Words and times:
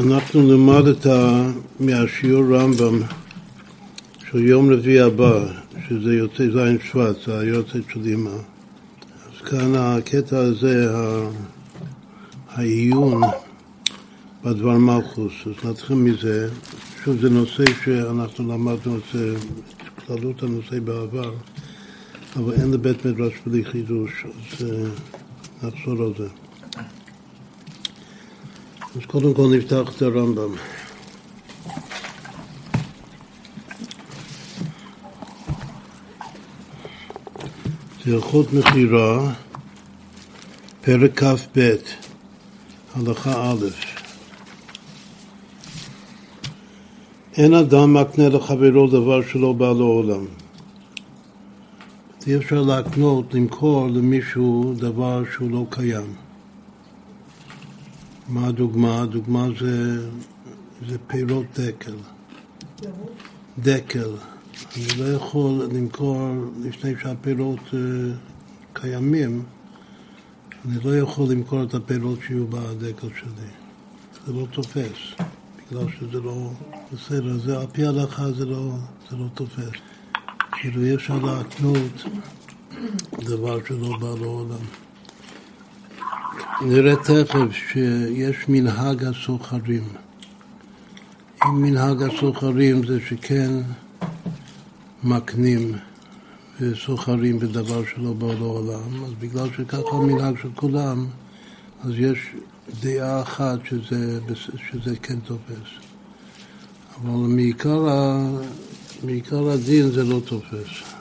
אנחנו 0.00 0.42
נלמד 0.42 0.86
את 0.86 1.06
ה... 1.06 1.50
מהשיעור 1.80 2.56
רמב"ם 2.56 3.02
של 4.30 4.38
יום 4.38 4.72
רביעי 4.72 5.00
הבא, 5.00 5.46
שזה 5.88 6.14
יוצא 6.14 6.44
זין 6.52 6.78
שבט, 6.84 7.16
זה 7.26 7.38
היוצאת 7.38 7.82
של 7.92 8.04
אימא. 8.04 8.30
אז 8.30 9.48
כאן 9.48 9.74
הקטע 9.74 10.38
הזה, 10.38 10.90
העיון 12.48 13.20
בדבר 14.44 14.78
מלכוס, 14.78 15.32
אז 15.46 15.70
נתחיל 15.70 15.96
מזה. 15.96 16.48
שוב, 17.04 17.20
זה 17.20 17.30
נושא 17.30 17.64
שאנחנו 17.84 18.52
למדנו 18.52 18.96
את 18.96 19.02
זה, 19.12 19.34
את 19.36 20.06
כללות 20.06 20.42
הנושא 20.42 20.80
בעבר, 20.80 21.32
אבל 22.36 22.52
אין 22.52 22.70
לבית 22.70 23.04
מדרש 23.04 23.32
בלי 23.46 23.64
חידוש, 23.64 24.24
אז 24.24 24.66
אה, 24.66 24.88
נחזור 25.62 26.02
על 26.02 26.12
זה. 26.18 26.49
אז 28.96 29.06
קודם 29.06 29.34
כל 29.34 29.46
נפתח 29.56 29.96
את 29.96 30.02
הרמב"ם. 30.02 30.54
זה 38.04 38.14
הלכות 38.14 38.52
מכירה, 38.52 39.32
פרק 40.80 41.22
כ"ב, 41.24 41.74
הלכה 42.94 43.50
א' 43.52 43.66
אין 47.36 47.54
אדם 47.54 47.94
מקנה 47.94 48.28
לחברו 48.28 48.86
דבר 48.86 49.22
שלא 49.22 49.52
בא 49.52 49.66
לעולם. 49.66 50.24
אי 52.26 52.36
אפשר 52.36 52.62
להקנות, 52.62 53.34
למכור 53.34 53.88
למישהו 53.88 54.74
דבר 54.78 55.22
שהוא 55.32 55.50
לא 55.50 55.66
קיים. 55.70 56.29
מה 58.30 58.46
הדוגמה? 58.46 59.02
הדוגמה 59.02 59.46
זה, 59.60 60.06
זה 60.88 60.96
פירות 61.06 61.46
דקל. 61.58 61.96
דקל. 63.58 64.10
אני 64.76 64.86
לא 64.98 65.04
יכול 65.04 65.68
למכור 65.72 66.28
לפני 66.60 66.92
שהפירות 67.02 67.58
uh, 67.58 67.74
קיימים, 68.72 69.42
אני 70.64 70.84
לא 70.84 70.96
יכול 70.96 71.28
למכור 71.30 71.62
את 71.62 71.74
הפירות 71.74 72.18
שיהיו 72.26 72.46
בדקל 72.46 73.08
שלי. 73.20 73.48
זה 74.26 74.32
לא 74.32 74.46
תופס, 74.52 74.98
בגלל 75.56 75.86
שזה 75.98 76.20
לא 76.20 76.50
בסדר. 76.92 77.38
זה 77.38 77.58
על 77.58 77.66
פי 77.72 77.86
ההלכה 77.86 78.32
זה 78.32 78.46
לא, 78.46 78.72
זה 79.10 79.16
לא 79.16 79.26
תופס. 79.34 79.70
כאילו 80.52 80.82
אי 80.82 80.94
אפשר 80.94 81.18
להקנות 81.18 82.04
דבר 83.12 83.58
שלא 83.68 83.96
בא 84.00 84.14
לעולם. 84.20 84.64
נראה 86.62 86.96
תכף 86.96 87.52
שיש 87.72 88.36
מנהג 88.48 89.04
הסוחרים. 89.04 89.84
אם 91.44 91.62
מנהג 91.62 92.02
הסוחרים 92.02 92.86
זה 92.86 92.98
שכן 93.08 93.50
מקנים 95.04 95.72
וסוחרים 96.60 97.38
בדבר 97.38 97.82
שלא 97.94 98.12
בא 98.12 98.26
לעולם, 98.26 99.04
אז 99.04 99.12
בגלל 99.20 99.48
שככה 99.56 99.96
המנהג 99.96 100.34
של 100.42 100.48
כולם, 100.54 101.06
אז 101.84 101.90
יש 101.96 102.18
דעה 102.82 103.22
אחת 103.22 103.58
שזה, 103.64 104.20
שזה 104.70 104.96
כן 105.02 105.20
תופס. 105.20 105.70
אבל 106.96 107.10
מעיקר, 107.10 107.86
מעיקר 109.04 109.50
הדין 109.50 109.90
זה 109.90 110.04
לא 110.04 110.20
תופס. 110.24 110.99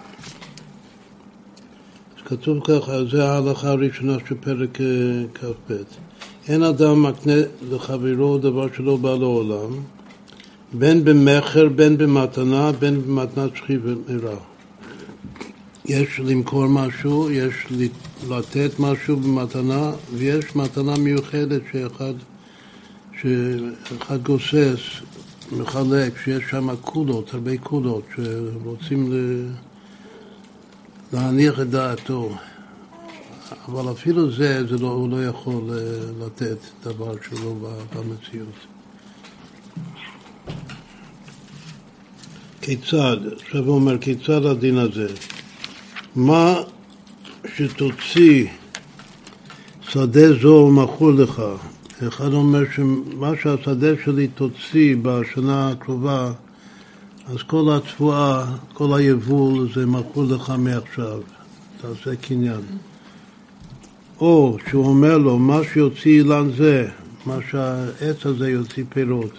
כתוב 2.30 2.60
ככה, 2.64 3.06
זה 3.12 3.30
ההלכה 3.30 3.70
הראשונה 3.70 4.18
של 4.28 4.36
פרק 4.36 4.82
אה, 4.82 4.86
כ"ב. 5.34 5.74
אין 6.48 6.64
אדם 6.64 7.04
מקנה 7.04 7.34
לחברו 7.72 8.38
דבר 8.38 8.68
שלא 8.78 8.98
בא 8.98 9.10
לעולם, 9.10 9.72
בין 10.74 11.04
במכר, 11.04 11.70
בין 11.70 11.98
במתנה, 11.98 12.72
בין 12.72 13.02
במתנת 13.02 13.56
שכי 13.56 13.78
ומרע. 13.84 14.36
יש 15.86 16.20
למכור 16.20 16.68
משהו, 16.68 17.32
יש 17.32 17.54
לתת 18.30 18.80
משהו 18.80 19.18
במתנה, 19.18 19.92
ויש 20.14 20.56
מתנה 20.56 20.98
מיוחדת 20.98 21.62
שאחד, 21.72 22.14
שאחד 23.22 24.24
גוסס, 24.24 24.80
מחלק, 25.52 26.14
שיש 26.24 26.44
שם 26.50 26.76
קולות, 26.76 27.34
הרבה 27.34 27.58
קולות, 27.58 28.04
שרוצים 28.16 29.12
ל... 29.12 29.46
להניח 31.14 31.60
את 31.60 31.70
דעתו. 31.70 32.30
אבל 33.68 33.92
אפילו 33.92 34.32
זה, 34.32 34.68
זה 34.68 34.78
לא, 34.78 34.88
הוא 34.88 35.10
לא 35.10 35.26
יכול 35.26 35.64
אה, 35.72 36.26
לתת 36.26 36.58
דבר 36.84 37.14
שלא 37.30 37.56
במציאות. 37.96 38.56
כיצד, 42.62 43.18
עכשיו 43.42 43.66
הוא 43.66 43.76
אומר, 43.76 43.98
כיצד 43.98 44.46
הדין 44.46 44.78
הזה? 44.78 45.08
מה 46.16 46.56
שתוציא 47.56 48.48
שדה 49.82 50.34
זו 50.42 50.68
מכור 50.72 51.12
לך. 51.12 51.42
אחד 52.08 52.34
אומר 52.34 52.64
שמה 52.76 53.32
שהשדה 53.42 53.88
שלי 54.06 54.28
תוציא 54.28 54.96
בשנה 55.02 55.70
הקרובה 55.70 56.32
אז 57.30 57.44
כל 57.48 57.70
התבואה, 57.76 58.46
כל 58.74 58.98
היבול, 58.98 59.70
זה 59.74 59.86
מכור 59.86 60.24
לך 60.24 60.54
מעכשיו, 60.58 61.20
תעשה 61.82 62.16
קניין. 62.16 62.62
או 64.20 64.58
שהוא 64.70 64.86
אומר 64.86 65.18
לו, 65.18 65.40
מה 65.40 65.60
שיוציא 65.74 66.20
אילן 66.20 66.50
זה, 66.58 66.88
מה 67.26 67.38
שהעץ 67.52 68.26
הזה 68.26 68.50
יוציא 68.50 68.84
פירות, 68.90 69.32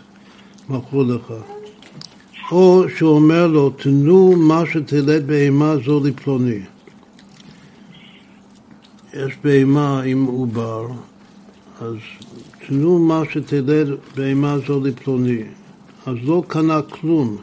מכור 0.69 1.03
לך. 1.03 1.33
או 2.53 2.84
שהוא 2.97 3.11
אומר 3.11 3.47
לו, 3.47 3.71
תנו 3.71 4.37
מה 4.37 4.62
שתלד 4.72 5.27
בהמה 5.27 5.75
זו 5.87 6.01
לפלוני. 6.05 6.61
יש 9.15 9.34
בהמה 9.45 10.03
עם 10.03 10.25
עובר, 10.25 10.87
אז 11.81 11.95
תנו 12.67 12.99
מה 12.99 13.22
שתלד 13.33 13.89
בהמה 14.17 14.57
זו 14.69 14.81
לפלוני. 14.81 15.43
אז 16.07 16.17
לא 16.25 16.43
קנה 16.49 16.83
כלום. 16.83 17.37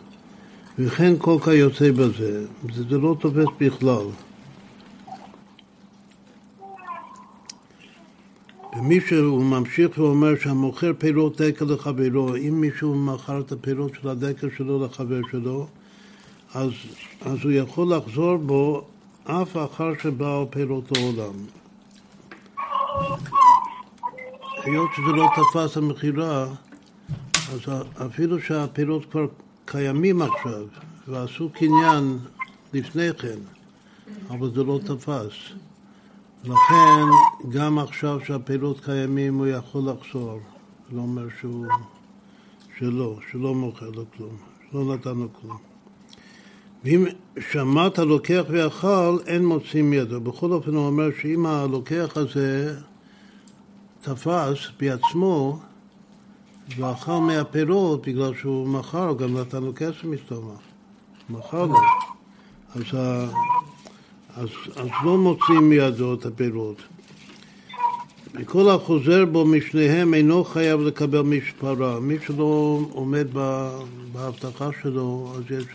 וכן 0.80 1.14
כל 1.18 1.38
כיוצא 1.44 1.92
בזה, 1.92 2.46
זה 2.90 2.98
לא 2.98 3.16
תופס 3.20 3.46
בכלל. 3.60 4.06
ומי 8.78 9.02
שהוא 9.02 9.44
ממשיך 9.44 9.98
ואומר 9.98 10.36
שהמוכר 10.40 10.92
פירות 10.98 11.42
דקל 11.42 11.66
לחברו, 11.66 12.36
אם 12.36 12.62
מישהו 12.62 12.96
מכר 12.96 13.40
את 13.40 13.52
הפירות 13.52 13.92
של 14.02 14.10
הדקל 14.10 14.48
שלו 14.58 14.86
לחבר 14.86 15.20
שלו, 15.32 15.68
אז, 16.54 16.72
אז 17.22 17.38
הוא 17.44 17.52
יכול 17.52 17.96
לחזור 17.96 18.38
בו 18.38 18.86
אף 19.24 19.58
אחר 19.58 19.92
שבאו 20.04 20.52
פירות 20.52 20.92
לעולם. 20.92 21.34
היות 24.64 24.90
שזה 24.96 25.12
לא 25.16 25.28
תפס 25.36 25.78
המכירה, 25.78 26.48
אז 27.54 27.59
אפילו 28.06 28.42
שהפירות 28.42 29.06
כבר 29.12 29.28
קיימים 29.67 30.22
עכשיו, 30.22 30.66
ועשו 31.07 31.50
קניין 31.50 32.17
לפני 32.73 33.13
כן, 33.13 33.39
אבל 34.29 34.51
זה 34.55 34.63
לא 34.63 34.79
תפס. 34.83 35.33
לכן, 36.44 37.05
גם 37.50 37.79
עכשיו 37.79 38.19
שהפירות 38.25 38.85
קיימים 38.85 39.38
הוא 39.38 39.47
יכול 39.47 39.81
לחזור. 39.89 40.39
זה 40.89 40.95
לא 40.95 41.01
אומר 41.01 41.28
שהוא... 41.39 41.66
שלא, 42.79 43.16
שלא 43.31 43.55
מוכר 43.55 43.89
לו 43.89 44.05
כלום, 44.17 44.35
שלא 44.72 44.95
נתן 44.95 45.17
לו 45.17 45.28
כלום. 45.41 45.57
ואם 46.84 47.05
שמעת 47.51 47.99
לוקח 47.99 48.44
ואכל, 48.49 49.17
אין 49.25 49.45
מוצאים 49.45 49.94
ידו. 49.94 50.22
בכל 50.22 50.51
אופן 50.51 50.75
הוא 50.75 50.88
אומר 50.88 51.09
שאם 51.22 51.45
הלוקח 51.45 52.17
הזה 52.17 52.75
תפס 54.01 54.57
בעצמו, 54.79 55.59
ואכל 56.75 57.17
מהפירות 57.17 58.08
בגלל 58.08 58.34
שהוא 58.35 58.67
מכר, 58.67 59.14
גם 59.14 59.37
נתן 59.37 59.64
לו 59.64 59.72
כסף 59.75 60.03
מסתומך. 60.03 60.59
מכר 61.29 61.66
לו. 61.66 61.78
אז, 62.75 62.84
אז, 64.35 64.49
אז 64.75 64.87
לא 65.03 65.17
מוצאים 65.17 65.69
מידו 65.69 66.14
את 66.14 66.25
הפירות. 66.25 66.81
וכל 68.34 68.69
החוזר 68.69 69.25
בו 69.25 69.46
משניהם 69.46 70.14
אינו 70.14 70.43
חייב 70.43 70.81
לקבל 70.81 71.22
משפרה. 71.22 71.99
מי 71.99 72.16
שלא 72.25 72.79
עומד 72.91 73.28
בהבטחה 74.13 74.70
שלו, 74.81 75.34
אז 75.35 75.43
יש... 75.52 75.66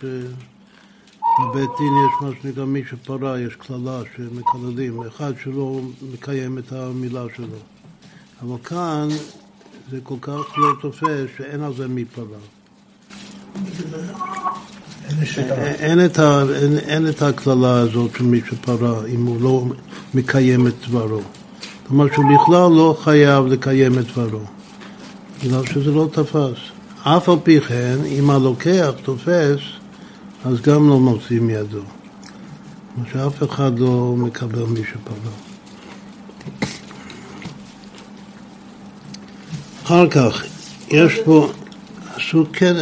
בבית 1.41 1.71
דין 1.79 1.93
יש 2.07 2.23
מה 2.23 2.31
שנקרא 2.43 2.65
מי 2.65 2.83
שפרה, 2.91 3.41
יש 3.41 3.57
קללה 3.57 4.03
שמקללים, 4.17 5.03
אחד 5.03 5.33
שלא 5.43 5.81
מקיים 6.13 6.59
את 6.59 6.73
המילה 6.73 7.25
שלו. 7.37 7.57
אבל 8.43 8.59
כאן 8.65 9.09
זה 9.91 9.99
כל 10.03 10.15
כך 10.21 10.59
לא 10.59 10.73
תופס 10.81 11.29
שאין 11.37 11.63
על 11.63 11.75
זה 11.75 11.89
מפרה. 11.89 12.39
אין 16.89 17.09
את 17.09 17.23
הקללה 17.23 17.81
הזאת 17.81 18.11
של 18.17 18.25
מי 18.25 18.41
שפרה 18.51 19.07
אם 19.07 19.27
הוא 19.27 19.43
לא 19.43 19.65
מקיים 20.15 20.67
את 20.67 20.75
דברו. 20.89 21.21
כלומר 21.87 22.07
שהוא 22.13 22.25
בכלל 22.25 22.71
לא 22.71 22.97
חייב 23.03 23.47
לקיים 23.47 23.99
את 23.99 24.07
דברו. 24.07 24.41
בגלל 25.45 25.67
שזה 25.67 25.91
לא 25.91 26.09
תפס. 26.13 26.59
אף 27.03 27.29
על 27.29 27.37
פי 27.43 27.61
כן, 27.61 27.97
אם 28.07 28.31
הלוקח 28.31 28.91
תופס, 29.03 29.61
אז 30.45 30.61
גם 30.61 30.89
לא 30.89 31.01
מוציא 31.01 31.41
מידו. 31.41 31.83
כמו 32.95 33.05
שאף 33.13 33.43
אחד 33.43 33.79
לא 33.79 34.15
מקבל 34.17 34.65
מי 34.65 34.81
שפגע. 34.81 35.52
אחר 39.85 40.09
כך, 40.09 40.43
יש 40.89 41.21
פה, 41.25 41.49
עשו 42.15 42.45
כן, 42.53 42.75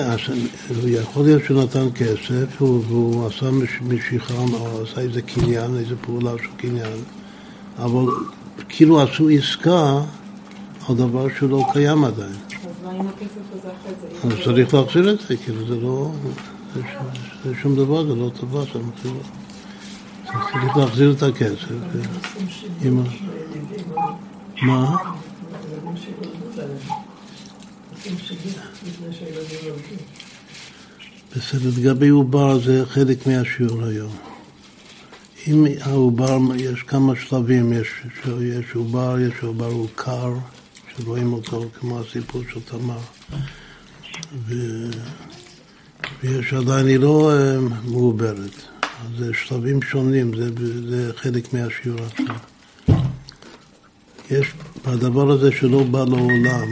יכול 0.87 1.25
להיות 1.25 1.43
שהוא 1.45 1.63
נתן 1.63 1.87
כסף 1.95 2.63
והוא 2.63 3.27
עשה 3.27 3.51
משיכה 3.83 4.35
או 4.35 4.83
עשה 4.83 5.01
איזה 5.01 5.23
קניין, 5.23 5.77
איזה 5.77 5.95
פעולה 6.01 6.31
של 6.43 6.49
קניין, 6.57 6.99
אבל 7.79 8.13
כאילו 8.69 9.03
עשו 9.03 9.29
עסקה 9.29 10.01
על 10.89 10.95
דבר 10.95 11.27
שהוא 11.39 11.51
לא 11.51 11.65
קיים 11.73 12.05
עדיין. 12.05 12.33
אז 14.25 14.33
צריך 14.45 14.75
להחזיר 14.75 15.11
את 15.11 15.21
זה, 15.29 15.37
כאילו 15.37 15.67
זה 15.67 15.77
לא, 15.81 16.11
זה 17.45 17.53
שום 17.63 17.77
דבר, 17.77 18.07
זה 18.07 18.15
לא 18.15 18.31
טובה 18.41 18.67
שם, 18.67 18.91
כאילו. 19.03 19.21
צריך 20.25 20.77
להחזיר 20.77 21.13
את 21.13 21.23
הכסף. 21.23 21.69
מה? 24.63 24.97
בסדר, 31.37 31.71
לגבי 31.79 32.09
עובר 32.09 32.59
זה 32.59 32.87
חלק 32.87 33.27
מהשיעור 33.27 33.85
היום. 33.85 34.17
אם 35.47 35.67
העובר, 35.81 36.39
יש 36.57 36.83
כמה 36.83 37.13
שלבים, 37.17 37.73
יש, 37.73 37.89
עובר, 38.75 39.17
יש 39.21 39.43
עובר 39.43 39.67
הוא 39.67 39.89
קר, 39.95 40.35
שרואים 40.97 41.33
אותו 41.33 41.65
כמו 41.81 42.01
הסיפור 42.01 42.43
של 42.53 42.61
תמר, 42.61 42.99
ו, 44.47 44.55
ויש 46.23 46.53
עדיין, 46.53 46.87
היא 46.87 46.99
לא 46.99 47.33
אה, 47.33 47.59
מעוברת. 47.85 48.55
זה 49.19 49.31
שלבים 49.35 49.83
שונים, 49.83 50.37
זה, 50.37 50.51
זה 50.91 51.13
חלק 51.17 51.55
מהשיעור 51.55 52.01
עכשיו. 52.01 52.37
יש, 54.31 54.47
בדבר 54.87 55.31
הזה 55.31 55.53
שלא 55.53 55.83
בא 55.83 56.05
לעולם, 56.05 56.69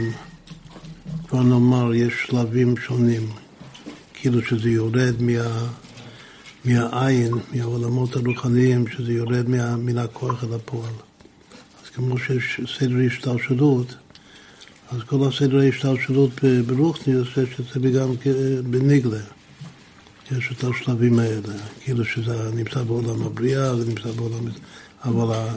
כבר 1.29 1.43
נאמר, 1.43 1.93
יש 1.93 2.13
שלבים 2.27 2.77
שונים, 2.77 3.29
כאילו 4.13 4.41
שזה 4.41 4.69
יורד 4.69 5.21
מה, 5.21 5.67
מהעין, 6.65 7.33
מהעולמות 7.51 8.15
הרוחניים, 8.15 8.87
שזה 8.87 9.13
יורד 9.13 9.49
מה, 9.49 9.77
מן 9.77 9.97
הכוח 9.97 10.43
אל 10.43 10.53
הפועל. 10.53 10.93
אז 11.83 11.89
כמו 11.95 12.17
שיש 12.17 12.61
סדר 12.77 12.95
השתלשלות, 13.07 13.95
אז 14.91 15.03
כל 15.05 15.27
הסדר 15.27 15.59
ההשתלשלות 15.59 16.31
ברוחניוס 16.65 17.27
יש 17.27 17.59
את 17.59 17.65
זה 17.73 17.89
גם 17.89 18.09
בניגלה. 18.69 19.21
יש 20.31 20.51
את 20.51 20.63
השלבים 20.63 21.19
האלה, 21.19 21.53
כאילו 21.83 22.05
שזה 22.05 22.51
נמצא 22.55 22.83
בעולם 22.83 23.23
הבריאה, 23.23 23.75
זה 23.75 23.85
נמצא 23.89 24.11
בעולם... 24.11 24.45
אבל 25.05 25.47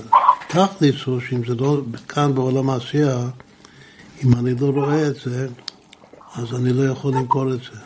התכלס 0.50 1.04
הוא 1.04 1.20
שאם 1.20 1.44
זה 1.46 1.54
לא 1.54 1.82
כאן 2.08 2.34
בעולם 2.34 2.70
העשייה, 2.70 3.28
אם 4.24 4.34
אני 4.34 4.54
לא 4.60 4.66
רואה 4.66 5.08
את 5.08 5.16
זה, 5.24 5.48
אז 6.34 6.54
אני 6.54 6.72
לא 6.72 6.82
יכול 6.82 7.12
למכור 7.14 7.52
את 7.52 7.58
זה. 7.58 7.78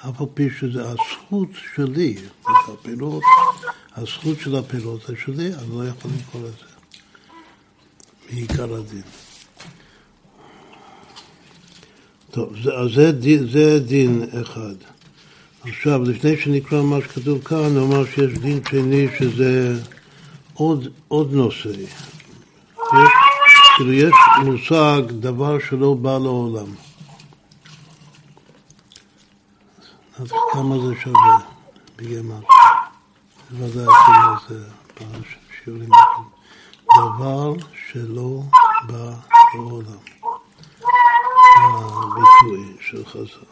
אף 0.00 0.20
על 0.20 0.26
פי 0.34 0.48
שזה 0.60 0.82
הזכות 0.88 1.48
שלי, 1.74 2.16
את 2.40 2.48
הפירות, 2.72 3.22
הזכות 3.96 4.40
של 4.40 4.56
הפירות 4.56 5.00
זה 5.08 5.14
שלי, 5.24 5.46
אני 5.54 5.78
לא 5.78 5.88
יכול 5.88 6.10
למכור 6.10 6.40
את 6.40 6.52
זה. 6.58 6.66
מעיקר 8.32 8.74
הדין. 8.74 9.02
טוב, 12.30 12.54
זה, 12.62 12.70
זה, 12.94 13.46
זה 13.46 13.80
דין 13.80 14.24
אחד. 14.42 14.74
עכשיו, 15.62 16.02
לפני 16.02 16.36
שנקרא 16.36 16.82
מה 16.82 16.96
שכתוב 17.00 17.44
כאן, 17.44 17.74
נאמר 17.74 18.04
שיש 18.04 18.38
דין 18.38 18.60
שני 18.70 19.06
שזה 19.18 19.80
עוד, 20.54 20.88
עוד 21.08 21.32
נושא. 21.32 21.68
יש, 21.68 23.12
כאילו 23.76 23.92
יש 23.92 24.14
מושג 24.44 25.02
דבר 25.10 25.58
שלא 25.58 25.94
בא 25.94 26.18
לעולם. 26.18 26.87
אז 30.18 30.32
כמה 30.52 30.78
זה 30.78 30.94
שווה 31.00 31.38
בגמר? 31.96 32.40
ודאי 33.50 33.86
שזה 34.48 34.64
בשיעורים 34.96 35.90
דבר 36.96 37.52
שלא 37.90 38.42
בא 38.86 39.12
לעולם. 39.54 39.98
הביטוי 41.56 42.76
של 42.80 43.04
חז"ל. 43.06 43.44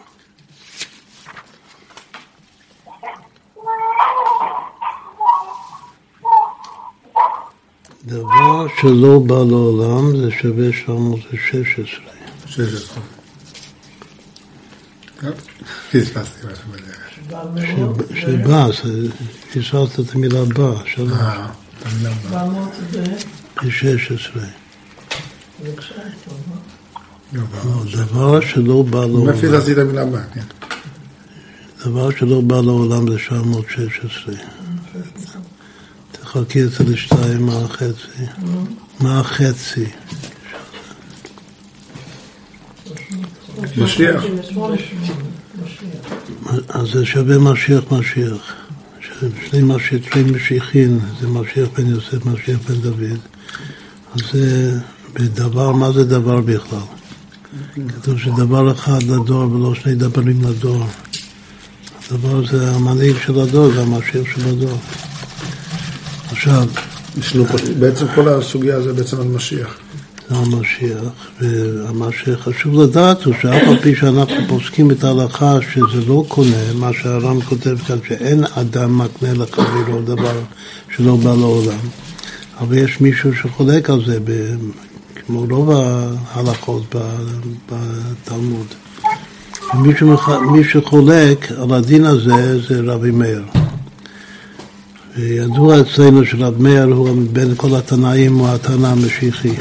דבר 8.05 8.67
שלא 8.81 9.19
בא 9.27 9.35
לעולם 9.35 10.17
זה 10.17 10.31
שווה 10.31 10.73
716. 10.73 12.05
16. 12.47 13.16
פספסתי 15.93 16.47
משהו 16.47 16.71
בדרך. 16.73 18.17
שבא, 18.21 18.69
פספסת 19.53 20.01
את 20.01 20.15
המילה 20.15 20.45
בא, 20.45 20.73
שלוש. 20.87 21.13
אה, 21.13 21.47
את 21.79 21.87
המילה 21.87 22.11
בא. 22.31 22.47
זה 23.63 23.99
16. 23.99 24.43
לא, 27.33 27.43
דבר 27.93 28.41
שלא 28.41 28.83
בא 28.83 28.99
לעולם. 28.99 29.27
מאיפה 29.27 29.47
פספסתי 29.47 29.73
את 29.73 29.79
המילה 29.79 30.07
בא, 30.07 30.23
כן. 30.35 30.41
דבר 31.85 32.11
שלא 32.11 32.41
בא 32.41 32.61
לעולם 32.61 33.13
זה 33.13 33.19
716. 33.19 34.35
תחלקי 36.13 36.63
את 36.63 36.71
זה 36.71 36.85
לשתיים, 36.85 37.47
מה 37.47 37.59
החצי? 37.59 38.25
מה 39.01 39.21
החצי? 39.21 39.87
משיח. 43.77 44.25
אז 46.69 46.89
זה 46.93 47.07
שווה 47.07 47.39
משיח 47.39 47.93
משיח. 47.93 48.55
שני 49.51 49.63
משיח, 49.63 50.13
שני 50.13 50.23
משיחין, 50.23 50.99
זה 51.21 51.29
משיח 51.29 51.69
בן 51.79 51.87
יוסף, 51.87 52.27
משיח 52.27 52.59
בן 52.69 52.75
דוד. 52.75 53.19
אז 54.15 54.21
זה 54.33 54.73
בדבר, 55.15 55.73
מה 55.73 55.93
זה 55.93 56.05
דבר 56.05 56.41
בכלל? 56.41 56.79
כתוב 57.89 58.19
שדבר 58.19 58.73
אחד 58.73 59.03
לדור 59.03 59.53
ולא 59.53 59.75
שני 59.75 59.95
דברים 59.95 60.43
לדור. 60.43 60.85
הדבר 62.11 62.47
זה 62.47 62.71
המנהיג 62.71 63.17
של 63.27 63.41
הדור, 63.41 63.73
זה 63.73 63.83
המשיח 63.83 64.25
של 64.35 64.49
הדור. 64.49 64.79
עכשיו... 66.31 66.67
בעצם 67.79 68.07
כל 68.15 68.29
הסוגיה 68.29 68.81
זה 68.81 68.93
בעצם 68.93 69.21
על 69.21 69.27
משיח. 69.27 69.86
המשיח, 70.31 71.03
ומה 71.41 72.09
שחשוב 72.13 72.83
לדעת 72.83 73.25
הוא 73.25 73.35
שאף 73.43 73.69
על 73.69 73.79
פי 73.83 73.97
שאנחנו 73.97 74.37
פוסקים 74.49 74.91
את 74.91 75.05
ההלכה 75.05 75.59
שזה 75.73 76.07
לא 76.09 76.25
קונה, 76.29 76.73
מה 76.75 76.91
שהר"ן 77.03 77.41
כותב 77.41 77.77
כאן, 77.87 77.97
שאין 78.09 78.45
אדם 78.55 78.99
מקנה 78.99 79.35
לחברו 79.35 80.03
דבר 80.05 80.41
שלא 80.97 81.17
בא 81.17 81.31
לעולם, 81.31 81.79
אבל 82.61 82.79
יש 82.79 83.01
מישהו 83.01 83.35
שחולק 83.35 83.91
על 83.91 84.05
זה, 84.07 84.19
כמו 85.27 85.47
רוב 85.51 85.71
ההלכות 86.35 86.95
בתלמוד. 87.69 88.67
מי 90.51 90.65
שחולק 90.65 91.53
על 91.63 91.73
הדין 91.73 92.05
הזה 92.05 92.61
זה 92.69 92.81
רבי 92.85 93.11
מאיר. 93.11 93.43
ידוע 95.17 95.81
אצלנו 95.81 96.25
שרב 96.25 96.63
מאיר 96.63 96.85
הוא 96.85 97.09
בין 97.33 97.55
כל 97.57 97.75
התנאים 97.77 98.35
הוא 98.35 98.49
התנא 98.49 98.87
המשיחי. 98.87 99.53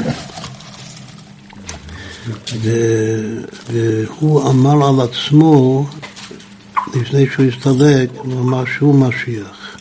והוא 3.72 4.50
אמר 4.50 4.88
על 4.88 5.08
עצמו, 5.08 5.86
לפני 6.94 7.26
שהוא 7.32 7.46
הסתלק, 7.46 8.10
הוא 8.16 8.40
אמר 8.40 8.64
שהוא 8.76 8.94
משיח. 8.94 9.76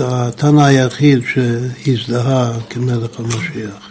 התנא 0.00 0.60
היחיד 0.60 1.20
שהזדהה 1.32 2.52
כמלך 2.70 3.20
המשיח, 3.20 3.90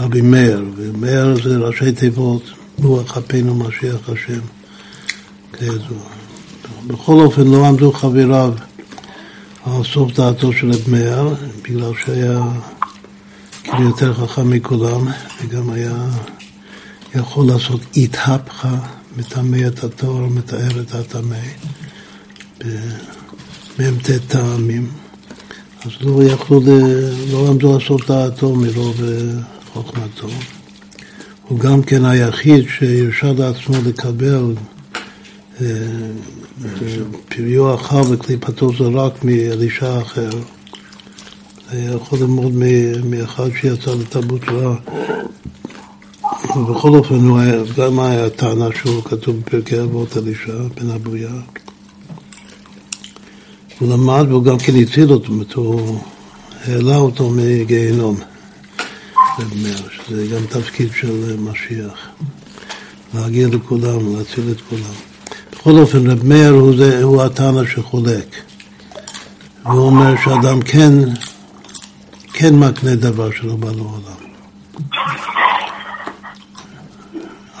רבי 0.00 0.20
מאיר, 0.20 0.64
ומאיר 0.76 1.42
זה 1.42 1.56
ראשי 1.56 1.92
תיבות, 1.92 2.42
רוח 2.78 3.16
אפינו 3.16 3.54
משיח 3.54 4.08
השם, 4.08 4.40
כידוע. 5.58 5.98
בכל 6.86 7.12
אופן 7.12 7.46
לא 7.46 7.66
עמדו 7.66 7.92
חבריו 7.92 8.52
על 9.64 9.84
סוף 9.84 10.12
דעתו 10.12 10.52
של 10.52 10.70
רב 10.70 10.84
מאיר, 10.88 11.34
בגלל 11.62 11.92
שהיה 12.04 12.40
כאילו 13.62 13.82
יותר 13.82 14.14
חכם 14.14 14.50
מכולם, 14.50 15.08
וגם 15.42 15.70
היה 15.70 15.94
יכול 17.16 17.46
לעשות 17.46 17.80
איתהפכה, 17.96 18.76
מטמא 19.16 19.66
את 19.66 19.84
התואר, 19.84 20.26
מתאר 20.26 20.80
את 20.80 20.94
הטמא, 20.94 21.36
במ"ט 23.78 24.10
טעמים. 24.28 24.90
אז 25.84 25.90
לא 26.00 26.24
יכלו, 26.24 26.60
לא 27.30 27.48
עמדו 27.48 27.74
על 27.74 27.80
סוף 27.80 28.10
דעתו 28.10 28.54
מרוב 28.54 29.00
חוכמתו. 29.72 30.28
הוא 31.48 31.58
גם 31.58 31.82
כן 31.82 32.04
היחיד 32.04 32.64
שהרשה 32.68 33.32
לעצמו 33.32 33.76
לקבל 33.86 34.54
אה, 35.60 35.66
פריו 37.28 37.74
אחר 37.74 38.02
וקליפתו 38.10 38.70
זה 38.78 38.84
רק 38.84 39.24
מאלישע 39.24 40.02
אחר. 40.02 40.30
היה 41.70 41.92
יכול 41.92 42.18
ללמוד 42.18 42.52
מאחד 43.04 43.48
שיצא 43.60 43.94
לתרבות 43.94 44.48
רעה. 44.48 44.76
ובכל 46.56 46.88
אופן, 46.88 47.14
הוא 47.14 47.38
היה, 47.38 47.62
גם 47.76 48.00
היה 48.00 48.30
טענה 48.30 48.68
שהוא 48.74 49.04
כתוב 49.04 49.36
בפרקי 49.36 49.80
אבות 49.80 50.16
אלישע 50.16 50.58
בן 50.74 50.90
אבויה. 50.90 51.32
הוא 53.78 53.92
למד 53.92 54.26
והוא 54.28 54.44
גם 54.44 54.58
כן 54.58 54.72
הציל 54.76 55.12
אותו, 55.12 55.32
הוא 55.54 56.00
העלה 56.64 56.96
אותו 56.96 57.30
מגיהנום. 57.30 58.16
שזה 60.08 60.26
גם 60.34 60.46
תפקיד 60.46 60.88
של 61.00 61.36
משיח, 61.38 62.08
להגיע 63.14 63.48
לכולם, 63.48 64.16
להציל 64.16 64.44
את 64.50 64.60
כולם. 64.60 64.94
בכל 65.52 65.70
אופן, 65.70 66.10
רב 66.10 66.26
מאיר 66.26 66.52
הוא, 66.52 66.74
הוא 67.02 67.22
הטענה 67.22 67.60
שחולק. 67.66 68.34
והוא 69.64 69.86
אומר 69.86 70.14
שאדם 70.24 70.62
כן, 70.62 70.92
כן 72.32 72.54
מקנה 72.54 72.94
דבר 72.94 73.30
שלא 73.30 73.56
בא 73.56 73.70
לעולם. 73.70 74.26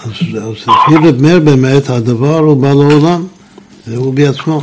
אז, 0.06 0.12
לפי 0.52 1.08
רב 1.08 1.22
מאיר 1.22 1.40
באמת 1.40 1.90
הדבר 1.90 2.38
הוא 2.38 2.62
בא 2.62 2.68
לעולם, 2.68 3.26
והוא 3.86 4.14
בעצמו, 4.14 4.62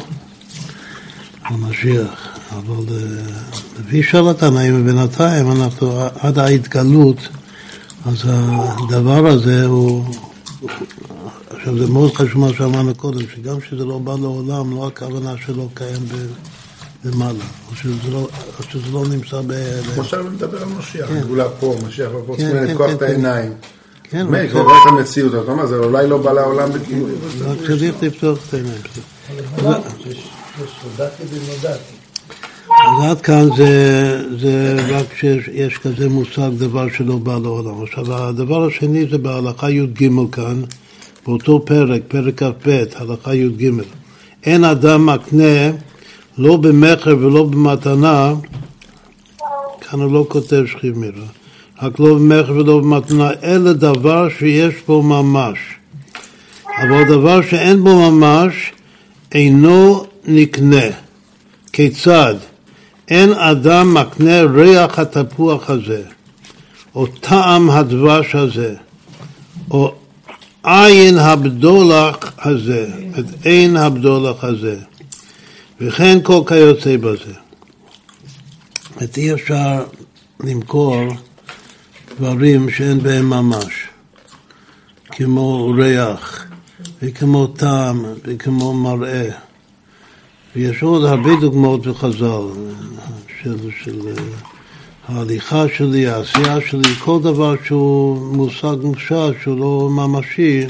המשיח. 1.46 2.34
אבל 2.52 2.84
לפי 3.80 4.04
שאל 4.04 4.30
התנאים 4.30 4.86
בינתיים 4.86 5.52
אנחנו 5.52 6.02
עד 6.20 6.40
ההתגלות, 6.40 7.18
אז 8.06 8.24
הדבר 8.26 9.28
הזה 9.28 9.66
הוא, 9.66 10.06
עכשיו 11.50 11.78
זה 11.78 11.88
מאוד 11.88 12.14
חשוב 12.14 12.42
מה 12.42 12.54
שאמרנו 12.58 12.96
קודם, 12.96 13.20
שגם 13.36 13.60
כשזה 13.60 13.86
לא 13.86 13.98
בא 13.98 14.16
לעולם, 14.22 14.76
לא 14.76 14.88
הכוונה 14.88 15.34
שלא 15.46 15.68
קיים 15.74 16.02
למעלה, 17.06 17.44
או 17.72 17.76
שזה 17.76 18.12
לא, 18.12 18.28
או 18.60 18.64
שזה 18.70 18.92
לא 18.94 19.04
נמצא 19.08 19.42
ב... 19.48 19.54
כמו 19.96 20.04
שאני 20.04 20.30
מדבר 20.30 20.62
על 20.62 20.70
משיח, 20.70 21.08
כן. 21.08 21.22
גאולה 21.28 21.50
פה, 21.50 21.76
משיח 21.88 22.12
פה, 22.28 22.36
צריכים 22.38 22.56
כן, 22.56 22.64
לפקוח 22.64 22.88
כן, 22.88 22.96
את 22.96 23.02
העיניים. 23.02 23.54
כן, 24.04 24.28
מאיר, 24.28 24.54
זה 24.54 24.60
רואה 24.60 24.76
את 24.76 24.92
המציאות, 24.92 25.44
אתה 25.44 25.52
אומר, 25.52 25.66
זה 25.66 25.78
אולי 25.78 26.08
לא 26.08 26.18
בא 26.18 26.32
לעולם 26.32 26.72
בכאילו. 26.72 27.06
רק 27.42 27.58
צריך 27.68 28.04
לפתוח 28.04 28.38
את 28.50 28.54
העיניים. 28.54 28.82
אז 32.70 33.10
עד 33.10 33.22
כאן 33.22 33.48
זה, 33.58 34.22
זה 34.40 34.76
רק 34.90 35.14
שיש 35.14 35.78
כזה 35.78 36.10
מושג 36.10 36.50
דבר 36.58 36.88
שלא 36.98 37.18
בא 37.18 37.38
לעולם. 37.38 37.84
עכשיו 37.84 38.14
הדבר 38.14 38.68
השני 38.68 39.06
זה 39.12 39.18
בהלכה 39.18 39.72
י"ג 39.72 40.10
כאן, 40.32 40.62
באותו 41.26 41.66
פרק, 41.66 42.02
פרק 42.08 42.44
כ"ב, 42.44 42.84
הלכה 42.96 43.36
י"ג. 43.36 43.72
אין 44.44 44.64
אדם 44.64 45.06
מקנה 45.06 45.72
לא 46.38 46.58
במכר 46.58 47.18
ולא 47.20 47.44
במתנה, 47.44 48.34
כאן 49.82 50.02
הוא 50.02 50.14
לא 50.14 50.26
כותב 50.30 50.64
שכימירה, 50.66 51.26
רק 51.84 52.00
לא 52.00 52.14
במכר 52.14 52.52
ולא 52.52 52.80
במתנה, 52.80 53.30
אלא 53.44 53.74
דבר 53.74 54.28
שיש 54.40 54.74
בו 54.88 55.02
ממש. 55.02 55.58
אבל 56.82 57.04
דבר 57.04 57.42
שאין 57.42 57.84
בו 57.84 58.12
ממש 58.12 58.72
אינו 59.32 60.06
נקנה. 60.26 60.86
כיצד? 61.74 62.36
אין 63.08 63.34
אדם 63.34 63.94
מקנה 63.94 64.42
ריח 64.42 65.00
התפוח 65.00 65.70
הזה, 65.70 66.04
או 66.96 67.08
טעם 67.08 67.70
הדבש 67.70 68.36
הזה, 68.36 68.76
או 69.72 69.94
עין 70.64 71.18
הבדולח 71.18 72.18
הזה, 72.38 72.88
את 73.20 73.26
עין 73.46 73.78
הבדולח 73.78 74.44
הזה, 74.44 74.78
וכן 75.82 76.18
כל 76.24 76.42
כיוצא 76.48 76.98
בזה. 76.98 77.34
את 79.04 79.18
אי 79.18 79.34
אפשר 79.34 79.84
למכור 80.40 81.04
דברים 82.20 82.70
שאין 82.70 83.00
בהם 83.00 83.30
ממש, 83.30 83.88
כמו 85.12 85.74
ריח, 85.78 86.46
וכמו 87.02 87.48
טעם, 87.48 88.06
וכמו 88.26 88.74
מראה. 88.74 89.30
ויש 90.56 90.84
עוד 90.84 91.04
הרבה 91.04 91.30
דוגמאות 91.42 91.88
בחז"ל, 91.88 92.42
של, 93.42 93.58
של 93.84 94.00
ההליכה 95.08 95.66
שלי, 95.78 96.08
העשייה 96.08 96.62
שלי, 96.62 96.96
כל 97.00 97.20
דבר 97.22 97.56
שהוא 97.66 98.36
מושג 98.36 98.76
מושג, 98.84 99.32
שהוא 99.44 99.60
לא 99.60 99.90
ממשי, 99.92 100.66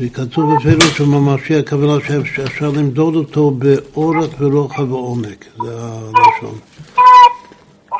וכתוב 0.00 0.54
בפירוש 0.54 0.96
שהוא 0.96 1.08
ממשי, 1.08 1.56
הכוונה 1.56 2.04
שאפשר 2.34 2.70
למדוד 2.70 3.14
אותו 3.14 3.50
באורך 3.50 4.30
ורוחב 4.38 4.92
ועומק, 4.92 5.44
זה 5.62 5.74
הלשון. 5.80 6.58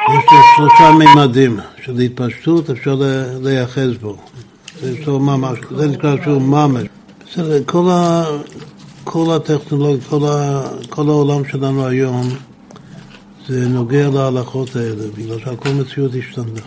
יש 0.09 0.25
לו 0.33 0.39
שלושה 0.57 0.93
מימדים 0.99 1.61
של 1.85 1.99
התפשטות, 1.99 2.71
אפשר 2.71 3.01
להיאחז 3.41 3.97
בו. 4.01 4.17
זה, 4.81 5.11
ממש, 5.11 5.59
זה 5.77 5.87
נקרא 5.87 6.17
שהוא 6.25 6.43
ממש. 6.43 6.83
בסדר, 7.27 7.63
כל, 7.67 7.91
ה, 7.91 8.25
כל 9.05 9.37
הטכנולוגיה, 9.37 10.09
כל, 10.09 10.27
ה, 10.27 10.63
כל 10.89 11.09
העולם 11.09 11.45
שלנו 11.45 11.87
היום 11.87 12.29
זה 13.49 13.69
נוגע 13.69 14.11
להלכות 14.11 14.77
האלה, 14.77 15.05
בגלל 15.19 15.39
שהכל 15.39 15.69
מציאות 15.69 16.13
השתנה. 16.19 16.61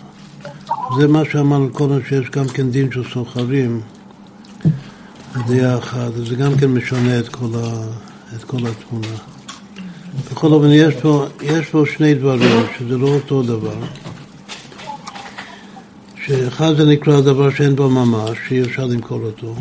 זה 1.00 1.08
מה 1.08 1.22
שאמרנו 1.32 1.70
קודם, 1.70 2.00
שיש 2.10 2.30
גם 2.30 2.48
כן 2.48 2.72
דין 2.72 2.92
של 2.92 3.04
סוחרים 3.14 3.82
בדעה 5.36 5.78
אחת, 5.78 6.12
זה 6.30 6.36
גם 6.36 6.58
כן 6.58 6.68
משנה 6.68 7.20
את 7.20 7.30
כל, 7.30 7.50
ה, 7.56 7.84
את 8.36 8.44
כל 8.44 8.58
התמונה. 8.58 9.31
בכל 10.32 10.48
אופן, 10.54 10.68
יש 10.72 10.96
פה, 11.02 11.26
יש 11.42 11.70
פה 11.70 11.84
שני 11.96 12.14
דברים, 12.14 12.66
שזה 12.80 12.98
לא 12.98 13.08
אותו 13.08 13.44
דבר. 13.44 13.76
שאחד 16.26 16.76
זה 16.78 16.86
נקרא 16.86 17.22
דבר 17.22 17.50
שאין 17.50 17.76
בו 17.76 17.90
ממש, 17.90 18.38
שאי 18.48 18.62
אפשר 18.62 18.86
למכור 18.86 19.22
אותו. 19.22 19.56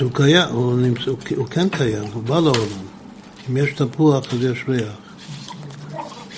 הוא 0.00 0.10
קיים, 0.12 0.48
הוא, 0.50 0.78
נמצא, 0.78 1.10
הוא 1.36 1.46
כן 1.46 1.68
קיים, 1.68 2.04
הוא 2.12 2.22
בא 2.22 2.34
לעולם. 2.34 2.84
אם 3.50 3.56
יש 3.56 3.72
תפוח 3.72 4.32
אז 4.32 4.44
יש 4.44 4.64
ריח. 4.68 4.96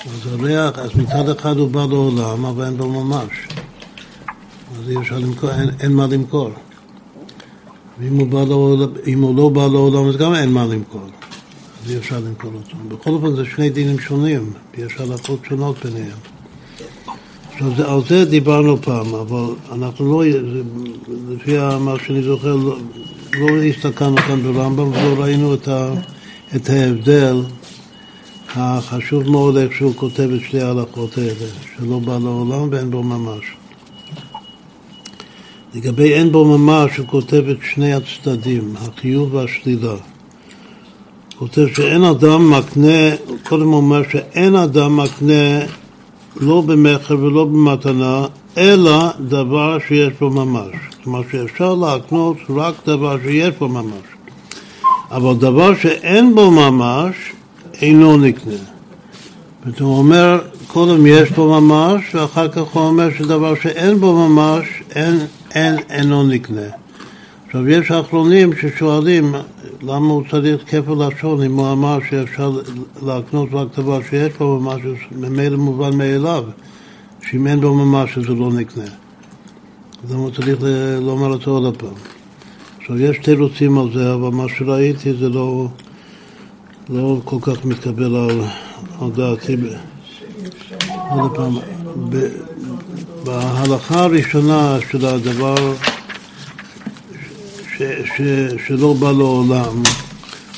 אז 0.05 0.33
הריח, 0.33 0.79
אז 0.79 0.91
מצד 0.95 1.29
אחד 1.29 1.57
הוא 1.57 1.71
בא 1.71 1.87
לעולם, 1.91 2.45
אבל 2.45 2.65
אין 2.65 2.77
בו 2.77 3.05
ממש. 3.05 3.49
אז 4.79 4.91
אי 4.91 4.97
אפשר 4.97 5.19
למכור, 5.19 5.51
אין, 5.51 5.71
אין 5.81 5.93
מה 5.93 6.07
למכור. 6.07 6.51
ואם 7.99 8.19
הוא, 8.19 8.45
לעולם, 8.49 8.89
הוא 9.23 9.37
לא 9.37 9.49
בא 9.49 9.67
לעולם, 9.67 10.09
אז 10.09 10.17
גם 10.17 10.35
אין 10.35 10.53
מה 10.53 10.67
למכור. 10.67 11.09
אז 11.85 11.91
אי 11.91 11.97
אפשר 11.97 12.21
למכור 12.21 12.51
אותו. 12.55 12.77
בכל 12.89 13.11
אופן 13.11 13.37
זה 13.37 13.45
שני 13.45 13.71
דינים 13.71 13.99
שונים, 13.99 14.53
יש 14.79 14.93
הלכות 14.99 15.41
שונות 15.49 15.85
ביניהם. 15.85 16.19
עכשיו, 17.53 17.93
על 17.93 18.01
זה 18.09 18.25
דיברנו 18.25 18.83
פעם, 18.83 19.15
אבל 19.15 19.55
אנחנו 19.73 20.13
לא, 20.13 20.25
לפי 21.29 21.57
מה 21.81 21.95
שאני 22.07 22.23
זוכר, 22.23 22.57
לא, 22.57 22.77
לא 23.39 23.63
הסתכלנו 23.63 24.17
כאן 24.17 24.43
ברמב"ם 24.43 24.89
ולא 24.89 25.23
ראינו 25.23 25.55
את, 25.55 25.69
ה, 25.69 25.93
את 26.57 26.71
ההבדל 26.71 27.43
החשוב 28.55 29.31
מאוד 29.31 29.57
איך 29.57 29.73
שהוא 29.73 29.95
כותב 29.97 30.29
את 30.37 30.41
שתי 30.41 30.61
ההלכות 30.61 31.19
האלה, 31.19 31.51
שלא 31.77 31.99
בא 31.99 32.19
לעולם 32.19 32.69
ואין 32.71 32.91
בו 32.91 33.03
ממש. 33.03 33.45
לגבי 35.75 36.13
אין 36.13 36.33
בו 36.33 36.59
ממש, 36.59 36.97
הוא 36.97 37.07
כותב 37.07 37.45
את 37.51 37.59
שני 37.75 37.93
הצדדים, 37.95 38.75
החיוב 38.77 39.35
והשלילה. 39.35 40.12
כותב 41.43 41.67
שאין 41.75 42.05
אדם 42.05 42.51
מקנה, 42.51 43.17
קודם 43.49 43.73
אומר 43.73 44.03
שאין 44.13 44.55
אדם 44.55 44.97
מקנה 44.97 45.67
לא 46.37 46.61
במכר 46.61 47.19
ולא 47.19 47.45
במתנה, 47.45 48.27
אלא 48.59 49.09
דבר 49.21 49.79
שיש 49.89 50.13
בו 50.21 50.31
ממש. 50.31 50.75
כלומר 51.05 51.21
שאפשר 51.33 51.75
להקנות 51.75 52.37
רק 52.51 52.75
דבר 52.87 53.17
שיש 53.23 53.55
בו 53.59 53.69
ממש. 53.69 54.07
אבל 55.11 55.35
דבר 55.35 55.75
שאין 55.75 56.35
בו 56.35 56.51
ממש, 56.51 57.17
אינו 57.75 58.17
נקנה. 58.17 58.63
זאת 59.67 59.81
הוא 59.81 59.99
אומר, 59.99 60.39
קודם 60.67 61.07
יש 61.07 61.31
בו 61.31 61.61
ממש, 61.61 62.15
ואחר 62.15 62.49
כך 62.49 62.63
הוא 62.73 62.83
אומר 62.83 63.09
שדבר 63.19 63.55
שאין 63.63 64.01
בו 64.01 64.29
ממש, 64.29 64.67
אין, 64.95 65.19
אין, 65.55 65.77
אינו 65.91 66.23
נקנה. 66.23 66.69
עכשיו, 67.47 67.69
יש 67.69 67.91
האחרונים 67.91 68.51
ששואלים 68.61 69.35
למה 69.83 70.13
הוא 70.13 70.23
צריך 70.31 70.63
כפל 70.67 71.07
לשון 71.07 71.43
אם 71.43 71.55
הוא 71.55 71.73
אמר 71.73 71.99
שאפשר 72.11 72.59
להקנות 73.07 73.49
רק 73.53 73.69
דבר 73.77 74.03
שיש 74.11 74.33
בו 74.39 74.61
ממש, 74.61 74.81
ממילא 75.13 75.57
מובן 75.57 75.97
מאליו, 75.97 76.45
שאם 77.31 77.47
אין 77.47 77.61
בו 77.61 77.75
ממש 77.75 78.15
הוא 78.15 78.37
לא 78.37 78.53
נקנה. 78.53 78.85
למה 80.11 80.19
הוא 80.19 80.31
צריך 80.31 80.59
לומר 81.01 81.33
אותו 81.33 81.51
עוד 81.51 81.77
פעם? 81.77 81.95
עכשיו, 82.79 83.01
יש 83.01 83.19
תירוצים 83.19 83.79
על 83.79 83.89
זה, 83.95 84.15
אבל 84.15 84.29
מה 84.29 84.45
שראיתי 84.59 85.15
זה 85.15 85.29
לא, 85.29 85.69
לא 86.89 87.21
כל 87.25 87.37
כך 87.43 87.65
מתקבל 87.65 88.17
על, 88.17 88.41
על 89.01 89.11
דעתי. 89.11 89.57
עוד 91.11 91.37
פעם, 91.37 91.59
בהלכה 93.25 94.05
הראשונה 94.05 94.79
של 94.91 95.07
הדבר 95.07 95.75
ש, 97.77 97.83
ש, 98.17 98.23
שלא 98.67 98.93
בא 98.93 99.13
לעולם, 99.13 99.83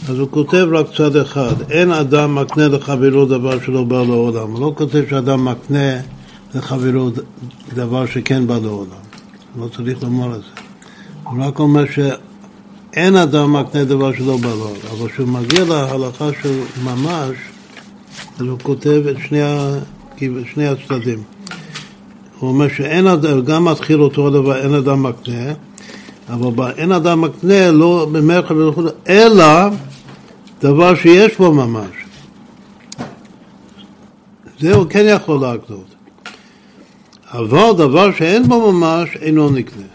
אז 0.09 0.19
הוא 0.19 0.29
כותב 0.31 0.67
רק 0.73 0.87
צד 0.97 1.17
אחד, 1.17 1.71
אין 1.71 1.93
אדם 1.93 2.35
מקנה 2.35 2.69
לחברו 2.69 3.25
דבר 3.25 3.61
שלא 3.61 3.85
בא 3.85 3.97
לעולם. 3.97 4.51
הוא 4.51 4.61
לא 4.61 4.73
כותב 4.77 5.03
שאדם 5.11 5.45
מקנה 5.45 6.01
לחברו 6.55 7.11
דבר 7.75 8.07
שכן 8.07 8.47
בא 8.47 8.59
לעולם. 8.59 9.05
לא 9.59 9.69
צריך 9.77 10.03
לומר 10.03 10.37
את 10.37 10.41
זה. 10.41 10.63
הוא 11.25 11.45
רק 11.45 11.59
אומר 11.59 11.85
שאין 11.87 13.17
אדם 13.17 13.53
מקנה 13.53 13.85
דבר 13.85 14.13
שלא 14.13 14.37
בא 14.37 14.49
לעולם. 14.49 14.81
אבל 14.91 15.09
כשהוא 15.09 15.29
מגיע 15.29 15.65
להלכה 15.65 16.29
של 16.43 16.61
ממש, 16.85 17.37
אז 18.39 18.47
הוא 18.47 18.59
כותב 18.63 19.03
את 19.11 19.17
שני, 19.29 19.41
שני 20.55 20.67
הצדדים. 20.67 21.23
הוא 22.39 22.51
אומר 22.51 22.69
שאין 22.69 23.07
אדם, 23.07 23.41
גם 23.41 23.65
מתחיל 23.65 24.01
אותו 24.01 24.27
הדבר, 24.27 24.57
אין 24.57 24.75
אדם 24.75 25.03
מקנה, 25.03 25.53
אבל 26.29 26.51
באין 26.51 26.93
אדם 26.93 27.21
מקנה 27.21 27.71
לא 27.71 28.09
במלך 28.13 28.51
ולכות, 28.51 28.85
אלא 29.09 29.69
דבר 30.61 30.95
שיש 30.95 31.37
בו 31.39 31.53
ממש. 31.53 31.91
זה 34.61 34.75
הוא 34.75 34.87
כן 34.91 35.05
יכול 35.09 35.41
להקנות. 35.41 35.95
אבל 37.33 37.73
דבר 37.77 38.13
שאין 38.13 38.49
בו 38.49 38.73
ממש 38.73 39.17
אינו 39.17 39.51
נקנה. 39.51 39.87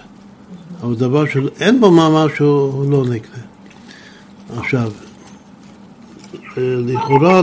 אבל 0.83 0.95
דבר 0.95 1.25
שאין 1.25 1.81
בו 1.81 1.91
ממש 1.91 2.37
הוא 2.37 2.91
לא 2.91 3.03
נקנה. 3.05 3.43
עכשיו, 4.57 4.91
לכאורה 6.57 7.41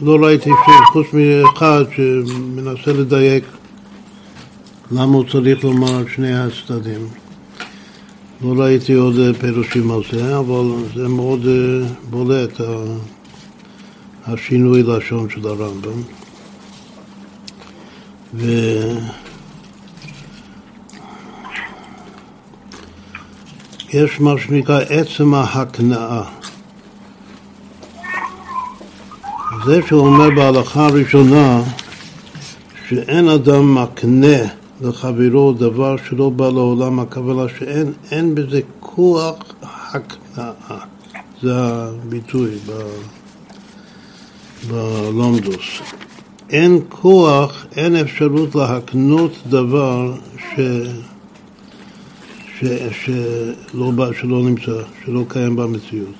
לא 0.00 0.16
ראיתי 0.24 0.50
חוץ 0.92 1.06
מאחד 1.12 1.84
שמנסה 1.96 2.92
לדייק 2.92 3.44
למה 4.90 5.16
הוא 5.16 5.24
צריך 5.32 5.64
לומר 5.64 6.02
שני 6.14 6.38
הצדדים. 6.38 7.08
לא 8.40 8.62
ראיתי 8.62 8.92
עוד 8.92 9.14
פירושים 9.40 9.90
על 9.90 10.00
זה, 10.12 10.38
אבל 10.38 10.64
זה 10.94 11.08
מאוד 11.08 11.46
אה, 11.46 11.88
בולט, 12.10 12.60
השינוי 14.26 14.82
לשון 14.82 15.30
של 15.30 15.46
הרמב"ם. 15.46 16.02
ו... 18.34 18.46
יש 23.92 24.20
מה 24.20 24.34
שנקרא 24.38 24.80
עצם 24.88 25.34
ההקנאה. 25.34 26.22
זה 29.66 29.80
שהוא 29.86 30.06
אומר 30.06 30.30
בהלכה 30.30 30.86
הראשונה 30.86 31.62
שאין 32.88 33.28
אדם 33.28 33.74
מקנה 33.74 34.38
לחברו 34.80 35.52
דבר 35.52 35.96
שלא 36.08 36.30
בא 36.30 36.48
לעולם, 36.48 37.00
הכוונה 37.00 37.42
שאין 37.58 38.34
בזה 38.34 38.60
כוח 38.80 39.36
הקנאה. 39.62 40.78
זה 41.42 41.52
הביטוי 41.54 42.50
ב, 42.66 42.72
בלומדוס. 44.70 45.80
אין 46.50 46.80
כוח, 46.88 47.66
אין 47.76 47.96
אפשרות 47.96 48.54
להקנות 48.54 49.32
דבר 49.46 50.12
ש, 50.38 50.60
ש, 52.58 52.64
שלא, 53.04 53.92
שלא 54.20 54.42
נמצא, 54.42 54.82
שלא 55.04 55.24
קיים 55.28 55.56
במציאות. 55.56 56.14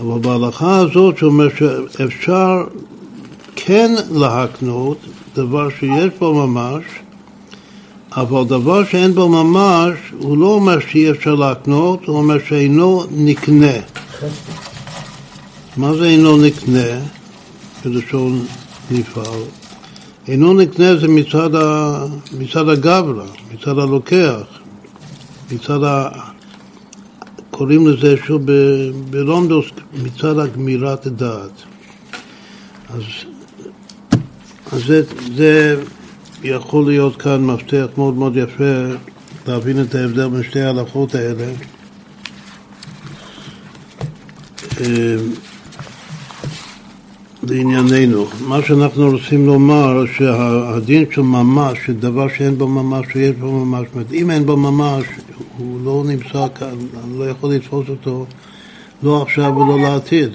אבל 0.00 0.18
בהלכה 0.18 0.78
הזאת 0.78 1.18
שאומר 1.18 1.48
שאפשר 1.58 2.64
כן 3.56 3.94
להקנות 4.10 4.98
דבר 5.34 5.70
שיש 5.70 6.10
בו 6.18 6.46
ממש, 6.46 6.84
אבל 8.16 8.44
דבר 8.44 8.84
שאין 8.84 9.14
בו 9.14 9.28
ממש, 9.28 9.98
הוא 10.18 10.38
לא 10.38 10.46
אומר 10.46 10.80
שאי 10.80 11.10
אפשר 11.10 11.34
להקנות, 11.34 12.04
הוא 12.04 12.16
אומר 12.16 12.36
שאינו 12.48 13.04
נקנה. 13.10 13.76
מה 15.76 15.94
זה 15.94 16.04
אינו 16.04 16.36
נקנה? 16.36 17.00
בלשון 17.84 18.46
נפעל. 18.90 19.42
אינו 20.28 20.54
נקנה 20.54 20.96
זה 20.96 21.08
מצד, 21.08 21.54
ה... 21.54 22.04
מצד 22.38 22.68
הגברה, 22.68 23.24
מצד 23.54 23.78
הלוקח, 23.78 24.42
מצד 25.52 25.84
ה... 25.84 26.08
קוראים 27.50 27.86
לזה 27.86 28.16
שוב 28.26 28.42
בלונדוס 29.10 29.66
מצד 30.04 30.38
הגמירת 30.38 31.06
הדעת. 31.06 31.62
אז, 32.94 33.02
אז 34.72 34.84
זה, 34.86 35.02
זה 35.36 35.76
יכול 36.42 36.86
להיות 36.86 37.22
כאן 37.22 37.44
מפתח 37.44 37.86
מאוד 37.96 38.14
מאוד 38.14 38.36
יפה 38.36 38.74
להבין 39.46 39.82
את 39.82 39.94
ההבדל 39.94 40.28
בין 40.28 40.42
שתי 40.42 40.60
ההלכות 40.60 41.14
האלה. 41.14 41.52
אה, 44.80 45.16
לענייננו, 47.42 48.26
מה 48.48 48.58
שאנחנו 48.66 49.10
רוצים 49.10 49.46
לומר 49.46 50.04
שהדין 50.16 51.04
של 51.12 51.20
ממש, 51.20 51.78
שדבר 51.86 52.28
שאין 52.38 52.58
בו 52.58 52.68
ממש 52.68 53.06
ויש 53.14 53.36
בו 53.36 53.64
ממש, 53.64 53.86
זאת 53.86 53.94
אומרת 53.94 54.12
אם 54.12 54.30
אין 54.30 54.46
בו 54.46 54.56
ממש 54.56 55.04
הוא 55.58 55.80
לא 55.84 56.02
נמצא 56.06 56.46
כאן, 56.54 56.76
אני 57.04 57.18
לא 57.18 57.24
יכול 57.24 57.54
לתפוס 57.54 57.88
אותו 57.88 58.26
לא 59.02 59.22
עכשיו 59.22 59.56
ולא 59.56 59.78
לעתיד. 59.80 60.30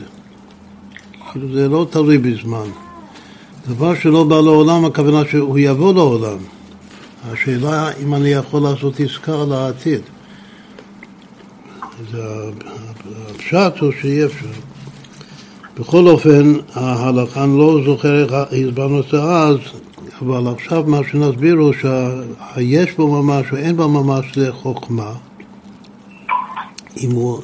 כאילו 1.32 1.54
זה 1.54 1.68
לא 1.68 1.88
תלוי 1.90 2.18
בזמן. 2.18 2.70
דבר 3.68 3.96
שלא 3.96 4.24
בא 4.24 4.36
לעולם, 4.36 4.86
הכוונה 4.86 5.22
שהוא 5.32 5.60
יבוא 5.60 5.94
לעולם. 5.94 6.38
השאלה 7.32 7.90
אם 8.04 8.16
אני 8.16 8.30
יכול 8.30 8.62
לעשות 8.62 9.00
עסקה 9.00 9.46
לעתיד. 9.50 10.02
הפשט 13.30 13.80
הוא 13.80 13.92
שאי 14.02 14.26
אפשר. 14.26 14.46
בכל 15.80 16.08
אופן, 16.08 16.54
ההלכה, 16.74 17.44
אני 17.44 17.58
לא 17.58 17.78
זוכר 17.86 18.24
איך 18.24 18.32
הסברנו 18.32 19.00
את 19.00 19.06
זה 19.12 19.24
אז, 19.24 19.58
אבל 20.22 20.54
עכשיו 20.54 20.84
מה 20.88 21.00
שנסביר 21.12 21.56
הוא 21.56 21.74
שהיש 21.82 22.92
בו 22.98 23.24
ממש 23.24 23.46
או 23.52 23.58
אין 23.58 23.78
בו 23.78 23.90
ממש 23.90 24.26
זה 24.36 24.52
חוכמה. 24.52 25.14
אם 26.98 27.12
הוא, 27.12 27.42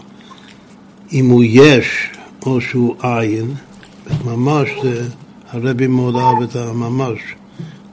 אם 1.12 1.30
הוא 1.30 1.44
יש 1.48 2.10
או 2.46 2.62
שהוא 2.62 2.96
עין, 3.02 3.54
ממש 4.26 4.70
זה... 4.84 5.08
הרבי 5.50 5.88
מאוד 5.88 6.16
אהב 6.16 6.42
את 6.42 6.56
הממש, 6.56 7.20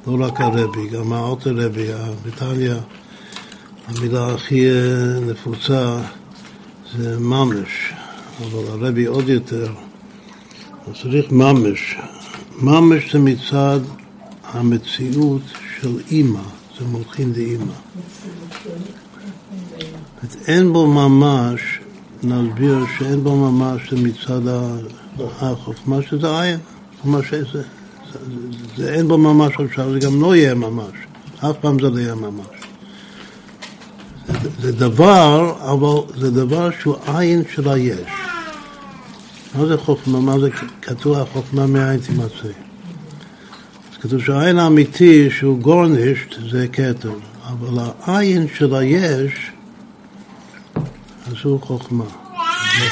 לא 0.06 0.26
רק 0.26 0.40
הרבי, 0.40 0.88
גם 0.88 1.12
האוטו 1.12 1.50
רבי, 1.54 1.86
בריטניה, 2.22 2.76
המילה 3.88 4.34
הכי 4.34 4.70
אה, 4.70 5.20
נפוצה 5.20 5.98
זה 6.96 7.18
ממש, 7.18 7.92
אבל 8.40 8.66
הרבי 8.68 9.04
עוד 9.04 9.28
יותר, 9.28 9.72
אז 10.86 10.92
צריך 11.02 11.32
ממש. 11.32 11.96
ממש 12.58 13.12
זה 13.12 13.18
מצד 13.18 13.80
המציאות 14.44 15.42
של 15.80 15.98
אימא, 16.10 16.40
זה 16.78 16.84
מולכין 16.86 17.32
דאימא. 17.32 17.72
אין 20.46 20.72
בו 20.72 20.86
ממש, 20.86 21.60
נסביר 22.22 22.78
שאין 22.98 23.24
בו 23.24 23.50
ממש 23.50 23.90
זה 23.90 23.96
מצד 23.96 24.40
החוכמה 25.40 26.02
שזה 26.02 26.40
עין. 26.40 26.58
כלומר 27.04 27.22
שזה, 27.22 27.62
זה, 28.76 28.94
אין 28.94 29.08
בו 29.08 29.18
ממש 29.18 29.52
עכשיו, 29.64 29.92
זה 29.92 29.98
גם 29.98 30.22
לא 30.22 30.36
יהיה 30.36 30.54
ממש, 30.54 30.92
אף 31.38 31.56
פעם 31.60 31.78
זה 31.78 31.90
לא 31.90 31.98
יהיה 31.98 32.14
ממש. 32.14 32.46
זה, 34.42 34.48
זה 34.60 34.72
דבר, 34.72 35.54
אבל 35.72 36.20
זה 36.20 36.30
דבר 36.30 36.70
שהוא 36.80 36.96
עין 37.06 37.42
של 37.54 37.68
היש. 37.68 38.10
מה 39.54 39.66
זה 39.66 39.76
חוכמה? 39.78 40.20
מה 40.20 40.38
זה 40.38 40.48
כתוב 40.82 41.18
החוכמה 41.18 41.66
מהעין 41.66 42.00
תימצא? 42.00 42.24
אז 43.92 43.98
כתוב 44.00 44.20
שהעין 44.20 44.58
האמיתי 44.58 45.30
שהוא 45.30 45.58
גורנישט 45.58 46.34
זה 46.50 46.66
כתר, 46.72 47.12
אבל 47.48 47.82
העין 48.00 48.46
של 48.54 48.74
היש 48.74 49.50
אז 51.26 51.34
הוא 51.42 51.60
חוכמה. 51.60 52.04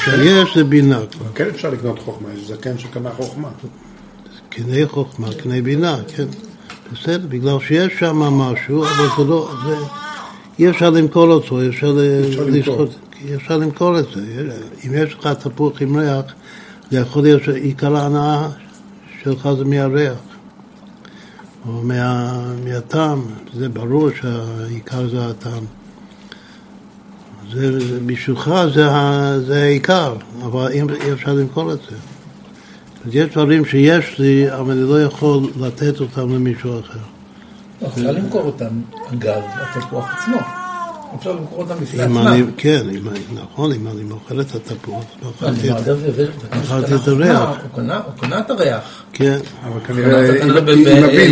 היש 0.07 0.55
זה 0.55 0.63
בינה 0.63 0.99
כבר. 1.11 1.25
כן 1.35 1.47
אפשר 1.49 1.69
לקנות 1.69 1.99
חוכמה, 1.99 2.29
יש 2.33 2.47
זקן 2.47 2.77
שקנה 2.77 3.11
חוכמה. 3.11 3.49
קנה 4.55 4.87
חוכמה, 4.87 5.27
קנה 5.33 5.61
בינה, 5.61 5.97
כן. 6.15 6.25
בסדר, 6.93 7.27
בגלל 7.29 7.59
שיש 7.59 7.93
שם 7.99 8.17
משהו, 8.17 8.83
אבל 8.83 9.07
זה 9.17 9.23
לא, 9.23 9.51
זה, 9.65 9.75
אי 10.59 10.69
אפשר 10.69 10.89
למכור 10.89 11.27
אותו, 11.27 11.61
אי 11.61 11.69
אפשר 11.69 11.97
לשחוט, 12.47 12.89
אי 13.25 13.35
אפשר 13.35 13.57
למכור 13.57 13.99
את 13.99 14.05
זה. 14.15 14.21
אם 14.85 14.91
יש 14.93 15.13
לך 15.13 15.27
תפוח 15.27 15.81
עם 15.81 15.97
ריח, 15.97 16.25
זה 16.91 16.99
יכול 16.99 17.23
להיות 17.23 17.43
שעיקר 17.43 17.95
ההנאה 17.95 18.49
שלך 19.23 19.49
זה 19.57 19.65
מהריח, 19.65 20.17
או 21.67 21.81
מה, 21.83 22.39
מהטעם, 22.65 23.21
זה 23.53 23.69
ברור 23.69 24.09
שהעיקר 24.21 25.09
זה 25.09 25.25
הטעם. 25.25 25.63
זה, 27.51 27.77
בשבילך 28.05 28.51
זה, 28.73 28.87
זה 29.45 29.63
העיקר, 29.63 30.15
אבל 30.43 30.67
אי 30.71 31.13
אפשר 31.13 31.33
למכור 31.33 31.73
את 31.73 31.79
זה. 31.89 32.12
אז 33.05 33.15
יש 33.15 33.29
דברים 33.31 33.65
שיש 33.65 34.19
לי, 34.19 34.51
אבל 34.55 34.71
אני 34.71 34.89
לא 34.89 35.03
יכול 35.03 35.39
לתת 35.59 35.99
אותם 35.99 36.35
למישהו 36.35 36.79
אחר. 36.79 36.99
אפשר 37.87 38.11
למכור 38.11 38.41
אותם, 38.41 38.65
אגב, 39.13 39.41
התפוח 39.75 40.09
עצמו. 40.13 40.37
אפשר 41.19 41.31
למכור 41.31 41.59
אותם 41.59 41.75
בפני 41.81 42.03
עצמם. 42.03 42.51
כן, 42.57 42.83
נכון, 43.33 43.71
אם 43.71 43.87
אני 43.87 44.03
מוכר 44.03 44.41
את 44.41 44.55
התפוח, 44.55 45.03
אני 45.43 45.71
ואכלתי 46.51 46.95
את- 46.95 47.07
הריח. 47.07 47.49
הוא 47.49 47.81
קנה- 48.19 48.39
את 48.39 48.49
הריח. 48.49 48.81
כן, 49.13 49.39
אבל 49.63 49.79
כנראה 49.87 50.43
עם. 50.43 50.49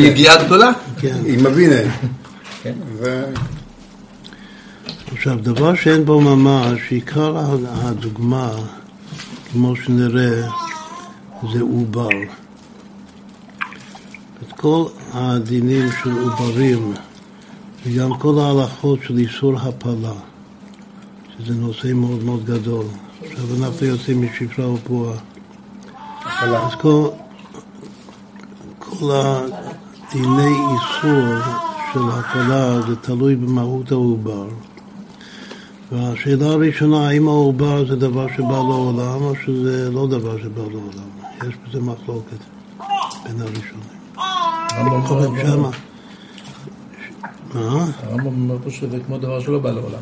ביגיעה 0.01 0.43
גדולה. 0.45 0.71
כן. 0.99 1.15
עם 1.25 1.45
הבינה. 1.45 1.75
כן. 2.63 2.73
זה- 3.01 3.25
עכשיו, 5.15 5.37
דבר 5.41 5.75
שאין 5.75 6.05
בו 6.05 6.21
ממש, 6.21 6.79
עיקר 6.89 7.37
הדוגמה, 7.71 8.49
כמו 9.51 9.75
שנראה, 9.75 10.47
זה 11.53 11.61
עובר. 11.61 12.09
את 14.43 14.51
כל 14.51 14.85
הדינים 15.13 15.89
של 16.03 16.11
עוברים, 16.11 16.93
וגם 17.85 18.17
כל 18.17 18.39
ההלכות 18.39 18.99
של 19.03 19.17
איסור 19.17 19.53
הפלה, 19.59 20.13
שזה 21.37 21.53
נושא 21.55 21.93
מאוד 21.93 22.23
מאוד 22.23 22.45
גדול. 22.45 22.85
עכשיו 23.21 23.45
אנחנו 23.63 23.85
יוצאים 23.85 24.21
משפרה 24.21 24.69
ופועה. 24.69 25.17
אז 26.41 26.75
כל, 26.81 27.07
כל 28.79 29.11
הדיני 29.11 30.55
איסור 30.73 31.35
של 31.93 32.09
הפלה 32.09 32.81
זה 32.81 32.95
תלוי 32.95 33.35
במהות 33.35 33.91
העובר. 33.91 34.47
והשאלה 35.91 36.45
הראשונה, 36.45 37.07
האם 37.07 37.27
העובר 37.27 37.85
זה 37.87 37.95
דבר 37.95 38.27
שבא 38.37 38.47
לעולם 38.53 39.21
או 39.21 39.33
שזה 39.45 39.89
לא 39.91 40.07
דבר 40.07 40.37
שבא 40.41 40.61
לעולם? 40.61 41.09
יש 41.49 41.55
בזה 41.67 41.79
מחלוקת 41.81 42.37
בין 43.23 43.41
הראשונים. 43.41 43.91
הרמב"ם 44.17 44.99
יכול 45.05 45.17
להיות 45.17 45.29
אומר- 45.29 45.41
שמה. 45.43 45.69
מה? 47.53 47.85
הרמב"ם 48.03 48.25
אומר 48.25 48.55
פה 48.63 48.69
שזה 48.69 48.97
כמו 49.07 49.17
דבר 49.17 49.39
שלא 49.39 49.59
בא 49.59 49.71
לעולם. 49.71 49.99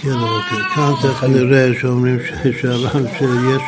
כן, 0.00 0.12
אוקיי. 0.12 0.58
כאן 0.74 0.92
תכף 1.02 1.24
נראה 1.24 1.70
שאומרים 1.80 2.18
ש- 2.20 2.60
שהר"ם 2.60 3.02
שיש 3.18 3.62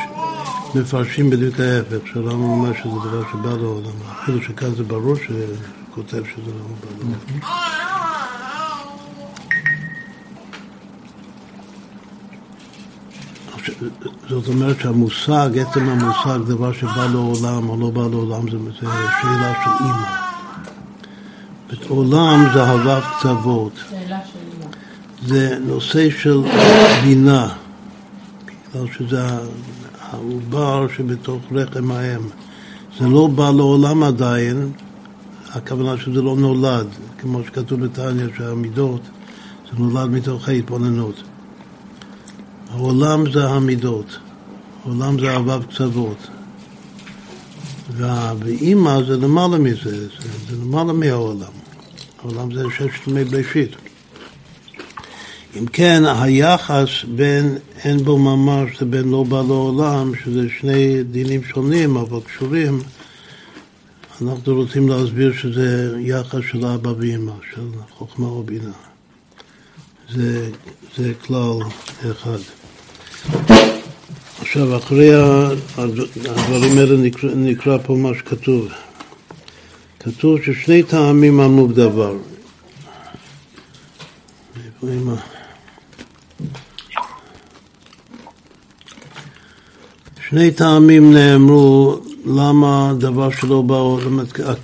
מפרשים 0.74 1.30
בדיוק 1.30 1.60
ההפך, 1.60 2.06
שהר"ם 2.12 2.42
אומר 2.42 2.72
שזה 2.72 3.08
דבר 3.08 3.22
שבא 3.32 3.50
לעולם. 3.50 3.90
אפילו 4.22 4.42
שכאן 4.42 4.74
זה 4.74 4.82
ברור 4.84 5.14
שכותב 5.16 6.10
שזה 6.24 6.46
לא 6.46 6.64
בא 6.80 7.04
לעולם. 7.04 7.40
זאת 14.28 14.48
אומרת 14.48 14.80
שהמושג, 14.80 15.50
עצם 15.58 15.88
המושג, 15.88 16.38
דבר 16.46 16.72
שבא 16.72 17.06
לעולם 17.12 17.68
או 17.68 17.76
לא 17.80 17.90
בא 17.90 18.00
לעולם, 18.00 18.50
זה, 18.50 18.58
זה 18.58 18.86
שאלה 19.22 19.52
של 19.64 19.84
אימא. 19.84 20.26
עולם 21.88 22.44
זה 22.54 22.62
אהבת 22.62 23.02
קצוות. 23.18 23.72
זה 25.26 25.58
נושא 25.66 26.10
של 26.10 26.40
בינה, 27.02 27.48
בגלל 28.44 28.86
שזה 28.98 29.26
העובר 30.10 30.86
שבתוך 30.96 31.42
רחם 31.52 31.90
האם. 31.90 32.20
זה 32.98 33.06
לא 33.06 33.26
בא 33.26 33.50
לעולם 33.50 34.02
עדיין, 34.02 34.72
הכוונה 35.52 35.98
שזה 35.98 36.22
לא 36.22 36.36
נולד, 36.36 36.86
כמו 37.18 37.40
שכתוב 37.46 37.84
בתניא 37.84 38.26
שהמידות, 38.38 39.00
זה 39.70 39.78
נולד 39.78 40.10
מתוך 40.10 40.48
ההתבוננות. 40.48 41.22
העולם 42.70 43.32
זה 43.32 43.48
המידות, 43.48 44.18
העולם 44.84 45.20
זה 45.20 45.30
אהבה 45.30 45.58
קצוות. 45.70 46.26
והאימא 47.96 49.02
זה 49.06 49.16
למעלה 49.16 49.58
מזה, 49.58 50.00
זה, 50.00 50.08
זה 50.48 50.56
למעלה 50.62 50.92
מהעולם. 50.92 51.52
העולם 52.18 52.54
זה 52.54 52.64
ששת 52.70 53.06
ימי 53.06 53.24
בראשית. 53.24 53.70
אם 55.58 55.66
כן, 55.66 56.02
היחס 56.06 56.88
בין 57.14 57.58
אין 57.84 58.04
בו 58.04 58.18
ממש 58.18 58.82
לבין 58.82 59.08
לא 59.08 59.22
בא 59.22 59.42
לעולם, 59.48 60.12
שזה 60.24 60.46
שני 60.60 61.02
דינים 61.02 61.44
שונים 61.44 61.96
אבל 61.96 62.20
קשורים, 62.20 62.80
אנחנו 64.22 64.54
רוצים 64.54 64.88
להסביר 64.88 65.32
שזה 65.32 65.96
יחס 66.00 66.40
של 66.50 66.66
אבא 66.66 66.92
ואמא, 66.98 67.32
של 67.54 67.68
חוכמה 67.98 68.26
ובינה. 68.26 68.85
זה, 70.10 70.50
זה 70.96 71.12
כלל 71.26 71.52
אחד. 72.10 72.38
עכשיו, 74.40 74.76
אחרי 74.76 75.14
הדברים 75.76 76.78
האלה 76.78 76.96
נקרא, 76.96 77.30
נקרא 77.34 77.78
פה 77.86 77.94
מה 77.94 78.10
שכתוב. 78.18 78.68
כתוב 80.00 80.38
ששני 80.42 80.82
טעמים 80.82 81.40
אמרו 81.40 81.68
בדבר. 81.68 82.16
שני 90.28 90.50
טעמים 90.50 91.14
נאמרו 91.14 92.00
למה 92.26 92.92
דבר 92.98 93.30
שלא 93.30 93.62
בא, 93.62 93.76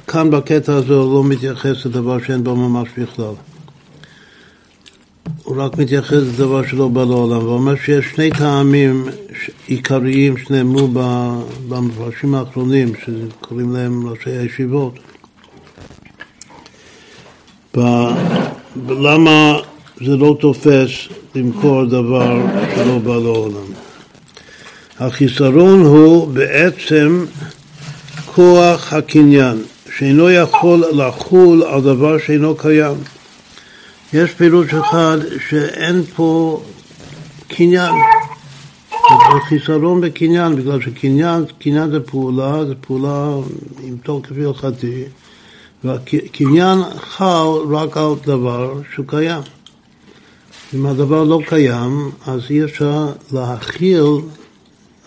כאן 0.06 0.30
בקטע 0.30 0.74
הזה 0.74 0.94
לא 0.94 1.24
מתייחס 1.24 1.86
לדבר 1.86 2.18
שאין 2.26 2.44
בו 2.44 2.56
ממש 2.56 2.88
בכלל. 2.98 3.34
הוא 5.44 5.62
רק 5.62 5.78
מתייחס 5.78 6.12
לדבר 6.12 6.66
שלא 6.66 6.88
בא 6.88 7.04
לעולם, 7.04 7.46
ואומר 7.46 7.74
שיש 7.76 8.04
שני 8.14 8.30
טעמים 8.30 9.06
עיקריים 9.66 10.36
שנאמרו 10.36 10.88
במפרשים 11.68 12.34
האחרונים, 12.34 12.92
שקוראים 13.04 13.72
להם 13.72 14.08
ראשי 14.08 14.30
הישיבות. 14.30 14.98
ב- 17.76 18.12
למה 18.88 19.58
זה 20.00 20.16
לא 20.16 20.36
תופס 20.40 20.90
למכור 21.34 21.84
דבר 21.84 22.40
שלא 22.74 22.98
בא 22.98 23.16
לעולם? 23.16 23.72
החיסרון 24.98 25.80
הוא 25.80 26.28
בעצם 26.28 27.24
כוח 28.34 28.92
הקניין, 28.92 29.62
שאינו 29.98 30.30
יכול 30.30 30.84
לחול 30.92 31.62
על 31.62 31.80
דבר 31.80 32.18
שאינו 32.18 32.54
קיים. 32.56 32.96
יש 34.14 34.30
פירוש 34.34 34.74
אחד 34.74 35.18
שאין 35.48 36.02
פה 36.16 36.62
קניין. 37.48 37.94
זה 38.90 39.40
חיסרון 39.48 40.00
בקניין, 40.00 40.56
בגלל 40.56 40.80
שקניין 40.80 41.44
קניין 41.58 41.90
זה 41.90 42.00
פעולה, 42.00 42.64
זה 42.64 42.74
פעולה 42.74 43.34
עם 43.82 43.96
תוקף 44.02 44.30
הלכתי, 44.46 45.04
והקניין 45.84 46.78
חל 46.96 47.48
רק 47.70 47.96
על 47.96 48.12
דבר 48.24 48.80
שהוא 48.94 49.06
קיים. 49.08 49.42
אם 50.74 50.86
הדבר 50.86 51.24
לא 51.24 51.40
קיים, 51.46 52.10
אז 52.26 52.40
אי 52.50 52.64
אפשר 52.64 53.12
להכיל 53.32 54.04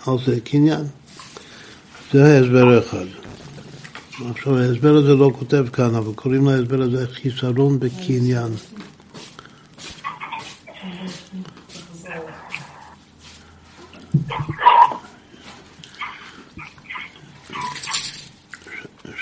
על 0.05 0.17
זה 0.25 0.39
קניין. 0.39 0.83
זה 2.13 2.25
ההסבר 2.25 2.79
אחד. 2.79 3.05
עכשיו, 4.31 4.57
ההסבר 4.57 4.95
הזה 4.95 5.13
לא 5.15 5.31
כותב 5.39 5.65
כאן, 5.73 5.95
אבל 5.95 6.13
קוראים 6.13 6.47
להסבר 6.47 6.81
הזה 6.81 7.05
חיסרון 7.07 7.79
בקניין. 7.79 8.51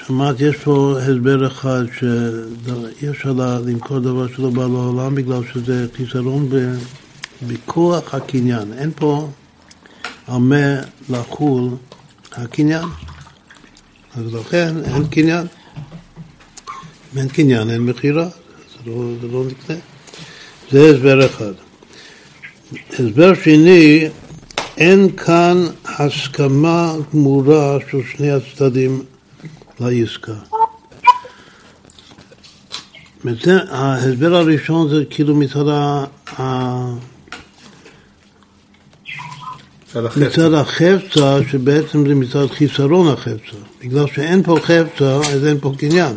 שמעת, 0.08 0.36
יש 0.40 0.56
פה 0.56 0.96
הסבר 1.00 1.48
אחד 1.48 1.84
שאי 2.00 3.10
אפשר 3.10 3.34
למכור 3.66 4.00
דבר 4.00 4.28
שלא 4.28 4.50
בא 4.50 4.62
לעולם 4.62 5.16
בגלל 5.16 5.42
שזה 5.54 5.88
חיסרון 5.96 6.50
בכוח 7.48 8.16
הקניין. 8.16 8.74
אין 8.74 8.92
פה 8.96 9.30
על 10.28 10.38
מה 10.38 10.82
לחול 11.10 11.70
הקניין. 12.32 12.86
אז 14.16 14.34
לכן 14.34 14.76
אין 14.84 15.08
קניין. 15.08 15.48
אם 17.14 17.20
אין 17.20 17.28
קניין 17.28 17.70
אין 17.70 17.82
מכירה, 17.82 18.26
זה 18.26 18.92
לא, 18.92 19.04
זה 19.22 19.28
לא 19.28 19.44
נקנה. 19.46 19.76
זה 20.72 20.90
הסבר 20.90 21.26
אחד. 21.26 21.54
הסבר 22.94 23.34
שני, 23.44 24.08
אין 24.78 25.16
כאן 25.16 25.66
הסכמה 25.86 26.94
גמורה 27.14 27.78
של 27.92 28.02
שני 28.18 28.32
הצדדים 28.32 29.04
לעסקה. 29.80 30.34
וזה, 33.26 33.58
ההסבר 33.70 34.36
הראשון 34.36 34.90
זה 34.90 35.04
כאילו 35.10 35.36
מצד 35.36 35.68
ה... 35.68 36.06
מצד 39.96 40.54
החפצה, 40.54 41.38
שבעצם 41.52 42.08
זה 42.08 42.16
מצד 42.16 42.48
חיסרון 42.52 43.08
החפצה. 43.08 43.58
בגלל 43.82 44.08
שאין 44.08 44.44
פה 44.44 44.58
חפצה, 44.62 45.16
אז 45.16 45.46
אין 45.46 45.58
פה 45.62 45.74
קניין. 45.78 46.16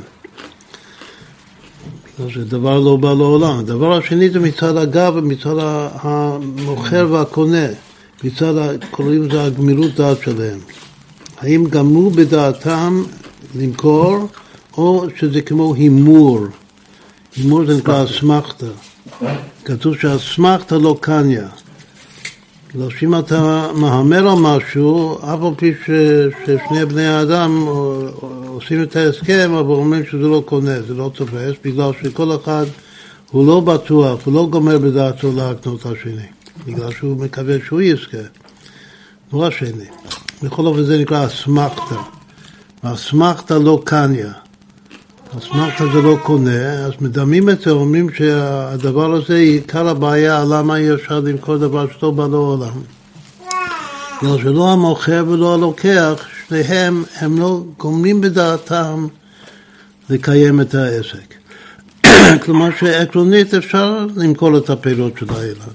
בגלל 2.18 2.30
שדבר 2.30 2.80
לא 2.80 2.96
בא 2.96 3.08
לעולם. 3.08 3.58
הדבר 3.58 3.96
השני 3.96 4.30
זה 4.30 4.40
מצד 4.40 4.76
הגב 4.76 5.12
ומצד 5.16 5.54
המוכר 5.92 7.08
והקונה. 7.10 7.66
מצד, 8.24 8.54
קוראים 8.90 9.22
לזה 9.22 9.44
הגמירות 9.44 9.94
דעת 9.94 10.18
שלהם. 10.22 10.58
האם 11.38 11.64
גמרו 11.70 12.10
בדעתם 12.10 13.02
למכור, 13.60 14.28
או 14.76 15.06
שזה 15.16 15.42
כמו 15.42 15.74
הימור, 15.74 16.46
גמור 17.42 17.66
זה 17.66 17.76
נקרא 17.76 18.04
אסמכתא. 18.04 18.66
כתוב 19.64 19.96
שאסמכתא 19.96 20.74
לא 20.74 20.96
קניה. 21.00 21.48
לא 22.74 22.90
שאם 22.90 23.18
אתה 23.18 23.68
מהמר 23.74 24.28
על 24.28 24.38
משהו, 24.38 25.18
אף 25.18 25.42
על 25.42 25.54
פי 25.56 25.72
ש, 25.84 25.90
ששני 26.44 26.86
בני 26.86 27.06
האדם 27.06 27.66
עושים 28.46 28.82
את 28.82 28.96
ההסכם, 28.96 29.50
אבל 29.54 29.74
אומרים 29.74 30.02
שזה 30.06 30.18
לא 30.18 30.42
קונה, 30.46 30.82
זה 30.82 30.94
לא 30.94 31.10
תופס, 31.14 31.52
בגלל 31.64 31.90
שכל 32.02 32.36
אחד 32.36 32.64
הוא 33.30 33.46
לא 33.46 33.60
בטוח, 33.60 34.20
הוא 34.24 34.34
לא 34.34 34.46
גומר 34.50 34.78
בדעתו 34.78 35.32
להקנות 35.36 35.86
השני, 35.86 36.26
בגלל 36.66 36.92
שהוא 36.92 37.16
מקווה 37.16 37.56
שהוא 37.66 37.82
יזכה, 37.82 38.18
לא 39.32 39.46
השני. 39.46 39.86
בכל 40.42 40.66
אופן 40.66 40.82
זה 40.82 40.98
נקרא 40.98 41.26
אסמכתא. 42.82 43.54
לא 43.54 43.80
קניה. 43.84 44.32
אסמכתא 45.38 45.84
זה 45.92 46.02
לא 46.02 46.16
קונה, 46.22 46.70
אז 46.72 46.92
מדמים 47.00 47.50
את 47.50 47.60
זה, 47.60 47.70
אומרים 47.70 48.14
שהדבר 48.14 49.14
הזה 49.14 49.36
עיקר 49.36 49.88
הבעיה, 49.88 50.44
למה 50.44 50.76
אי 50.76 50.94
אפשר 50.94 51.20
למכור 51.20 51.56
דבר 51.56 51.86
שלא 51.98 52.10
בא 52.10 52.26
לעולם. 52.26 52.80
בגלל 54.22 54.38
שלא 54.38 54.72
המוכר 54.72 55.24
ולא 55.28 55.54
הלוקח, 55.54 56.26
שניהם, 56.48 57.04
הם 57.16 57.38
לא 57.38 57.62
גומרים 57.78 58.20
בדעתם 58.20 59.06
לקיים 60.10 60.60
את 60.60 60.74
העסק. 60.74 61.34
כלומר 62.42 62.68
שעקרונית 62.80 63.54
אפשר 63.54 64.06
למכור 64.16 64.58
את 64.58 64.70
הפירות 64.70 65.12
של 65.18 65.26
האילן. 65.34 65.74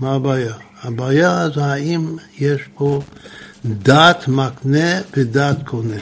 מה 0.00 0.14
הבעיה? 0.14 0.54
הבעיה 0.82 1.48
זה 1.54 1.64
האם 1.64 2.16
יש 2.38 2.60
פה 2.74 3.00
דעת 3.64 4.28
מקנה 4.28 5.00
ודעת 5.16 5.56
קונה. 5.64 5.96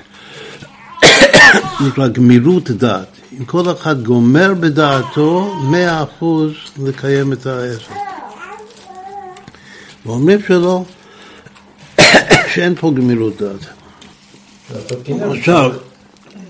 נקרא 1.86 2.08
גמירות 2.08 2.70
דעת. 2.70 3.08
אם 3.38 3.44
כל 3.44 3.72
אחד 3.72 4.02
גומר 4.02 4.54
בדעתו, 4.60 5.54
מאה 5.70 6.02
אחוז 6.02 6.52
לקיים 6.82 7.32
את 7.32 7.46
העסק. 7.46 7.90
ואומרים 10.06 10.38
שלא, 10.48 10.84
שאין 12.54 12.74
פה 12.74 12.92
גמירות 12.96 13.42
דעת. 13.42 13.66
עכשיו, 15.30 15.72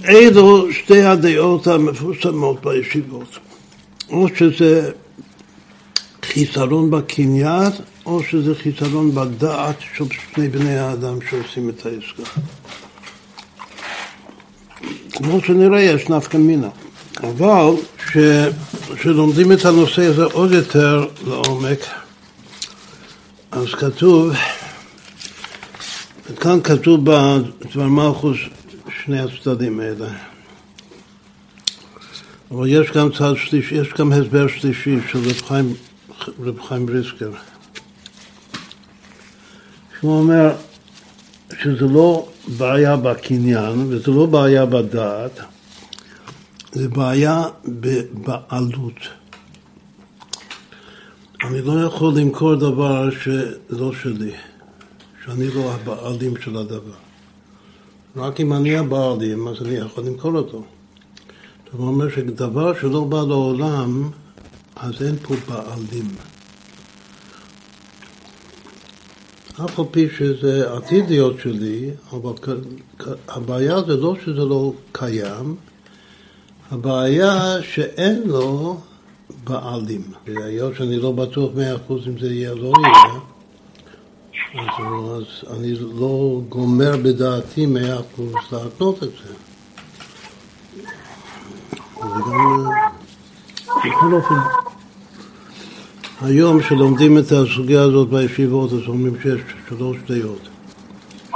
אלו 0.09 0.73
שתי 0.73 1.03
הדעות 1.03 1.67
המפורסמות 1.67 2.65
בישיבות. 2.65 3.39
או 4.11 4.27
שזה 4.37 4.91
חיסרון 6.23 6.91
בקניין, 6.91 7.73
או 8.07 8.23
שזה 8.23 8.55
חיסרון 8.55 9.15
בדעת 9.15 9.77
של 9.95 10.05
שני 10.35 10.49
בני 10.49 10.79
האדם 10.79 11.19
שעושים 11.31 11.69
את 11.69 11.87
העסקה. 11.87 12.41
כמו 15.13 15.41
שנראה 15.47 15.81
יש 15.81 16.09
נפקא 16.09 16.37
מינה. 16.37 16.69
אבל 17.21 17.71
כשלומדים 18.97 19.53
את 19.53 19.65
הנושא 19.65 20.05
הזה 20.05 20.25
עוד 20.25 20.53
יותר 20.53 21.07
לעומק, 21.27 21.79
אז 23.53 23.67
כתוב, 23.75 24.33
כאן 26.41 26.63
כתוב 26.65 27.01
בדבר 27.05 27.89
מלכוס 27.89 28.37
שני 29.05 29.21
הצדדים 29.21 29.81
האלה. 29.81 30.09
אבל 32.51 32.69
יש 32.69 32.91
גם 32.91 33.13
צד 33.13 33.33
שלישי, 33.37 33.75
יש 33.75 33.89
גם 33.99 34.13
הסבר 34.13 34.49
שלישי 34.49 34.99
של 35.11 35.19
רב 35.19 35.43
חיים, 35.49 35.75
רב 36.41 36.61
חיים 36.69 36.87
בריסקר. 36.87 37.31
שהוא 40.01 40.19
אומר 40.19 40.53
שזה 41.61 41.87
לא 41.87 42.29
בעיה 42.59 42.97
בקניין 42.97 43.87
וזה 43.89 44.11
לא 44.11 44.27
בעיה 44.27 44.67
בדעת, 44.67 45.41
זה 46.73 46.89
בעיה 46.89 47.45
בבעלות. 47.65 49.01
אני 51.45 51.63
לא 51.63 51.87
יכול 51.87 52.15
למכור 52.15 52.55
דבר 52.55 53.11
שלא 53.11 53.93
שלי, 54.03 54.33
שאני 55.25 55.49
לא 55.55 55.75
הבעלים 55.75 56.35
של 56.45 56.57
הדבר. 56.57 57.03
רק 58.17 58.41
אם 58.41 58.53
אני 58.53 58.77
הבעלים, 58.77 59.49
אז 59.49 59.57
אני 59.63 59.75
יכול 59.75 60.05
למכור 60.05 60.37
אותו. 60.37 60.65
זאת 61.65 61.81
אומרת 61.81 62.13
שדבר 62.15 62.81
שלא 62.81 63.05
בא 63.05 63.17
לעולם, 63.17 64.11
אז 64.77 65.03
אין 65.03 65.17
פה 65.17 65.35
בעלים. 65.49 66.09
אף 69.65 69.79
על 69.79 69.85
פי 69.91 70.09
שזה 70.19 70.73
עתיד 70.73 71.09
להיות 71.09 71.41
שלי, 71.41 71.91
אבל 72.13 72.33
הבעיה 73.29 73.83
זה 73.83 73.97
לא 73.97 74.17
שזה 74.25 74.45
לא 74.45 74.73
קיים, 74.93 75.57
הבעיה 76.71 77.63
שאין 77.63 78.23
לו 78.27 78.81
בעלים. 79.45 80.03
היות 80.27 80.75
שאני 80.77 80.97
לא 80.97 81.13
בטוח 81.13 81.51
מאה 81.57 81.77
אחוז 81.77 82.09
אם 82.09 82.19
זה 82.19 82.27
יהיה 82.27 82.51
או 82.51 82.57
לא 82.57 82.73
יהיה, 82.83 83.21
אז, 84.55 84.85
אז 85.17 85.57
אני 85.57 85.75
לא 85.75 86.41
גומר 86.49 86.97
בדעתי 86.97 87.67
מאה 87.67 88.01
אחוז 88.01 88.33
להתנות 88.53 89.03
את 89.03 89.09
זה. 89.09 89.35
וגם, 91.97 92.67
בכל 93.79 94.13
אופן, 94.13 94.35
היום 96.25 96.63
שלומדים 96.63 97.19
את 97.19 97.33
הסוגיה 97.33 97.83
הזאת 97.83 98.09
בישיבות, 98.09 98.73
אז 98.73 98.79
אומרים 98.89 99.15
שיש 99.23 99.41
שלוש 99.69 99.97
דעות, 100.09 100.49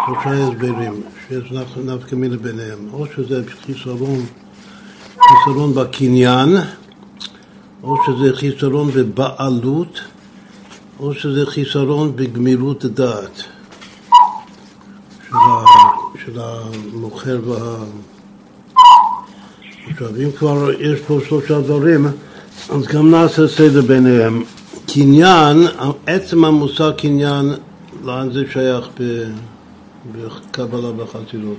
שלושה 0.06 0.30
הסברים, 0.30 1.02
שיש 1.28 1.52
נפקא 1.84 2.14
מינה 2.14 2.36
ביניהם, 2.36 2.78
או 2.92 3.06
שזה 3.16 3.42
חיסרון, 3.66 4.26
חיסרון 5.14 5.74
בקניין, 5.74 6.56
או 7.82 7.96
שזה 8.06 8.36
חיסרון 8.36 8.90
בבעלות, 8.90 10.00
או 11.00 11.14
שזה 11.14 11.46
חיסרון 11.46 12.16
בגמירות 12.16 12.84
דעת 12.84 13.42
של, 15.28 15.36
של 16.24 16.40
המוכר 16.40 17.40
וה... 17.46 17.76
עכשיו, 19.90 20.08
אם 20.08 20.30
כבר 20.38 20.70
יש 20.80 21.00
פה 21.06 21.18
שלושה 21.28 21.60
דברים, 21.60 22.06
אז 22.70 22.86
גם 22.86 23.10
נעשה 23.10 23.48
סדר 23.48 23.82
ביניהם. 23.82 24.42
קניין, 24.96 25.66
עצם 26.06 26.44
המושג 26.44 26.90
קניין, 26.96 27.54
לאן 28.04 28.32
זה 28.32 28.42
שייך 28.52 28.88
בקבלה 30.12 30.92
בחסידות? 30.92 31.58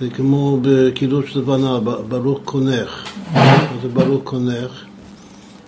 זה 0.00 0.10
כמו 0.10 0.58
בקידוש 0.62 1.36
לבנה, 1.36 1.78
ברוך 2.08 2.40
קונך. 2.44 3.04
מה 3.34 3.68
זה 3.82 3.88
ברוך 3.88 4.20
קונך? 4.24 4.84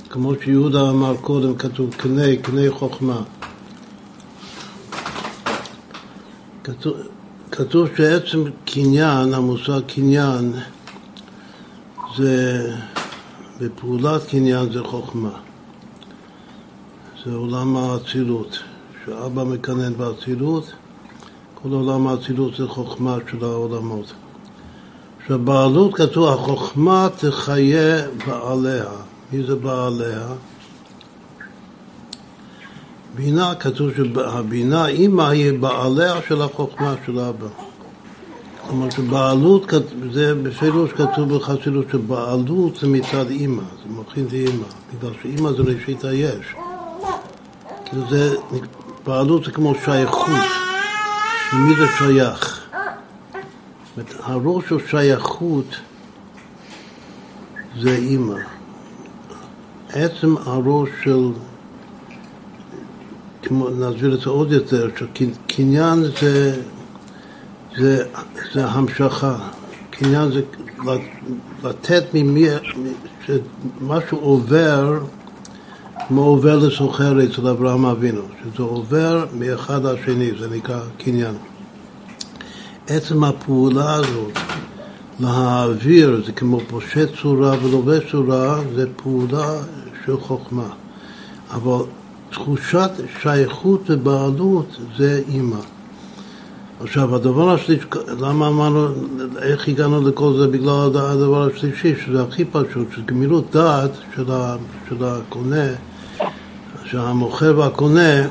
כמו 0.09 0.33
שיהודה 0.45 0.91
אמר 0.91 1.17
קודם, 1.17 1.55
כתוב 1.55 1.95
קנה, 1.95 2.37
קנה 2.43 2.71
חוכמה. 2.71 3.23
כתוב, 6.65 6.97
כתוב 7.51 7.89
שעצם 7.97 8.45
קניין, 8.65 9.35
המושג 9.35 9.81
קניין, 9.87 10.53
זה, 12.17 12.67
בפעולת 13.61 14.27
קניין 14.31 14.73
זה 14.73 14.85
חוכמה. 14.85 15.50
זה 17.24 17.35
עולם 17.35 17.76
האצילות, 17.76 18.59
שאבא 19.04 19.44
מקנן 19.44 19.96
באצילות, 19.96 20.72
כל 21.54 21.68
עולם 21.72 22.06
האצילות 22.06 22.56
זה 22.56 22.68
חוכמה 22.68 23.16
של 23.30 23.44
העולמות. 23.44 24.12
שבעלות 25.28 25.94
כתוב, 25.94 26.28
החוכמה 26.28 27.09
תחיה 27.16 28.06
בעליה. 28.26 28.85
מי 29.33 29.42
זה 29.46 29.56
בעליה? 29.56 30.26
בינה, 33.16 33.54
כתוב 33.54 33.90
שהבינה, 33.96 34.87
אימא 34.87 35.22
היא 35.22 35.59
בעליה 35.59 36.14
של 36.28 36.42
החוכמה 36.42 36.94
של 37.06 37.18
אבא. 37.18 37.46
כלומר 38.68 38.90
שבעלות, 38.90 39.72
זה 40.12 40.35
בפירוש 40.35 40.90
כתוב 40.92 41.37
בחסידות 41.37 41.87
שבעלות 41.92 42.76
זה 42.76 42.87
מצד 42.87 43.30
אימא, 43.30 43.62
זה 43.62 44.00
מכין 44.00 44.26
את 44.26 44.33
אימא, 44.33 44.66
בגלל 44.94 45.12
שאימא 45.22 45.50
זה 45.52 45.62
ראשית 45.62 46.04
היש. 46.04 46.54
כאילו 47.90 48.11
זה, 48.11 48.37
בעלות 49.07 49.44
זה 49.44 49.50
כמו 49.50 49.74
שייכות, 49.85 50.40
למי 51.53 51.76
זה 51.76 51.87
שייך? 51.98 52.66
הראש 54.22 54.64
של 54.68 54.87
שייכות 54.87 55.76
זה 57.81 57.96
אימא. 57.96 58.35
עצם 59.88 60.37
הראש 60.37 60.88
של, 61.05 61.31
כמו, 63.42 63.70
נסביר 63.70 64.14
את 64.14 64.20
זה 64.20 64.31
עוד 64.31 64.53
יותר, 64.53 64.88
שקניין 64.96 66.05
זה, 66.20 66.62
זה, 67.76 68.05
זה 68.53 68.66
המשכה, 68.66 69.37
קניין 69.90 70.33
זה 70.33 70.42
לתת 71.64 72.05
ממי, 72.14 72.46
שמשהו 73.26 74.18
עובר 74.18 74.98
כמו 76.11 76.25
עובר 76.25 76.59
לסוחר 76.59 77.25
אצל 77.25 77.49
אברהם 77.49 77.87
אבינו, 77.87 78.20
שזה 78.42 78.62
עובר 78.62 79.27
מאחד 79.38 79.85
לשני, 79.85 80.31
זה 80.40 80.49
נקרא 80.49 80.81
קניין. 80.99 81.35
עצם 82.87 83.25
הפעולה 83.25 83.94
הזאת, 83.94 84.38
להעביר, 85.20 86.23
זה 86.27 86.33
כמו 86.33 86.61
פושט 86.68 87.09
צורה 87.23 87.55
ולובש 87.62 88.11
צורה, 88.11 88.61
זה 88.75 88.87
פעולה 88.96 89.53
של 90.07 90.20
חוכמה. 90.20 90.68
אבל 91.51 91.85
תחושת 92.31 92.90
שייכות 93.23 93.83
ובעלות 93.87 94.77
זה 94.99 95.23
אימא. 95.29 95.61
עכשיו, 96.81 97.16
הדבר 97.16 97.55
השלישי, 97.55 97.87
למה 98.20 98.49
אמרנו, 98.49 98.88
איך 99.42 99.68
הגענו 99.68 100.09
לכל 100.09 100.33
זה? 100.38 100.46
בגלל 100.46 100.90
הדבר 100.94 101.49
השלישי, 101.55 101.94
שזה 102.05 102.23
הכי 102.23 102.44
פשוט, 102.44 102.92
שזה 102.92 103.03
גמילות 103.07 103.44
דעת 103.53 103.90
של 104.88 105.05
הקונה, 105.05 105.66
של 106.90 106.98
המוכר 106.98 107.59
והקונה, 107.59 108.22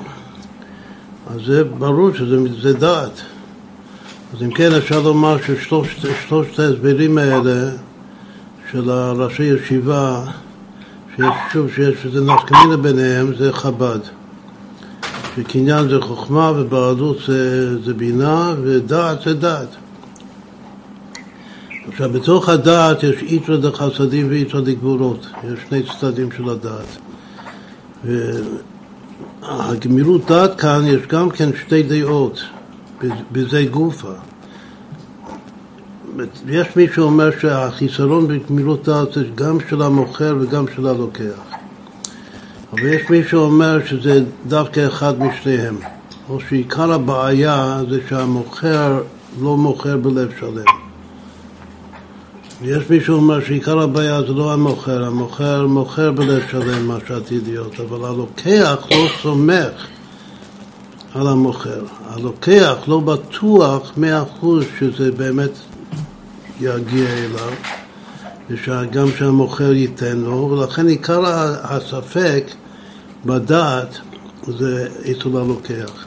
אז 1.27 1.41
זה 1.45 1.63
ברור 1.63 2.09
שזה 2.13 2.73
דעת. 2.73 3.21
אז 4.33 4.43
אם 4.43 4.51
כן, 4.51 4.71
אפשר 4.77 5.01
לומר 5.01 5.37
ששלושת 5.41 6.59
ההסברים 6.59 7.17
האלה 7.17 7.71
של 8.71 8.91
ראשי 8.91 9.43
ישיבה, 9.43 10.23
שיש, 11.15 11.25
שוב, 11.53 11.71
שיש 11.75 12.05
איזה 12.05 12.21
נפקמינה 12.21 12.77
ביניהם, 12.77 13.35
זה 13.35 13.53
חב"ד. 13.53 13.99
שקניין 15.35 15.89
זה 15.89 16.01
חוכמה 16.01 16.51
ובעלות 16.55 17.17
זה, 17.27 17.83
זה 17.83 17.93
בינה 17.93 18.53
ודעת 18.63 19.21
זה 19.21 19.33
דעת. 19.33 19.75
עכשיו, 21.87 22.09
בתוך 22.09 22.49
הדעת 22.49 23.03
יש 23.03 23.21
איתרא 23.21 23.57
דחסדים 23.57 24.29
ואיתרא 24.29 24.61
דגבורות, 24.61 25.27
יש 25.43 25.59
שני 25.69 25.83
צדדים 25.99 26.31
של 26.31 26.49
הדעת. 26.49 27.08
והגמילות 29.41 30.25
דעת 30.25 30.59
כאן 30.59 30.81
יש 30.87 31.07
גם 31.07 31.29
כן 31.29 31.49
שתי 31.61 31.83
דעות, 31.83 32.43
בזה 33.31 33.65
גופה. 33.71 34.13
יש 36.47 36.67
מי 36.75 36.87
שאומר 36.95 37.29
שהחיסרון 37.39 38.27
בגמילות 38.27 38.89
דעת 38.89 39.13
זה 39.13 39.23
גם 39.35 39.57
של 39.69 39.81
המוכר 39.81 40.37
וגם 40.41 40.65
של 40.75 40.87
הלוקח. 40.87 41.41
אבל 42.71 42.85
יש 42.85 43.09
מי 43.09 43.23
שאומר 43.23 43.85
שזה 43.85 44.23
דווקא 44.47 44.87
אחד 44.87 45.19
משניהם, 45.19 45.77
או 46.29 46.39
שעיקר 46.39 46.91
הבעיה 46.93 47.81
זה 47.89 47.99
שהמוכר 48.09 49.01
לא 49.41 49.57
מוכר 49.57 49.97
בלב 49.97 50.29
שלם. 50.39 50.88
ויש 52.61 52.89
מי 52.89 52.99
שאומר 53.01 53.45
שעיקר 53.45 53.79
הבעיה 53.79 54.21
זה 54.21 54.33
לא 54.33 54.53
המוכר, 54.53 55.05
המוכר 55.05 55.67
מוכר 55.67 56.11
בלב 56.11 56.43
שלם 56.51 56.87
מה 56.87 56.97
שעתיד 57.07 57.47
להיות, 57.47 57.79
אבל 57.79 58.05
הלוקח 58.05 58.87
לא 58.91 59.07
סומך 59.21 59.87
על 61.15 61.27
המוכר. 61.27 61.83
הלוקח 62.05 62.75
לא 62.87 62.99
בטוח 62.99 63.91
מאה 63.97 64.23
אחוז 64.23 64.65
שזה 64.79 65.11
באמת 65.11 65.51
יגיע 66.61 67.09
אליו, 67.09 67.53
וגם 68.49 69.07
שהמוכר 69.17 69.73
ייתן 69.73 70.17
לו, 70.17 70.35
ולכן 70.51 70.87
עיקר 70.87 71.21
הספק 71.63 72.51
בדעת 73.25 73.97
זה 74.47 74.87
אצל 75.11 75.37
הלוקח. 75.37 76.05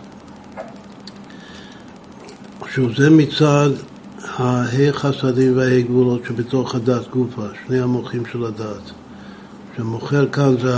שוב, 2.75 2.95
זה 2.97 3.11
מצד 3.11 3.71
ההי 4.37 4.93
חסדים 4.93 5.59
שבתוך 6.29 6.75
הדת 6.75 7.09
גופה, 7.11 7.47
שני 7.67 7.81
המוחים 7.81 8.23
של 8.33 8.45
הדת. 8.45 8.91
שמוכר 9.77 10.29
כאן 10.29 10.57
זה 10.63 10.75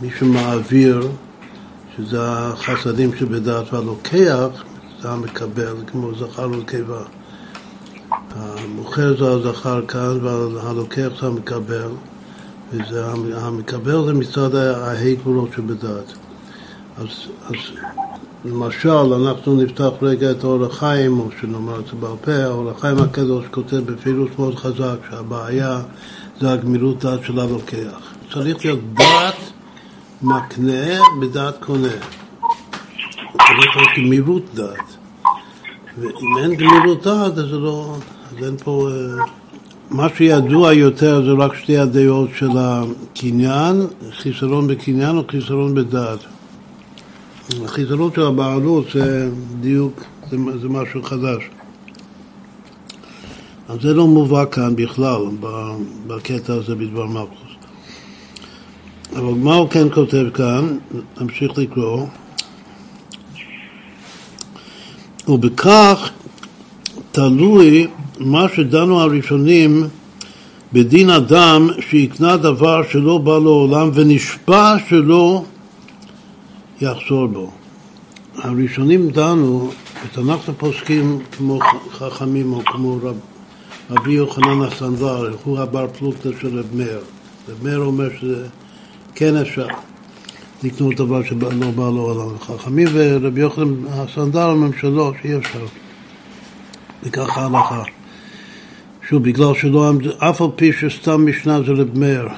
מי 0.00 0.10
שמעביר, 0.18 1.08
שזה 1.96 2.18
החסדים 2.22 3.16
שבדת, 3.16 3.72
והלוקח 3.72 4.64
זה 5.00 5.10
המקבל, 5.10 5.74
כמו 5.86 6.14
זכר 6.14 6.50
ונקבה. 6.50 7.02
המוכר 8.30 9.16
זה 9.18 9.30
הזכר 9.30 9.86
כאן 9.86 10.18
והלוקח 10.22 11.08
זה 11.20 11.26
המקבל. 11.26 11.88
וזה, 12.72 13.06
המקבל 13.36 14.04
זה 14.06 14.12
מצד 14.12 14.54
ההי 14.54 15.16
גבולות 15.16 15.48
שבדעת. 15.56 16.12
אז, 16.98 17.08
אז 17.44 17.54
למשל, 18.44 18.88
אנחנו 18.90 19.62
נפתח 19.62 19.90
רגע 20.02 20.30
את 20.30 20.44
אור 20.44 20.64
החיים, 20.64 21.20
או 21.20 21.28
שנאמר 21.40 21.80
את 21.80 21.86
זה 21.86 21.92
בעל 22.00 22.16
פה, 22.24 22.46
אור 22.46 22.70
החיים 22.70 22.98
הקדוש 22.98 23.44
כותב 23.50 23.76
בפירוש 23.76 24.30
מאוד 24.38 24.54
חזק 24.54 24.96
שהבעיה 25.10 25.80
זה 26.40 26.52
הגמילות 26.52 27.04
דעת 27.04 27.24
של 27.24 27.40
הלוקח. 27.40 28.14
צריך 28.32 28.64
להיות 28.64 28.78
דעת 28.92 29.52
מקנה 30.22 31.00
בדעת 31.20 31.64
קונה. 31.64 31.88
צריך 33.32 33.76
להיות 33.76 33.90
גמילות 33.96 34.42
דעת. 34.54 34.96
ואם 35.98 36.38
אין 36.42 36.54
גמילות 36.54 37.02
דעת, 37.02 37.38
אז, 37.38 37.52
לא, 37.52 37.96
אז 38.30 38.44
אין 38.44 38.56
פה... 38.56 38.88
אה, 38.90 39.24
מה 39.90 40.06
שידוע 40.16 40.72
יותר 40.72 41.24
זה 41.24 41.44
רק 41.44 41.54
שתי 41.54 41.78
הדעות 41.78 42.30
של 42.36 42.50
הקניין, 42.56 43.86
חיסרון 44.10 44.66
בקניין 44.66 45.16
או 45.16 45.22
חיסרון 45.30 45.74
בדעת. 45.74 46.33
החיסרון 47.64 48.10
של 48.14 48.22
הבעלות 48.22 48.86
זה 48.94 49.30
דיוק, 49.60 50.04
זה, 50.30 50.36
זה 50.62 50.68
משהו 50.68 51.02
חדש. 51.02 51.42
אז 53.68 53.78
זה 53.82 53.94
לא 53.94 54.06
מובא 54.06 54.44
כאן 54.50 54.76
בכלל, 54.76 55.22
בקטע 56.06 56.52
הזה 56.54 56.74
בדבר 56.74 57.06
מלכוס. 57.06 57.38
אבל 59.12 59.34
מה 59.34 59.54
הוא 59.54 59.68
כן 59.68 59.86
כותב 59.94 60.26
כאן? 60.34 60.78
נמשיך 61.20 61.58
לקרוא. 61.58 62.06
ובכך 65.28 66.10
תלוי 67.12 67.86
מה 68.18 68.46
שדנו 68.56 69.00
הראשונים 69.00 69.84
בדין 70.72 71.10
אדם 71.10 71.68
שיקנה 71.90 72.36
דבר 72.36 72.82
שלא 72.90 73.18
בא 73.18 73.38
לעולם 73.38 73.90
ונשבע 73.94 74.76
שלא 74.88 75.44
יחזור 76.80 77.26
בו. 77.26 77.50
הראשונים 78.36 79.10
דנו, 79.10 79.70
אנחנו 80.18 80.54
פוסקים 80.54 81.18
כמו 81.32 81.58
חכמים 81.90 82.52
או 82.52 82.60
כמו 82.64 82.98
רב, 83.02 83.16
רבי 83.90 84.12
יוחנן 84.12 84.62
הסנדלר, 84.62 85.36
הוא 85.44 85.58
הבר 85.58 85.86
פלוגתא 85.98 86.28
של 86.40 86.58
רב 86.58 86.66
מאיר. 86.74 87.00
רב 87.48 87.64
מאיר 87.64 87.78
אומר 87.78 88.08
שזה 88.20 88.46
כן 89.14 89.36
אפשר 89.36 89.66
לקנות 90.62 90.96
דבר 90.96 91.24
שלא 91.24 91.70
בא 91.76 91.82
לעולם. 91.82 92.38
חכמים 92.38 92.88
ורבי 92.92 93.40
יוחנן 93.40 93.74
הסנדלר 93.90 94.50
אומרים 94.50 94.72
שלא, 94.80 95.12
שאי 95.22 95.36
אפשר. 95.36 95.66
וככה 97.02 97.40
ההלכה. 97.40 97.82
שוב, 99.08 99.22
בגלל 99.22 99.54
שלא 99.54 99.88
עמדו, 99.88 100.10
אף 100.18 100.42
על 100.42 100.48
פי 100.56 100.72
שסתם 100.72 101.26
משנה 101.26 101.62
זה 101.62 101.72
רב 101.72 101.98
מאיר. 101.98 102.28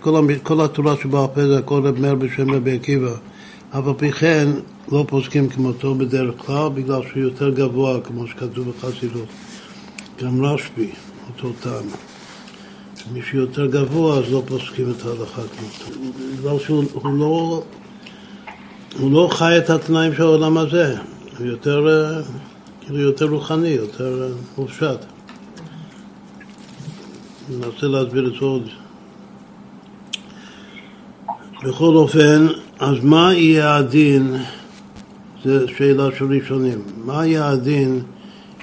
כלומר 0.00 0.34
שכל 0.34 0.60
התורה 0.64 0.94
שבעל 1.02 1.26
פה 1.34 1.46
זה 1.46 1.58
הכל 1.58 1.86
רב 1.86 2.00
מאיר 2.00 2.14
בשם 2.14 2.50
רבי 2.50 2.74
עקיבא. 2.74 3.10
אף 3.70 3.86
על 3.86 3.94
פי 3.96 4.12
כן 4.12 4.48
לא 4.92 5.04
פוסקים 5.08 5.48
כמותו 5.48 5.94
בדרך 5.94 6.34
כלל, 6.36 6.68
בגלל 6.74 7.00
שהוא 7.02 7.22
יותר 7.22 7.50
גבוה, 7.50 8.00
כמו 8.00 8.26
שכתוב 8.26 8.70
בחסידות. 8.70 9.28
גם 10.22 10.44
רשב"י, 10.44 10.90
אותו 11.28 11.52
טעם. 11.60 11.84
מי 13.12 13.20
שיותר 13.22 13.66
גבוה, 13.66 14.18
אז 14.18 14.32
לא 14.32 14.42
פוסקים 14.46 14.90
את 14.90 15.06
ההלכה 15.06 15.42
כמותו. 15.42 16.00
בגלל 16.38 16.58
שהוא 16.58 16.84
לא, 17.18 17.62
הוא 18.98 19.12
לא 19.12 19.28
חי 19.32 19.58
את 19.58 19.70
התנאים 19.70 20.14
של 20.14 20.22
העולם 20.22 20.58
הזה. 20.58 20.96
הוא 21.38 21.46
יותר, 21.46 21.88
אה, 21.88 22.22
כאילו 22.80 22.98
יותר 22.98 23.24
רוחני, 23.24 23.68
יותר 23.68 24.22
אה, 24.22 24.28
מופשט. 24.58 25.04
ננסה 27.50 27.86
להסביר 27.86 28.26
את 28.26 28.32
זה 28.32 28.44
עוד. 28.44 28.79
בכל 31.62 31.96
אופן, 31.96 32.46
אז 32.78 32.96
מה 33.02 33.34
יהיה 33.34 33.76
הדין, 33.76 34.36
זו 35.44 35.68
שאלה 35.76 36.08
של 36.18 36.24
ראשונים, 36.24 36.78
מה 37.04 37.26
יהיה 37.26 37.48
הדין 37.48 38.00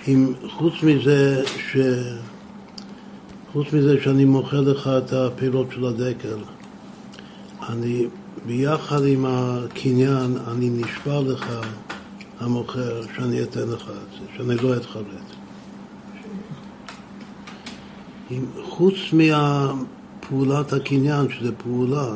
אם 0.07 0.33
חוץ 0.49 0.73
מזה 0.83 1.43
ש... 1.71 1.77
חוץ 3.54 3.73
מזה 3.73 3.95
שאני 4.04 4.25
מוכר 4.25 4.62
לך 4.62 4.87
את 4.87 5.13
הפירות 5.13 5.67
של 5.71 5.85
הדקל, 5.85 6.37
אני 7.69 8.08
ביחד 8.45 9.06
עם 9.06 9.25
הקניין, 9.27 10.37
אני 10.48 10.69
נשבע 10.69 11.21
לך, 11.21 11.45
המוכר, 12.39 13.02
שאני 13.15 13.43
אתן 13.43 13.69
לך 13.69 13.89
את 13.89 14.19
זה, 14.19 14.25
שאני 14.37 14.56
לא 14.56 14.75
אתחרט. 14.75 15.06
אם 18.31 18.45
חוץ 18.63 18.95
מפעולת 19.13 20.73
הקניין, 20.73 21.27
שזה 21.29 21.52
פעולה, 21.52 22.10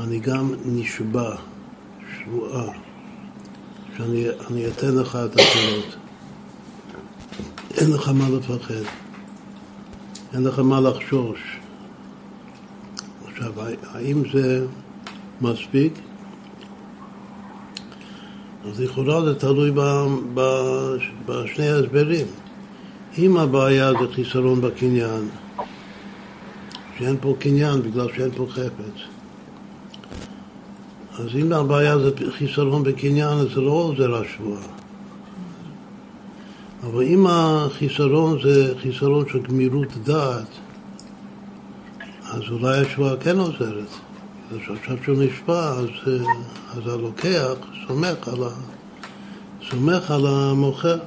אני 0.00 0.18
גם 0.18 0.54
נשבע, 0.64 1.36
שבועה, 2.14 2.66
שאני 3.96 4.66
אתן 4.68 4.94
לך 4.94 5.18
את 5.24 5.32
הפירות. 5.32 5.96
אין 7.74 7.90
לך 7.92 8.08
מה 8.08 8.28
לפחד, 8.28 8.84
אין 10.34 10.44
לך 10.44 10.58
מה 10.58 10.80
לחשוש. 10.80 11.58
עכשיו, 13.26 13.52
האם 13.92 14.22
זה 14.32 14.66
מספיק? 15.40 15.92
אז 18.64 18.80
לכאורה 18.80 19.24
זה 19.24 19.38
תלוי 19.38 19.70
בשני 21.26 21.68
ההסברים. 21.68 22.26
אם 23.18 23.36
הבעיה 23.36 23.90
זה 23.92 24.14
חיסרון 24.14 24.60
בקניין, 24.60 25.28
שאין 26.98 27.16
פה 27.20 27.34
קניין 27.38 27.82
בגלל 27.82 28.08
שאין 28.16 28.30
פה 28.36 28.46
חפץ, 28.50 29.11
אז 31.18 31.26
אם 31.34 31.52
הבעיה 31.52 31.98
זה 31.98 32.10
חיסרון 32.38 32.82
בקניין, 32.82 33.38
אז 33.38 33.48
זה 33.54 33.60
לא 33.60 33.70
עוזר 33.70 34.14
השבועה. 34.14 34.62
אבל 36.82 37.02
אם 37.02 37.26
החיסרון 37.26 38.38
זה 38.42 38.74
חיסרון 38.82 39.24
של 39.28 39.42
גמירות 39.42 39.96
דעת, 40.04 40.48
אז 42.24 42.42
אולי 42.50 42.78
השבועה 42.78 43.16
כן 43.16 43.38
עוזרת. 43.38 43.88
עכשיו 44.56 44.96
שהוא 45.04 45.16
נשבע, 45.18 45.68
אז, 45.68 45.88
אז 46.76 46.92
הלוקח 46.92 47.54
סומך 47.86 48.28
על, 48.28 48.42
ה, 48.42 48.48
סומך 49.70 50.10
על 50.10 50.26
המוכר. 50.26 50.98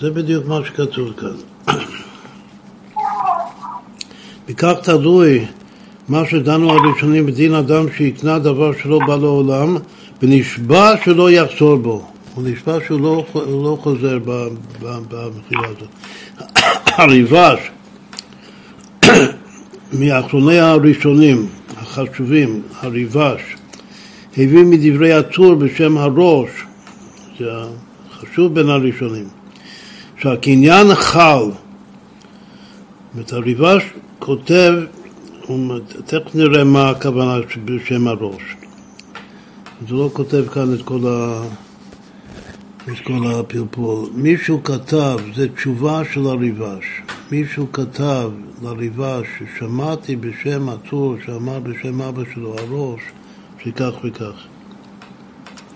זה 0.00 0.10
בדיוק 0.10 0.46
מה 0.46 0.60
שכתוב 0.64 1.12
כאן. 1.12 1.36
בכך 4.46 4.74
תלוי 4.82 5.46
מה 6.08 6.22
שדנו 6.26 6.70
הראשונים 6.70 7.26
בדין 7.26 7.54
אדם 7.54 7.86
שיקנה 7.96 8.38
דבר 8.38 8.72
שלא 8.82 8.98
בא 9.06 9.16
לעולם 9.16 9.76
ונשבע 10.22 10.92
שלא 11.04 11.30
יחזור 11.30 11.76
בו. 11.76 12.06
הוא 12.34 12.44
נשבע 12.46 12.78
שהוא 12.86 13.00
לא, 13.00 13.26
לא 13.34 13.78
חוזר 13.82 14.18
במחירה 14.80 15.66
הזאת. 15.66 15.88
הריבש, 16.86 17.58
מאחרוני 20.00 20.58
הראשונים, 20.58 21.46
החשובים, 21.76 22.62
הריבש, 22.80 23.40
הביא 24.32 24.64
מדברי 24.64 25.12
הטור 25.12 25.54
בשם 25.54 25.98
הראש, 25.98 26.50
זה 27.38 27.50
החשוב 28.12 28.54
בין 28.54 28.68
הראשונים, 28.68 29.28
שהקניין 30.18 30.94
חל. 30.94 31.42
זאת 33.16 33.32
הריבש 33.32 33.82
כותב, 34.18 34.72
תכף 36.06 36.34
נראה 36.34 36.64
מה 36.64 36.90
הכוונה 36.90 37.38
בשם 37.64 38.08
הראש. 38.08 38.56
זה 39.88 39.94
לא 39.94 40.10
כותב 40.12 40.44
כאן 40.54 40.74
את 40.74 40.82
כל 40.82 41.00
ה... 41.08 41.42
את 42.88 42.98
כל 43.04 43.30
הפלפול. 43.34 44.08
מישהו 44.14 44.62
כתב, 44.62 45.18
זו 45.34 45.42
תשובה 45.54 46.02
של 46.12 46.26
הריבש, 46.26 46.84
מישהו 47.30 47.72
כתב 47.72 48.30
לריבש 48.62 49.26
ששמעתי 49.38 50.16
בשם 50.16 50.68
הטור 50.68 51.14
שאמר 51.26 51.60
בשם 51.60 52.02
אבא 52.02 52.22
שלו 52.34 52.58
הראש, 52.58 53.00
שכך 53.64 53.92
וכך. 54.04 54.46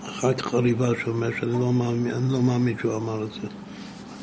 אחר 0.09 0.33
כך 0.33 0.53
הריבש 0.53 0.97
אומר 1.07 1.29
שאני 1.39 1.51
לא 1.51 1.73
מאמין, 1.73 2.13
לא 2.29 2.41
מאמין 2.41 2.75
שהוא 2.81 2.95
אמר 2.95 3.23
את 3.23 3.29
זה. 3.41 3.47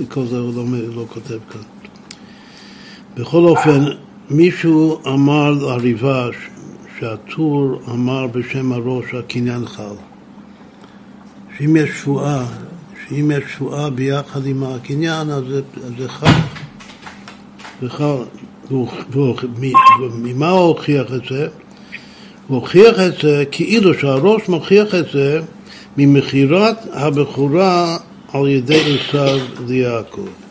כל 0.09 0.26
זה 0.26 0.38
הוא 0.38 0.55
לא, 0.57 0.64
לא 0.94 1.05
כותב 1.09 1.38
כאן. 1.51 1.62
בכל 3.14 3.44
אופן, 3.44 3.84
מישהו 4.30 4.98
אמר 5.06 5.50
לריבש 5.50 6.36
שהטור 6.98 7.80
אמר 7.90 8.26
בשם 8.26 8.72
הראש 8.72 9.14
הקניין 9.14 9.66
חל. 9.66 9.94
שאם 11.58 11.76
יש 11.76 11.90
שבועה 12.02 12.46
שאם 13.08 13.30
יש 13.30 13.44
תשואה 13.44 13.90
ביחד 13.90 14.46
עם 14.46 14.62
הקניין, 14.62 15.30
אז 15.30 15.44
זה 15.98 16.08
חל. 16.08 16.26
זה 17.82 17.88
חל. 17.88 18.22
ממה 20.14 20.48
הוא 20.48 20.60
הוכיח 20.60 21.06
את 21.14 21.22
זה? 21.30 21.48
הוא 22.46 22.56
הוכיח 22.56 22.94
את 23.00 23.14
זה 23.22 23.44
כאילו 23.50 23.94
שהראש 23.94 24.48
מוכיח 24.48 24.94
את 24.94 25.06
זה 25.12 25.40
ממכירת 25.96 26.76
הבכורה 26.92 27.96
על 28.32 28.48
ידי 28.48 28.98
עשיו 28.98 29.38
ליעקב. 29.66 30.47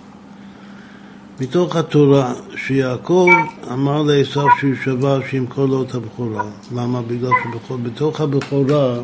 מתוך 1.41 1.75
התורה 1.75 2.33
שיעקב 2.55 3.27
אמר 3.71 4.03
לעשיו 4.03 4.45
שהוא 4.59 4.75
שווה 4.83 5.19
שימכור 5.29 5.65
לו 5.65 5.83
את 5.83 5.95
הבכורה. 5.95 6.43
למה? 6.75 7.01
בגלל 7.01 7.29
שבתוך 7.43 8.21
הבכורה 8.21 8.99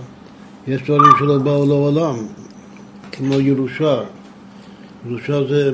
יש 0.68 0.82
דברים 0.82 1.12
שלא 1.20 1.38
באו 1.38 1.66
לעולם. 1.66 2.16
כמו 3.12 3.40
ירושה. 3.40 4.02
ירושה 5.06 5.48
זה 5.50 5.72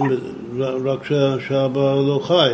רק 0.86 1.03
שהאבא 1.47 1.95
לא 1.95 2.22
חי, 2.24 2.53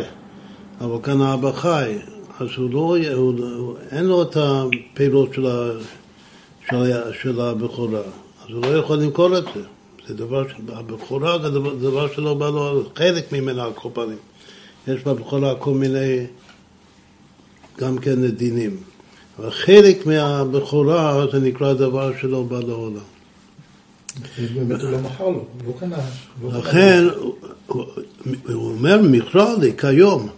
אבל 0.80 0.96
כאן 1.02 1.20
האבא 1.20 1.52
חי, 1.52 1.98
אז 2.40 2.48
הוא 2.56 2.70
לא, 2.70 2.96
הוא, 3.14 3.34
הוא, 3.56 3.74
אין 3.90 4.04
לו 4.04 4.22
את 4.22 4.36
הפירות 4.36 5.34
של, 5.34 5.46
של, 6.70 6.92
של 7.22 7.40
הבכורה, 7.40 8.00
אז 8.44 8.54
הוא 8.54 8.62
לא 8.62 8.76
יכול 8.76 8.96
למכור 8.96 9.38
את 9.38 9.44
זה. 9.54 9.75
זה 10.08 10.14
דבר, 10.14 10.44
הבכורה 10.68 11.38
זה 11.38 11.50
דבר, 11.50 11.74
דבר 11.74 12.08
שלא 12.14 12.34
בא 12.34 12.48
לו, 12.48 12.82
חלק 12.96 13.32
ממנה 13.32 13.64
על 13.64 13.72
כל 13.74 13.88
פנים. 13.94 14.18
יש 14.88 15.02
בבכורה 15.02 15.54
כל 15.54 15.74
מיני, 15.74 16.26
גם 17.78 17.98
כן 17.98 18.26
דינים. 18.26 18.76
אבל 19.38 19.50
חלק 19.50 20.06
מהבכורה 20.06 21.26
זה 21.32 21.40
נקרא 21.40 21.72
דבר 21.72 22.12
שלא 22.20 22.42
בא 22.42 22.60
לעולם. 22.60 23.00
לכן, 26.52 27.04
הוא 27.66 28.70
אומר 28.70 29.02
מכרע 29.02 29.54
לי 29.60 29.72
כיום, 29.78 30.28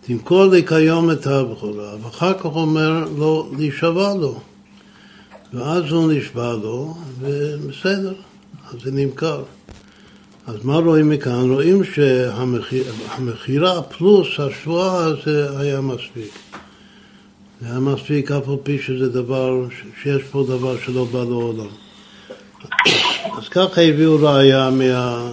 תמכור 0.00 0.44
לי 0.44 0.66
כיום 0.66 1.10
את 1.10 1.26
הבכורה, 1.26 1.94
ואחר 2.02 2.34
כך 2.38 2.44
הוא 2.44 2.62
אומר 2.62 3.04
לו 3.16 3.50
להישבע 3.58 4.14
לו. 4.14 4.40
ואז 5.52 5.84
הוא 5.90 6.12
נשבע 6.12 6.52
לו, 6.52 6.94
ובסדר, 7.20 8.14
זה 8.80 8.90
נמכר. 8.92 9.42
אז 10.46 10.64
מה 10.64 10.76
רואים 10.76 11.08
מכאן? 11.08 11.50
רואים 11.50 11.84
שהמכירה 11.84 13.82
פלוס 13.82 14.28
השבועה 14.40 15.08
זה 15.24 15.60
היה 15.60 15.80
מספיק. 15.80 16.38
זה 17.60 17.66
היה 17.70 17.80
מספיק 17.80 18.30
אף 18.30 18.48
על 18.48 18.56
פי 18.62 18.78
שזה 18.78 19.08
דבר, 19.08 19.66
שיש 20.02 20.22
פה 20.22 20.44
דבר 20.48 20.76
שלא 20.86 21.04
בא 21.04 21.18
לעולם. 21.18 21.68
אז 23.38 23.48
ככה 23.48 23.80
הביאו 23.80 24.18
ראייה 24.22 24.70
מה... 24.70 25.32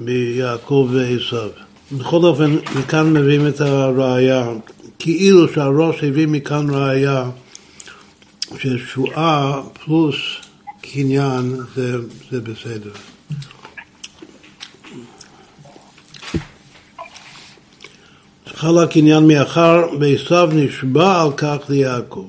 מיעקב 0.00 0.88
ועשיו. 0.92 1.50
בכל 1.92 2.16
אופן, 2.16 2.56
מכאן 2.78 3.12
מביאים 3.12 3.48
את 3.48 3.60
הראייה, 3.60 4.48
כאילו 4.98 5.48
שהראש 5.48 6.04
הביא 6.04 6.26
מכאן 6.26 6.66
ראייה 6.70 7.30
ששואה 8.58 9.62
פלוס 9.84 10.16
קניין 10.94 11.56
זה, 11.74 11.96
זה 12.30 12.40
בסדר. 12.40 12.92
חל 18.46 18.78
הקניין 18.78 19.26
מאחר 19.28 19.84
ועשיו 20.00 20.50
נשבע 20.52 21.22
על 21.22 21.32
כך 21.36 21.56
ליעקב. 21.68 22.28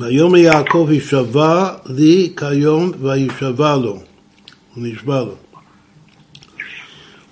ויאמר 0.00 0.36
יעקב 0.36 0.88
יישבע 0.90 1.74
לי 1.86 2.32
כיום 2.36 2.92
וישבע 3.00 3.76
לו, 3.76 3.92
הוא 4.74 4.86
נשבע 4.86 5.20
לו. 5.20 5.34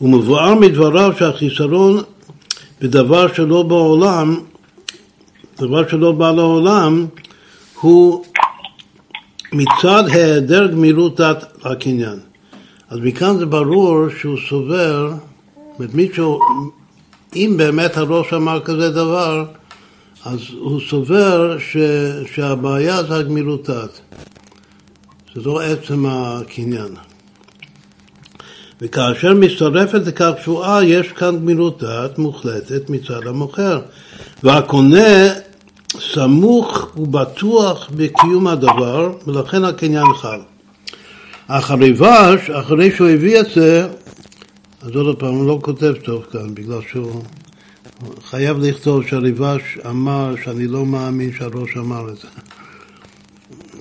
ומבואר 0.01 0.55
מדבריו 0.55 1.13
שהחיסרון 1.19 2.03
בדבר 2.81 3.35
שלא 3.35 3.63
בעולם, 3.63 4.41
דבר 5.59 5.89
שלא 5.89 6.13
בא 6.13 6.31
לעולם, 6.31 7.07
הוא 7.81 8.25
מצד 9.53 10.05
היעדר 10.09 10.67
גמירות 10.67 11.21
דת 11.21 11.45
הקניין. 11.65 12.19
אז 12.91 12.99
מכאן 13.03 13.39
זה 13.39 13.47
ברור 13.47 14.09
שהוא 14.21 14.37
סובר, 14.49 15.13
זאת 15.79 15.95
מישהו, 15.95 16.41
אם 17.37 17.55
באמת 17.57 17.97
הראש 17.97 18.33
אמר 18.33 18.61
כזה 18.61 18.91
דבר, 18.91 19.45
אז 20.25 20.39
הוא 20.59 20.81
סובר 20.91 21.59
ש, 21.59 21.77
שהבעיה 22.35 23.03
זה 23.03 23.17
הגמילות. 23.17 23.71
זה 25.35 25.41
לא 25.45 25.61
עצם 25.61 26.07
הקניין. 26.09 26.95
וכאשר 28.81 29.35
מצטרפת 29.35 30.07
לכך 30.07 30.31
תשואה, 30.41 30.85
יש 30.85 31.13
כאן 31.13 31.37
גמילות 31.37 31.83
דעת 31.83 32.19
מוחלטת 32.19 32.91
מצד 32.91 33.27
המוכר. 33.27 33.81
והקונה 34.43 35.33
סמוך 36.15 36.89
ובטוח 36.97 37.91
בקיום 37.97 38.47
הדבר, 38.47 39.13
ולכן 39.27 39.65
הקניין 39.65 40.07
חל. 40.17 40.41
אך 41.49 41.71
הריבש, 41.71 42.51
אחרי 42.51 42.91
שהוא 42.97 43.09
הביא 43.09 43.41
את 43.41 43.47
זה, 43.55 43.89
אז 44.83 44.91
עוד 44.91 45.17
פעם, 45.19 45.35
הוא 45.35 45.47
לא 45.47 45.59
כותב 45.63 45.95
טוב 46.05 46.25
כאן, 46.33 46.55
בגלל 46.55 46.81
שהוא 46.91 47.23
חייב 48.31 48.59
לכתוב 48.59 49.07
שהריבש 49.07 49.79
אמר 49.91 50.35
שאני 50.45 50.67
לא 50.67 50.87
מאמין 50.87 51.33
שהראש 51.39 51.77
אמר 51.77 52.09
את 52.09 52.17
זה. 52.17 52.29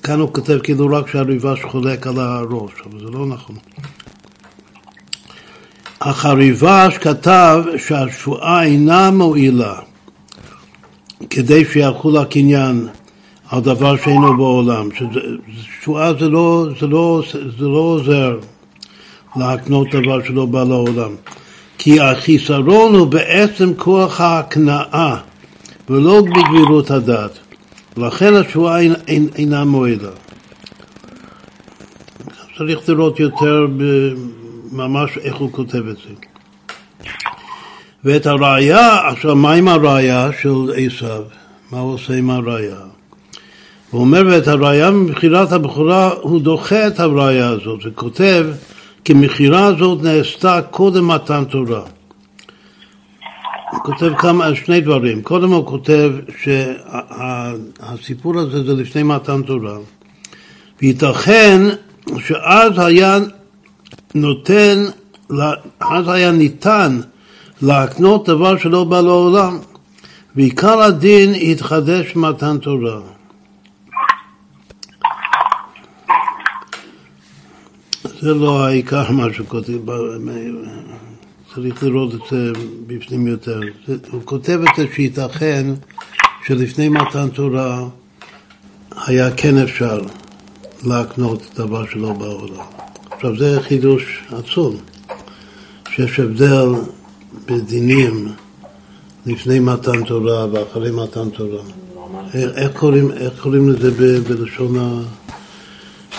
כאן 0.03 0.19
הוא 0.19 0.34
כותב 0.34 0.59
כאילו 0.63 0.88
רק 0.88 1.07
שהריבש 1.07 1.63
חולק 1.63 2.07
על 2.07 2.19
הראש, 2.19 2.71
אבל 2.86 2.99
זה 2.99 3.11
לא 3.11 3.25
נכון. 3.25 3.55
אך 5.99 6.25
הריבש 6.25 6.97
כתב 6.97 7.63
שהשבועה 7.77 8.63
אינה 8.63 9.11
מועילה 9.11 9.75
כדי 11.30 11.65
שיחול 11.65 12.17
הקניין 12.17 12.88
על 13.49 13.61
דבר 13.61 13.97
שאינו 13.97 14.38
בעולם. 14.38 14.89
שבועה 15.82 16.13
זה 16.13 16.30
לא, 16.30 16.65
זה 16.80 16.88
לא, 16.88 17.23
זה 17.59 17.65
לא 17.65 17.77
עוזר. 17.77 18.39
להקנות 19.36 19.88
דבר 19.91 20.23
שלא 20.23 20.45
בא 20.45 20.63
לעולם. 20.63 21.11
כי 21.77 21.99
החיסרון 21.99 22.95
הוא 22.95 23.07
בעצם 23.07 23.73
כוח 23.77 24.21
ההקנאה, 24.21 25.17
ולא 25.89 26.21
בגבירות 26.21 26.91
הדעת. 26.91 27.32
לכן 27.97 28.36
התשועה 28.36 28.80
אין, 28.80 28.93
אין, 29.07 29.27
אינה 29.36 29.63
מועילה. 29.63 30.09
צריך 32.57 32.89
לראות 32.89 33.19
יותר 33.19 33.67
ממש 34.71 35.17
איך 35.17 35.36
הוא 35.36 35.51
כותב 35.51 35.88
את 35.88 35.95
זה. 35.95 36.28
ואת 38.04 38.26
הראייה, 38.26 39.10
עכשיו 39.10 39.36
מה 39.36 39.54
עם 39.54 39.68
הראייה 39.68 40.30
של 40.41 40.72
עשיו? 40.76 41.24
מה 41.72 41.80
הוא 41.80 41.93
עושה 41.93 42.14
עם 42.14 42.30
הראייה? 42.30 42.80
הוא 43.91 44.02
אומר, 44.02 44.24
ואת 44.28 44.47
הראייה 44.47 44.91
ממכירת 44.91 45.52
הבכורה, 45.52 46.10
הוא 46.22 46.41
דוחה 46.41 46.88
את 46.88 47.00
הראייה 47.00 47.50
הזאת, 47.50 47.80
וכותב, 47.86 48.47
כי 49.04 49.14
מכירה 49.14 49.66
הזאת 49.66 50.04
נעשתה 50.04 50.62
קודם 50.62 51.08
מתן 51.08 51.43
תורה. 51.45 51.82
הוא 53.72 53.80
כותב 53.84 54.12
כמה, 54.18 54.56
שני 54.56 54.82
דברים. 54.82 55.22
קודם 55.22 55.52
הוא 55.52 55.66
כותב 55.66 56.12
שהסיפור 56.41 58.39
הזה 58.39 58.64
זה 58.64 58.74
לפני 58.74 59.04
מתן 59.04 59.41
תורה. 59.41 59.78
וייתכן 60.82 61.62
שאז 62.20 62.72
היה 62.78 63.20
נותן, 64.16 64.86
אז 65.80 66.08
היה 66.08 66.32
ניתן 66.32 67.00
להקנות 67.62 68.30
דבר 68.30 68.57
שלא 68.57 68.84
בא 68.84 69.01
לעולם, 69.01 69.57
ועיקר 70.36 70.82
הדין 70.82 71.36
יתחדש 71.36 72.14
במתן 72.16 72.57
תורה. 72.57 73.01
זה 78.20 78.34
לא 78.34 78.66
העיקר 78.66 79.12
מה 79.12 79.34
שכותב, 79.34 79.80
צריך 81.53 81.84
לראות 81.84 82.14
את 82.14 82.20
זה 82.32 82.51
בפנים 82.88 83.28
יותר. 83.28 83.60
הוא 84.12 84.22
כותב 84.26 84.60
את 84.62 84.76
זה 84.78 84.86
שייתכן 84.95 85.66
שלפני 86.45 86.89
מתן 86.89 87.30
תורה 87.30 87.84
היה 89.05 89.32
כן 89.32 89.57
אפשר 89.57 89.99
להקנות 90.84 91.45
דבר 91.55 91.86
שלא 91.86 92.14
בעולם. 92.14 92.66
עכשיו 93.12 93.38
זה 93.38 93.62
חידוש 93.62 94.24
עצום, 94.32 94.76
שיש 95.89 96.20
הבדל 96.20 96.70
בדינים 97.45 98.31
לפני 99.25 99.59
מתן 99.59 100.03
תורה 100.03 100.47
ואחרי 100.51 100.91
מתן 100.91 101.29
תורה. 101.29 101.63
איך 102.33 102.77
קוראים, 102.77 103.11
איך 103.11 103.41
קוראים 103.41 103.69
לזה 103.69 104.19
בלשון, 104.21 104.77
ה, 104.79 105.01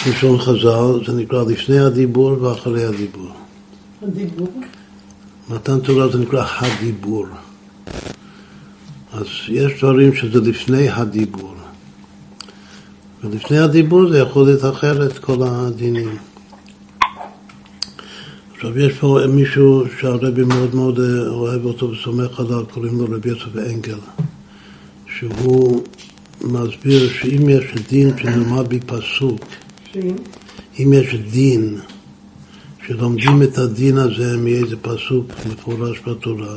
בלשון 0.07 0.39
חז"ל? 0.39 1.07
זה 1.07 1.13
נקרא 1.13 1.45
לפני 1.45 1.79
הדיבור 1.79 2.43
ואחרי 2.43 2.85
הדיבור. 2.85 3.31
הדיבור? 4.03 4.49
מתן 5.51 5.81
תורה 5.81 6.09
זה 6.09 6.19
נקרא 6.19 6.45
הדיבור. 6.59 7.27
אז 9.13 9.27
יש 9.49 9.73
דברים 9.79 10.15
שזה 10.15 10.41
לפני 10.41 10.89
הדיבור. 10.89 11.55
ולפני 13.25 13.59
הדיבור 13.59 14.09
זה 14.09 14.19
יכול 14.19 14.45
להיות 14.45 14.65
אחרת, 14.65 15.19
כל 15.19 15.43
הדינים. 15.43 16.17
עכשיו 18.61 18.79
יש 18.79 18.99
פה 18.99 19.19
מישהו 19.29 19.85
שהרבי 20.01 20.45
מאוד 20.45 20.75
מאוד 20.75 21.01
אה, 21.01 21.29
אוהב 21.29 21.65
אותו 21.65 21.91
וסומך 21.91 22.41
עליו, 22.41 22.65
קוראים 22.71 22.99
לו 22.99 23.05
רבי 23.11 23.29
יוסף 23.29 23.57
אנגל, 23.57 23.99
שהוא 25.17 25.83
מסביר 26.41 27.09
שאם 27.09 27.49
יש 27.49 27.65
דין 27.89 28.19
שנלמד 28.19 28.69
בפסוק, 28.69 29.41
אם 30.79 30.93
יש 30.93 31.15
דין 31.15 31.79
שלומדים 32.87 33.43
את 33.43 33.59
הדין 33.59 33.99
הזה 33.99 34.37
מאיזה 34.37 34.77
פסוק 34.77 35.27
מפורש 35.51 36.01
בתורה, 36.07 36.57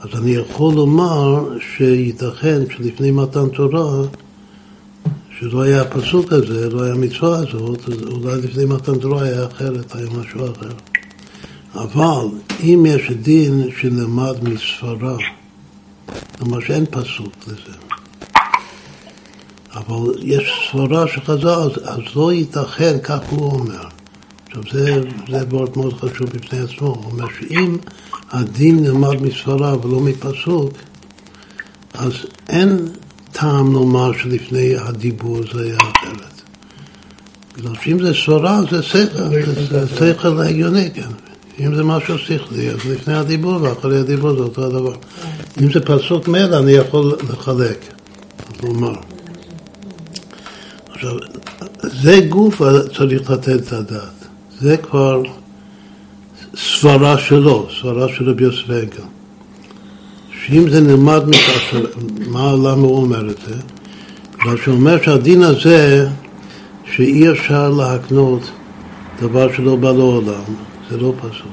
אז 0.00 0.20
אני 0.22 0.30
יכול 0.30 0.74
לומר 0.74 1.48
שייתכן 1.76 2.60
שלפני 2.76 3.10
מתן 3.10 3.48
תורה, 3.48 4.02
שלא 5.38 5.62
היה 5.62 5.82
הפסוק 5.82 6.32
הזה, 6.32 6.70
לא 6.70 6.82
היה 6.82 6.94
המצווה 6.94 7.38
הזאת, 7.38 7.80
אולי 8.06 8.42
לפני 8.42 8.64
מתן 8.64 8.98
תורה 8.98 9.22
היה 9.22 9.46
אחרת, 9.46 9.94
היה 9.94 10.06
משהו 10.06 10.44
אחר. 10.44 10.93
אבל 11.74 12.26
אם 12.60 12.86
יש 12.88 13.10
דין 13.10 13.68
שנלמד 13.80 14.34
מספרה, 14.42 15.16
כלומר 16.38 16.60
שאין 16.60 16.86
פסוק 16.90 17.32
לזה, 17.46 17.76
אבל 19.74 20.14
יש 20.22 20.70
סברה 20.72 21.08
שחזר, 21.08 21.62
אז, 21.62 21.70
אז 21.84 22.00
לא 22.16 22.32
ייתכן, 22.32 22.98
כך 23.02 23.20
הוא 23.30 23.50
אומר. 23.50 23.84
עכשיו 24.46 24.62
זה, 24.72 25.02
זה 25.28 25.44
וורט 25.50 25.76
מאוד 25.76 25.94
חשוב 25.94 26.30
בפני 26.30 26.58
עצמו, 26.58 26.86
הוא 26.86 27.04
אומר 27.04 27.26
שאם 27.38 27.76
הדין 28.30 28.82
נלמד 28.82 29.22
מספרה 29.22 29.86
ולא 29.86 30.00
מפסוק, 30.00 30.72
אז 31.94 32.12
אין 32.48 32.88
טעם 33.32 33.72
לומר 33.72 34.12
שלפני 34.12 34.76
הדיבור 34.76 35.40
זה 35.52 35.62
היה 35.62 35.76
אחרת. 35.76 36.34
שאם 37.82 38.02
זה 38.02 38.12
סברה 38.26 38.60
זה 38.70 38.82
שכל, 38.82 39.18
זה 39.70 39.86
שכל 39.88 40.40
הגיוני, 40.40 40.90
כן. 40.94 41.33
אם 41.60 41.74
זה 41.74 41.84
משהו 41.84 42.18
שכלי, 42.18 42.70
אז 42.70 42.76
לפני 42.90 43.14
הדיבור 43.14 43.62
ואחרי 43.62 43.98
הדיבור 43.98 44.34
זה 44.34 44.42
אותו 44.42 44.64
הדבר. 44.64 44.94
אם 45.62 45.72
זה 45.72 45.80
פסוק 45.80 46.28
מלא, 46.28 46.58
אני 46.58 46.72
יכול 46.72 47.16
לחלק, 47.30 47.78
לומר. 48.62 48.94
עכשיו, 50.90 51.12
זה 51.82 52.20
גוף 52.28 52.62
צריך 52.96 53.30
לתת 53.30 53.48
את 53.48 53.72
הדעת. 53.72 54.26
זה 54.60 54.76
כבר 54.76 55.22
סברה 56.56 57.18
שלו, 57.18 57.66
סברה 57.80 58.08
של 58.08 58.30
רבי 58.30 58.44
יוסף 58.44 58.70
אנגל. 58.70 59.04
שאם 60.46 60.70
זה 60.70 60.80
נלמד 60.80 61.22
מכך, 61.28 61.76
מה, 62.26 62.52
למה 62.52 62.74
הוא 62.74 62.96
אומר 62.96 63.30
את 63.30 63.36
זה? 63.48 63.54
בגלל 64.38 64.56
שהוא 64.56 64.74
אומר 64.74 65.02
שהדין 65.02 65.42
הזה, 65.42 66.08
שאי 66.94 67.30
אפשר 67.30 67.70
להקנות 67.70 68.50
דבר 69.20 69.52
שלא 69.56 69.76
בא 69.76 69.92
לעולם, 69.92 70.42
זה 70.90 70.96
לא 70.96 71.12
פסוק. 71.18 71.52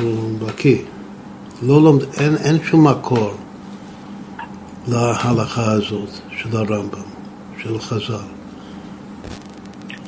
הוא 0.00 0.38
בקיא. 0.38 0.78
לא 1.62 1.82
לומד, 1.82 2.02
אין, 2.02 2.36
אין 2.36 2.58
שום 2.64 2.88
מקור 2.88 3.34
להלכה 4.88 5.72
הזאת 5.72 6.08
של 6.38 6.56
הרמב"ם, 6.56 7.02
של 7.62 7.78
חז"ל. 7.78 8.14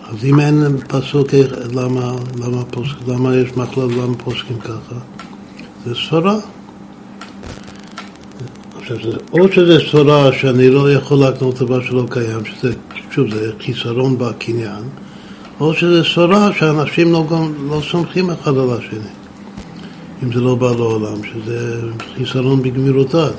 אז 0.08 0.24
אם 0.24 0.40
אין 0.40 0.78
פסוק, 0.88 1.28
למה, 1.72 2.12
למה, 2.44 2.64
פוסק, 2.64 3.08
למה 3.08 3.36
יש 3.36 3.56
מחלב, 3.56 3.90
למה 3.90 4.14
פוסקים 4.24 4.58
ככה? 4.58 4.94
זה 5.86 5.94
סברה. 5.94 6.36
עכשיו, 8.80 8.96
או 9.32 9.52
שזה 9.52 9.78
סברה 9.92 10.32
שאני 10.32 10.70
לא 10.70 10.92
יכול 10.92 11.18
להקנות 11.18 11.58
דבר 11.58 11.82
שלא 11.82 12.06
קיים, 12.10 12.44
שזה, 12.44 12.72
שוב, 13.10 13.34
זה 13.34 13.52
חיסרון 13.60 14.18
בקניין, 14.18 14.82
או 15.61 15.74
שזה 15.74 16.04
סברה 16.14 16.50
שאנשים 16.59 17.12
לא, 17.12 17.26
לא 17.68 17.80
סומכים 17.90 18.30
אחד 18.30 18.59
על 18.59 18.70
השני, 18.78 19.11
אם 20.22 20.32
זה 20.32 20.40
לא 20.40 20.54
בא 20.54 20.70
לעולם, 20.70 21.24
שזה 21.24 21.80
חיסרון 22.16 22.62
בגמירותיו. 22.62 23.30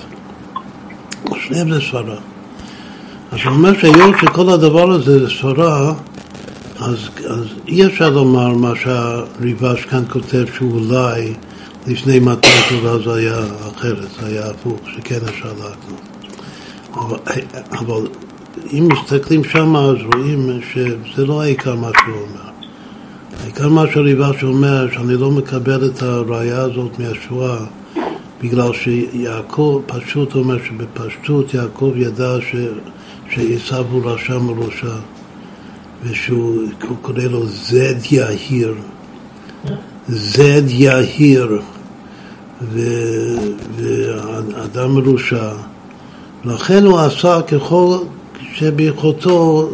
שניהם 1.47 1.72
זה 1.72 1.82
סברה. 1.82 2.15
אז 3.32 3.39
הוא 3.45 3.53
אומר 3.53 3.80
שהיות 3.80 4.15
שכל 4.22 4.49
הדבר 4.49 4.91
הזה 4.91 5.20
זה 5.20 5.36
סברה, 5.41 5.93
אז, 6.80 6.97
אז 7.30 7.45
אי 7.68 7.86
אפשר 7.86 8.09
לומר 8.09 8.53
מה 8.53 8.74
שהריבש 8.84 9.86
כאן 9.86 10.03
כותב 10.09 10.45
שאולי 10.57 11.34
לפני 11.88 12.20
מתן 12.20 12.49
תורה 12.70 12.97
זה 12.99 13.13
היה 13.13 13.39
אחרת, 13.78 14.07
זה 14.20 14.28
היה 14.28 14.49
הפוך, 14.49 14.80
שכן 14.95 15.20
אפשר 15.30 15.47
להקנות. 15.47 16.01
אבל, 16.93 17.18
אבל 17.72 18.07
אם 18.74 18.88
מסתכלים 18.91 19.43
שם 19.43 19.76
אז 19.76 19.95
רואים 20.14 20.60
שזה 20.74 21.26
לא 21.26 21.41
העיקר 21.41 21.76
מה 21.76 21.89
שהוא 22.03 22.16
אומר. 22.16 22.49
העיקר 23.43 23.70
מה 23.70 23.84
שהריבש 23.93 24.43
אומר, 24.43 24.91
שאני 24.91 25.14
לא 25.14 25.32
מקבל 25.32 25.86
את 25.86 26.01
הראייה 26.01 26.62
הזאת 26.62 26.99
מהשואה 26.99 27.58
בגלל 28.43 28.74
שיעקב, 28.74 29.82
פשוט 29.86 30.36
אומר 30.36 30.58
שבפשטות 30.64 31.53
יעקב 31.53 31.91
ידע 31.95 32.36
שעשו 33.30 33.84
הוא 33.91 34.01
רשע 34.05 34.38
מראשע 34.38 34.95
ושהוא 36.03 36.62
קורא 37.01 37.24
לו 37.24 37.45
זד 37.45 38.12
יהיר. 38.12 38.76
זד 40.08 40.70
יהיר. 40.70 41.62
ואדם 43.76 44.91
מרושע. 44.91 45.51
לכן 46.45 46.86
הוא 46.86 46.99
עשה 46.99 47.41
ככל 47.41 47.97
שביכולתו 48.58 49.70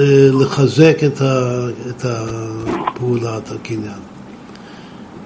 אה, 0.00 0.28
לחזק 0.40 0.96
את, 1.06 1.20
ה, 1.20 1.66
את 1.88 2.04
הפעולת 2.04 3.52
הקניין. 3.52 4.00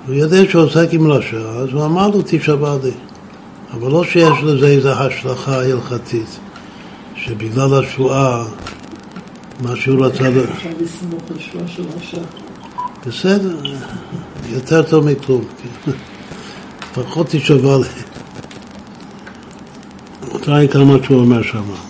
הוא 0.06 0.14
יודע 0.14 0.36
שהוא 0.50 0.62
עוסק 0.62 0.88
עם 0.92 1.10
רשע, 1.10 1.38
אז 1.38 1.68
הוא 1.72 1.84
אמר 1.84 2.08
לו 2.08 2.22
תשבע 2.26 2.76
לי. 2.84 2.90
אבל 3.72 3.90
לא 3.90 4.04
שיש 4.04 4.42
לזה 4.42 4.66
איזו 4.66 4.90
השלכה 4.90 5.62
הלכתית, 5.62 6.38
שבגלל 7.16 7.74
השבועה, 7.74 8.44
מה 9.60 9.76
שהוא 9.76 10.06
רצה... 10.06 10.28
אפשר 10.28 10.68
לסמוך 10.80 11.22
על 11.30 11.38
שבועה 11.38 11.68
של 11.68 11.82
רשע. 11.96 12.22
בסדר, 13.06 13.56
יותר 14.48 14.82
טוב 14.82 15.10
מכלום. 15.10 15.44
לפחות 16.92 17.26
תשבע 17.30 17.76
לי. 17.76 18.02
תראי 20.40 20.68
כמה 20.68 20.96
שהוא 21.04 21.20
אומר 21.20 21.42
שם. 21.42 21.89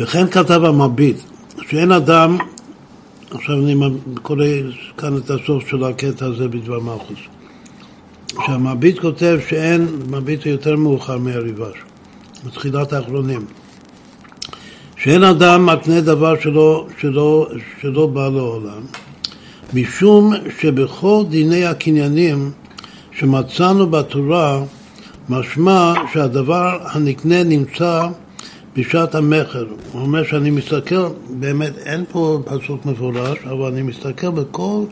וכן 0.00 0.26
כתב 0.26 0.64
המביט, 0.64 1.16
שאין 1.68 1.92
אדם, 1.92 2.38
עכשיו 3.30 3.56
אני 3.56 3.74
קורא 4.22 4.44
כאן 4.98 5.16
את 5.16 5.30
הסוף 5.30 5.68
של 5.68 5.84
הקטע 5.84 6.26
הזה 6.26 6.48
בדבר 6.48 6.80
מלכוס, 6.80 7.18
שהמביט 8.46 8.98
כותב 8.98 9.38
שאין, 9.48 9.88
מביט 10.10 10.46
יותר 10.46 10.76
מאוחר 10.76 11.18
מהריבש, 11.18 11.74
בתחילת 12.46 12.92
האחרונים, 12.92 13.44
שאין 14.96 15.24
אדם 15.24 15.66
מקנה 15.66 16.00
דבר 16.00 16.40
שלא, 16.40 16.86
שלא, 17.00 17.48
שלא 17.80 18.06
בא 18.06 18.28
לעולם, 18.28 18.82
משום 19.74 20.32
שבכל 20.60 21.22
דיני 21.28 21.64
הקניינים 21.64 22.50
שמצאנו 23.12 23.86
בתורה, 23.86 24.62
משמע 25.28 25.92
שהדבר 26.12 26.78
הנקנה 26.82 27.44
נמצא 27.44 28.06
בשעת 28.76 29.14
המכר. 29.14 29.66
הוא 29.92 30.02
אומר 30.02 30.24
שאני 30.24 30.50
מסתכל, 30.50 31.06
באמת 31.30 31.78
אין 31.78 32.04
פה 32.12 32.42
פסוק 32.44 32.86
מפורש, 32.86 33.38
אבל 33.44 33.72
אני 33.72 33.82
מסתכל 33.82 34.30
בכל 34.30 34.82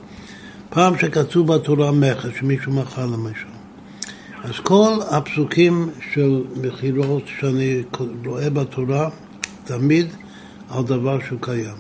פעם 0.71 0.99
שכתוב 0.99 1.55
בתורה 1.55 1.93
מכר, 1.93 2.29
שמישהו 2.39 2.73
מכר 2.73 3.07
למישהו. 3.07 3.49
אז 4.45 4.51
כל 4.63 4.93
הפסוקים 5.11 5.89
של 6.15 6.43
מכירות 6.63 7.23
שאני 7.41 7.83
רואה 8.27 8.51
בתורה, 8.51 9.09
תמיד 9.65 10.07
על 10.71 10.83
דבר 10.85 11.19
שהוא 11.27 11.39
קיים. 11.43 11.77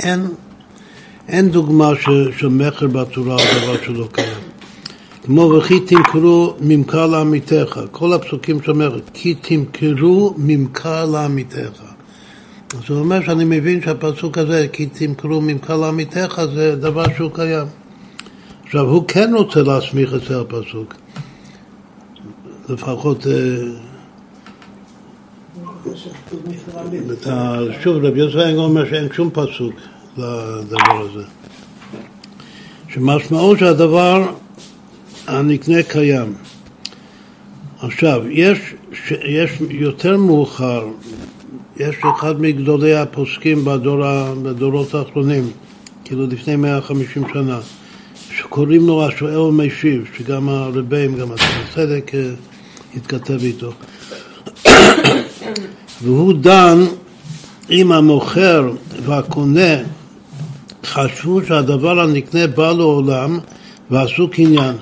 אין, 0.00 0.28
אין 1.28 1.48
דוגמה 1.48 1.90
של 2.38 2.48
מכר 2.48 2.86
בתורה 2.86 3.36
על 3.36 3.60
דבר 3.60 3.84
שלא 3.84 4.08
קיים. 4.12 4.47
כמו 5.28 5.52
וכי 5.58 5.80
תמכרו 5.80 6.54
ממכר 6.60 7.06
לעמיתך, 7.06 7.80
כל 7.90 8.12
הפסוקים 8.12 8.62
שאומר 8.62 8.98
כי 9.12 9.34
תמכרו 9.34 10.34
ממכר 10.36 11.04
לעמיתך. 11.04 11.82
אז 12.74 12.80
הוא 12.88 12.98
אומר 12.98 13.22
שאני 13.26 13.44
מבין 13.44 13.82
שהפסוק 13.82 14.38
הזה, 14.38 14.66
כי 14.72 14.86
תמכרו 14.86 15.40
ממכר 15.40 15.76
לעמיתך, 15.76 16.42
זה 16.54 16.76
דבר 16.76 17.04
שהוא 17.16 17.30
קיים. 17.34 17.66
עכשיו, 18.64 18.84
הוא 18.84 19.04
כן 19.08 19.30
רוצה 19.34 19.62
להסמיך 19.62 20.14
את 20.14 20.20
זה 20.20 20.40
הפסוק. 20.40 20.94
לפחות... 22.68 23.26
אה, 27.26 27.58
שוב, 27.82 28.04
רבי 28.04 28.20
יוסף 28.20 28.36
אומר 28.56 28.90
שאין 28.90 29.08
שום 29.12 29.30
פסוק 29.32 29.74
לדבר 30.16 31.06
הזה. 31.10 31.24
שמשמעו 32.88 33.56
שהדבר 33.56 34.26
הנקנה 35.28 35.82
קיים. 35.82 36.34
עכשיו, 37.80 38.22
יש, 38.30 38.58
יש 39.24 39.50
יותר 39.70 40.16
מאוחר, 40.16 40.86
יש 41.76 41.96
אחד 42.16 42.40
מגדולי 42.40 42.94
הפוסקים 42.94 43.64
בדור, 43.64 44.04
בדורות 44.42 44.94
האחרונים, 44.94 45.50
כאילו 46.04 46.26
לפני 46.26 46.56
150 46.56 47.22
שנה, 47.32 47.58
שקוראים 48.30 48.86
לו 48.86 49.06
השואל 49.06 49.38
ומשיב, 49.38 50.04
שגם 50.16 50.48
הרבים, 50.48 51.16
גם 51.16 51.28
הצדק 51.32 52.14
אה, 52.14 52.30
התכתב 52.96 53.38
איתו. 53.42 53.72
והוא 56.02 56.32
דן 56.32 56.78
אם 57.70 57.92
המוכר 57.92 58.70
והקונה 59.04 59.76
חשבו 60.84 61.40
שהדבר 61.46 62.00
הנקנה 62.00 62.46
בא 62.46 62.72
לעולם 62.72 63.38
ועשו 63.90 64.28
קניין. 64.30 64.74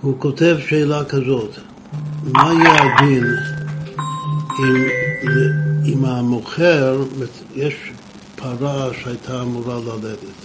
הוא 0.00 0.14
כותב 0.18 0.56
שאלה 0.68 1.04
כזאת, 1.04 1.50
מה 2.22 2.52
יהיה 2.52 2.82
הדין 2.82 3.24
אם, 4.58 4.86
אם 5.84 6.04
המוכר, 6.04 7.02
יש 7.54 7.74
פרה 8.36 8.88
שהייתה 9.02 9.42
אמורה 9.42 9.78
ללדת, 9.78 10.40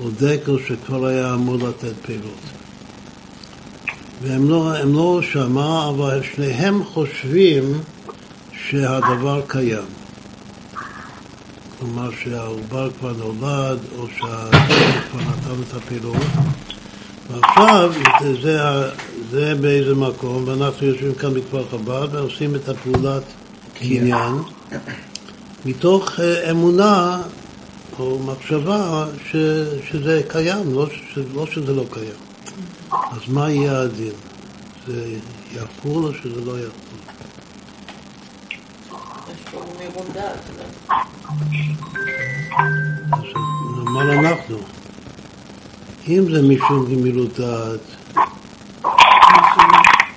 או 0.00 0.10
דקל 0.10 0.56
שכבר 0.66 1.06
היה 1.06 1.34
אמור 1.34 1.56
לתת 1.56 1.92
פירות. 2.02 2.40
והם 4.22 4.48
לא, 4.48 4.72
לא 4.84 5.20
שמה, 5.22 5.88
אבל 5.88 6.20
שניהם 6.34 6.84
חושבים 6.84 7.64
שהדבר 8.52 9.42
קיים. 9.46 9.88
כלומר 11.78 12.10
שהעובר 12.22 12.90
כבר 12.98 13.12
נולד, 13.12 13.78
או 13.98 14.06
שהדקל 14.18 15.00
כבר 15.10 15.20
נתן 15.20 15.62
את 15.68 15.74
הפירות. 15.74 16.16
ועכשיו 17.30 17.92
זה, 18.42 18.58
זה 19.30 19.54
באיזה 19.54 19.94
מקום, 19.94 20.48
ואנחנו 20.48 20.86
יושבים 20.86 21.14
כאן 21.14 21.34
בכפר 21.34 21.64
חב"ד 21.70 22.08
ועושים 22.14 22.54
את 22.54 22.68
הפעולת 22.68 23.22
קניין 23.74 24.34
מתוך 25.64 26.20
אה, 26.20 26.50
אמונה 26.50 27.22
או 27.98 28.18
מחשבה 28.18 29.06
ש, 29.30 29.36
שזה 29.90 30.22
קיים, 30.28 30.74
לא, 30.74 30.86
ש, 30.86 31.18
לא 31.34 31.46
שזה 31.46 31.72
לא 31.74 31.84
קיים. 31.90 32.12
אז 32.90 33.28
מה 33.28 33.50
יהיה 33.50 33.80
הדין? 33.80 34.12
זה 34.86 35.14
יחול 35.54 36.04
או 36.04 36.14
שזה 36.14 36.44
לא 36.44 36.52
יחול? 36.58 36.98
אז 43.12 43.24
נאמר 43.76 44.12
אנחנו. 44.12 44.77
אם 46.08 46.24
זה 46.34 46.42
משום 46.42 46.86
גמילות 46.94 47.40
דעת, 47.40 47.80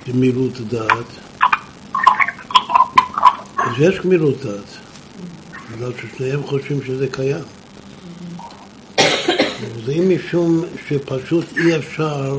גמילות 0.08 0.60
דעת, 0.60 1.06
אז 3.58 3.72
יש 3.78 4.00
גמילות 4.00 4.44
דעת, 4.44 4.78
בגלל 5.72 5.92
ששניהם 5.92 6.42
חושבים 6.42 6.82
שזה 6.82 7.08
קיים. 7.08 7.44
זה 9.84 9.92
אם 9.92 10.10
משום 10.16 10.64
שפשוט 10.88 11.44
אי 11.58 11.76
אפשר 11.76 12.38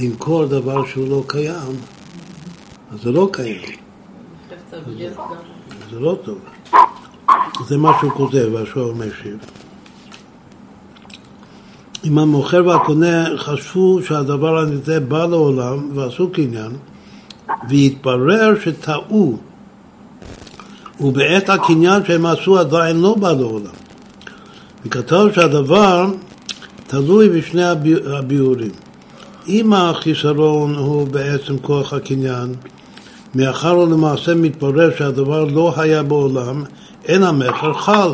למכור 0.00 0.44
דבר 0.44 0.86
שהוא 0.86 1.08
לא 1.08 1.24
קיים, 1.26 1.76
אז 2.92 3.02
זה 3.02 3.12
לא 3.12 3.28
קיים. 3.32 3.60
זה 5.90 6.00
לא 6.00 6.18
טוב. 6.24 6.38
זה 7.66 7.76
מה 7.76 7.92
שהוא 8.00 8.10
כותב, 8.10 8.48
והשואל 8.52 8.94
משיב. 8.94 9.57
אם 12.04 12.18
המוכר 12.18 12.66
והקונה 12.66 13.24
חשבו 13.36 14.02
שהדבר 14.02 14.58
הזה 14.58 15.00
בא 15.00 15.26
לעולם 15.26 15.88
ועשו 15.94 16.30
קניין, 16.32 16.72
והתברר 17.68 18.54
שטעו, 18.60 19.36
ובעת 21.00 21.50
הקניין 21.50 22.04
שהם 22.04 22.26
עשו 22.26 22.58
עדיין 22.58 23.00
לא 23.00 23.14
בא 23.14 23.32
לעולם. 23.32 23.72
וכתב 24.84 25.26
שהדבר 25.34 26.06
תלוי 26.86 27.28
בשני 27.28 27.64
הביאורים. 28.06 28.70
אם 29.48 29.72
החיסרון 29.72 30.74
הוא 30.74 31.08
בעצם 31.08 31.58
כוח 31.58 31.92
הקניין, 31.92 32.54
מאחר 33.34 33.78
ולמעשה 33.78 34.34
מתברר 34.34 34.90
שהדבר 34.98 35.44
לא 35.44 35.74
היה 35.76 36.02
בעולם, 36.02 36.64
אין 37.04 37.22
המכר 37.22 37.72
חל. 37.72 38.10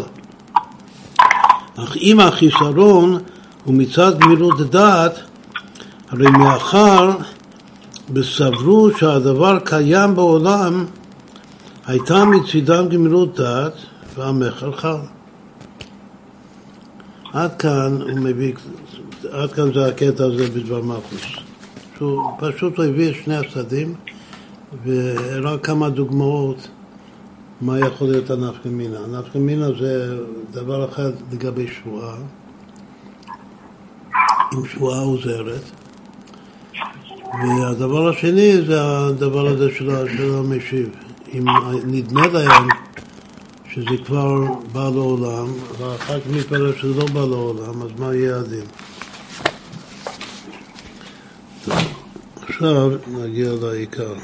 אך 1.76 1.96
אם 1.96 2.20
החיסרון 2.20 3.18
ומצד 3.66 4.18
גמילות 4.18 4.70
דעת, 4.70 5.18
הרי 6.08 6.30
מאחר 6.30 7.10
וסברו 8.14 8.90
שהדבר 8.98 9.58
קיים 9.64 10.14
בעולם, 10.14 10.84
הייתה 11.86 12.24
מצידם 12.24 12.88
גמילות 12.88 13.36
דעת 13.36 13.72
והמכר 14.16 14.72
חל. 14.72 14.96
עד 17.32 17.54
כאן 17.54 17.98
הוא 18.02 18.18
מביא, 18.18 18.52
עד 19.30 19.52
כאן 19.52 19.72
זה 19.74 19.86
הקטע 19.86 20.24
הזה 20.24 20.50
בדבר 20.50 20.82
מלכוס. 20.82 21.22
שהוא 21.96 22.22
פשוט 22.38 22.78
הביא 22.78 23.10
את 23.10 23.14
שני 23.24 23.36
הצדדים 23.36 23.94
והראה 24.84 25.58
כמה 25.58 25.90
דוגמאות 25.90 26.68
מה 27.60 27.78
יכול 27.78 28.08
להיות 28.08 28.30
הנפקא 28.30 28.68
מינה. 28.68 28.98
הנפקא 28.98 29.38
מינה 29.38 29.66
זה 29.80 30.18
דבר 30.52 30.88
אחד 30.88 31.10
לגבי 31.32 31.66
שבועה 31.68 32.16
עם 34.52 34.68
שבועה 34.68 35.00
עוזרת. 35.00 35.62
והדבר 37.32 38.08
השני 38.08 38.62
זה 38.66 38.80
הדבר 38.80 39.46
הזה 39.46 39.68
של 39.76 39.90
המשיב. 40.34 40.88
אם 41.34 41.44
נדמה 41.86 42.26
להם 42.26 42.68
שזה 43.70 44.04
כבר 44.06 44.44
בא 44.72 44.88
לעולם, 44.88 45.46
ואחר 45.78 46.20
כך 46.20 46.26
מתברר 46.26 46.76
שזה 46.76 46.94
לא 46.94 47.06
בא 47.06 47.20
לעולם, 47.20 47.82
אז 47.82 47.90
מה 47.98 48.14
יהיה 48.14 48.36
הדין? 48.36 48.64
עכשיו 52.42 52.90
נגיע 53.06 53.50
לעיקר. 53.62 54.14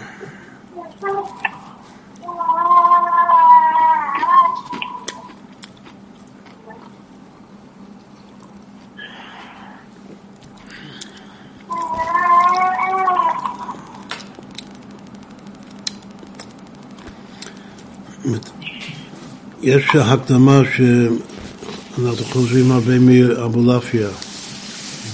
יש 19.71 19.97
הקדמה 19.97 20.61
שאנחנו 20.77 22.25
חוזרים 22.25 22.71
הרבה 22.71 22.99
מאבולעפיה, 22.99 24.09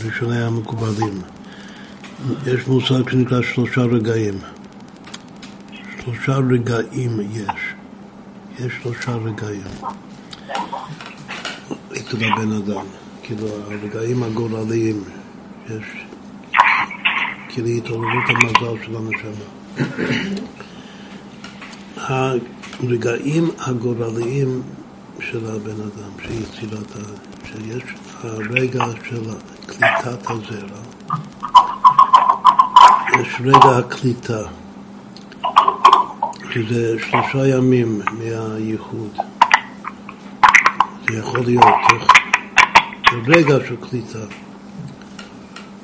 ראשוני 0.04 0.42
המקובלים. 0.42 1.20
יש 2.46 2.66
מושג 2.66 3.10
שנקרא 3.10 3.42
שלושה 3.42 3.80
רגעים. 3.80 4.34
שלושה 6.02 6.38
רגעים 6.50 7.20
יש. 7.32 7.74
יש 8.58 8.72
שלושה 8.82 9.14
רגעים 9.14 9.62
אצל 11.92 12.24
הבן 12.24 12.52
אדם. 12.52 12.86
כאילו 13.22 13.46
הרגעים 13.48 14.22
הגורליים, 14.22 15.04
יש 15.66 15.84
כאילו 17.48 17.68
התעוררות 17.68 18.24
המזל 18.28 18.84
של 18.84 18.96
הנשמה. 18.96 19.46
הרגעים 22.08 23.50
הגורליים 23.58 24.62
של 25.20 25.46
הבן 25.46 25.70
אדם, 25.70 26.10
של 26.22 26.32
יצירת, 26.32 26.92
שיש 27.44 27.82
הרגע 28.22 28.84
של 29.08 29.22
קליטת 29.66 30.30
הזרע, 30.30 30.80
יש 33.20 33.40
רגע 33.40 33.78
הקליטה, 33.78 34.42
שזה 36.52 36.96
שלושה 37.10 37.48
ימים 37.48 38.00
מהייחוד. 38.12 39.16
זה 41.08 41.18
יכול 41.18 41.40
להיות 41.40 41.64
רגע 43.26 43.56
של 43.68 43.76
קליטה. 43.90 44.18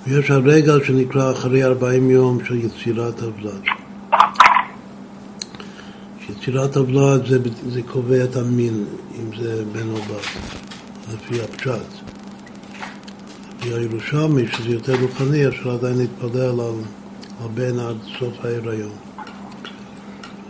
ויש 0.06 0.30
הרגע 0.30 0.72
שנקרא 0.84 1.32
אחרי 1.32 1.64
40 1.64 2.10
יום 2.10 2.44
של 2.44 2.54
יצירת 2.54 3.20
הוולד. 3.20 3.71
יצירת 6.42 6.76
הוולד 6.76 7.26
זה, 7.26 7.38
זה 7.68 7.82
קובע 7.82 8.24
את 8.24 8.36
המין, 8.36 8.84
אם 9.18 9.40
זה 9.40 9.64
בן 9.72 9.90
או 9.90 9.96
בת, 9.96 10.26
לפי 11.14 11.42
הפשט. 11.42 11.86
לפי 13.58 13.74
הירושלמי, 13.74 14.46
שזה 14.48 14.68
יותר 14.68 14.94
רוחני, 15.00 15.48
אפשר 15.48 15.70
עדיין 15.70 15.98
להתפלל 15.98 16.60
על, 16.60 16.74
על 17.42 17.48
בן 17.54 17.78
עד 17.78 17.96
סוף 18.18 18.44
ההיריון. 18.44 18.90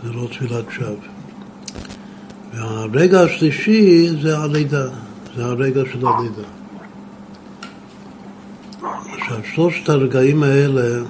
זה 0.03 0.13
לא 0.13 0.27
תפילת 0.31 0.65
שווא. 0.69 0.95
והרגע 2.53 3.21
השלישי 3.21 4.09
זה 4.21 4.37
הלידה, 4.37 4.87
זה 5.35 5.45
הרגע 5.45 5.81
של 5.91 6.07
הלידה. 6.07 6.47
עכשיו, 9.17 9.37
שלושת 9.55 9.89
הרגעים 9.89 10.43
האלה, 10.43 11.03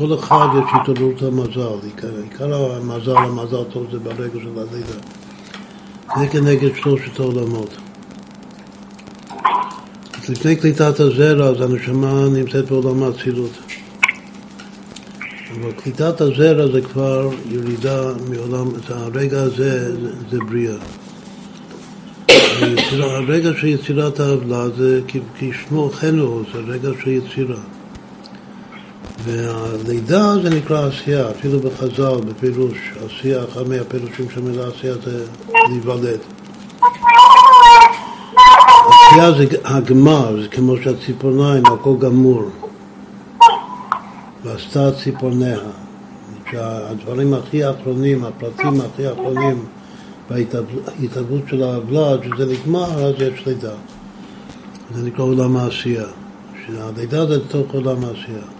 בכל 0.00 0.14
אחד 0.14 0.46
יש 0.58 0.70
התעוררות 0.72 1.22
המזל, 1.22 1.86
עיקר 2.22 2.54
המזל, 2.54 3.16
המזל 3.16 3.64
טוב 3.64 3.86
זה 3.92 3.98
ברגע 3.98 4.40
של 4.40 4.48
הלידה. 4.56 4.98
זה 6.18 6.26
כנגד 6.32 6.76
שלושת 6.76 7.20
העולמות. 7.20 7.76
לפני 10.28 10.56
קליטת 10.56 11.00
הזרע, 11.00 11.46
אז 11.46 11.60
הנשמה 11.60 12.28
נמצאת 12.32 12.70
בעולם 12.70 13.02
האצילות. 13.02 13.50
אבל 15.54 15.72
קליטת 15.72 16.20
הזרע 16.20 16.72
זה 16.72 16.80
כבר 16.80 17.30
ירידה 17.50 18.12
מעולם, 18.30 18.68
הרגע 18.88 19.42
הזה 19.42 19.96
זה, 20.00 20.10
זה 20.30 20.38
בריאה. 20.48 20.76
הרגע 23.00 23.50
של 23.60 23.66
יצירת 23.66 24.20
העוולה 24.20 24.68
זה 24.68 25.00
כשמו 25.38 25.90
כן 25.90 26.18
הוא, 26.18 26.42
זה 26.52 26.58
רגע 26.58 26.88
של 27.04 27.10
יצירה. 27.10 27.60
והלידה 29.24 30.34
זה 30.42 30.50
נקרא 30.50 30.86
עשייה, 30.86 31.30
אפילו 31.30 31.60
בחז"ל, 31.60 32.20
בפירוש, 32.28 32.92
עשייה, 33.06 33.44
אחד 33.44 33.68
מהפירושים 33.68 34.30
של 34.34 34.40
מילה 34.40 34.68
עשייה 34.68 34.94
זה 35.04 35.24
להיוולד. 35.68 36.18
עשייה 39.08 39.32
זה 39.32 39.44
הגמר, 39.64 40.42
זה 40.42 40.48
כמו 40.48 40.76
שהציפורניים, 40.76 41.66
הכל 41.66 41.94
גמור. 41.98 42.50
ועשתה 44.44 44.92
ציפורניה. 44.92 45.58
שהדברים 46.50 47.34
הכי 47.34 47.70
אחרונים, 47.70 48.24
הפרטים 48.24 48.80
הכי 48.80 49.12
אחרונים 49.12 49.64
בהתהוות 50.30 51.42
של 51.48 51.62
הוולד, 51.62 52.20
שזה 52.24 52.52
נגמר, 52.52 53.04
אז 53.06 53.14
יש 53.18 53.46
לידה. 53.46 53.74
זה 54.94 55.06
נקרא 55.06 55.24
עולם 55.24 55.56
העשייה. 55.56 56.06
שהלידה 56.66 57.26
זה 57.26 57.36
לתוך 57.36 57.74
עולם 57.74 58.04
העשייה. 58.04 58.59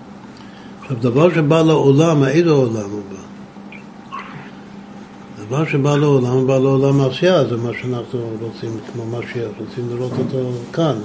עכשיו, 0.90 1.10
דבר 1.10 1.34
שבא 1.34 1.62
לעולם, 1.62 2.24
איזה 2.24 2.50
עולם 2.50 2.90
הוא 2.90 3.02
בא? 3.10 4.16
דבר 5.46 5.64
שבא 5.66 5.96
לעולם, 5.96 6.46
בא 6.46 6.58
לעולם 6.58 7.00
העשייה, 7.00 7.44
זה 7.44 7.56
מה 7.56 7.70
שאנחנו 7.80 8.30
רוצים, 8.40 8.70
כמו 8.92 9.18
משיח, 9.18 9.50
רוצים 9.58 9.88
לראות 9.90 10.12
אותו 10.18 10.52
כאן, 10.72 10.96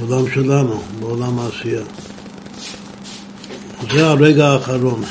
בעולם 0.00 0.30
שלנו, 0.34 0.80
בעולם 1.00 1.38
העשייה. 1.38 1.82
זה 3.92 4.06
הרגע 4.06 4.48
האחרון. 4.48 5.02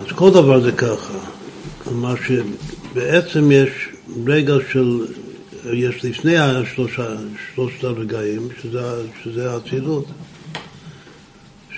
אז 0.00 0.12
כל 0.14 0.30
דבר 0.30 0.60
זה 0.60 0.72
ככה. 0.72 1.14
כלומר 1.84 2.14
שבעצם 2.16 3.50
יש 3.52 3.88
רגע 4.26 4.54
של, 4.72 5.06
יש 5.72 6.04
לפני 6.04 6.38
השלושה, 6.38 7.14
שלושת 7.54 7.84
הרגעים, 7.84 8.48
שזה, 8.62 8.80
שזה 9.22 9.52
האצילות. 9.52 10.06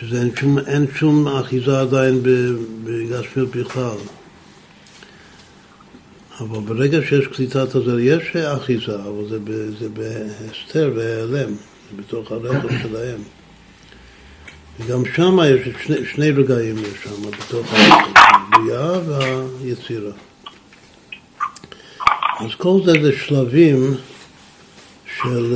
שזה 0.01 0.20
אין 0.20 0.30
שום, 0.36 0.59
אין 0.59 0.86
שום 0.95 1.28
אחיזה 1.28 1.80
עדיין 1.80 2.20
בגשמיות 2.84 3.57
בכלל. 3.57 3.97
אבל 6.41 6.61
ברגע 6.61 6.99
שיש 7.09 7.26
קליטת 7.26 7.74
הזר, 7.74 7.99
יש 7.99 8.36
אחיזה, 8.36 8.95
אבל 8.95 9.28
זה, 9.28 9.39
זה 9.78 9.89
בהסתר 9.89 10.93
והיעלם. 10.97 11.55
בתוך 11.97 12.32
הרכב 12.32 12.68
שלהם. 12.82 13.20
וגם 14.80 15.03
שם 15.16 15.39
יש 15.45 15.68
שני, 15.86 15.97
שני 16.12 16.30
רגעים 16.30 16.78
יש 16.78 17.03
שם, 17.05 17.30
בתוך 17.30 17.72
הרכב, 17.72 18.12
הבריאה 18.16 18.99
והיצירה. 19.07 20.12
אז 22.39 22.51
כל 22.59 22.80
זה 22.84 22.93
זה 23.03 23.12
שלבים 23.26 23.95
של, 25.16 25.55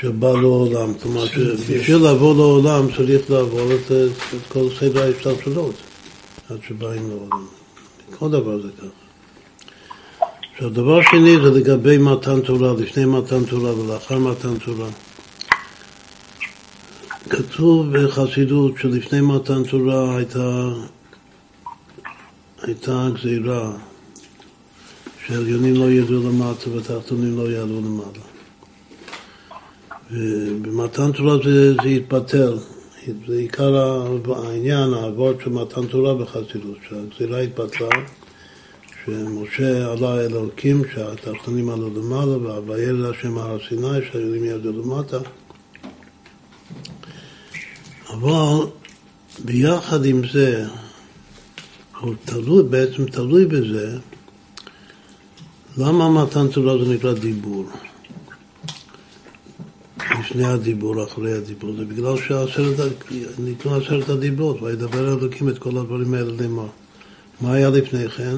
של 0.00 0.10
בא 0.10 0.32
לעולם. 0.32 0.94
כלומר, 1.02 1.24
בשביל 1.60 1.96
לבוא 1.96 2.34
לעולם 2.34 2.86
צריך 2.96 3.30
לעבור 3.30 3.72
את, 3.72 3.92
את 4.36 4.52
כל 4.52 4.66
סדר 4.80 5.02
ההשתלשלות 5.02 5.74
עד 6.50 6.58
שבאים 6.68 7.10
לעולם. 7.10 7.46
כל 8.18 8.30
דבר 8.30 8.62
זה 8.62 8.68
ככה. 8.78 8.86
עכשיו, 10.52 10.70
דבר 10.70 11.00
שני 11.02 11.36
זה 11.44 11.50
לגבי 11.50 11.98
מתן 11.98 12.40
תורה, 12.40 12.72
לפני 12.72 13.04
מתן 13.04 13.44
תורה 13.44 13.78
ולאחר 13.78 14.18
מתן 14.18 14.58
תורה. 14.58 14.88
כתוב 17.30 17.96
בחסידות 17.96 18.72
שלפני 18.80 19.20
מתן 19.20 19.64
תורה 19.64 20.16
הייתה, 20.16 20.68
הייתה 22.62 23.08
גזירה 23.14 23.72
שעליונים 25.26 25.74
לא 25.74 25.90
ידעו 25.90 26.22
למטה 26.28 26.70
ותחתונים 26.70 27.36
לא 27.36 27.50
יעלו 27.50 27.80
למעלה. 27.80 28.24
ובמתן 30.10 31.12
תורה 31.12 31.36
זה, 31.44 31.74
זה 31.74 31.88
התבטל. 31.88 32.58
זה 33.26 33.36
עיקר 33.38 33.76
העניין, 34.36 34.94
העבוד 34.94 35.40
של 35.44 35.50
מתן 35.50 35.86
תורה 35.86 36.14
בחסידות, 36.14 36.76
שהגזירה 36.88 37.40
התבטלה. 37.40 37.88
שמשה 39.04 39.92
עלה 39.92 40.14
אל 40.14 40.20
אלוקים, 40.20 40.82
שהתחתונים 40.94 41.70
עלו 41.70 41.90
למעלה, 41.94 42.60
וילד 42.66 43.10
השם 43.10 43.38
הר 43.38 43.58
סיני, 43.68 43.98
שהיהודים 44.12 44.44
ירדו 44.44 44.72
למטה. 44.72 45.18
אבל 48.10 48.66
ביחד 49.44 50.04
עם 50.04 50.22
זה, 50.32 50.66
הוא 52.00 52.14
תלוי, 52.24 52.62
בעצם 52.62 53.06
תלוי 53.06 53.46
בזה, 53.46 53.98
למה 55.76 56.24
מתן 56.24 56.48
תורה 56.48 56.84
זה 56.84 56.94
נקרא 56.94 57.12
דיבור? 57.12 57.64
לפני 60.20 60.44
הדיבור, 60.44 61.04
אחרי 61.04 61.32
הדיבור, 61.32 61.76
זה 61.76 61.84
בגלל 61.84 62.14
שניתנו 62.46 63.74
עשרת 63.74 64.08
הדיברות, 64.08 64.62
וידבר 64.62 65.12
אלוקים 65.12 65.48
את 65.48 65.58
כל 65.58 65.70
הדברים 65.70 66.14
האלה 66.14 66.32
לאמר. 66.40 66.66
מה 67.40 67.52
היה 67.52 67.70
לפני 67.70 68.08
כן? 68.08 68.36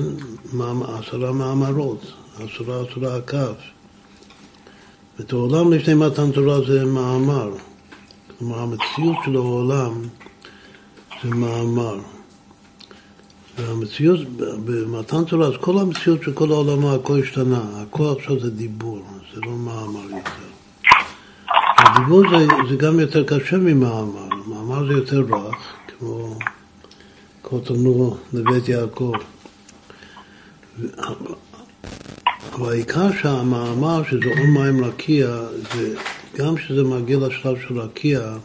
עשרה 0.84 1.32
מאמרות, 1.32 2.12
עשרה 2.34 2.82
עשרה 2.82 3.16
הכף. 3.16 3.56
ואת 5.18 5.32
העולם 5.32 5.72
לפני 5.72 5.94
מתן 5.94 6.32
תורה 6.32 6.60
זה 6.66 6.84
מאמר. 6.84 7.50
כלומר, 8.38 8.58
המציאות 8.58 9.16
של 9.24 9.36
העולם 9.36 10.02
זה 11.22 11.30
מאמר. 11.30 12.15
והמציאות, 13.58 14.20
במתן 14.64 15.24
תורה, 15.24 15.46
אז 15.46 15.52
כל 15.60 15.78
המציאות 15.78 16.22
של 16.22 16.32
כל 16.32 16.50
העולם, 16.50 16.86
הכל 16.86 17.20
השתנה. 17.22 17.60
הכל 17.74 18.14
עכשיו 18.18 18.40
זה 18.40 18.50
דיבור, 18.50 19.02
זה 19.34 19.40
לא 19.40 19.52
מאמר 19.52 20.02
יותר. 20.02 20.46
הדיבור 21.78 22.22
זה, 22.30 22.46
זה 22.70 22.76
גם 22.76 23.00
יותר 23.00 23.24
קשה 23.24 23.56
ממאמר. 23.56 24.28
מאמר 24.46 24.86
זה 24.86 24.92
יותר 24.92 25.20
רך, 25.20 25.56
כמו 25.98 26.38
קוטנו 27.42 28.16
לבית 28.32 28.68
יעקב. 28.68 29.12
אבל 32.52 32.70
העיקר 32.72 33.08
שהמאמר 33.22 34.02
שזה 34.10 34.24
אור 34.26 34.46
מים 34.46 34.84
רקיע, 34.84 35.26
זה 35.74 35.94
גם 36.36 36.54
כשזה 36.56 36.84
מגיע 36.84 37.18
לשלב 37.18 37.56
של 37.68 37.80
רקיע, 37.80 38.36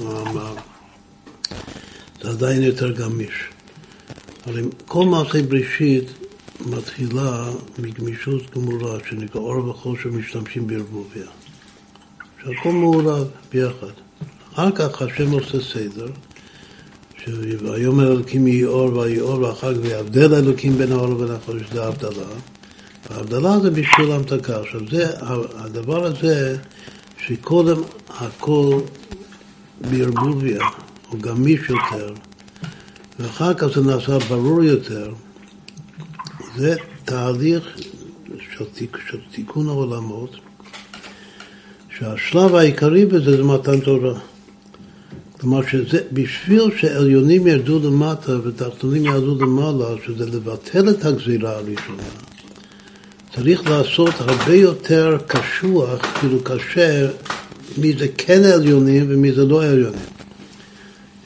המאמר, 0.00 0.54
זה 2.22 2.30
עדיין 2.30 2.62
יותר 2.62 2.92
גמיש. 2.92 3.53
עם 4.46 4.70
כל 4.86 5.04
מעשה 5.04 5.42
בראשית 5.42 6.04
מתחילה 6.66 7.50
מגמישות 7.78 8.42
גמורה, 8.54 8.98
שנקרא 9.08 9.40
אור 9.40 9.68
וחול 9.68 9.96
שמשתמשים 10.02 10.66
בערבוביה. 10.66 11.26
שהכל 12.42 12.72
מעורב 12.72 13.28
ביחד. 13.52 13.92
אחר 14.54 14.70
כך 14.70 15.02
השם 15.02 15.30
עושה 15.30 15.60
סדר, 15.60 16.06
ויאמר 17.28 18.12
אלוקים 18.12 18.46
יהי 18.46 18.64
אור 18.64 18.96
ויהי 18.96 19.20
אור 19.20 19.42
ואחר 19.42 19.74
כך 19.74 19.80
ויבדל 19.82 20.34
אלוקים 20.34 20.78
בין 20.78 20.92
האור 20.92 21.10
ובין 21.10 21.30
החול, 21.30 21.60
שזה 21.64 21.84
ההבדלה. 21.84 22.26
ההבדלה 23.10 23.60
זה 23.60 23.70
בשביל 23.70 24.12
המתקה. 24.12 24.60
עכשיו 24.60 24.80
זה, 24.90 25.06
הדבר 25.54 26.04
הזה, 26.04 26.56
שקודם 27.26 27.82
הכל 28.08 28.80
בערבוביה, 29.90 30.60
הוא 31.08 31.20
גמיש 31.20 31.60
יותר, 31.68 32.14
ואחר 33.18 33.54
כך 33.54 33.66
זה 33.66 33.80
נעשה 33.80 34.18
ברור 34.18 34.64
יותר, 34.64 35.12
זה 36.56 36.76
תהליך 37.04 37.64
של, 38.56 38.64
של 39.10 39.18
תיקון 39.32 39.68
העולמות, 39.68 40.36
שהשלב 41.98 42.54
העיקרי 42.54 43.06
בזה 43.06 43.36
זה 43.36 43.42
מתן 43.42 43.80
תורה. 43.80 44.20
כלומר, 45.40 45.66
שזה, 45.66 46.00
בשביל 46.12 46.62
שעליונים 46.78 47.46
ירדו 47.46 47.78
למטה 47.78 48.32
ותחתונים 48.44 49.04
ירדו 49.04 49.44
למעלה, 49.44 49.86
שזה 50.06 50.26
לבטל 50.26 50.90
את 50.90 51.04
הגזירה 51.04 51.56
הראשונה, 51.56 52.02
צריך 53.34 53.70
לעשות 53.70 54.14
הרבה 54.18 54.54
יותר 54.54 55.18
קשוח, 55.26 56.06
כאילו 56.20 56.38
קשה, 56.42 57.08
מי 57.78 57.92
זה 57.98 58.06
כן 58.18 58.42
עליונים 58.44 59.06
ומי 59.08 59.32
זה 59.32 59.44
לא 59.44 59.64
עליונים. 59.64 60.00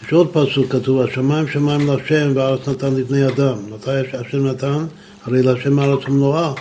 יש 0.09 0.13
עוד 0.13 0.29
פסוק 0.33 0.73
כתוב, 0.73 1.01
השמיים 1.01 1.49
שמיים 1.49 1.87
להשם 1.87 2.33
והארץ 2.35 2.69
נתן 2.69 2.95
לבני 2.95 3.27
אדם. 3.27 3.55
מתי 3.75 4.17
השם 4.19 4.47
נתן? 4.47 4.87
הרי 5.25 5.43
להשם 5.43 5.79
הארץ 5.79 6.01
ומלואה, 6.09 6.53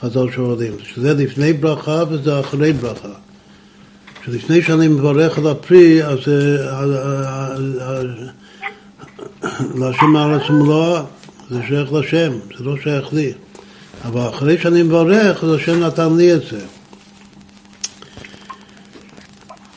חז"ל 0.00 0.30
שואלים. 0.34 0.72
שזה 0.82 1.14
לפני 1.14 1.52
ברכה 1.52 2.02
וזה 2.10 2.40
אחרי 2.40 2.72
ברכה. 2.72 3.08
שלפני 4.24 4.62
שאני 4.62 4.88
מברך 4.88 5.38
על 5.38 5.46
הפרי, 5.46 6.04
אז 6.04 6.18
להשם 9.74 10.16
הארץ 10.16 10.50
ומלואה 10.50 11.02
זה 11.50 11.60
שייך 11.68 11.92
לשם, 11.92 12.32
זה 12.58 12.64
לא 12.64 12.74
שייך 12.82 13.12
לי. 13.12 13.32
אבל 14.04 14.28
אחרי 14.28 14.58
שאני 14.58 14.82
מברך, 14.82 15.44
אז 15.44 15.54
השם 15.54 15.80
נתן 15.80 16.16
לי 16.16 16.34
את 16.34 16.42
זה. 16.50 16.60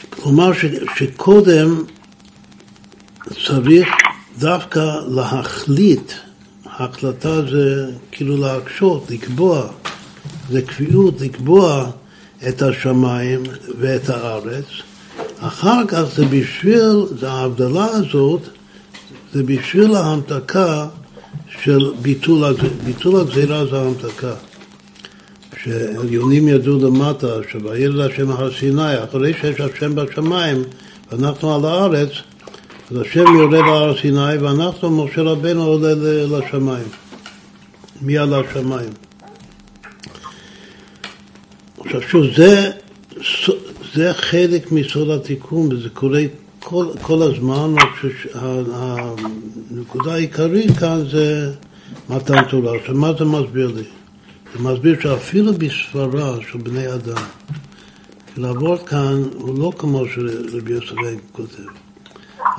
כלומר 0.10 0.54
ש, 0.54 0.66
שקודם 0.96 1.84
צריך 3.34 3.88
דווקא 4.40 4.96
להחליט, 5.08 6.12
ההחלטה 6.66 7.42
זה 7.42 7.92
כאילו 8.12 8.38
להקשות, 8.38 9.12
לקבוע, 9.12 9.68
זה 10.50 10.62
קביעות, 10.62 11.22
לקבוע 11.22 11.90
את 12.48 12.62
השמיים 12.62 13.44
ואת 13.80 14.10
הארץ. 14.10 14.66
אחר 15.40 15.82
כך 15.88 16.04
זה 16.16 16.26
בשביל, 16.26 17.06
זה 17.20 17.32
ההבדלה 17.32 17.86
הזאת, 17.86 18.42
זה 19.34 19.44
בשביל 19.44 19.96
ההמתקה 19.96 20.88
של 21.62 21.92
ביטול, 22.02 22.56
ביטול 22.86 23.22
הגזירה 23.22 23.66
זה 23.66 23.80
ההמתקה. 23.80 24.34
שעליונים 25.64 26.48
ידעו 26.48 26.80
למטה, 26.80 27.28
שוירד 27.52 28.12
השם 28.12 28.32
הר 28.32 28.52
סיני, 28.60 29.04
אחרי 29.04 29.34
שיש 29.42 29.60
השם 29.60 29.96
בשמיים 29.96 30.64
ואנחנו 31.12 31.56
על 31.56 31.66
הארץ, 31.66 32.10
אז 32.94 33.02
השם 33.02 33.26
יורד 33.36 33.54
להר 33.54 33.98
סיני 34.02 34.38
ואנחנו, 34.38 35.06
משה 35.06 35.22
רבנו 35.22 35.64
עולה 35.64 35.94
לשמיים. 36.38 36.88
מי 38.02 38.18
על 38.18 38.34
השמיים? 38.34 38.90
עכשיו 41.80 42.02
שוב, 42.02 42.26
זה, 42.36 42.72
זה 43.94 44.14
חלק 44.14 44.72
מסוד 44.72 45.10
התיקון, 45.10 45.74
וזה 45.74 45.90
קורה 45.90 46.22
כל, 46.60 46.86
כל 47.02 47.22
הזמן, 47.22 47.76
הנקודה 48.74 50.14
העיקרית 50.14 50.78
כאן 50.78 51.04
זה 51.12 51.52
מתן 52.10 52.44
תורה. 52.50 52.78
עכשיו, 52.78 52.96
מה 52.96 53.12
זה 53.20 53.26
מסביר 53.26 53.68
לי? 53.68 53.84
זה 54.54 54.60
מסביר 54.60 54.96
שאפילו 55.02 55.54
בסברה 55.54 56.38
של 56.52 56.58
בני 56.58 56.94
אדם, 56.94 57.24
לעבוד 58.38 58.84
כאן 58.84 59.24
הוא 59.34 59.60
לא 59.60 59.72
כמו 59.78 60.04
שרבי 60.06 60.72
יוסף 60.72 60.96
כותב. 61.32 61.83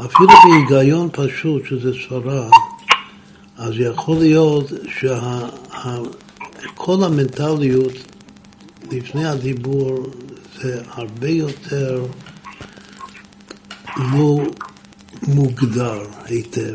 אפילו 0.00 0.28
בהיגיון 0.44 1.08
פשוט, 1.12 1.66
שזה 1.66 1.92
סברה, 2.08 2.48
אז 3.56 3.72
יכול 3.76 4.16
להיות 4.16 4.72
שכל 4.98 7.04
המנטליות 7.04 7.92
לפני 8.92 9.26
הדיבור 9.26 10.06
זה 10.62 10.82
הרבה 10.88 11.28
יותר 11.28 12.04
לא 13.96 14.40
מוגדר 15.22 16.02
היטב. 16.24 16.74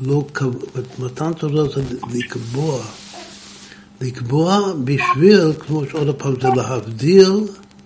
לא, 0.00 0.24
מתן 0.98 1.32
תורה 1.32 1.68
זה 1.68 1.82
לקבוע, 2.12 2.82
לקבוע 4.00 4.72
בשביל, 4.84 5.52
כמו 5.58 5.82
שעוד 5.90 6.14
פעם 6.14 6.34
זה 6.40 6.48
להבדיל, 6.56 7.32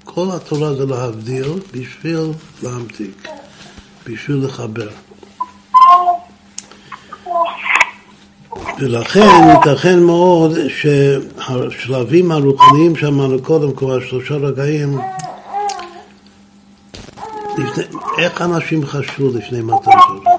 כל 0.05 0.27
התורה 0.33 0.75
זה 0.75 0.87
להבדיל 0.87 1.47
בשביל 1.73 2.21
להמתיק, 2.63 3.29
בשביל 4.07 4.45
לחבר. 4.45 4.89
ולכן 8.79 9.29
ייתכן 9.49 10.03
מאוד 10.03 10.53
שהשלבים 10.69 12.33
הרוחניים 12.33 12.97
שאמרנו 12.97 13.43
קודם, 13.43 13.77
כבר 13.77 14.01
שלושה 14.01 14.35
רגעים, 14.35 14.99
לפני, 17.59 17.85
איך 18.19 18.43
אנשים 18.43 18.87
חשבו 18.87 19.29
לפני 19.35 19.61
מתן 19.61 19.91
תורה? 20.07 20.37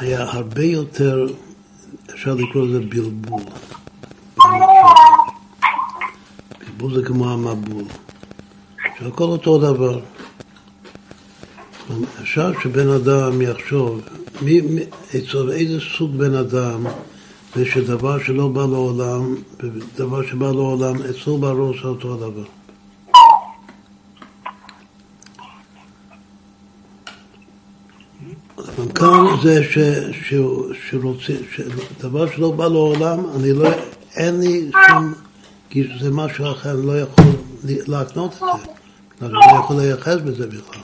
היה 0.00 0.22
הרבה 0.22 0.64
יותר, 0.64 1.26
אפשר 2.14 2.34
לקרוא 2.34 2.66
לזה 2.66 2.80
בלבול. 2.80 3.42
בלבול 6.60 6.94
זה 6.94 7.02
כמו 7.06 7.30
המבול, 7.30 7.84
שהכל 8.98 9.24
אותו 9.24 9.58
דבר. 9.58 10.00
אפשר 12.22 12.52
שבן 12.62 12.88
אדם 12.88 13.42
יחשוב, 13.42 14.00
מי, 14.42 14.60
מי, 14.60 14.82
אצל 15.08 15.50
איזה 15.50 15.78
סוג 15.98 16.16
בן 16.16 16.34
אדם 16.34 16.86
זה 17.54 17.64
שדבר 17.66 18.18
שלא 18.18 18.48
בא 18.48 18.60
לעולם, 18.60 19.34
ודבר 19.60 20.26
שבא 20.26 20.46
לעולם, 20.46 20.94
אצלו 21.02 21.38
בראש 21.38 21.84
אותו 21.84 22.14
הדבר. 22.14 22.44
כאן 28.94 29.24
זה 29.42 29.64
ש, 29.64 29.78
ש, 30.12 30.34
שרוצה, 30.90 31.32
שדבר 31.54 32.30
שלא 32.30 32.50
בא 32.50 32.68
לעולם, 32.68 33.18
אני 33.36 33.52
לא, 33.52 33.68
אין 34.16 34.40
לי 34.40 34.70
שום, 34.88 35.14
כי 35.70 35.84
זה 36.00 36.10
משהו 36.10 36.50
אחר, 36.50 36.70
אני 36.70 36.86
לא 36.86 37.00
יכול 37.00 37.24
להקנות 37.64 38.32
את 38.32 38.38
זה, 38.38 38.78
אני 39.22 39.32
לא 39.32 39.58
יכול 39.64 39.76
לייחס 39.76 40.16
בזה 40.24 40.46
בכלל. 40.46 40.82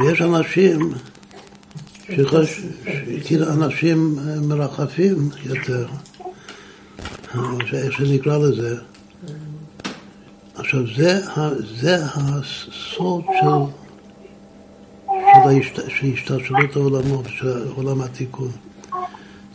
ויש 0.00 0.22
אנשים, 0.22 0.92
שחש... 2.16 2.60
כאילו 3.24 3.46
אנשים 3.46 4.16
מרחפים 4.42 5.28
יותר, 5.44 5.86
איך 7.72 7.92
שנקרא 7.92 8.38
לזה. 8.38 8.76
עכשיו, 10.54 10.80
זה, 10.96 11.20
זה 11.80 11.96
הסוד 12.04 13.24
של, 13.40 13.48
של 15.88 16.06
השתלשלות 16.14 16.76
העולמות, 16.76 17.24
של 17.28 17.68
עולם 17.74 18.00
התיקון. 18.00 18.50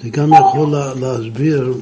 זה 0.04 0.10
גם 0.10 0.30
יכול 0.34 0.76
להסביר 1.00 1.74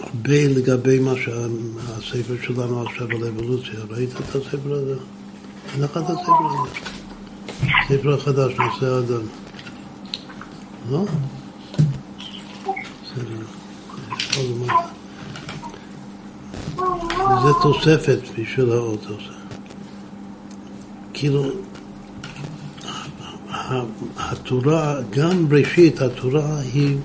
הרבה 0.00 0.48
לגבי 0.48 0.98
מה 0.98 1.14
שהספר 1.16 2.34
שלנו 2.42 2.82
עכשיו 2.82 3.06
על 3.10 3.24
אבולוציה. 3.24 3.80
ראית 3.90 4.10
את 4.10 4.36
הספר 4.36 4.72
הזה? 4.72 4.94
אין 5.74 5.82
לך 5.82 5.90
את 5.90 5.96
הספר 5.96 6.32
הזה. 6.46 6.92
ספר 7.88 8.20
חדש, 8.20 8.52
נושא 8.58 8.86
האדם. 8.86 9.26
לא? 10.90 11.04
זה 17.42 17.52
תוספת 17.62 18.18
בשביל 18.38 18.72
האוטו. 18.72 19.14
כאילו, 21.14 21.44
שהתורה, 23.50 24.96
גם 25.10 25.48
בראשית 25.48 26.00
התורה 26.02 26.60
היא 26.72 26.96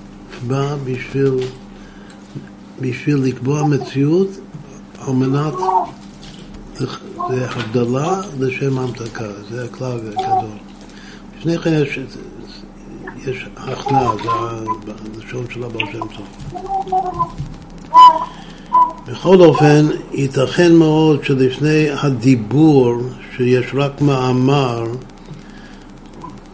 באה 0.46 0.76
בשביל, 0.76 1.34
בשביל 2.80 3.16
לקבוע 3.16 3.62
מציאות 3.64 4.28
על 4.98 5.14
מנת, 5.14 5.54
זה 6.78 7.46
הבדלה 7.50 8.20
לשם 8.38 8.78
המתקה, 8.78 9.28
זה 9.50 9.64
הכלל 9.64 9.98
הגדול. 9.98 10.50
לפני 11.38 11.58
כן 11.58 11.82
יש, 11.82 11.98
יש 13.26 13.46
הכנעה, 13.56 14.10
זה 14.24 14.30
הלשון 15.14 15.44
של 15.50 15.64
הבעל 15.64 15.86
שם 15.92 15.98
טוב. 15.98 16.26
בכל 19.06 19.40
אופן, 19.40 19.86
ייתכן 20.12 20.74
מאוד 20.74 21.24
שלפני 21.24 21.86
הדיבור, 21.90 22.94
שיש 23.36 23.66
רק 23.74 24.00
מאמר, 24.00 24.84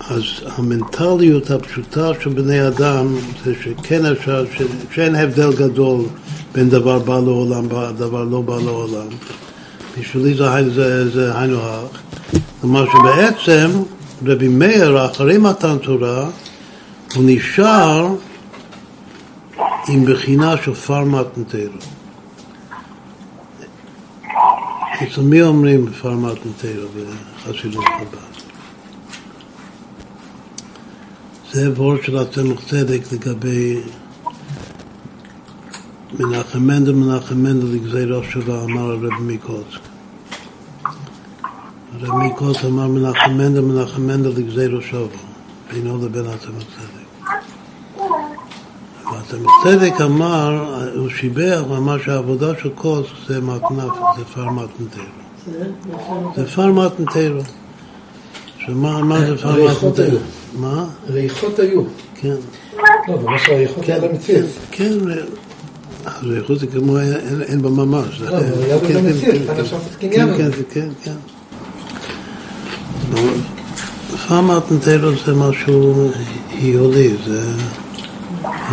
אז 0.09 0.23
המנטליות 0.47 1.51
הפשוטה 1.51 2.11
של 2.21 2.31
בני 2.31 2.69
אדם 2.69 3.17
זה 3.45 3.55
שכן 3.63 4.07
אפשר, 4.07 4.45
שאין 4.95 5.15
הבדל 5.15 5.53
גדול 5.53 6.05
בין 6.53 6.69
דבר 6.69 6.99
בא 6.99 7.15
לעולם 7.15 7.65
ודבר 7.65 8.25
לא 8.25 8.41
בא 8.41 8.57
לעולם. 8.57 9.07
בשבילי 9.99 10.35
זה, 10.35 10.71
זה, 10.75 11.11
זה 11.11 11.39
היינו 11.39 11.59
הך. 11.61 12.01
כלומר 12.61 12.85
שבעצם 12.87 13.71
רבי 14.27 14.49
מאיר, 14.49 15.07
אחרי 15.07 15.39
מתן 15.39 15.79
תורה, 15.79 16.31
הוא 17.15 17.25
נשאר 17.27 18.15
עם 19.89 20.05
בחינה 20.05 20.55
של 20.65 20.75
פרמת 20.75 21.39
נטרו. 21.39 21.61
אצל 25.03 25.21
מי 25.21 25.43
אומרים 25.43 25.87
פרמת 25.93 26.39
נטרו 26.47 26.89
בחסידות 27.47 27.85
חב"ד? 27.85 28.34
זה 31.55 31.71
וורד 31.71 32.03
של 32.03 32.19
הצמח 32.19 32.61
צדק 32.67 33.01
לגבי 33.13 33.81
מנחם 36.19 36.63
מנדל, 36.63 36.93
מנחם 36.93 37.37
מנדל 37.37 37.67
לגזירו 37.67 38.23
שלו, 38.31 38.65
אמר 38.65 38.91
הרב 38.91 39.21
מקוצק. 39.21 39.81
הרב 41.93 42.15
מקוצק 42.15 42.65
אמר 42.65 42.89
מנחם 42.89 43.31
מנדל, 43.31 43.61
מנחם 43.61 44.03
מנדל 44.03 44.29
לגזירו 44.29 44.83
שלו, 44.83 45.09
בינו 45.73 46.07
לבין 46.07 46.27
הצמח 46.27 46.63
צדק. 46.63 47.31
והצמח 49.13 49.51
צדק 49.65 50.01
אמר, 50.01 50.75
הוא 50.97 51.09
שיבח, 51.09 51.61
הוא 51.67 51.77
אמר 51.77 51.99
שהעבודה 51.99 52.53
של 52.63 52.71
כוס 52.75 53.07
זה 53.27 53.41
מתנף, 53.41 53.93
זה 54.17 54.25
פר 54.35 54.51
מתנתרו. 54.51 55.05
זה 56.37 56.47
פר 56.55 56.73
מתנתרו. 56.73 57.64
שמה 58.67 59.27
זה 59.27 59.37
פר 59.37 59.65
מתנתרו? 59.65 60.19
מה? 60.55 60.85
ריחות 61.11 61.59
היו. 61.59 61.83
כן. 62.15 62.35
לא, 63.09 63.19
זה 63.19 63.25
מה 63.25 63.39
שהריחות 63.47 63.85
היה 63.89 64.01
במציאות. 64.01 64.47
כן, 64.71 64.93
ריחות 66.23 66.59
זה 66.59 66.67
כמו 66.67 66.99
אין 67.49 67.63
בה 67.63 67.71
ממש. 67.71 68.21
לא, 68.21 68.41
זה 68.41 68.65
היה 68.65 68.79
במציאות, 68.79 69.37
אפשר 69.61 69.77
לעשות 69.77 69.95
קניין. 70.01 70.37
כן, 70.37 70.51
כן, 70.71 70.89
כן. 71.03 71.15
פארמט 74.29 74.73
נטלו 74.73 75.11
זה 75.27 75.35
משהו 75.35 76.11
היולי, 76.51 77.11
זה... 77.27 77.43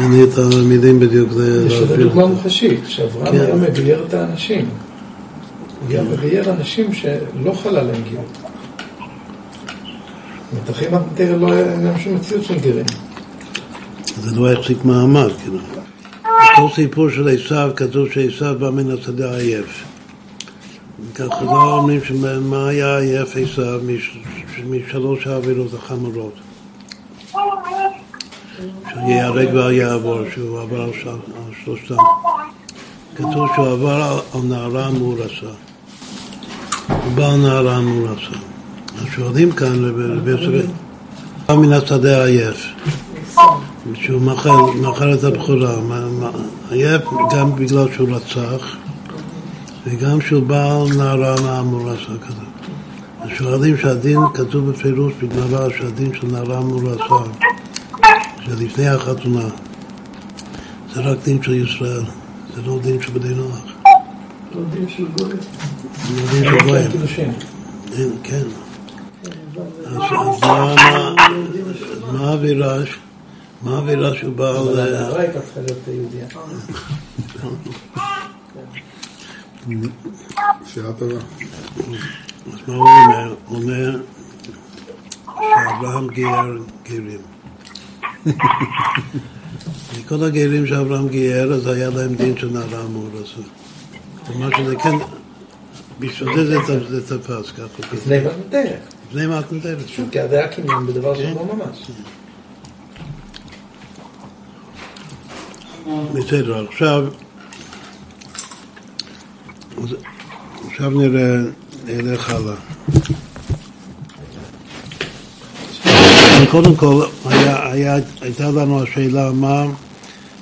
אין 0.02 0.12
לי 0.12 0.24
את 0.24 0.38
המילים 0.38 1.00
בדיוק 1.00 1.30
יש 1.68 1.74
לזה 1.74 1.98
דוגמה 1.98 2.26
מוחשית, 2.26 2.80
שאברהם 2.88 3.36
היה 3.36 3.56
מבייר 3.56 4.06
את 4.08 4.14
האנשים. 4.14 4.70
הוא 5.82 5.90
היה 5.90 6.04
מבייר 6.04 6.52
אנשים 6.52 6.94
שלא 6.94 7.54
חלה 7.64 7.84
להם 7.84 8.02
גיור. 8.10 8.24
מתחים 10.54 10.94
המטר 10.94 11.38
לא 11.38 11.52
היה 11.54 11.78
להם 11.78 12.00
שום 12.00 12.16
מציאות 12.16 12.44
של 12.44 12.60
גרים. 12.60 12.86
זה 14.18 14.36
לא 14.36 14.52
החזיק 14.52 14.86
מעמד, 14.86 15.30
כאילו. 15.44 15.58
בכל 16.24 16.76
סיפור 16.76 17.10
של 17.10 17.30
עשיו 17.30 17.72
כתוב 17.76 18.12
שעשיו 18.12 18.56
בא 18.60 18.70
מן 18.70 18.92
השדה 18.92 19.38
עייף. 19.38 19.84
ככה 21.16 21.44
לא 21.44 21.78
אומרים 21.78 22.00
שמה 22.04 22.68
היה 22.68 22.98
עייף 22.98 23.36
עשיו 23.38 23.80
משלוש 24.70 25.28
העבירות 25.28 25.74
החמורות. 25.74 26.34
שהוא 28.90 29.10
ייהרג 29.10 29.54
ואל 29.54 29.72
יעבור, 29.72 30.20
שהוא 30.34 30.60
עבר 30.62 30.82
על 30.82 30.92
שלושתם. 31.66 31.96
כתוב 33.16 33.50
שהוא 33.56 33.68
עבר 33.68 34.22
על 34.34 34.42
נערה 34.44 34.92
מאורסה. 34.92 35.52
הוא 36.88 37.12
בא 37.16 37.34
על 37.34 37.38
נערה 37.38 37.82
מאורסה. 37.82 38.51
אז 39.02 39.08
שואלים 39.16 39.52
כאן 39.52 39.86
רבי 39.86 40.32
יוסף, 40.32 40.70
מן 41.50 41.74
השדה 41.74 42.26
עייף. 42.26 42.66
שהוא 43.94 44.22
מכר 44.82 45.14
את 45.14 45.24
הבכורה, 45.24 45.76
עייף 46.72 47.02
גם 47.36 47.56
בגלל 47.56 47.88
שהוא 47.96 48.10
רצח 48.16 48.76
וגם 49.88 50.22
שהוא 50.22 50.44
בא 50.44 50.82
על 50.82 50.98
נערה 50.98 51.36
מאמורסה 51.42 52.06
כזה. 52.06 52.46
אז 53.22 53.30
שואלים 53.38 53.78
שהדין 53.78 54.20
כתוב 54.34 54.72
בפירוש 54.72 55.14
בגמרא 55.22 55.70
שהדין 55.70 56.14
של 56.14 56.28
נערה 56.28 56.60
מאמורסה 56.60 57.32
זה 58.48 58.66
לפני 58.66 58.88
החתונה 58.88 59.46
זה 60.94 61.02
רק 61.02 61.18
דין 61.24 61.44
של 61.44 61.54
ישראל, 61.54 62.04
זה 62.56 62.62
לא 62.66 62.80
דין 62.82 63.02
של 63.02 63.12
בני 63.12 63.34
נוח. 63.34 63.62
לא 64.56 64.62
דין 64.74 64.90
של 64.90 65.06
גויים. 65.18 65.38
זה 66.08 66.22
לא 66.22 66.32
דין 66.32 66.44
של 66.44 66.66
גויים. 66.66 66.92
כן. 68.24 68.44
מה 72.12 72.30
האווירה? 72.30 72.78
מה 73.62 73.76
האווירה 73.76 74.16
שהוא 74.16 74.34
בא 74.34 74.60
הנערה 74.60 75.20
הייתה. 75.20 75.40
שאלה 80.66 80.94
טובה. 80.94 81.16
אז 81.16 82.60
מה 82.68 82.76
הוא 82.76 82.88
אומר? 82.88 83.36
הוא 83.48 83.58
אומר 83.58 84.00
שאברהם 85.38 86.08
גייר 86.08 86.64
גרים. 86.90 87.22
מכל 90.00 90.24
הגרים 90.24 90.68
שאברהם 90.68 91.08
גייר, 91.08 91.54
אז 91.54 91.68
היה 91.68 91.90
להם 91.90 92.16
דין 92.16 92.38
של 92.38 92.50
נערה 92.50 92.88
מאורסה. 92.88 93.42
כלומר 94.28 94.50
שזה 94.58 94.76
כן, 94.76 94.98
בשביל 96.00 96.46
זה 96.46 96.58
זה 96.90 97.20
תפס 97.20 97.52
ככה. 97.52 97.96
לפני 97.96 98.18
מתנתרת. 99.14 99.52
לפני 99.52 99.58
מתנתרת. 99.58 99.88
שוב, 99.88 100.10
כי 100.12 100.20
זה 100.30 100.40
היה 100.40 100.48
קניין 100.48 100.88
בדבר 100.88 101.16
שלא 101.16 101.46
ממש. 101.56 101.92
בסדר, 106.14 106.66
עכשיו 106.68 107.08
עכשיו 110.68 110.90
נראה, 110.90 111.38
נלך 111.86 112.30
הלאה. 112.30 112.56
קודם 116.52 116.76
כל, 116.76 117.06
היה, 117.26 117.72
היה, 117.72 117.96
הייתה 118.22 118.52
לנו 118.52 118.84
השאלה 118.84 119.32
מה 119.32 119.66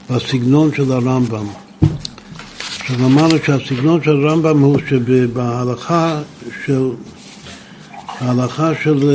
בסגנון 0.09 0.71
של 0.75 0.91
הרמב"ם. 0.91 1.47
עכשיו 2.79 3.05
אמרנו 3.05 3.35
שהסגנון 3.45 4.03
של 4.03 4.27
הרמב"ם 4.27 4.59
הוא 4.59 4.79
שבהלכה 4.89 6.21
של 6.65 6.89
ההלכה 8.19 8.71
של 8.83 9.11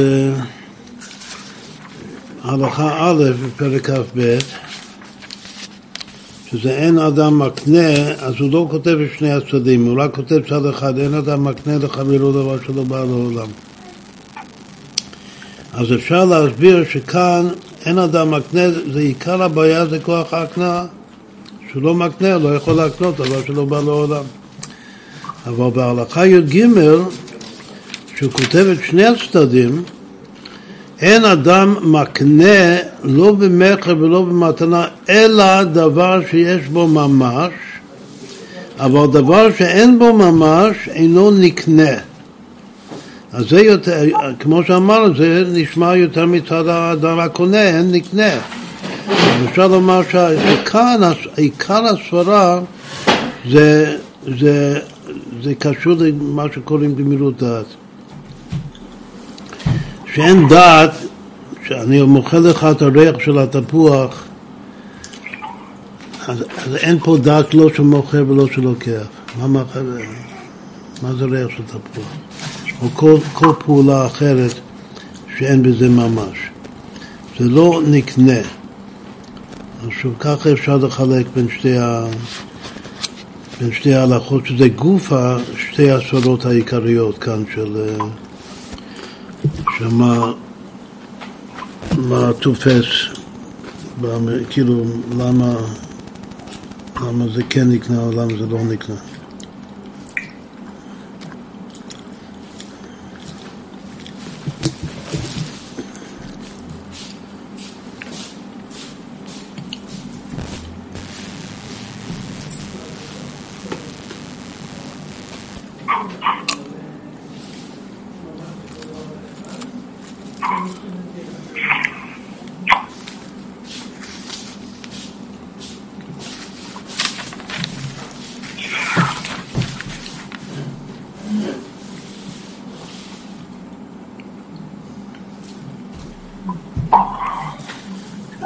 הלכה 2.42 3.10
א' 3.10 3.32
בפרק 3.46 3.90
כ"ב 3.90 4.38
שזה 6.50 6.70
אין 6.70 6.98
אדם 6.98 7.38
מקנה, 7.38 7.94
אז 8.18 8.34
הוא 8.38 8.52
לא 8.52 8.66
כותב 8.70 8.98
את 9.04 9.18
שני 9.18 9.32
הצדדים, 9.32 9.86
הוא 9.86 10.02
רק 10.02 10.14
כותב 10.14 10.40
צד 10.48 10.66
אחד, 10.66 10.98
אין 10.98 11.14
אדם 11.14 11.44
מקנה 11.44 11.78
לחברו 11.78 12.32
דבר 12.32 12.56
שלא 12.66 12.82
בא 12.82 13.04
לעולם. 13.04 13.46
אז 15.72 15.92
אפשר 15.92 16.24
להסביר 16.24 16.84
שכאן 16.90 17.48
אין 17.86 17.98
אדם 17.98 18.30
מקנה, 18.30 18.70
זה 18.92 19.00
עיקר 19.00 19.42
הבעיה, 19.42 19.86
זה 19.86 19.98
כוח 19.98 20.34
ההקנאה. 20.34 20.84
שהוא 21.70 21.82
לא 21.82 21.94
מקנה, 21.94 22.38
לא 22.38 22.54
יכול 22.54 22.74
להקנות 22.74 23.16
דבר 23.16 23.42
שלא 23.46 23.64
בא 23.64 23.80
לעולם. 23.80 24.24
אבל 25.46 25.70
בהלכה 25.70 26.26
י"ג, 26.26 26.66
שהוא 28.16 28.32
כותב 28.32 28.66
את 28.72 28.78
שני 28.84 29.06
הצדדים, 29.06 29.82
אין 31.00 31.24
אדם 31.24 31.76
מקנה 31.82 32.76
לא 33.04 33.32
במכר 33.32 33.96
ולא 34.00 34.22
במתנה, 34.22 34.86
אלא 35.08 35.62
דבר 35.62 36.20
שיש 36.30 36.66
בו 36.66 36.88
ממש, 36.88 37.52
אבל 38.78 39.06
דבר 39.12 39.48
שאין 39.58 39.98
בו 39.98 40.12
ממש 40.12 40.76
אינו 40.88 41.30
נקנה. 41.30 41.92
אז 43.32 43.48
זה 43.50 43.60
יותר, 43.60 44.02
כמו 44.40 44.64
שאמרנו, 44.64 45.16
זה 45.16 45.44
נשמע 45.52 45.96
יותר 45.96 46.26
מצד 46.26 46.68
האדם 46.68 47.18
הקונה, 47.18 47.62
אין 47.62 47.90
נקנה. 47.90 48.30
אפשר 49.48 49.66
לומר 49.66 50.00
שכאן 50.02 51.00
עיקר 51.36 51.82
הסברה 51.86 52.60
זה, 53.50 53.96
זה, 54.38 54.80
זה 55.42 55.54
קשור 55.58 55.94
למה 55.98 56.44
שקוראים 56.54 56.94
גמירות 56.94 57.42
דעת. 57.42 57.64
שאין 60.14 60.48
דעת 60.48 60.90
כשאני 61.62 62.02
מוכר 62.02 62.38
לך 62.38 62.66
את 62.70 62.82
הריח 62.82 63.18
של 63.18 63.38
התפוח, 63.38 64.24
אז, 66.26 66.44
אז 66.56 66.76
אין 66.76 66.98
פה 66.98 67.16
דעת 67.22 67.54
לא 67.54 67.68
של 67.76 67.82
מוכר 67.82 68.24
ולא 68.28 68.46
של 68.46 68.60
לוקח. 68.60 69.06
מה, 69.38 69.46
מה, 69.46 69.64
מה 71.02 71.14
זה 71.14 71.24
ריח 71.24 71.48
של 71.56 71.62
תפוח? 71.62 72.12
או 72.82 72.88
כל, 72.94 73.16
כל 73.32 73.52
פעולה 73.58 74.06
אחרת 74.06 74.54
שאין 75.38 75.62
בזה 75.62 75.88
ממש. 75.88 76.38
זה 77.38 77.48
לא 77.48 77.82
נקנה. 77.86 78.40
שוב, 79.90 80.14
ככה 80.18 80.52
אפשר 80.52 80.76
לחלק 80.76 81.26
בין 81.34 81.48
שתי, 81.58 81.78
ה... 81.78 82.06
בין 83.60 83.72
שתי 83.72 83.94
ההלכות, 83.94 84.46
שזה 84.46 84.68
גופה, 84.68 85.36
שתי 85.56 85.90
הסורות 85.90 86.46
העיקריות 86.46 87.18
כאן 87.18 87.44
של... 87.54 87.96
שמה 89.78 90.32
מה 91.98 92.32
תופס, 92.40 92.86
כאילו, 94.50 94.84
למה, 95.18 95.54
למה 97.00 97.24
זה 97.34 97.42
כן 97.50 97.70
נקנה 97.70 98.00
או 98.00 98.12
למה 98.12 98.36
זה 98.38 98.46
לא 98.46 98.58
נקנה. 98.64 98.96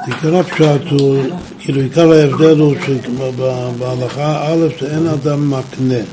עיקר 0.09 0.37
הפשט 0.37 0.91
הוא, 0.91 1.23
כאילו 1.59 1.81
עיקר 1.81 2.13
ההבדל 2.13 2.59
הוא 2.59 2.75
שבהלכה 2.87 4.53
א' 4.53 4.67
שאין 4.79 5.07
אדם 5.07 5.51
מקנה. 5.51 6.05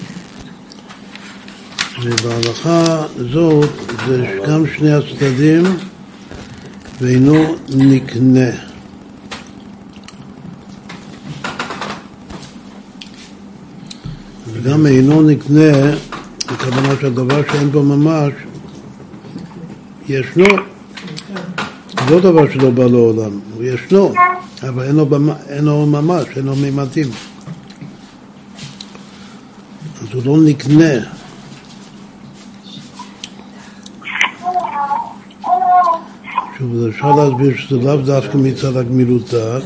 ובהלכה 2.03 3.05
זאת 3.31 3.69
זה 4.07 4.39
גם 4.47 4.63
שני 4.77 4.93
הצדדים 4.93 5.63
ואינו 7.01 7.55
נקנה. 7.69 8.49
וגם 14.53 14.85
אינו 14.85 15.21
נקנה, 15.21 15.71
הכוונה 16.47 16.89
שהדבר 17.01 17.41
שאין 17.51 17.71
בו 17.71 17.83
ממש 17.83 18.33
ישנו 20.07 20.74
לא 22.09 22.19
דבר 22.19 22.51
שלא 22.53 22.69
בא 22.69 22.83
לעולם, 22.83 23.39
הוא 23.55 23.63
ישנו, 23.63 24.13
אבל 24.69 24.83
אין 24.83 24.95
לו, 24.95 25.07
אין 25.49 25.65
לו 25.65 25.85
ממש, 25.85 26.25
אין 26.35 26.45
לו 26.45 26.55
מימדים. 26.55 27.07
אז 30.01 30.07
הוא 30.13 30.21
לא 30.25 30.43
נקנה. 30.43 30.93
שוב, 36.57 36.87
אפשר 36.89 37.11
להסביר 37.11 37.57
שזה 37.57 37.75
לאו 37.75 37.97
דווקא 37.97 38.37
מצד 38.37 38.77
הגמילות 38.77 39.33
דעת. 39.33 39.63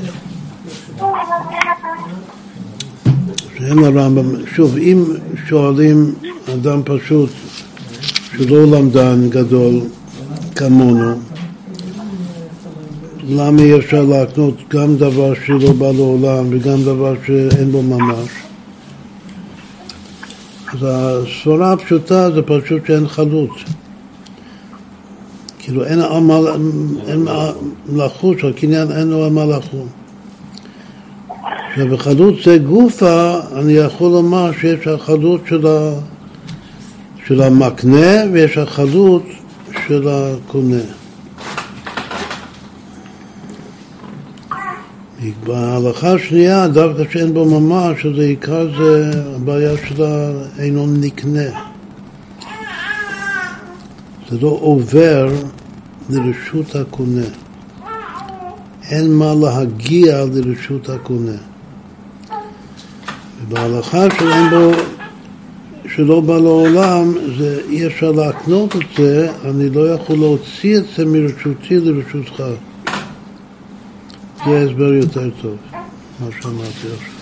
שאין 3.58 3.80
לרמב"ם, 3.80 4.46
שוב, 4.56 4.78
אם 4.78 5.04
שואלים 5.48 6.14
אדם 6.54 6.82
פשוט 6.86 7.30
שלא 8.32 8.66
למדן 8.66 9.30
גדול 9.30 9.82
כמונו, 10.56 11.16
למה 13.32 13.62
אי 13.62 13.76
אפשר 13.76 14.04
להקנות 14.04 14.56
גם 14.70 14.98
דבר 14.98 15.34
שלא 15.46 15.74
בא 15.74 15.92
לעולם 15.92 16.46
וגם 16.50 16.84
דבר 16.84 17.14
שאין 17.26 17.72
בו 17.72 17.82
ממש? 17.82 18.30
אז 20.74 20.80
הסברה 20.90 21.74
הפשוטה 21.74 22.32
זה 22.32 22.42
פשוט 22.42 22.86
שאין 22.88 23.08
חלוץ. 23.08 23.52
כאילו 25.60 25.86
אין, 25.86 26.02
עמל, 26.02 26.48
אין 27.08 27.26
מלאכות, 27.90 28.40
שהקניין 28.40 28.92
אין 28.92 29.08
לו 29.08 29.26
המלאכות. 29.26 29.88
ובחלוץ 31.78 32.36
זה 32.46 32.58
גופה, 32.58 33.40
אני 33.56 33.74
יכול 33.74 34.12
לומר 34.12 34.52
שיש 34.62 34.88
החלוץ 34.88 35.42
של, 35.50 35.68
ה, 35.68 35.92
של 37.28 37.42
המקנה 37.42 38.24
ויש 38.32 38.58
החלוץ 38.58 39.24
של 39.88 40.08
הקונה. 40.08 40.99
בהלכה 45.44 46.14
השנייה, 46.14 46.68
דווקא 46.68 47.04
שאין 47.12 47.34
בו 47.34 47.60
ממש, 47.60 48.06
אז 48.06 48.20
העיקר 48.20 48.68
זה 48.80 49.12
הבעיה 49.36 49.78
של 49.88 50.04
אינו 50.60 50.88
נקנה. 50.88 51.50
זה 54.30 54.38
לא 54.42 54.58
עובר 54.62 55.30
לרשות 56.10 56.76
הקונה. 56.76 57.26
אין 58.90 59.14
מה 59.14 59.34
להגיע 59.42 60.26
לרשות 60.34 60.90
הקונה. 60.90 61.38
ובהלכה 63.42 64.06
שאין 64.20 64.50
בו, 64.50 64.72
שלא 65.96 66.22
בא 66.22 66.38
לעולם, 66.38 67.14
זה 67.38 67.62
אי 67.70 67.88
אפשר 67.88 68.12
להקנות 68.12 68.76
את 68.76 68.82
זה, 68.98 69.32
אני 69.46 69.70
לא 69.70 69.94
יכול 69.94 70.16
להוציא 70.16 70.78
את 70.78 70.84
זה 70.98 71.06
מרשותי 71.06 71.80
לרשותך. 71.80 72.44
זה 74.46 74.64
הסבר 74.64 74.94
יותר 74.94 75.30
טוב, 75.42 75.56
מה 76.20 76.28
שאמרתי 76.42 76.72
עכשיו. 76.72 77.20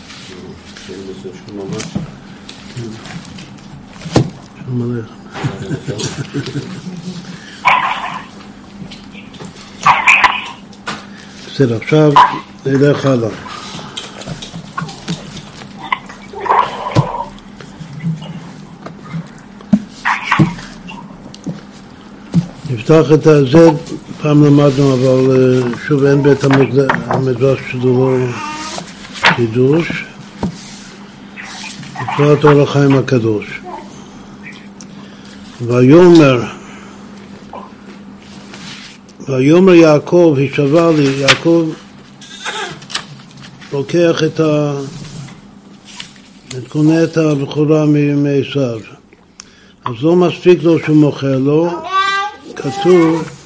בסדר, 11.47 11.75
עכשיו 11.75 12.11
נלך 12.65 13.05
הלאה. 13.05 13.29
נפתח 22.69 23.11
את 23.13 23.27
הזה 23.27 23.69
פעם 24.21 24.43
למדנו, 24.43 24.93
אבל 24.93 25.31
אה, 25.31 25.77
שוב 25.87 26.03
אין 26.03 26.23
בית 26.23 26.43
המדרש 27.07 27.59
לא 27.83 28.17
חידוש. 29.21 30.03
בפרט 31.93 32.43
אור 32.43 32.61
החיים 32.61 32.97
הקדוש. 32.97 33.61
ויאמר 35.61 36.43
ויאמר 39.29 39.73
יעקב, 39.73 40.35
הישבע 40.37 40.91
לי, 40.91 41.03
יעקב 41.03 41.69
לוקח 43.73 44.23
את 44.23 44.39
ה... 44.39 44.73
קונה 46.67 47.03
את 47.03 47.17
הבכורה 47.17 47.85
מעשיו. 48.15 48.79
אז 49.85 49.93
לא 50.01 50.15
מספיק 50.15 50.63
לו 50.63 50.79
שהוא 50.79 50.95
מוכר 50.95 51.37
לו, 51.37 51.69
כתוב 52.55 53.36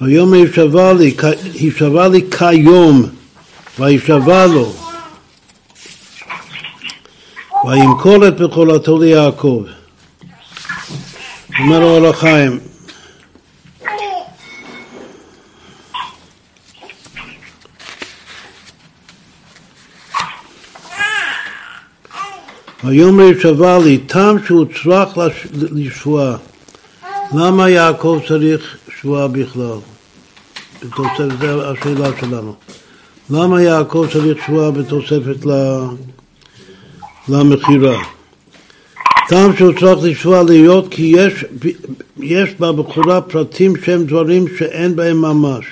היום 0.00 0.32
הישבע 0.32 2.08
לי, 2.08 2.24
כיום, 2.38 3.06
וישבע 3.78 4.46
לו, 4.46 4.72
וימכור 7.64 8.28
את 8.28 8.40
בכורתו 8.40 8.98
ליעקב. 8.98 9.64
אומר 11.60 11.82
אור 11.82 12.06
החיים, 12.06 12.58
ויאמר 22.84 23.24
ישבע 23.24 23.78
לי, 23.78 23.98
תם 23.98 24.36
שהוא 24.46 24.66
צרך 24.82 25.18
לשבועה. 25.54 26.36
למה 27.32 27.70
יעקב 27.70 28.20
צריך 28.28 28.76
שבועה 29.00 29.28
בכלל? 29.28 29.78
בתוספת, 30.82 31.40
זו 31.40 31.62
השאלה 31.64 32.08
שלנו. 32.20 32.54
למה 33.30 33.62
יעקב 33.62 34.06
צריך 34.12 34.46
שבועה 34.46 34.70
בתוספת 34.70 35.46
למכירה? 37.28 38.02
טעם 39.28 39.56
שהוא 39.56 39.72
צריך 39.80 39.98
לשבוע 40.02 40.42
להיות 40.42 40.88
כי 40.90 41.02
יש, 41.16 41.44
יש 42.16 42.54
בבחורה 42.60 43.20
פרטים 43.20 43.72
שהם 43.84 44.04
דברים 44.04 44.44
שאין 44.58 44.96
בהם 44.96 45.20
ממש. 45.20 45.64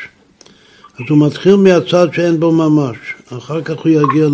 אז 0.98 1.05
הוא 1.09 1.26
מתחיל 1.26 1.56
מהצד 1.56 2.09
שאין 2.12 2.40
בו 2.40 2.52
ממש, 2.52 2.96
אחר 3.38 3.62
כך 3.62 3.74
הוא 3.74 3.92
יגיע 3.92 4.28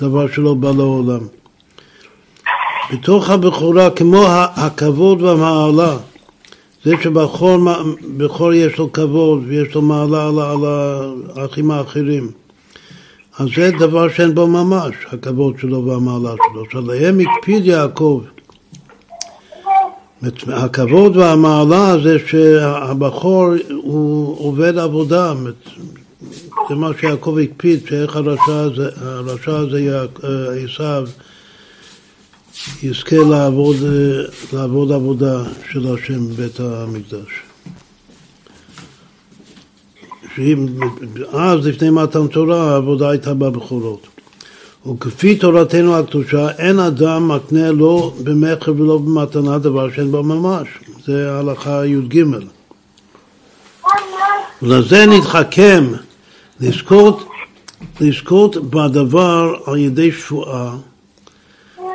לדבר 0.00 0.32
שלא 0.32 0.54
בא 0.54 0.70
לעולם. 0.70 1.20
בתוך 2.92 3.30
הבכורה, 3.30 3.90
כמו 3.90 4.26
הכבוד 4.28 5.22
והמעלה, 5.22 5.96
זה 6.86 6.94
שבכור 7.02 8.52
יש 8.52 8.78
לו 8.78 8.92
כבוד 8.92 9.42
ויש 9.46 9.74
לו 9.74 9.82
מעלה 9.82 10.28
על, 10.28 10.38
על 10.38 10.64
האחים 11.36 11.70
האחרים. 11.70 12.30
אז 13.38 13.48
זה 13.56 13.70
דבר 13.78 14.08
שאין 14.08 14.34
בו 14.34 14.46
ממש, 14.46 14.94
הכבוד 15.12 15.58
שלו 15.58 15.84
והמעלה 15.84 16.30
שלו. 16.30 16.64
שעליהם 16.70 17.20
הקפיד 17.20 17.66
יעקב. 17.66 18.20
הכבוד 20.46 21.16
והמעלה 21.16 21.96
זה 22.02 22.16
שהבחור 22.26 23.46
הוא 23.74 24.36
עובד 24.38 24.78
עבודה, 24.78 25.32
זה 26.68 26.74
מה 26.74 26.90
שיעקב 27.00 27.38
הקפיד, 27.42 27.86
שאיך 27.88 28.16
הרשע 28.16 28.58
הזה, 28.58 28.88
הרשע 29.02 29.56
הזה 29.56 30.06
עשיו 30.64 31.08
יזכה 32.82 33.16
לעבוד, 33.16 33.76
לעבוד 34.52 34.92
עבודה 34.92 35.44
של 35.70 35.94
השם 35.94 36.28
בבית 36.28 36.60
המקדש. 36.60 37.46
אז 41.32 41.66
לפני 41.66 41.90
מתן 41.90 42.26
תורה 42.26 42.72
העבודה 42.72 43.10
הייתה 43.10 43.34
בבכורות. 43.34 44.06
וכפי 44.86 45.36
תורתנו 45.36 45.96
הקדושה, 45.96 46.50
אין 46.50 46.78
אדם 46.78 47.28
מקנה 47.28 47.72
לא 47.72 48.14
במכר 48.22 48.72
ולא 48.72 48.98
במתנה 48.98 49.58
דבר 49.58 49.92
שאין 49.92 50.10
בו 50.10 50.22
ממש. 50.22 50.68
זה 51.04 51.32
ההלכה 51.32 51.86
י"ג. 51.86 52.24
ולזה 54.62 55.06
נתחכם 55.06 55.84
לזכות, 56.60 57.28
לזכות 58.00 58.56
בדבר 58.56 59.54
על 59.66 59.76
ידי 59.76 60.12
שבועה, 60.12 60.76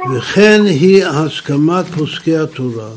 וכן 0.10 0.62
היא 0.66 1.06
הסכמת 1.06 1.86
פוסקי 1.86 2.38
התורה. 2.38 2.90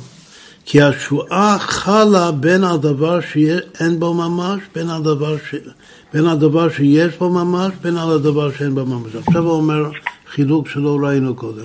כי 0.65 0.83
השבועה 0.83 1.59
חלה 1.59 2.33
בין 2.33 2.65
הדבר 2.65 3.21
שאין 3.21 4.01
בו 4.01 4.15
ממש, 4.15 4.61
בין 4.75 4.91
הדבר, 4.91 5.37
ש... 5.39 5.55
בין 6.13 6.27
הדבר 6.27 6.71
שיש 6.71 7.17
בו 7.17 7.31
ממש, 7.31 7.73
בין 7.83 7.97
הדבר 7.97 8.53
שאין 8.53 8.75
בו 8.75 8.87
ממש. 8.87 9.15
עכשיו 9.15 9.43
הוא 9.43 9.53
אומר 9.53 9.91
חילוק 10.31 10.69
שלא 10.69 10.99
ראינו 11.03 11.35
קודם. 11.35 11.65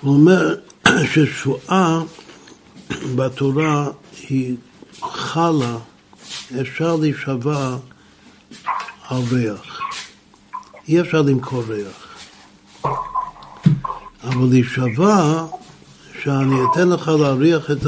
הוא 0.00 0.14
אומר 0.14 0.54
ששבועה 1.12 2.02
בתורה 3.16 3.88
היא 4.28 4.56
חלה, 5.02 5.76
אפשר 6.60 6.96
להישבע 6.96 7.76
על 9.08 9.22
ריח. 9.32 9.80
אי 10.88 11.00
אפשר 11.00 11.22
למכור 11.22 11.62
ריח. 11.68 12.08
אבל 14.24 14.48
להישבע 14.50 15.44
שאני 16.22 16.56
אתן 16.70 16.88
לך 16.88 17.08
להריח 17.08 17.70
את 17.70 17.86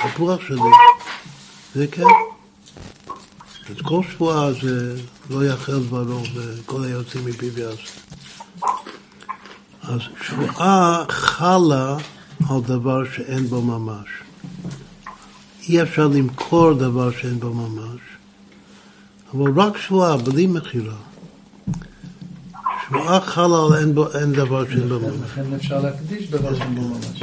התפוח 0.00 0.40
שלי, 0.48 0.60
זה 1.74 1.86
כן. 1.86 2.02
אז 3.70 3.76
כל 3.82 4.02
שבועה 4.12 4.52
זה 4.52 4.96
לא 5.30 5.44
יאכל 5.44 5.78
דברו 5.78 6.22
וכל 6.34 6.84
היוצאים 6.84 7.24
מפיו 7.26 7.58
יעשה. 7.58 8.00
אז 9.82 10.00
שבועה 10.22 11.04
חלה 11.08 11.96
על 12.50 12.60
דבר 12.60 13.04
שאין 13.16 13.46
בו 13.46 13.62
ממש. 13.62 14.08
אי 15.68 15.82
אפשר 15.82 16.06
למכור 16.06 16.72
דבר 16.72 17.10
שאין 17.10 17.40
בו 17.40 17.54
ממש, 17.54 18.00
אבל 19.34 19.60
רק 19.60 19.76
שבועה, 19.76 20.16
בלי 20.16 20.46
מכירה. 20.46 21.07
חלה 23.24 23.56
על 23.66 23.72
אין, 24.14 24.32
דבר 24.32 24.64
שאין 24.64 24.88
בו 24.88 24.98
ממש. 24.98 25.14
לכן 25.24 25.54
אפשר 25.56 25.80
להקדיש 25.80 26.30
דבר 26.30 26.54
שאין 26.54 26.74
בו 26.74 26.80
ממש. 26.80 27.22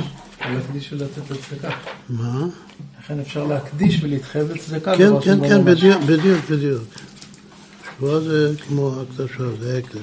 להקדיש 0.54 0.94
ולתת 0.94 1.32
לצדקה. 1.32 1.70
מה? 2.10 2.46
לכן 3.04 3.20
אפשר 3.20 3.44
להקדיש 3.44 4.04
ולהתחייב 4.04 4.52
לצדקה. 4.52 4.98
כן, 4.98 5.12
כן, 5.22 5.50
כן, 5.50 5.66
בדיוק, 5.66 6.02
בדיוק, 6.02 6.46
בדיוק. 6.50 6.84
זה 8.00 8.52
כמו 8.68 8.92
הקדשה, 9.02 9.44
זה 9.60 9.82
הקדש. 9.84 10.02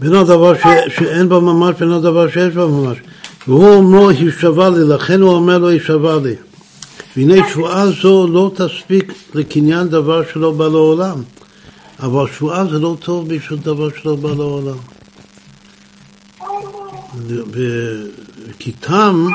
בין 0.00 0.14
הדבר 0.14 0.54
ש, 0.54 0.62
שאין 0.88 1.28
בו 1.28 1.40
ממש, 1.40 1.76
בין 1.80 1.90
הדבר 1.92 2.30
שיש 2.30 2.54
בו 2.54 2.68
ממש. 2.68 2.98
והוא 3.48 3.74
אומרו, 3.74 4.08
הישבע 4.08 4.68
לי, 4.70 4.84
לכן 4.88 5.20
הוא 5.20 5.34
אומר 5.34 5.58
לו, 5.58 5.68
הישבע 5.68 6.16
לי. 6.16 6.34
והנה 7.20 7.48
שבועה 7.48 7.90
זו 8.02 8.26
לא 8.26 8.50
תספיק 8.54 9.12
לקניין 9.34 9.88
דבר 9.88 10.22
שלא 10.32 10.52
בא 10.52 10.68
לעולם. 10.68 11.22
אבל 12.02 12.26
שבועה 12.32 12.64
זה 12.66 12.78
לא 12.78 12.96
טוב 13.00 13.34
בשביל 13.34 13.58
דבר 13.58 13.88
שלא 14.02 14.16
בא 14.16 14.28
לעולם. 14.28 14.76
כי 18.58 18.72
תם 18.72 19.26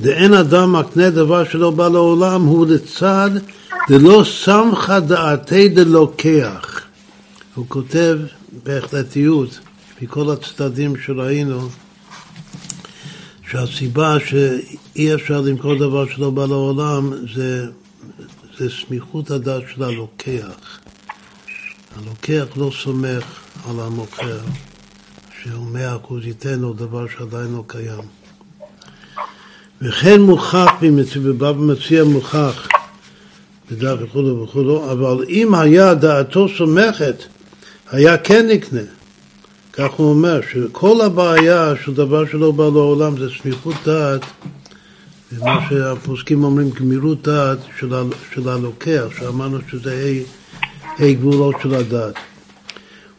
דאין 0.00 0.34
אדם 0.34 0.72
מקנה 0.72 1.10
דבר 1.10 1.44
שלא 1.44 1.70
בא 1.70 1.88
לעולם 1.88 2.42
הוא 2.42 2.66
לצד 2.66 3.30
דלא 3.88 4.24
סמכה 4.44 5.00
דעתי 5.00 5.68
דלוקח. 5.68 6.80
הוא 7.54 7.64
כותב 7.68 8.18
בהחלטיות, 8.64 9.58
מכל 10.02 10.30
הצדדים 10.30 10.96
שראינו, 10.96 11.68
שהסיבה 13.50 14.16
שאי 14.26 15.14
אפשר 15.14 15.40
למכור 15.40 15.74
דבר 15.74 16.08
שלא 16.08 16.30
בא 16.30 16.46
לעולם 16.46 17.12
זה, 17.34 17.66
זה 18.58 18.68
סמיכות 18.70 19.30
הדעת 19.30 19.62
של 19.74 19.82
הלוקח. 19.82 20.78
הלוקח 21.96 22.44
לא 22.56 22.70
סומך 22.82 23.24
על 23.68 23.80
המוכר, 23.80 24.38
שהוא 25.42 25.66
מאה 25.66 25.96
אחוז 25.96 26.26
ייתן 26.26 26.58
לו 26.58 26.72
דבר 26.72 27.06
שעדיין 27.08 27.52
לא 27.52 27.64
קיים. 27.66 28.04
וכן 29.82 30.20
מוכח, 30.20 30.70
ובא 31.22 31.46
ומציע 31.46 32.04
מוכח, 32.04 32.68
בדף 33.70 33.96
וכו' 34.00 34.42
וכו', 34.42 34.92
אבל 34.92 35.24
אם 35.28 35.54
היה 35.54 35.94
דעתו 35.94 36.46
סומכת, 36.58 37.24
היה 37.90 38.18
כן 38.18 38.46
נקנה. 38.48 38.99
כך 39.80 39.92
הוא 39.92 40.10
אומר, 40.10 40.40
שכל 40.52 41.00
הבעיה 41.00 41.72
של 41.84 41.94
דבר 41.94 42.26
שלא 42.26 42.50
בא 42.50 42.64
לעולם 42.64 43.18
זה 43.18 43.28
סמיכות 43.42 43.74
דעת, 43.84 44.20
ומה 45.32 45.58
שהפוסקים 45.68 46.44
אומרים 46.44 46.70
גמירות 46.70 47.22
דעת 47.22 47.58
של, 47.78 47.94
של 48.34 48.48
הלוקח, 48.48 49.04
שאמרנו 49.18 49.58
שזה 49.70 50.22
ה' 50.98 51.12
גבולות 51.12 51.54
של 51.62 51.74
הדעת. 51.74 52.14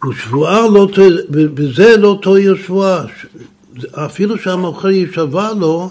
ושבועה 0.09 0.67
לא, 0.67 0.87
בזה 1.29 1.97
לא 1.97 2.19
תועיל 2.21 2.57
שבועה, 2.57 3.03
אפילו 3.91 4.37
שהמוכר 4.37 4.89
יישבע 4.89 5.53
לו, 5.53 5.89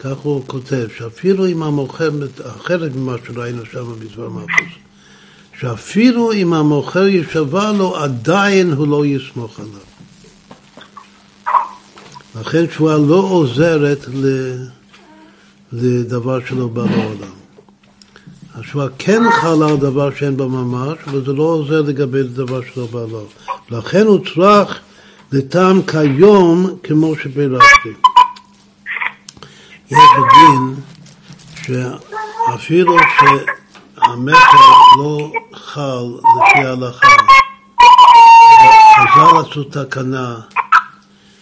כך 0.00 0.16
הוא 0.16 0.42
כותב, 0.46 0.86
שאפילו 0.98 1.46
אם 1.46 1.62
המוכר, 1.62 2.10
אחרת 2.56 2.96
ממה 2.96 3.14
שראינו 3.26 3.62
שם 3.72 3.92
בזמן 3.98 4.24
מאפוס, 4.24 4.72
שאפילו 5.60 6.32
אם 6.32 6.52
המוכר 6.52 7.06
יישבע 7.06 7.72
לו, 7.72 7.96
עדיין 7.96 8.72
הוא 8.72 8.88
לא 8.88 9.06
יסמוך 9.06 9.60
עליו. 9.60 9.88
לכן 12.40 12.64
שבועה 12.74 12.98
לא 12.98 13.14
עוזרת 13.14 14.06
לדבר 15.72 16.38
שלא 16.46 16.68
בא 16.68 16.82
לעולם. 16.82 17.38
השבועה 18.54 18.86
כן 18.98 19.22
חלה 19.30 19.68
על 19.68 19.76
דבר 19.76 20.14
שאין 20.14 20.36
בה 20.36 20.46
ממש, 20.46 20.98
אבל 21.06 21.24
זה 21.24 21.32
לא 21.32 21.42
עוזר 21.42 21.82
לגבי 21.82 22.22
דבר 22.22 22.60
שלא 22.74 22.86
בא 22.86 23.00
לעולם. 23.00 23.26
לכן 23.70 24.06
הוא 24.06 24.18
צריך 24.34 24.80
לטעם 25.32 25.82
כיום 25.82 26.66
כמו 26.82 27.16
שפירשתי. 27.16 27.92
יש 29.90 29.98
דין 30.34 30.74
שאפילו 31.62 32.96
שהמכר 34.08 34.56
לא 34.98 35.32
חל 35.54 36.04
לפי 36.36 36.58
ההלכה, 36.66 37.08
חז"ל 38.96 39.36
עשו 39.40 39.64
תקנה 39.64 40.34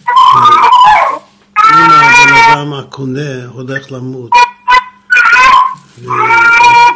שאם 0.03 1.91
הבן 1.91 2.35
אדם 2.35 2.73
הקונה 2.73 3.47
הולך 3.49 3.93
למות 3.93 4.31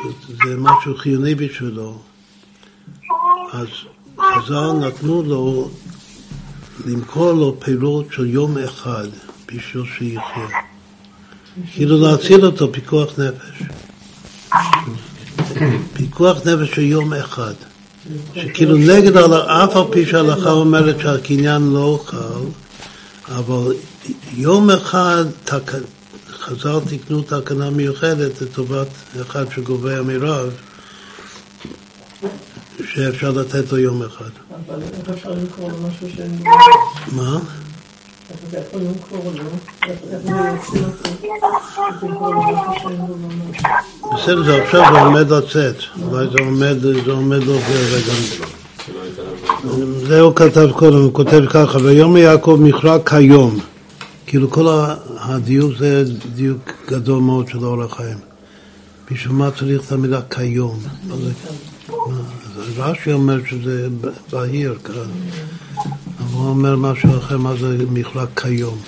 וזה 0.05 0.57
משהו 0.59 0.97
חיוני 0.97 1.35
בשבילו, 1.35 1.99
אז 3.53 3.69
חז"ל 4.21 4.73
נתנו 4.73 5.23
לו 5.23 5.71
למכור 6.87 7.33
לו 7.33 7.61
פירות 7.61 8.07
של 8.13 8.27
יום 8.27 8.59
אחד 8.59 9.07
בשביל 9.47 9.85
שיחיה. 9.99 10.49
כאילו 11.73 11.97
להציל 12.01 12.47
אותו 12.47 12.73
פיקוח 12.73 13.19
נפש. 13.19 13.70
פיקוח 15.93 16.39
נפש 16.47 16.75
של 16.75 16.83
יום 16.83 17.15
אחד. 17.15 17.55
שכאילו 18.35 18.77
נגד, 18.77 19.17
אף 19.17 19.77
על 19.77 19.83
פי 19.91 20.07
שההלכה 20.07 20.51
אומרת 20.51 21.01
שהקניין 21.01 21.71
לא 21.73 22.01
חל, 22.07 22.45
אבל 23.29 23.75
יום 24.35 24.71
אחד 24.71 25.25
תק... 25.45 25.73
חז"ל 26.41 26.81
תיקנו 26.89 27.23
תקנה 27.23 27.71
מיוחדת 27.71 28.43
לטובת 28.43 28.89
אחד 29.21 29.45
שגובה 29.55 30.03
מרב, 30.03 30.51
שאפשר 32.95 33.31
לתת 33.31 33.73
לו 33.73 33.79
יום 33.79 34.03
אחד. 34.03 34.31
אבל 34.67 34.83
איך 34.83 35.09
אפשר 35.11 35.31
למכור 35.31 35.71
משהו 35.89 36.09
שאין 36.17 36.37
בו? 36.37 36.51
מה? 37.13 37.39
שאין 38.51 38.93
בו 42.21 43.17
ממש? 43.17 43.63
בסדר, 44.15 44.45
זה 44.45 44.63
עכשיו 44.63 44.83
זה 44.95 45.01
עומד 45.01 45.31
לצאת, 45.33 45.77
אולי 46.03 46.27
זה 46.33 46.39
עומד, 46.45 46.77
זה 47.05 47.13
עומד 47.13 47.43
להופיע 47.45 47.77
רגע. 47.77 48.13
זה 50.09 50.21
הוא 50.21 50.35
כתב 50.35 50.69
קודם, 50.73 50.97
הוא 50.97 51.15
כותב 51.15 51.41
ככה, 51.51 51.79
ויום 51.79 52.17
יעקב 52.17 52.59
מכרע 52.63 52.99
כיום. 53.07 53.59
כאילו 54.27 54.51
כל 54.51 54.67
הדיוק 55.19 55.73
זה 55.79 56.05
דיוק 56.35 56.59
גדול 56.89 57.21
מאוד 57.23 57.49
של 57.49 57.65
אור 57.65 57.83
החיים. 57.83 58.19
בשביל 59.11 59.33
מה 59.33 59.51
צריך 59.51 59.87
את 59.87 59.93
המילה 59.93 60.21
כיום? 60.31 60.79
מה, 61.09 61.15
אז 62.57 62.79
רש"י 62.79 63.13
אומר 63.13 63.41
שזה 63.51 63.89
בהיר, 64.33 64.75
כ- 64.85 64.91
אבל 64.91 65.05
הוא 66.33 66.49
אומר 66.49 66.77
משהו 66.77 67.19
אחר, 67.19 67.39
מה 67.39 67.57
זה 67.61 67.77
מכרע 67.93 68.25
כיום. 68.37 68.79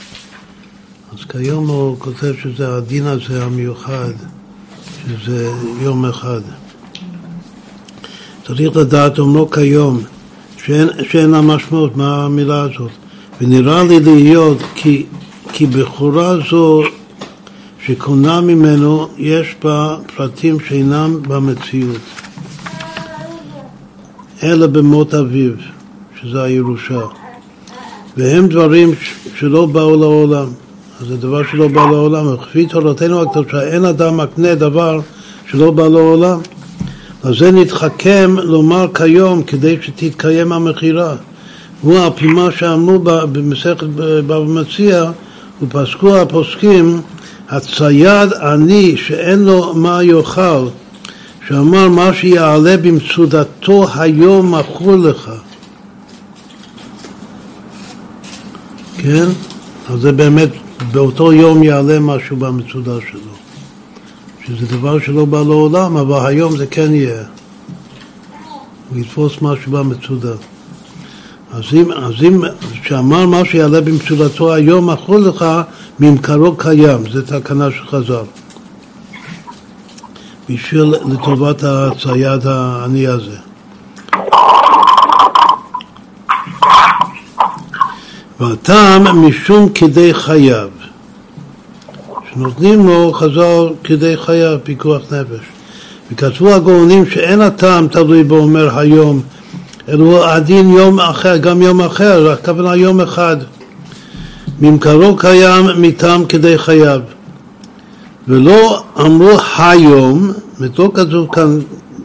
אז 1.12 1.24
כיום 1.24 1.68
הוא 1.68 1.96
כותב 1.98 2.34
שזה 2.42 2.76
הדין 2.76 3.06
הזה 3.06 3.44
המיוחד, 3.44 4.12
שזה 5.06 5.52
יום 5.80 6.04
אחד. 6.04 6.40
צריך 8.46 8.76
לדעת 8.76 9.18
אומרו 9.18 9.50
כיום, 9.50 10.00
שאין, 10.64 10.88
שאין 11.10 11.30
לה 11.30 11.40
משמעות, 11.40 11.96
מה 11.96 12.24
המילה 12.24 12.62
הזאת. 12.62 12.90
ונראה 13.40 13.84
לי 13.84 14.00
להיות 14.00 14.58
כי, 14.74 15.06
כי 15.52 15.66
בכורה 15.66 16.36
זו 16.50 16.82
שקונה 17.86 18.40
ממנו, 18.40 19.08
יש 19.16 19.56
בה 19.64 19.96
פרטים 20.16 20.60
שאינם 20.60 21.22
במציאות, 21.22 22.00
אלא 24.42 24.66
במות 24.66 25.14
אביו, 25.14 25.52
שזה 26.20 26.42
הירושה. 26.42 27.21
והם 28.16 28.48
דברים 28.48 28.90
שלא 29.38 29.66
באו 29.66 29.96
לעולם. 29.96 30.46
אז 31.00 31.06
זה 31.06 31.16
דבר 31.16 31.42
שלא 31.50 31.68
בא 31.68 31.80
לעולם. 31.90 32.34
וכפי 32.34 32.66
תורתנו 32.66 33.22
הקדושה, 33.22 33.62
אין 33.62 33.84
אדם 33.84 34.16
מקנה 34.16 34.54
דבר 34.54 35.00
שלא 35.50 35.70
בא 35.70 35.88
לעולם. 35.88 36.38
אז 37.22 37.34
זה 37.38 37.50
נתחכם 37.50 38.34
לומר 38.42 38.86
כיום 38.94 39.42
כדי 39.42 39.76
שתתקיים 39.82 40.52
המכירה. 40.52 41.14
הוא 41.80 41.98
על 41.98 42.50
שאמרו 42.50 42.98
במסכת 43.32 43.86
בבא 43.96 44.38
מציע, 44.40 45.10
ופסקו 45.62 46.16
הפוסקים, 46.16 47.00
הצייד 47.50 48.32
עני 48.32 48.96
שאין 48.96 49.44
לו 49.44 49.74
מה 49.74 50.02
יאכל, 50.02 50.66
שאמר 51.48 51.88
מה 51.88 52.14
שיעלה 52.14 52.76
במצודתו 52.76 53.86
היום 53.94 54.54
מכור 54.54 54.96
לך. 54.96 55.30
כן? 59.02 59.26
אז 59.88 60.00
זה 60.00 60.12
באמת, 60.12 60.48
באותו 60.92 61.32
יום 61.32 61.62
יעלה 61.62 62.00
משהו 62.00 62.36
במצודה 62.36 62.92
שלו. 63.10 63.32
שזה 64.46 64.66
דבר 64.66 64.98
שלא 64.98 65.24
בא 65.24 65.42
לעולם, 65.42 65.96
אבל 65.96 66.26
היום 66.26 66.56
זה 66.56 66.66
כן 66.66 66.94
יהיה. 66.94 67.22
הוא 68.90 68.98
יתפוס 68.98 69.32
משהו 69.42 69.72
במצודה. 69.72 70.32
אז 71.52 71.62
אם, 71.72 71.92
אז 71.92 72.12
אם, 72.22 72.42
שאמר 72.82 73.26
מה 73.26 73.44
שיעלה 73.44 73.80
במצודתו 73.80 74.54
היום, 74.54 74.90
מכרו 74.90 75.18
לך, 75.18 75.44
ממכרו 76.00 76.56
קיים, 76.56 77.10
זה 77.12 77.26
תקנה 77.26 77.70
של 77.70 77.86
חז"ל. 77.86 78.24
בשביל, 80.48 80.94
לטובת 81.12 81.62
הצייד 81.62 82.46
העני 82.46 83.06
הזה. 83.06 83.36
והטעם 88.42 89.26
משום 89.26 89.68
כדי 89.68 90.14
חייו. 90.14 90.68
שנותנים 92.32 92.86
לו 92.86 93.12
חז"ל 93.12 93.68
כדי 93.84 94.16
חייו, 94.16 94.58
פיקוח 94.62 95.02
נפש. 95.02 95.44
וכתבו 96.12 96.54
הגאונים 96.54 97.06
שאין 97.06 97.40
הטעם 97.40 97.88
תלוי 97.88 98.24
בו 98.24 98.36
אומר 98.36 98.78
היום, 98.78 99.20
אלא 99.88 100.04
הוא 100.04 100.24
הדין 100.24 100.70
יום 100.70 101.00
אחר, 101.00 101.36
גם 101.36 101.62
יום 101.62 101.80
אחר, 101.80 102.30
הכוונה 102.30 102.76
יום 102.76 103.00
אחד. 103.00 103.36
ממכרו 104.60 105.16
קיים 105.16 105.66
מטעם 105.78 106.24
כדי 106.24 106.58
חייו. 106.58 107.00
ולא 108.28 108.82
אמרו 109.00 109.38
היום, 109.58 110.32
לא 110.60 110.90
כתוב 110.94 111.28
כאן 111.32 111.58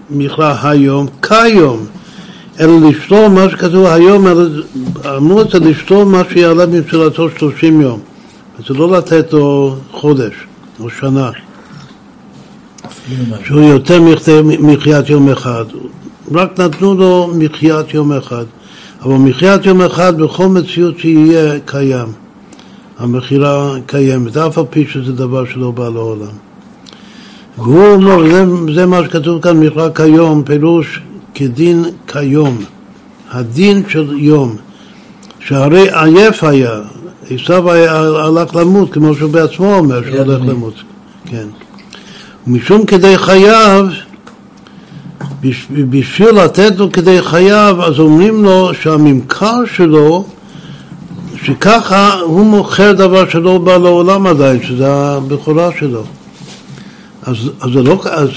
מכרע 0.09 0.55
היום, 0.61 1.07
כיום, 1.21 1.85
אלא 2.59 2.89
לשתול 2.89 3.27
מה 3.27 3.49
שכתוב 3.49 3.85
היום, 3.85 4.27
אלא 4.27 4.43
אמרו 5.17 5.41
את 5.41 5.49
זה 5.49 5.59
לשתול 5.59 6.03
מה 6.03 6.21
שיעלה 6.33 6.65
במצולתו 6.65 7.29
30 7.29 7.81
יום. 7.81 7.99
זה 8.67 8.73
לא 8.73 8.97
לתת 8.97 9.33
לו 9.33 9.75
חודש 9.91 10.33
או 10.79 10.89
שנה, 10.89 11.31
שהוא 13.45 13.61
יותר 13.61 14.01
מחיית 14.59 15.09
יום 15.09 15.29
אחד. 15.29 15.65
רק 16.31 16.59
נתנו 16.59 16.93
לו 16.93 17.31
מחיית 17.35 17.93
יום 17.93 18.11
אחד. 18.11 18.45
אבל 19.01 19.15
מחיית 19.15 19.65
יום 19.65 19.81
אחד 19.81 20.17
בכל 20.21 20.47
מציאות 20.47 20.99
שיהיה 20.99 21.59
קיים. 21.65 22.07
המכירה 22.99 23.73
קיימת, 23.85 24.37
אף 24.37 24.57
על 24.57 24.63
פי 24.69 24.85
שזה 24.87 25.13
דבר 25.13 25.45
שלא 25.45 25.71
בא 25.71 25.89
לעולם. 25.89 26.35
והוא 27.57 27.87
אומר, 27.87 28.29
זה, 28.31 28.45
זה 28.73 28.85
מה 28.85 29.03
שכתוב 29.03 29.41
כאן, 29.41 29.59
מכירה 29.59 29.89
כיום, 29.89 30.43
פירוש 30.43 31.01
כדין 31.37 31.85
כיום. 32.07 32.57
הדין 33.31 33.83
של 33.89 34.13
יום. 34.17 34.55
שהרי 35.39 35.87
עייף 35.91 36.43
היה, 36.43 36.79
עשיו 37.29 37.71
הלך 38.19 38.55
למות, 38.55 38.93
כמו 38.93 39.15
שהוא 39.15 39.31
בעצמו 39.31 39.75
אומר, 39.75 40.01
שהוא 40.03 40.15
הולך 40.17 40.29
אדוני. 40.35 40.49
למות. 40.51 40.73
כן. 41.25 41.47
ומשום 42.47 42.85
כדי 42.85 43.17
חייו, 43.17 43.85
בש- 45.41 45.67
בשביל 45.89 46.29
לתת 46.29 46.73
לו 46.77 46.91
כדי 46.91 47.21
חייו, 47.21 47.75
אז 47.83 47.99
אומרים 47.99 48.43
לו 48.43 48.69
שהממכר 48.81 49.65
שלו, 49.75 50.25
שככה 51.43 52.19
הוא 52.19 52.45
מוכר 52.45 52.91
דבר 52.91 53.29
שלא 53.29 53.57
בא 53.57 53.77
לעולם 53.77 54.27
עדיין, 54.27 54.63
שזה 54.63 54.87
הבכורה 54.93 55.69
שלו. 55.79 56.03
אז, 57.23 57.35
אז, 57.61 57.69
זה, 57.73 57.83
לא, 57.83 58.01
אז, 58.11 58.29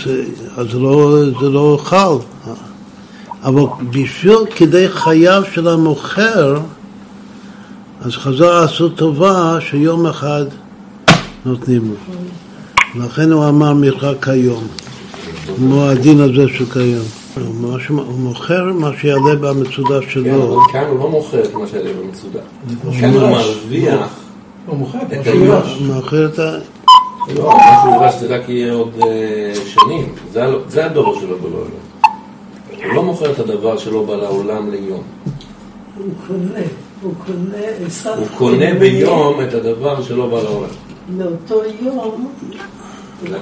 אז 0.56 0.66
זה, 0.72 0.78
לא, 0.78 1.16
זה 1.40 1.48
לא 1.48 1.78
חל. 1.82 2.14
אבל 3.45 3.62
בשביל 3.91 4.39
כדי 4.57 4.89
חייו 4.89 5.43
של 5.53 5.69
המוכר, 5.69 6.61
אז 8.01 8.12
חז"ל 8.12 8.65
עשו 8.65 8.89
טובה 8.89 9.59
שיום 9.61 10.07
אחד 10.07 10.45
נותנים 11.45 11.83
לו. 11.89 13.05
לכן 13.05 13.33
הוא 13.33 13.49
אמר 13.49 13.75
מרחק 13.75 14.25
כיום, 14.25 14.65
כמו 15.57 15.85
הדין 15.85 16.21
הזה 16.21 16.49
של 16.49 16.65
כיום. 16.67 17.07
הוא 17.35 18.19
מוכר 18.19 18.73
מה 18.73 18.91
שיעלה 19.01 19.35
במצודה 19.41 20.01
כן, 20.01 20.11
שלו. 20.11 20.55
אבל 20.55 20.73
כאן 20.73 20.85
הוא 20.89 20.99
לא 20.99 21.11
מוכר 21.11 21.45
את 21.45 21.55
מה 21.55 21.67
שהיה 21.67 21.95
במצודה. 21.95 22.41
כאן 23.01 23.15
הוא 23.15 23.31
מרוויח 23.31 24.21
הוא 24.67 24.79
מוכר 24.79 24.99
את. 24.99 25.27
הוא 25.27 25.87
מוכר 25.87 26.27
את 26.27 26.39
ה... 26.39 26.59
לא, 27.37 27.49
מה 27.49 27.55
שהוא 27.83 27.95
ירש 27.95 28.15
זה 28.21 28.37
רק 28.37 28.49
יהיה 28.49 28.73
עוד 28.73 28.93
אה, 29.03 29.53
שנים. 29.67 30.15
זה 30.69 30.85
הדור 30.85 31.21
שלו 31.21 31.39
בלא. 31.39 31.65
הוא 32.91 32.97
לא 32.97 33.03
מוכר 33.03 33.33
את 33.33 33.39
הדבר 33.39 33.79
שלא 33.79 34.03
בא 34.03 34.17
לעולם 34.17 34.71
ליום. 34.71 35.03
הוא 35.97 36.07
קונה, 36.27 36.61
הוא 37.03 37.12
קונה, 37.27 37.67
עשיו 37.87 38.19
הוא 38.19 38.27
קונה 38.39 38.75
ביום 38.75 39.41
את 39.41 39.55
הדבר 39.55 40.03
שלא 40.03 40.27
בא 40.27 40.43
לעולם. 40.43 40.69
לאותו 41.19 41.62
יום, 41.81 42.33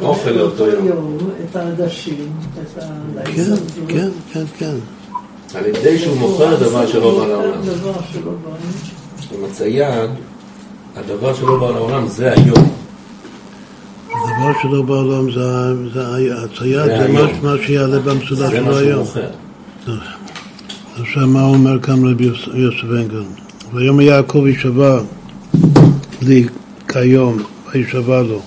אוכל 0.02 0.30
לאותו 0.30 0.66
יום. 0.66 1.18
את 1.50 1.56
העדשים, 1.56 2.32
את 2.62 2.82
כן, 2.82 2.86
ההישרדות. 3.18 3.58
כן, 3.88 4.08
כן, 4.32 4.44
כן. 4.58 4.74
על 5.54 5.66
ידי 5.66 5.98
שהוא 5.98 6.16
מוכר 6.16 6.56
דבר 6.56 6.86
שלא 6.86 7.18
בא 7.18 7.26
לעולם. 7.26 7.62
דבר 7.62 7.92
שלא 8.12 8.32
בא. 8.44 8.56
עם 9.38 9.44
הצייד, 9.44 10.10
הדבר 10.96 11.34
שלא 11.34 11.56
בא 11.56 11.70
לעולם 11.70 12.08
זה 12.08 12.32
היום. 12.32 12.77
הדבר 14.28 14.52
שלא 14.62 14.82
בעולם 14.82 15.30
זה, 15.94 16.00
הצייד, 16.44 16.86
זה 16.86 17.08
מה, 17.42 17.52
שיעלה 17.66 17.98
מה 18.04 18.12
שלו 18.26 18.76
היום. 18.78 19.06
עכשיו 21.00 21.26
מה 21.26 21.42
אומר 21.44 21.80
כאן 21.80 22.06
רבי 22.10 22.24
יוס- 22.24 22.48
יוסף 22.54 22.84
אנגל? 22.84 23.22
ויום 23.74 24.00
יעקב 24.00 24.44
יישבע 24.46 25.00
לי 26.22 26.46
כיום, 26.88 27.38
וישבע 27.74 28.22
לו. 28.22 28.40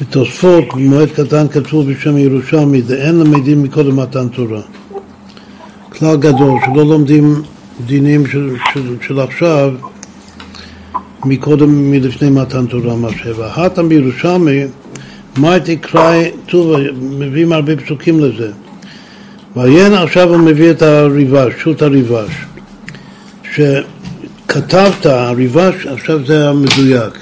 בתוספות, 0.00 0.64
במועד 0.74 1.08
קטן 1.08 1.48
כתוב 1.48 1.90
בשם 1.92 2.18
ירושלמי, 2.18 2.80
דאין 2.80 3.18
למדים 3.20 3.62
מקודם 3.62 3.96
מתן 4.00 4.28
תורה. 4.28 4.60
כלל 5.98 6.16
גדול, 6.16 6.58
שלא 6.66 6.84
לומדים 6.84 7.42
דינים 7.86 8.26
של, 8.26 8.50
של, 8.74 8.96
של 9.06 9.20
עכשיו 9.20 9.72
מקודם, 11.24 11.90
מלפני 11.90 12.30
מתן 12.30 12.66
תורה 12.66 12.96
מה 12.96 13.08
שבע. 13.22 13.48
האטם 13.52 13.88
בירושלמי, 13.88 14.64
מה 15.36 15.60
תקרא, 15.60 16.14
טוב, 16.46 16.76
מביאים 17.00 17.52
הרבה 17.52 17.76
פסוקים 17.76 18.20
לזה. 18.20 18.50
ועיין 19.56 19.94
עכשיו 19.94 20.28
הוא 20.28 20.36
מביא 20.36 20.70
את 20.70 20.82
הריבש, 20.82 21.52
שו"ת 21.58 21.82
הריבש, 21.82 22.30
שכתבת, 23.54 25.06
הריבש, 25.06 25.86
עכשיו 25.86 26.26
זה 26.26 26.48
המדויק, 26.48 27.18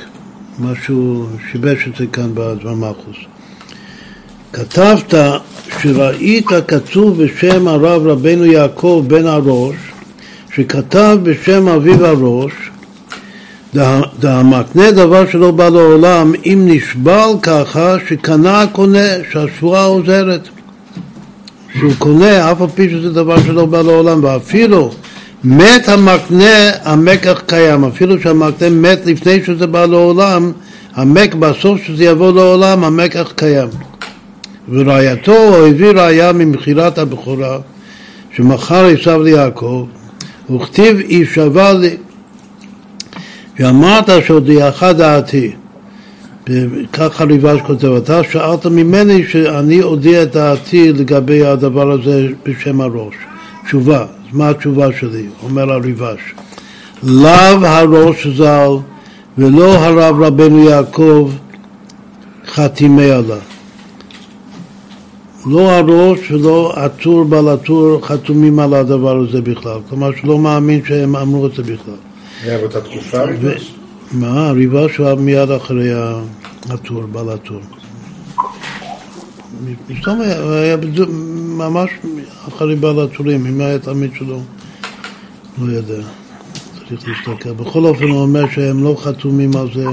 משהו 0.58 1.26
שיבש 1.52 1.88
את 1.88 1.96
זה 1.98 2.06
כאן 2.06 2.30
בדבר 2.34 2.74
מחוס. 2.74 3.16
כתבת 4.52 5.14
שראית 5.82 6.46
כתוב 6.68 7.22
בשם 7.22 7.68
הרב 7.68 8.06
רבנו 8.06 8.44
יעקב 8.44 9.04
בן 9.06 9.26
הראש, 9.26 9.76
שכתב 10.54 11.18
בשם 11.22 11.68
אביו 11.68 12.06
הראש, 12.06 12.52
דהמקנה 14.18 14.90
דבר 14.90 15.30
שלא 15.30 15.50
בא 15.50 15.68
לעולם, 15.68 16.32
אם 16.46 16.62
נשבל 16.64 17.28
ככה 17.42 17.96
שקנה 18.08 18.62
הקונה, 18.62 19.08
שהשבועה 19.32 19.84
עוזרת. 19.84 20.48
שהוא 21.78 21.92
קונה, 21.98 22.52
אף 22.52 22.60
על 22.60 22.68
פי 22.74 22.90
שזה 22.90 23.12
דבר 23.12 23.42
שלא 23.42 23.66
בא 23.66 23.82
לעולם, 23.82 24.24
ואפילו 24.24 24.90
מת 25.44 25.88
המקנה, 25.88 26.70
המקח 26.84 27.42
קיים, 27.46 27.84
אפילו 27.84 28.20
שהמקנה 28.20 28.70
מת 28.70 29.06
לפני 29.06 29.44
שזה 29.44 29.66
בא 29.66 29.86
לעולם, 29.86 30.52
המק 30.94 31.34
בסוף 31.34 31.82
שזה 31.86 32.04
יבוא 32.04 32.32
לעולם, 32.32 32.84
המקח 32.84 33.32
קיים. 33.36 33.68
ורעייתו 34.68 35.32
הוא 35.32 35.66
הביא 35.66 35.90
ראיה 35.90 36.32
ממכירת 36.32 36.98
הבכורה 36.98 37.58
שמכר 38.36 38.86
עשיו 38.86 39.22
ליעקב 39.22 39.86
וכתיב 40.50 40.96
שווה 41.34 41.72
לי 41.72 41.96
ואמרת 43.58 44.10
שהודיעך 44.26 44.82
דעתי 44.82 45.52
ככה 46.92 47.24
ריבש 47.24 47.60
כותב, 47.66 47.88
אתה 47.88 48.20
שאלת 48.32 48.66
ממני 48.66 49.24
שאני 49.28 49.82
אודיע 49.82 50.22
את 50.22 50.32
דעתי 50.32 50.92
לגבי 50.92 51.46
הדבר 51.46 51.90
הזה 51.90 52.26
בשם 52.44 52.80
הראש. 52.80 53.14
תשובה, 53.66 54.00
אז 54.00 54.06
מה 54.32 54.48
התשובה 54.48 54.88
שלי? 55.00 55.26
אומר 55.42 55.72
הריבש. 55.72 56.34
לאו 57.02 57.66
הראש 57.66 58.26
ז"ל 58.26 58.76
ולא 59.38 59.74
הרב 59.74 60.22
רבנו 60.22 60.68
יעקב 60.68 61.30
חתימי 62.46 63.10
עליו. 63.10 63.38
לא 65.46 65.70
הראש 65.70 66.30
ולא 66.30 66.72
הטור 66.76 67.24
בעל 67.24 67.48
הטור 67.48 68.06
חתומים 68.06 68.58
על 68.58 68.74
הדבר 68.74 69.16
הזה 69.16 69.42
בכלל. 69.42 69.78
כלומר 69.88 70.10
שלא 70.20 70.38
מאמין 70.38 70.80
שהם 70.84 71.16
אמרו 71.16 71.46
את 71.46 71.54
זה 71.54 71.62
בכלל. 71.62 72.13
היה 72.44 72.58
באותה 72.58 72.80
תקופה? 72.80 73.18
ו... 73.40 73.52
מה, 74.12 74.48
הריבש 74.48 74.96
הוא 74.96 75.14
מיד 75.14 75.50
אחרי 75.50 75.90
הטור, 76.70 77.06
בעל 77.06 77.28
הטור. 77.28 77.60
פתאום 79.86 80.20
היה, 80.20 80.60
היה 80.60 80.76
בדיוק, 80.76 81.10
ממש 81.58 81.90
אחרי 82.48 82.76
בעל 82.76 83.00
הטורים, 83.00 83.46
אם 83.46 83.60
היה 83.60 83.78
תלמיד 83.78 84.10
שלו, 84.18 84.40
לא 85.58 85.72
יודע, 85.72 86.02
צריך 86.88 87.08
להסתכל. 87.08 87.52
בכל 87.52 87.84
אופן 87.84 88.04
הוא 88.04 88.20
אומר 88.20 88.44
שהם 88.50 88.84
לא 88.84 88.96
חתומים 89.02 89.56
על 89.56 89.68
זה, 89.74 89.86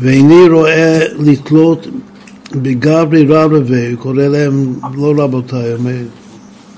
ואיני 0.00 0.48
רואה 0.48 0.98
לתלות 1.18 1.86
בגברי 2.52 3.26
רבבי, 3.28 3.90
הוא 3.90 4.00
קורא 4.00 4.22
להם 4.22 4.74
לא 4.96 5.14
רבותיי, 5.16 5.72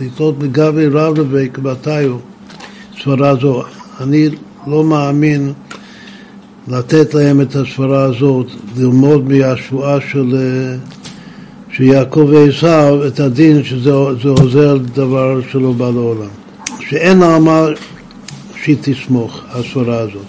לתלות 0.00 0.38
בגברי 0.38 0.86
רבבי 0.86 1.48
כבתיו, 1.52 2.16
סברה 3.02 3.34
זו. 3.34 3.62
אני 4.00 4.28
לא 4.66 4.84
מאמין 4.84 5.52
לתת 6.68 7.14
להם 7.14 7.40
את 7.40 7.56
הסברה 7.56 8.02
הזאת, 8.02 8.46
ללמוד 8.76 9.28
מהשבועה 9.28 9.98
של, 10.10 10.36
של 11.72 11.84
יעקב 11.84 12.28
ועשיו 12.32 13.06
את 13.06 13.20
הדין 13.20 13.64
שזה 13.64 13.92
עוזר 14.28 14.76
דבר 14.94 15.40
שלא 15.52 15.72
בא 15.72 15.90
לעולם. 15.90 16.28
שאין 16.80 17.22
על 17.22 17.40
מה 17.40 17.66
שהיא 18.62 18.76
תסמוך, 18.80 19.40
הסברה 19.48 19.98
הזאת. 19.98 20.26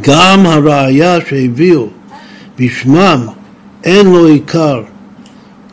גם 0.00 0.46
הראיה 0.46 1.18
שהביאו 1.28 1.88
בשמם 2.58 3.26
אין 3.84 4.06
לו 4.06 4.26
עיקר. 4.26 4.82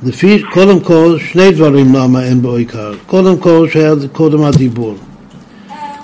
לפי, 0.03 0.43
קודם 0.53 0.79
כל, 0.79 1.17
שני 1.31 1.51
דברים 1.51 1.95
למה 1.95 2.23
אין 2.23 2.41
בו 2.41 2.55
עיקר. 2.55 2.91
קודם 3.07 3.37
כל, 3.37 3.67
שהיה 3.71 3.93
קודם 4.11 4.43
הדיבור. 4.43 4.95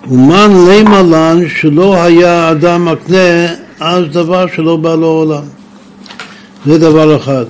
ומן 0.07 0.51
לימה 0.67 1.01
לן 1.01 1.43
שלא 1.61 2.03
היה 2.03 2.51
אדם 2.51 2.85
מקנה 2.85 3.47
אז 3.79 4.05
דבר 4.11 4.45
שלא 4.55 4.75
בא 4.77 4.95
לעולם. 4.95 5.43
זה 6.65 6.77
דבר 6.77 7.17
אחד. 7.17 7.45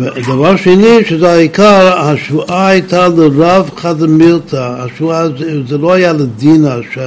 ודבר 0.00 0.56
שני, 0.56 1.04
שזה 1.08 1.32
העיקר, 1.32 1.98
השבועה 1.98 2.66
הייתה 2.66 3.08
לרב 3.08 3.70
חד 3.76 4.02
מילתא, 4.02 4.74
השבועה 4.78 5.28
זה, 5.28 5.66
זה 5.68 5.78
לא 5.78 5.92
היה 5.92 6.12
לדינה 6.12 6.76
ש, 6.94 6.98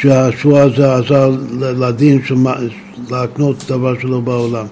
שהשבועה 0.00 0.68
זה 0.76 0.94
עזר 0.94 1.30
לדין 1.60 2.20
של 2.26 2.34
להקנות 3.10 3.64
דבר 3.68 3.94
שלא 4.00 4.20
בעולם. 4.20 4.66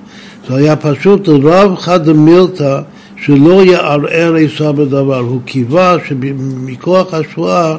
זה 0.48 0.56
היה 0.56 0.76
פשוט 0.76 1.28
לרב 1.28 1.76
חד 1.76 2.12
מילתא 2.12 2.80
שלא 3.24 3.64
יערער 3.64 4.34
עשה 4.34 4.72
בדבר. 4.72 5.18
הוא 5.18 5.40
קיווה 5.44 5.96
שמכוח 6.08 7.14
השבועה 7.14 7.76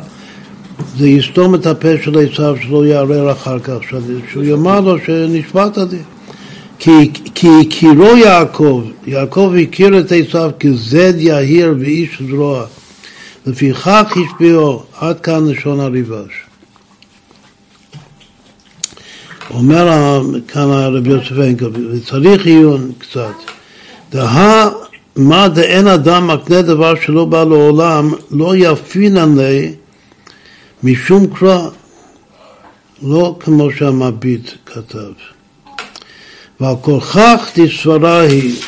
זה 0.97 1.07
יסתום 1.07 1.55
את 1.55 1.65
הפה 1.65 1.87
של 2.03 2.19
עשיו 2.19 2.55
שלא 2.61 2.85
יערער 2.85 3.31
אחר 3.31 3.59
כך, 3.59 3.77
שהוא 4.31 4.43
יאמר 4.43 4.79
לו 4.79 4.95
שנשבעת 5.05 5.77
לי. 5.77 5.97
כי, 6.79 7.11
כי 7.35 7.47
הכירו 7.61 8.17
יעקב, 8.17 8.83
יעקב 9.07 9.53
הכיר 9.61 9.99
את 9.99 10.11
עשיו 10.11 10.51
כזד 10.59 11.13
יהיר 11.17 11.75
ואיש 11.79 12.21
זרוע. 12.29 12.65
לפיכך 13.45 14.17
השפיעו, 14.17 14.83
עד 14.99 15.19
כאן 15.19 15.47
לשון 15.47 15.79
הריבש. 15.79 16.31
אומר 19.49 20.21
כאן 20.47 20.61
הרבי 20.61 21.09
יוסף 21.09 21.31
אנקל, 21.31 21.69
וצריך 21.91 22.45
עיון 22.45 22.91
קצת. 22.97 23.35
דהה 24.11 24.69
מה 25.15 25.47
דאין 25.47 25.87
אדם 25.87 26.27
מקנה 26.27 26.61
דבר 26.61 26.93
שלא 27.05 27.25
בא 27.25 27.43
לעולם, 27.43 28.13
לא 28.31 28.55
יפינן 28.55 29.37
לי 29.37 29.71
משום 30.83 31.27
קרא, 31.27 31.67
לא 33.01 33.35
כמו 33.39 33.71
שהמביט 33.71 34.49
כתב. 34.65 35.11
ועל 36.59 36.75
כל 36.81 36.99
כך 36.99 37.49
דסברה 37.59 38.19
היא, 38.21 38.61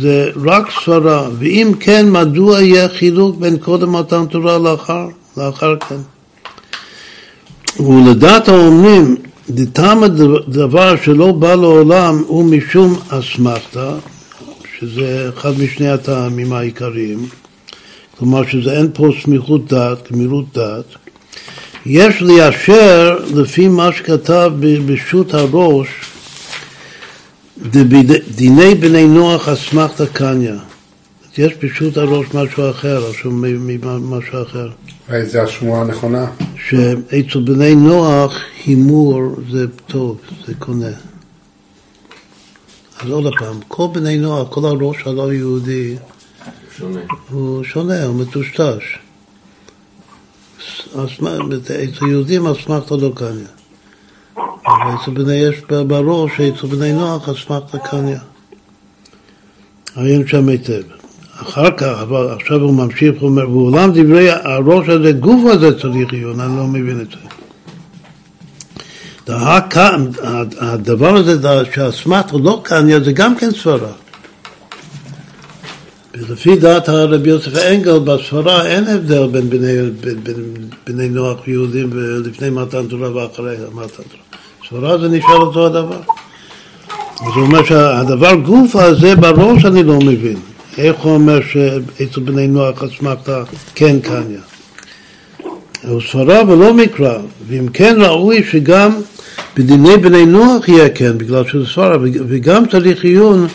זה 0.00 0.30
רק 0.44 0.70
סברה, 0.84 1.28
ואם 1.38 1.72
כן, 1.80 2.10
מדוע 2.10 2.62
יהיה 2.62 2.88
חילוק 2.88 3.36
בין 3.36 3.58
קודם 3.58 3.92
מתן 3.96 4.26
תורה 4.26 4.58
לאחר, 4.58 5.08
לאחר 5.36 5.76
כן? 5.76 6.00
ולדעת 7.82 8.48
האומנים, 8.48 9.16
דתם 9.50 10.02
הדבר 10.02 10.96
שלא 11.04 11.32
בא 11.32 11.54
לעולם 11.54 12.22
הוא 12.26 12.44
משום 12.44 12.98
אסמכתא, 13.08 13.94
שזה 14.78 15.30
אחד 15.34 15.58
משני 15.58 15.88
הטעמים 15.88 16.52
העיקריים, 16.52 17.28
כלומר 18.18 18.46
שזה 18.46 18.72
אין 18.72 18.90
פה 18.94 19.08
סמיכות 19.22 19.68
דעת, 19.68 20.12
גמירות 20.12 20.44
דעת, 20.54 20.84
יש 21.86 22.22
ליישר 22.22 23.18
לפי 23.34 23.68
מה 23.68 23.92
שכתב 23.92 24.52
בשו"ת 24.86 25.34
הראש 25.34 25.88
דיני 28.36 28.74
בני 28.74 29.06
נוח 29.06 29.48
אסמכתא 29.48 30.06
קניא. 30.06 30.54
יש 31.38 31.52
בשו"ת 31.62 31.96
הראש 31.96 32.26
משהו 32.34 32.70
אחר, 32.70 33.08
עכשיו 33.10 33.32
משהו 34.00 34.42
אחר. 34.42 34.68
איזה 35.12 35.42
השמועה 35.42 35.80
הנכונה? 35.80 36.26
שאצל 36.68 37.40
בני 37.40 37.74
נוח 37.74 38.38
הימור 38.64 39.36
זה 39.50 39.66
טוב, 39.86 40.20
זה 40.46 40.54
קונה. 40.58 40.90
אז 43.00 43.10
עוד 43.10 43.32
פעם, 43.38 43.60
כל 43.68 43.86
בני 43.92 44.16
נוח, 44.16 44.48
כל 44.50 44.64
הראש 44.64 44.96
הלא 45.06 45.32
יהודי, 45.32 45.96
שונה. 46.78 47.00
הוא 47.30 47.64
שונה, 47.64 48.04
הוא 48.04 48.14
מטושטש. 48.14 48.98
אצל 51.68 52.06
יהודים 52.06 52.46
אסמכתא 52.46 52.94
לא 52.94 53.12
קניא. 53.14 53.46
אבל 54.66 54.94
אצל 55.02 55.10
בני 55.10 55.34
יש 55.34 55.56
בראש, 55.86 56.40
אצל 56.40 56.66
בני 56.66 56.92
נוח 56.92 57.28
אסמכתא 57.28 57.78
קניא. 57.78 58.18
עיין 59.96 60.26
שם 60.26 60.48
היטב. 60.48 60.82
אחר 61.42 61.70
כך, 61.76 61.96
אבל 62.02 62.28
עכשיו 62.28 62.60
הוא 62.60 62.74
ממשיך, 62.74 63.20
הוא 63.20 63.28
אומר, 63.28 63.50
ואולם 63.50 63.90
דברי 63.94 64.30
הראש 64.30 64.88
הזה, 64.88 65.12
גוף 65.12 65.50
הזה 65.52 65.80
צריך 65.80 66.12
עיון, 66.12 66.40
אני 66.40 66.56
לא 66.56 66.66
מבין 66.66 67.00
את 67.00 67.06
זה. 67.10 67.16
הדבר 70.60 71.16
הזה 71.16 71.48
שהאסמכתא 71.74 72.36
לא 72.36 72.60
קניא 72.64 72.98
זה 72.98 73.12
גם 73.12 73.36
כן 73.36 73.50
סברה. 73.50 73.92
ולפי 76.28 76.56
דעת 76.56 76.88
הרבי 76.88 77.30
יוסף 77.30 77.56
אנגל, 77.56 77.98
בספרה 77.98 78.66
אין 78.66 78.86
הבדל 78.86 79.26
בין 79.26 79.50
בני, 79.50 79.90
בין, 80.00 80.24
בין, 80.24 80.34
בני 80.86 81.08
נוח 81.08 81.38
ויהודים 81.46 81.90
ולפני 81.92 82.50
מתן 82.50 82.86
תורה 82.86 83.16
ואחרי 83.16 83.56
מתן 83.74 84.02
תורה. 84.02 84.22
ספרה 84.68 84.98
זה 84.98 85.08
נשאר 85.08 85.36
אותו 85.36 85.66
הדבר. 85.66 86.00
אז 87.20 87.32
הוא 87.34 87.42
אומר 87.42 87.64
שהדבר 87.64 88.34
גוף 88.34 88.76
הזה 88.76 89.16
בראש 89.16 89.64
אני 89.64 89.82
לא 89.82 89.98
מבין. 89.98 90.36
איך 90.78 90.96
הוא 90.96 91.12
אומר 91.12 91.40
שאצל 91.52 92.20
בני 92.20 92.46
נוח 92.46 92.82
אסמכתא 92.82 93.42
כן 93.74 94.00
קניה? 94.00 94.40
הוא 95.88 96.00
סברה 96.12 96.42
ולא 96.48 96.74
מקרא, 96.74 97.18
ואם 97.48 97.68
כן 97.68 97.96
ראוי 97.98 98.44
שגם 98.50 98.90
בדיני 99.56 99.96
בני 99.96 100.26
נוח 100.26 100.68
יהיה 100.68 100.88
כן, 100.88 101.18
בגלל 101.18 101.44
שזה 101.48 101.66
סברה, 101.66 101.96
וגם 102.02 102.66
צריך 102.66 103.04
עיון 103.04 103.46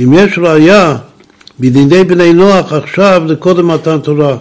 אם 0.00 0.12
יש 0.12 0.38
ראייה 0.38 0.96
בדיני 1.60 2.04
בני 2.04 2.32
נוח 2.32 2.72
עכשיו 2.72 3.22
לקודם 3.26 3.68
מתן 3.70 3.98
תורה. 3.98 4.36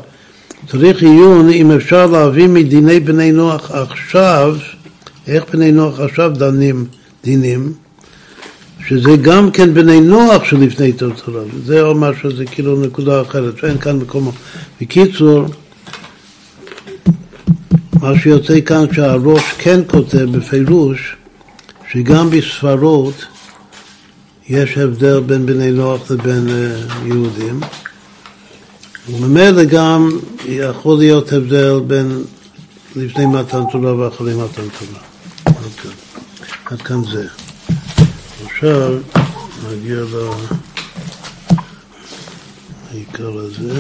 צריך 0.67 1.03
עיון 1.03 1.49
אם 1.49 1.71
אפשר 1.71 2.05
להביא 2.05 2.47
מדיני 2.47 2.99
בני 2.99 3.31
נוח 3.31 3.71
עכשיו, 3.71 4.55
איך 5.27 5.43
בני 5.53 5.71
נוח 5.71 5.99
עכשיו 5.99 6.31
דנים 6.35 6.85
דינים, 7.23 7.73
שזה 8.87 9.15
גם 9.21 9.51
כן 9.51 9.73
בני 9.73 9.99
נוח 9.99 10.43
שלפני 10.43 10.91
תורה, 10.91 11.41
זה 11.65 11.81
או 11.81 11.95
משהו, 11.95 12.35
זה 12.35 12.45
כאילו 12.45 12.81
נקודה 12.81 13.21
אחרת, 13.21 13.57
שאין 13.57 13.77
כאן 13.77 13.97
מקומו. 13.97 14.31
בקיצור, 14.81 15.45
מה 18.01 18.19
שיוצא 18.19 18.61
כאן 18.61 18.85
שהראש 18.93 19.43
כן 19.57 19.79
כותב 19.87 20.37
בפירוש 20.37 21.15
שגם 21.91 22.29
בספרות 22.29 23.25
יש 24.49 24.77
הבדל 24.77 25.19
בין 25.19 25.45
בני 25.45 25.71
נוח 25.71 26.11
לבין 26.11 26.47
uh, 26.47 27.07
יהודים 27.07 27.59
וממילא 29.09 29.63
גם 29.63 30.09
יכול 30.45 30.97
להיות 30.97 31.33
הבדל 31.33 31.79
בין 31.87 32.23
לפני 32.95 33.25
מתן 33.25 33.61
תורה 33.71 33.95
ואחרי 33.95 34.33
מתן 34.33 34.63
תורה. 34.79 35.01
עד 35.45 35.73
כאן, 35.81 35.91
עד 36.65 36.81
כאן 36.81 37.03
זה. 37.03 37.27
עכשיו 38.45 38.93
נגיע 39.71 40.03
לעיקר 42.93 43.31
הזה. 43.37 43.79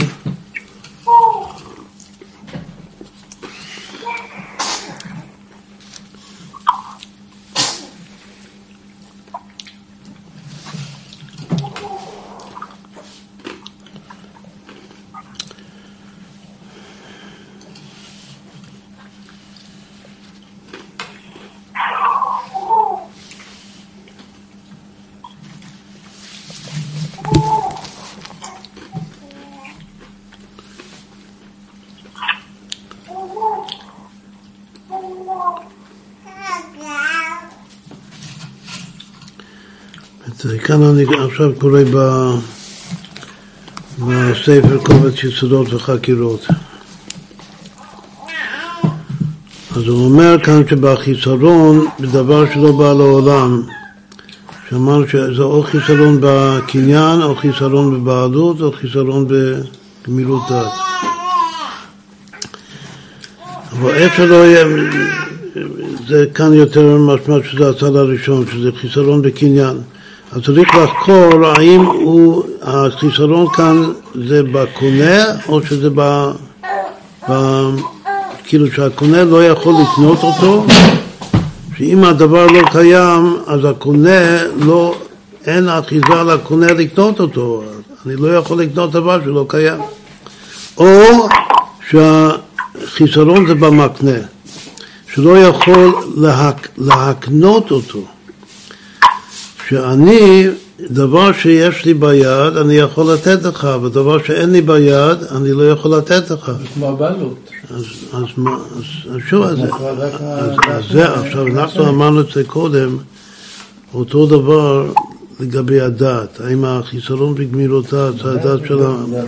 כאן 40.73 40.83
אני 40.83 41.03
עכשיו 41.25 41.51
קורא 41.59 41.81
בספר 43.99 44.77
קובץ 44.83 45.23
יסודות 45.23 45.73
וחקירות. 45.73 46.47
אז 49.75 49.87
הוא 49.87 50.05
אומר 50.05 50.37
כאן 50.43 50.61
שבחיסרון, 50.69 51.85
בדבר 51.99 52.45
שלא 52.53 52.71
בא 52.71 52.93
לעולם, 52.93 53.61
שאמר 54.69 55.07
שזה 55.07 55.43
או 55.43 55.63
חיסרון 55.63 56.17
בקניין, 56.21 57.21
או 57.21 57.35
חיסרון 57.35 58.03
בבעלות, 58.03 58.61
או 58.61 58.71
חיסרון 58.71 59.27
בגמילות 59.27 60.41
דעת. 60.49 60.71
אבל 63.71 63.95
איך 63.95 64.15
שלא 64.15 64.45
יהיה, 64.45 64.65
זה 66.07 66.25
כאן 66.33 66.53
יותר 66.53 66.97
משמע 66.97 67.35
שזה 67.51 67.69
הצד 67.69 67.95
הראשון, 67.95 68.45
שזה 68.51 68.69
חיסרון 68.81 69.21
בקניין. 69.21 69.77
אז 70.35 70.41
צריך 70.45 70.75
לחקור 70.75 71.45
האם 71.45 71.81
הוא, 71.85 72.43
החיסרון 72.61 73.47
כאן 73.53 73.83
זה 74.27 74.43
בקונה 74.43 75.23
או 75.47 75.63
שזה 75.63 75.89
ב... 75.95 76.31
ב 77.29 77.33
כאילו 78.43 78.71
שהקונה 78.71 79.23
לא 79.23 79.45
יכול 79.45 79.73
לקנות 79.81 80.23
אותו, 80.23 80.65
שאם 81.77 82.03
הדבר 82.03 82.47
לא 82.47 82.61
קיים 82.71 83.37
אז 83.47 83.65
הקונה 83.65 84.43
לא, 84.59 84.95
אין 85.45 85.69
אחיזה 85.69 86.23
לקונה 86.27 86.73
לקנות 86.73 87.19
אותו, 87.19 87.63
אני 88.05 88.15
לא 88.15 88.37
יכול 88.37 88.61
לקנות 88.61 88.91
דבר 88.91 89.23
שלא 89.23 89.45
קיים. 89.49 89.79
או 90.77 91.27
שהחיסרון 91.89 93.47
זה 93.47 93.55
במקנה, 93.55 94.17
שלא 95.13 95.37
יכול 95.37 95.93
להק, 96.15 96.67
להקנות 96.77 97.71
אותו. 97.71 97.99
שאני, 99.69 100.47
דבר 100.79 101.33
שיש 101.33 101.85
לי 101.85 101.93
ביד, 101.93 102.57
אני 102.57 102.73
יכול 102.73 103.13
לתת 103.13 103.43
לך, 103.43 103.67
ודבר 103.83 104.23
שאין 104.23 104.49
לי 104.49 104.61
ביד, 104.61 105.17
אני 105.35 105.51
לא 105.51 105.69
יכול 105.69 105.95
לתת 105.95 106.31
לך. 106.31 106.51
זה 106.59 106.67
כמו 106.73 106.89
הבעלות. 106.89 107.35
אז, 107.69 107.83
אז 108.13 108.23
אז 109.11 109.19
שוב, 109.29 109.43
אז, 109.43 109.59
אז 110.67 110.83
זה, 110.91 111.13
עכשיו, 111.13 111.47
אנחנו 111.47 111.89
אמרנו 111.89 112.21
את 112.21 112.25
זה 112.35 112.43
קודם, 112.43 112.97
אותו 113.93 114.25
דבר 114.25 114.91
לגבי 115.39 115.81
הדת, 115.81 116.41
האם 116.43 116.65
החיסרון 116.65 117.35
בגמילותה 117.35 118.11
זה 118.11 118.31
הדת 118.31 118.59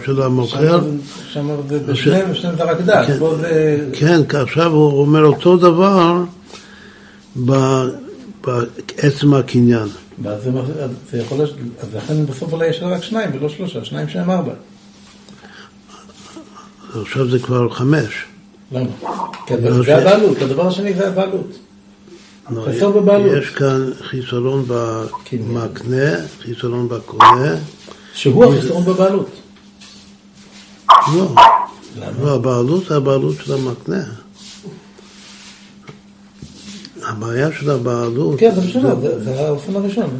של 0.06 0.22
המוכר? 0.22 0.80
שם 1.34 1.48
זה 1.70 1.80
בשניהם 1.80 2.28
זה 2.57 2.64
רק 2.64 2.82
דת, 2.82 3.07
כן. 3.07 4.20
כן, 4.28 4.38
עכשיו 4.40 4.72
הוא 4.72 5.02
אומר 5.02 5.26
אותו 5.26 5.57
דבר 5.57 6.24
בעצם 8.44 9.34
הקניין. 9.34 9.88
ואז 10.24 10.44
זה, 10.44 10.52
זה 11.12 11.18
יכול 11.18 11.42
אז 11.42 11.96
לכן 11.96 12.26
בסוף 12.26 12.54
אולי 12.54 12.68
יש 12.68 12.80
רק 12.84 13.04
שניים 13.04 13.30
ולא 13.34 13.50
שלושה, 13.50 13.86
שניים 13.86 14.10
שהם 14.10 14.30
ארבע. 14.30 14.54
עכשיו 17.02 17.28
זה 17.28 17.40
כבר 17.40 17.70
חמש. 17.70 18.26
למה? 18.72 18.90
כי 19.46 19.54
זה 19.58 19.98
הבעלות, 19.98 20.42
הדבר 20.42 20.68
השני 20.68 20.94
זה 20.94 21.08
הבעלות. 21.08 21.48
לא, 22.50 22.66
חיסרון 22.66 22.94
בבעלות. 22.94 23.44
יש 23.44 23.50
כאן 23.50 23.92
חיסרון 24.02 24.66
במקנה, 24.68 26.16
חיסרון 26.42 26.88
בקונה. 26.88 27.56
שהוא 28.14 28.46
החיסרון 28.46 28.86
בבעלות. 28.86 29.30
לא, 31.16 31.36
לא, 32.22 32.36
הבעלות 32.36 32.86
זה 32.86 32.96
הבעלות 32.96 33.36
של 33.46 33.54
המקנה. 33.54 34.04
הבעיה 37.07 37.49
של 37.60 37.69
הבעלות... 37.69 38.40
כן, 38.40 38.56
זה 38.56 38.61
משנה, 38.61 38.95
זה 39.23 39.48
האופן 39.48 39.76
הראשון. 39.76 40.19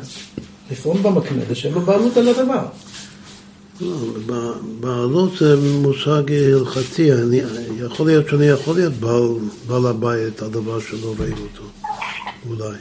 חיסרון 0.70 1.04
במקנה 1.04 1.42
זה 1.48 1.56
שאין 1.56 1.74
לו 1.74 1.82
בעלות 1.82 2.18
על 2.18 2.28
הדבר. 2.28 2.66
לא, 3.82 4.54
בעלות 4.80 5.38
זה 5.40 5.56
מושג 5.56 6.24
הלכתי, 6.32 7.14
אני, 7.14 7.42
יכול 7.78 8.08
להיות 8.08 8.30
שאני 8.30 8.46
יכול 8.46 8.76
להיות 8.76 8.94
בעל, 8.94 9.30
בעל 9.68 9.86
הבית 9.86 10.42
על 10.42 10.50
דבר 10.50 10.80
שלא 10.80 11.14
רואים 11.18 11.34
אותו, 11.34 11.64
אולי. 12.50 12.78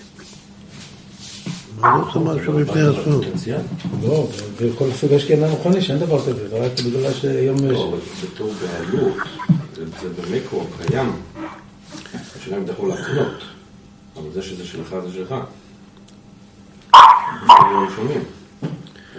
בעלות 1.81 2.09
זה 2.15 2.21
משהו 2.21 2.53
בפני 2.53 2.83
עצמו. 2.83 3.21
לא, 4.03 4.29
בכל 4.61 4.89
סוג 5.01 5.13
השקיעה 5.13 5.53
מכוני 5.53 5.83
שאין 5.83 5.99
דבר 5.99 6.21
כזה, 6.23 6.49
זה 6.49 6.67
רק 6.67 6.73
בגלל 6.87 7.13
שהיום 7.13 7.57
יש... 7.57 7.63
לא, 7.63 7.89
אבל 7.89 7.99
בתור 8.23 8.53
בעלות, 8.61 9.17
זה 9.77 10.09
במקרו 10.23 10.67
קיים. 10.87 11.13
השאלה 12.37 12.57
אם 12.57 12.65
אתה 12.65 12.73
יכול 12.73 12.89
להקנות, 12.89 13.43
אבל 14.17 14.33
זה 14.35 14.43
שזה 14.43 14.65
שלך 14.65 14.95
זה 15.07 15.13
שלך. 15.15 15.35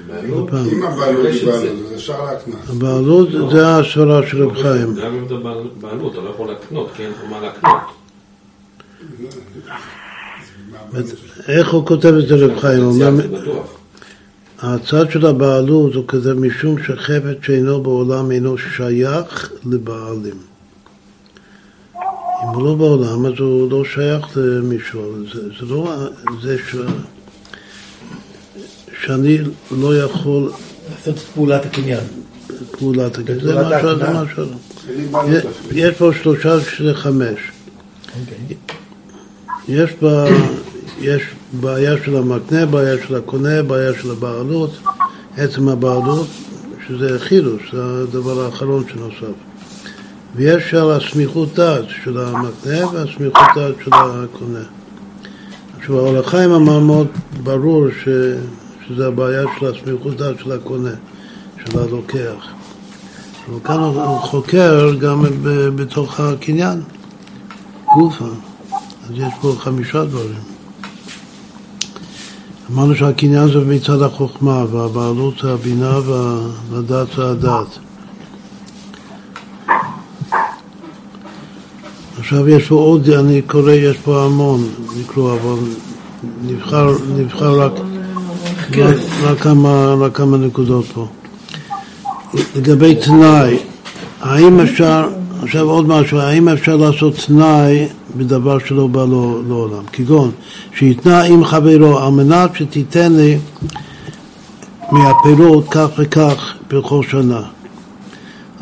לא 0.09 0.47
אם 0.71 0.83
הבעלות 0.83 1.25
היא 1.25 1.45
בעלות, 1.45 1.85
אז 1.85 1.93
אפשר 1.95 2.25
להקנות. 2.25 2.59
הבעלות 2.69 3.29
זה 3.51 3.77
הסברה 3.77 4.27
של 4.27 4.43
רב 4.43 4.61
חיים. 4.61 4.95
גם 4.95 5.13
אם 5.13 5.25
אתה 5.25 5.35
בעלות, 5.81 6.13
אתה 6.13 6.21
לא 6.21 6.29
יכול 6.29 6.47
להקנות, 6.47 6.89
כי 6.95 7.03
אין 7.03 7.11
לך 7.11 7.17
מה 7.29 7.39
להקנות. 7.39 7.81
איך 11.47 11.73
הוא 11.73 11.85
כותב 11.85 12.13
את 12.13 12.27
זה 12.27 12.35
רב 12.35 12.59
חיים? 12.59 12.91
זה. 12.91 13.09
הצד 14.59 15.11
של 15.11 15.25
הבעלות 15.25 15.93
הוא 15.93 16.03
כזה 16.07 16.33
משום 16.33 16.83
שחפץ 16.83 17.37
שאינו 17.41 17.83
בעולם 17.83 18.31
אינו 18.31 18.57
שייך 18.57 19.51
לבעלים. 19.65 20.54
אם 22.45 22.59
הוא 22.59 22.63
לא 22.65 22.75
בעולם 22.75 23.25
אז 23.25 23.33
הוא 23.39 23.71
לא 23.71 23.83
שייך 23.93 24.25
למישהו, 24.37 25.01
זה, 25.33 25.41
זה 25.59 25.65
לא 25.73 25.95
זה 26.41 26.57
ש... 26.69 26.75
שאני 29.05 29.37
לא 29.71 29.97
יכול, 29.97 30.51
לעשות 30.89 31.13
את 31.15 31.19
פעולת 31.19 31.65
הקניין. 31.65 32.03
פעולת 32.71 33.19
משהו, 33.19 33.41
זה 33.41 33.59
ההקנאה. 33.59 34.23
משהו. 34.23 34.43
יש- 35.29 35.45
יש 35.71 35.95
פה 35.97 36.11
שלושה 36.23 36.61
שזה 36.61 36.93
חמש. 36.93 37.39
אוקיי. 38.19 38.57
יש, 39.67 39.89
בה, 40.01 40.25
יש 41.01 41.21
בעיה 41.53 41.93
של 42.05 42.15
המקנה, 42.15 42.65
בעיה 42.65 42.95
של 43.07 43.15
הקונה, 43.15 43.63
בעיה 43.63 43.91
של 44.01 44.11
הבעלות, 44.11 44.71
עצם 45.37 45.69
הבעלות, 45.69 46.27
שזה 46.87 47.19
חידוש, 47.19 47.61
זה 47.73 47.81
הדבר 48.03 48.45
האחרון 48.45 48.83
שנוסף. 48.93 49.35
ויש 50.35 50.73
על 50.73 50.91
הסמיכות 50.91 51.53
דעת 51.55 51.85
של 52.03 52.17
המקנה 52.17 52.87
והסמיכות 52.93 53.43
דעת 53.55 53.75
של 53.85 53.91
הקונה. 53.93 54.59
עכשיו, 55.79 55.97
האור 55.97 56.17
החיים 56.17 56.51
אמר 56.51 56.79
מאוד 56.79 57.07
ברור 57.43 57.85
ש, 58.03 58.09
שזה 58.87 59.07
הבעיה 59.07 59.43
של 59.59 59.65
הסמיכות 59.65 60.17
דעת 60.17 60.35
של 60.43 60.51
הקונה, 60.51 60.89
של 61.65 61.79
הלוקח. 61.79 62.45
וכאן 63.55 63.77
הוא 63.79 64.01
הוא 64.03 64.19
חוקר 64.19 64.93
גם 64.95 65.23
ב- 65.23 65.69
בתוך 65.81 66.19
הקניין, 66.19 66.81
גופה. 67.95 68.25
אז 69.05 69.11
יש 69.13 69.33
פה 69.41 69.55
חמישה 69.59 70.05
דברים. 70.05 70.39
אמרנו 72.71 72.95
שהקניין 72.95 73.47
זה 73.47 73.59
מצד 73.59 74.01
החוכמה, 74.01 74.65
והבעלות 74.71 75.43
הבינה 75.43 75.99
וה- 76.05 76.39
והדת 76.69 77.07
זה 77.15 77.29
הדת. 77.31 77.79
עכשיו 82.25 82.49
יש 82.49 82.67
פה 82.67 82.75
עוד, 82.75 83.09
אני 83.09 83.41
קורא, 83.41 83.71
יש 83.71 83.97
פה 83.97 84.23
המון 84.23 84.67
לקרוא, 84.99 85.33
אבל 85.33 85.59
נבחר, 86.45 86.95
נבחר 87.17 87.59
רק, 87.61 87.71
רק, 88.77 88.95
רק, 89.23 89.39
כמה, 89.39 89.93
רק 89.99 90.17
כמה 90.17 90.37
נקודות 90.37 90.85
פה. 90.93 91.07
לגבי 92.55 92.95
תנאי, 92.95 93.57
האם 94.21 94.59
אפשר, 94.59 95.07
עכשיו 95.43 95.69
עוד 95.69 95.87
משהו, 95.87 96.19
האם 96.19 96.49
אפשר 96.49 96.75
לעשות 96.75 97.15
תנאי 97.27 97.87
בדבר 98.17 98.57
שלא 98.59 98.87
בא 98.87 99.05
לו- 99.05 99.41
לעולם? 99.47 99.83
כגון, 99.91 100.31
שיתנה 100.77 101.21
עם 101.23 101.45
חברו 101.45 101.99
על 101.99 102.11
מנת 102.11 102.55
שתיתן 102.55 103.13
לי 103.13 103.37
מהפירות 104.91 105.65
כך 105.71 105.87
וכך 105.97 106.53
בכל 106.69 107.01
שנה. 107.11 107.41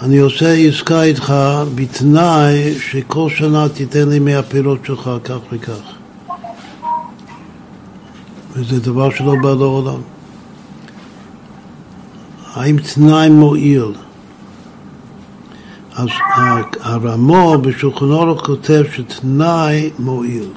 אני 0.03 0.17
עושה 0.17 0.53
עסקה 0.53 1.03
איתך 1.03 1.33
בתנאי 1.75 2.79
שכל 2.79 3.29
שנה 3.29 3.69
תיתן 3.69 4.09
לי 4.09 4.19
מהפירות 4.19 4.85
שלך 4.85 5.09
כך 5.23 5.37
וכך. 5.51 5.93
וזה 8.51 8.79
דבר 8.79 9.09
שלא 9.09 9.33
בא 9.43 9.49
לעולם. 9.49 10.01
האם 12.53 12.77
תנאי 12.77 13.29
מועיל? 13.29 13.93
אז 15.95 16.07
הרמו 16.81 17.57
בשולחן 17.61 18.05
אורך 18.05 18.45
כותב 18.45 18.83
שתנאי 18.95 19.89
מועיל. 19.99 20.49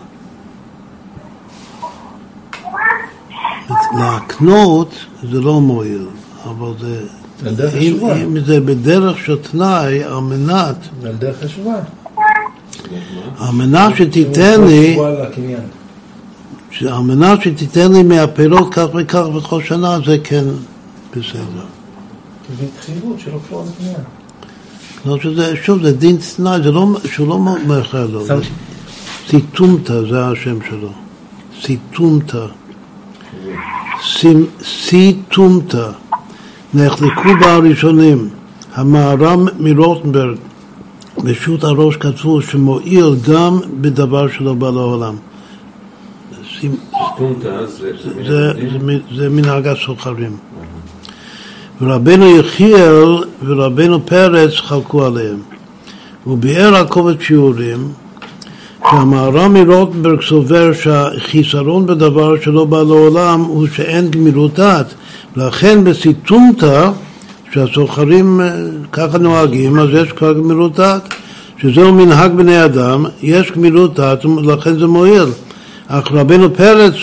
להקנות 3.99 4.95
זה 5.23 5.41
לא 5.41 5.61
מועיל, 5.61 6.07
אבל 6.45 6.73
זה... 6.81 7.07
זה 7.43 7.51
דרך 7.51 7.75
חשובה. 7.75 8.23
אם 8.23 8.45
זה 8.45 8.61
בדרך 8.61 9.19
של 9.19 9.37
תנאי, 9.37 10.05
על 10.05 10.19
מנת, 10.21 10.77
על 11.05 11.13
דרך 11.13 11.37
חשובה. 11.45 11.75
על 13.39 13.51
מנת 13.55 13.97
שתיתן 13.97 14.65
לי. 14.65 14.99
על 16.89 17.01
מנת 17.03 17.43
שתיתן 17.43 17.93
לי 17.93 18.03
מהפירות 18.03 18.75
כך 18.75 18.87
וכך 18.95 19.25
בכל 19.37 19.63
שנה, 19.63 19.99
זה 20.07 20.17
כן 20.25 20.45
בסדר. 21.11 21.41
זה 22.59 22.65
התחייבות 22.77 23.17
שלא 23.21 23.39
קשורה 23.47 23.65
לקניין. 23.67 24.01
לא 25.07 25.19
שזה, 25.21 25.57
שוב, 25.65 25.83
זה 25.83 25.93
דין 25.93 26.17
תנאי, 26.37 26.63
זה 26.63 26.71
לא, 26.73 26.87
שהוא 27.05 27.29
לא 27.29 27.39
מאחר 27.67 28.07
לו. 28.07 28.27
שם- 28.27 28.39
סיטומתא 29.31 30.01
זה 30.11 30.27
השם 30.27 30.59
שלו. 30.71 30.89
סיטומתא. 31.63 32.47
סימ- 34.19 34.65
סיטומתא. 34.65 35.89
נחלקו 36.77 37.29
בה 37.41 37.55
הראשונים. 37.55 38.29
המהר"ם 38.75 39.47
מרוטנברג, 39.59 40.37
בשו"ת 41.25 41.65
הראש 41.65 41.97
כתבו 41.97 42.43
שמועיל 42.43 43.15
גם 43.29 43.59
בדבר 43.81 44.29
שלא 44.29 44.55
בא 44.55 44.71
לעולם. 44.71 45.17
זה 49.17 49.29
מנהג 49.29 49.67
הסוחרים. 49.67 50.37
ורבנו 51.81 52.37
יחיאל 52.37 53.25
ורבנו 53.47 54.07
פרץ 54.07 54.55
חלקו 54.57 55.05
עליהם. 55.05 55.39
הוא 56.25 56.39
ביאר 56.39 56.77
על 56.77 56.87
קובץ 56.87 57.21
שיעורים 57.21 57.89
שהמהר"ם 58.91 59.55
מרוטנברג 59.55 60.23
סובר 60.23 60.73
שהחיסרון 60.73 61.87
בדבר 61.87 62.41
שלא 62.41 62.65
בא 62.65 62.83
לעולם 62.83 63.41
הוא 63.41 63.67
שאין 63.75 64.11
גמירות 64.11 64.55
דעת. 64.55 64.95
לכן 65.37 65.85
בסיטומתא, 65.85 66.91
שהסוחרים 67.53 68.41
אה, 68.41 68.51
ככה 68.93 69.19
נוהגים, 69.19 69.79
אז 69.79 69.89
יש 69.93 70.13
כבר 70.13 70.33
גמירות 70.33 70.77
דעת. 70.77 71.15
שזהו 71.59 71.93
מנהג 71.93 72.33
בני 72.33 72.65
אדם, 72.65 73.05
יש 73.23 73.53
גמירות 73.53 73.95
דעת, 73.95 74.25
ולכן 74.27 74.79
זה 74.79 74.87
מועיל. 74.87 75.29
אך 75.89 76.13
רבנו 76.13 76.55
פרץ 76.55 76.95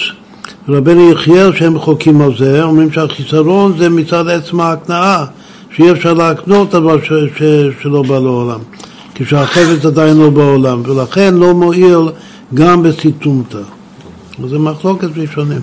ורבנו 0.67 1.11
יחיאל 1.11 1.55
שהם 1.55 1.79
חוקים 1.79 2.21
על 2.21 2.37
זה, 2.37 2.63
אומרים 2.63 2.91
שהחיסרון 2.91 3.77
זה 3.77 3.89
מצד 3.89 4.27
עצם 4.27 4.59
ההקנאה, 4.59 5.25
שאי 5.75 5.91
אפשר 5.91 6.13
להקנות 6.13 6.69
דבר 6.69 7.03
ש, 7.03 7.11
ש, 7.37 7.43
שלא 7.81 8.01
בא 8.01 8.19
לעולם, 8.19 8.59
כשהחפץ 9.15 9.85
עדיין 9.85 10.17
לא 10.17 10.29
בעולם, 10.29 10.81
ולכן 10.85 11.33
לא 11.33 11.53
מועיל 11.53 12.09
גם 12.53 12.83
בסיטומתא. 12.83 13.57
וזה 14.39 14.59
מחלוקת 14.59 15.17
ראשונים. 15.17 15.61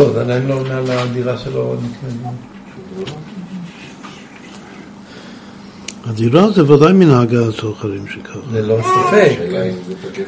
לא, 0.00 0.12
זה 0.12 0.20
עדיין 0.20 0.46
לא 0.46 0.54
עונה 0.54 0.78
על 0.78 0.90
הדירה 0.90 1.38
שלו. 1.38 1.76
הדירה 6.06 6.50
זה 6.50 6.72
ודאי 6.72 6.92
מנהג 6.92 7.34
הסוחרים 7.34 8.04
שככה. 8.08 8.38
ללא 8.52 8.76
ספק. 8.82 9.32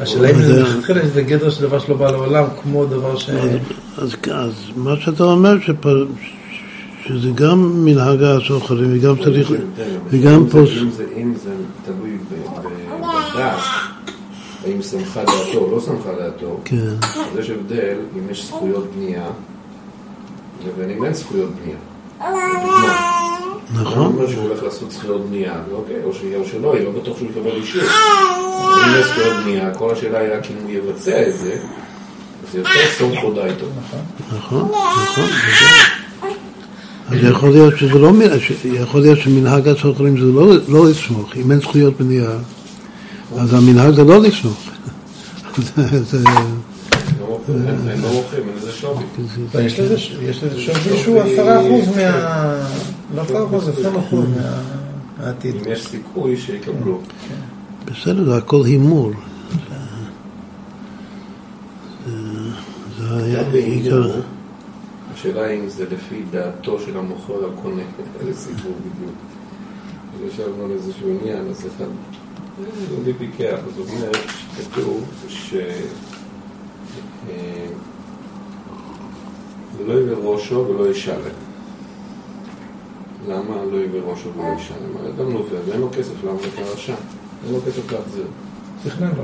השאלה 0.01 0.31
אם 0.31 0.43
זה 0.43 0.63
מלכתחילה 0.63 1.03
שזה 1.03 1.23
גדר 1.23 1.51
של 1.51 1.63
דבר 1.63 1.79
שלא 1.79 1.97
בא 1.97 2.11
לעולם, 2.11 2.45
כמו 2.63 2.85
דבר 2.87 3.17
ש... 3.17 3.31
אז, 3.99 4.15
אז 4.33 4.53
מה 4.77 4.95
שאתה 5.01 5.25
אומר, 5.25 5.57
שזה 7.07 7.29
גם 7.35 7.85
מנהג 7.85 8.23
הסוחרים 8.23 8.91
וגם 8.99 9.15
צריך, 9.25 9.53
וגם 10.11 10.47
פה... 10.51 10.59
אם 11.17 11.35
זה- 11.37 11.53
תלוי 11.85 12.17
ב- 12.31 12.35
ב- 12.61 13.01
בדת, 13.37 13.59
האם 14.65 14.83
שמחה 14.83 15.21
דעתו 15.25 15.59
או 15.59 15.71
לא 15.71 15.81
שמחה 15.81 16.11
דעתו, 16.19 16.61
כן, 16.65 16.77
אז 17.03 17.39
יש 17.39 17.51
הבדל 17.51 17.97
אם 18.19 18.31
יש 18.31 18.47
זכויות 18.47 18.87
בנייה 18.97 19.25
לבין 20.67 20.91
אם 20.97 21.05
אין 21.05 21.15
זכויות 21.15 21.51
בנייה. 21.63 21.77
נכון. 23.75 24.07
אומר 24.07 24.31
שהוא 24.31 24.43
הולך 24.49 24.63
לעשות 24.63 24.91
זכויות 24.93 25.27
בנייה, 25.29 25.55
ואוקיי, 25.71 25.97
או 26.05 26.15
שיהיה 26.15 26.39
או 26.39 26.45
שלא, 26.53 26.75
יהיה, 26.77 26.85
לא 26.85 26.91
בטוח 27.01 27.19
שהוא 27.19 27.29
יקבל 27.31 27.51
אישור. 27.57 27.83
אם 27.83 29.01
יש 29.01 29.07
זכויות 29.07 29.37
בנייה, 29.45 29.75
כל 29.75 29.93
השאלה 29.93 30.19
היא 30.19 30.29
רק 30.39 30.47
אם 30.51 30.57
הוא 30.63 30.71
יבצע 30.71 31.29
את 31.29 31.39
זה, 31.39 31.57
אז 32.49 32.55
יותר 32.55 32.71
סומכו 32.99 33.33
דעתו. 33.33 33.67
נכון, 34.37 34.69
נכון. 35.03 35.25
אז 37.11 37.19
יכול 37.23 37.51
להיות 37.51 37.79
שזה 37.79 37.99
לא, 37.99 38.13
יכול 38.65 39.01
להיות 39.01 39.19
שמנהג 39.19 39.69
הסוחרים 39.69 40.21
זה 40.21 40.27
לא, 40.27 40.53
לא 40.69 40.91
לסמוך, 40.91 41.37
אם 41.37 41.51
אין 41.51 41.61
זכויות 41.61 41.97
בנייה, 41.97 42.31
אז 43.39 43.55
המנהג 43.55 43.95
זה 43.95 44.05
לא 44.05 44.21
לסמוך. 44.21 44.59
זה- 45.77 46.03
זה- 46.05 46.19
לא 48.03 48.09
מוכרים, 48.09 48.45
שווי. 48.83 49.05
יש 49.67 49.81
לזה 49.81 49.99
שווי 50.59 50.99
שהוא 50.99 51.21
עשרה 51.21 51.61
אחוז 51.61 51.97
מה... 51.97 52.67
לא 53.15 53.21
עשרה 53.23 53.45
אחוז, 53.47 53.69
עשרים 53.69 53.97
אחוז 53.97 54.25
מה- 54.37 54.63
מהעתיד. 55.19 55.55
אם 55.55 55.73
יש 55.73 55.87
סיכוי 55.87 56.37
שיקבלו. 56.37 56.99
בסדר, 57.87 58.25
זה 58.25 58.37
הכל 58.37 58.63
הימור. 58.65 59.11
זה- 62.07 62.17
זה 62.99 63.25
היה 63.25 63.51
עיקר... 63.53 64.21
השאלה 65.15 65.51
אם 65.51 65.69
זה 65.69 65.85
לפי 65.85 66.23
דעתו 66.31 66.79
של 66.87 66.97
המוכר 66.99 67.35
הקונה, 67.53 67.83
איזה 68.21 68.41
סיפור 68.41 68.73
בדיוק. 68.81 69.17
אז 70.15 70.33
ישבנו 70.35 70.65
על 70.65 70.71
איזשהו 70.71 71.19
עניין, 71.21 71.49
אז 71.51 71.67
אחד, 71.77 71.85
יהודי 72.91 73.13
פיקח, 73.19 73.45
אז 73.67 73.79
הוא 73.79 73.87
אומר 73.97 74.11
שכתוב 74.57 75.05
ש... 75.29 75.55
ולא 79.79 79.93
יהיה 79.93 80.17
ראשו 80.23 80.67
ולא 80.69 80.91
ישלם. 80.91 81.17
למה 83.29 83.65
לא 83.65 83.77
יהיה 83.77 84.03
ראשו 84.07 84.29
ולא 84.35 84.45
ישלם? 84.59 84.97
הרי 84.97 85.11
אדם 85.11 85.33
נובע 85.33 85.57
ואין 85.67 85.81
לו 85.81 85.89
כסף, 85.99 86.25
למה 86.25 86.39
זה 86.39 86.73
רשע? 86.73 86.95
אין 87.47 87.55
לו 87.55 87.61
כסף 87.67 87.93
להחזיר. 87.93 88.27
תכנן 88.85 89.09
לו. 89.17 89.23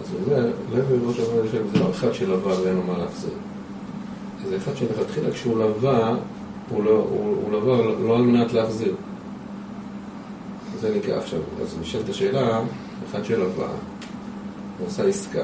אז 0.00 0.12
הוא 0.12 0.20
אומר, 0.26 0.50
לב 0.74 0.84
וראש 0.88 1.20
אבל 1.20 1.44
יושב, 1.44 1.62
זה 1.72 1.78
לא 1.80 1.90
אחד 1.90 2.12
שלווה 2.12 2.60
ואין 2.60 2.76
לו 2.76 2.82
מה 2.82 2.98
להחזיר. 2.98 3.30
זה 4.48 4.56
אחד 4.56 4.76
שלכתחילה 4.76 5.30
כשהוא 5.30 5.58
לווה, 5.58 6.14
הוא 6.68 6.84
לא, 6.84 6.90
הוא, 6.90 7.36
הוא 7.42 7.52
לבוא 7.52 7.76
לא 8.06 8.16
על 8.16 8.22
מנת 8.22 8.52
להחזיר. 8.52 8.94
זה 10.80 10.96
נקרא 10.96 11.16
עכשיו, 11.16 11.40
אז 11.62 11.76
נשאלת 11.80 12.08
השאלה, 12.08 12.60
אחד 13.10 13.24
של 13.24 13.42
הלוואה, 13.42 13.68
הוא 14.78 14.86
עשה 14.86 15.04
עסקה, 15.04 15.42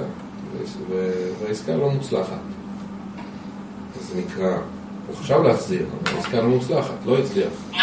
והעסקה 1.40 1.76
לא 1.76 1.90
מוצלחת. 1.90 2.55
אז 4.00 4.06
זה 4.08 4.20
נקרא, 4.20 4.56
הוא 5.06 5.16
חשב 5.16 5.42
להחזיר, 5.44 5.86
אבל 6.02 6.16
העסקה 6.16 6.40
לא 6.40 6.48
מוצלחת, 6.48 6.94
לא 7.06 7.18
הצליח. 7.18 7.52
זה 7.72 7.78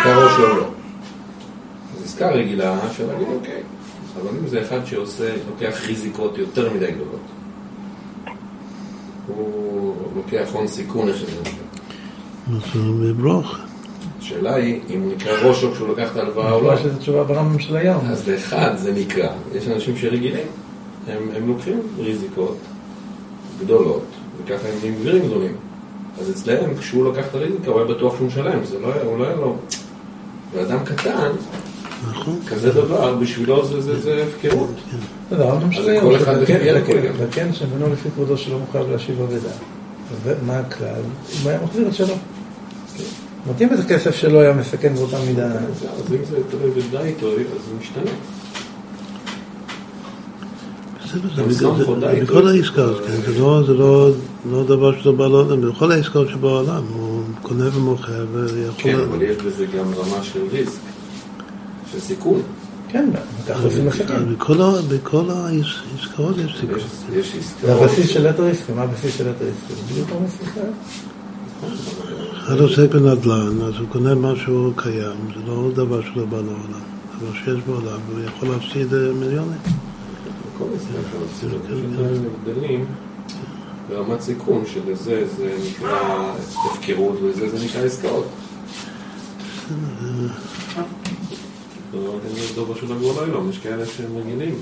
נקרא 0.00 0.24
ראש 0.24 0.38
לא 0.38 0.56
לא. 0.56 0.66
אז 1.96 2.04
עסקה 2.04 2.30
רגילה, 2.30 2.86
אפשר 2.86 3.06
להגיד 3.06 3.28
אוקיי, 3.34 3.62
אבל 4.20 4.30
אם 4.42 4.48
זה 4.48 4.62
אחד 4.62 4.84
שעושה, 4.84 5.34
לוקח 5.50 5.80
ריזיקות 5.86 6.38
יותר 6.38 6.72
מדי 6.74 6.90
גדולות, 6.92 7.20
הוא 9.26 9.94
לוקח 10.16 10.48
הון 10.52 10.66
סיכון, 10.66 11.08
איך 11.08 11.16
שזה 11.16 11.40
נקרא. 11.40 11.64
הוא 12.74 13.04
יברוך. 13.04 13.58
השאלה 14.18 14.54
היא, 14.54 14.80
אם 14.90 15.00
הוא 15.00 15.12
נקרא 15.12 15.32
ראשו 15.32 15.72
כשהוא 15.72 15.88
לקח 15.88 16.12
את 16.12 16.16
ההלוואה 16.16 16.52
או 16.52 16.60
לא. 16.60 16.72
יש 16.74 16.80
לזה 16.80 16.98
תשובה 16.98 17.24
ברמב"ם 17.24 17.58
של 17.58 17.76
היום. 17.76 18.00
אז 18.06 18.28
לאחד 18.28 18.76
זה 18.76 18.92
נקרא. 18.92 19.28
יש 19.54 19.68
אנשים 19.68 19.96
שרגילים, 19.96 20.46
הם, 21.08 21.28
הם 21.36 21.48
לוקחים 21.48 21.80
ריזיקות 21.98 22.56
גדולות, 23.60 24.04
וככה 24.44 24.68
הם 24.68 24.74
נהיים 24.80 24.94
גבירים 25.00 25.26
גדולים. 25.26 25.54
אז 26.20 26.30
אצלם, 26.30 26.76
כשהוא 26.78 27.12
לקח 27.12 27.24
את 27.30 27.34
הריזיקה, 27.34 27.70
הוא 27.70 27.80
היה 27.80 27.94
בטוח 27.94 28.16
שהוא 28.16 28.26
משלם, 28.26 28.64
זה 28.64 28.78
לא, 28.78 28.92
היה- 28.92 29.02
הוא 29.02 29.18
לא 29.18 29.24
היה 29.26 29.36
לו... 29.36 29.56
ואדם 30.54 30.78
קטן, 30.84 31.30
נכון. 32.10 32.38
כזה 32.48 32.72
דבר, 32.72 33.14
בשבילו 33.14 33.66
זה, 33.66 33.80
זה, 33.80 34.00
זה 34.00 34.24
הפקרות. 34.28 34.70
זה 35.30 35.44
הרמב"ם 35.44 35.72
של 35.72 35.80
אז 35.82 35.88
היום. 35.88 36.04
כל 36.04 36.16
אחד 36.16 36.34
זקן- 36.34 36.40
לפי 36.42 36.64
זקן- 36.64 36.76
הכל 36.76 37.00
גם. 37.00 37.14
זקן 37.30 37.52
שמנו 37.52 37.92
לפי 37.92 38.08
כבודו 38.14 38.36
שלא 38.38 38.58
מחויב 38.58 38.90
להשיב 38.90 39.20
אבדה. 39.20 39.48
ומה 40.24 40.58
הכלל? 40.58 40.88
אם 41.42 41.48
היה 41.48 41.58
מחזיר 41.64 41.88
את 41.88 41.94
שלו. 41.94 42.14
נותנים 43.46 43.72
את 43.74 43.78
הכסף 43.78 44.14
שלו 44.14 44.40
היה 44.40 44.52
מסכן 44.52 44.94
באותה 44.94 45.16
מידה. 45.26 45.46
אז 45.46 45.58
אם 46.12 46.24
זה 46.30 46.36
תלוי 46.50 46.70
בדי 46.70 46.98
איתו, 46.98 47.26
אז 47.30 47.34
זה 47.36 47.74
משתנה. 47.80 48.10
זה 51.36 51.52
זה. 51.54 52.20
בכל 52.22 52.48
העסקאות, 52.48 53.00
כן, 53.06 53.32
זה 53.32 53.38
לא- 53.40 53.62
זה 53.66 53.74
לא 53.74 54.10
לא 54.50 54.64
דבר 54.64 55.02
שלא 55.02 55.12
בא 55.12 55.26
לעולם, 55.26 55.70
בכל 55.70 55.92
העסקאות 55.92 56.28
שבעולם, 56.28 56.82
הוא 56.94 57.22
קונה 57.42 57.76
ומוכר 57.76 58.26
ויכול... 58.32 58.74
כן, 58.78 58.98
אבל 59.00 59.22
יש 59.22 59.36
בזה 59.36 59.66
גם 59.66 59.84
רמה 59.94 60.22
של 60.22 60.40
ריסק, 60.52 60.80
של 61.92 62.00
סיכון. 62.00 62.42
כן, 62.88 63.10
ככה 63.48 63.62
עושים 63.64 63.86
מסכן. 63.86 64.34
בכל 64.34 65.30
העסקאות 65.30 66.36
יש 66.38 66.56
סיכון. 66.60 66.78
יש, 66.78 66.86
יש 67.12 67.34
עסקאות. 67.38 67.78
זה 67.78 67.84
הבסיס 67.84 68.10
של 68.10 68.28
לטר 68.28 68.44
עסקה, 68.44 68.72
מה 68.74 68.82
הבסיס 68.82 69.16
של 69.16 69.28
עסקה? 69.28 69.44
זה 69.44 69.82
בדיוק 69.92 70.08
של 70.54 70.60
אחד 72.44 72.60
עוסק 72.60 72.90
בנדל"ן, 72.94 73.62
אז 73.62 73.74
הוא 73.78 73.88
קונה 73.88 74.14
משהו 74.14 74.72
קיים, 74.76 75.16
זה 75.34 75.40
לא 75.46 75.70
דבר 75.74 76.00
שלא 76.02 76.24
בא 76.24 76.36
לעולם, 76.36 76.82
דבר 77.18 77.32
שיש 77.44 77.62
בעולם, 77.66 77.98
והוא 78.08 78.20
יכול 78.24 78.48
להפסיד 78.48 78.94
אה, 78.94 79.12
מיליונים. 79.20 79.58
כל 80.58 80.64
אפשר 80.76 81.18
להפסיד 81.20 81.48
את 81.54 81.62
זה. 81.68 81.74
יש 82.12 82.18
הבדלים 82.48 82.84
ברמת 83.88 84.20
סיכון, 84.20 84.64
שלזה 84.66 85.24
זה 85.36 85.56
נקרא 85.70 86.32
הפקרות 86.64 87.18
ולזה 87.22 87.58
זה 87.58 87.64
נקרא 87.66 87.80
עסקאות. 87.82 88.24
לא 91.94 91.98
יודע 91.98 92.28
אם 92.30 92.48
זה 92.48 92.54
דובר 92.54 92.74
של 92.74 92.92
הגאולה 92.92 93.22
היום, 93.22 93.50
יש 93.50 93.58
כאלה 93.58 93.86
שהם 93.86 94.16
רגילים 94.16 94.54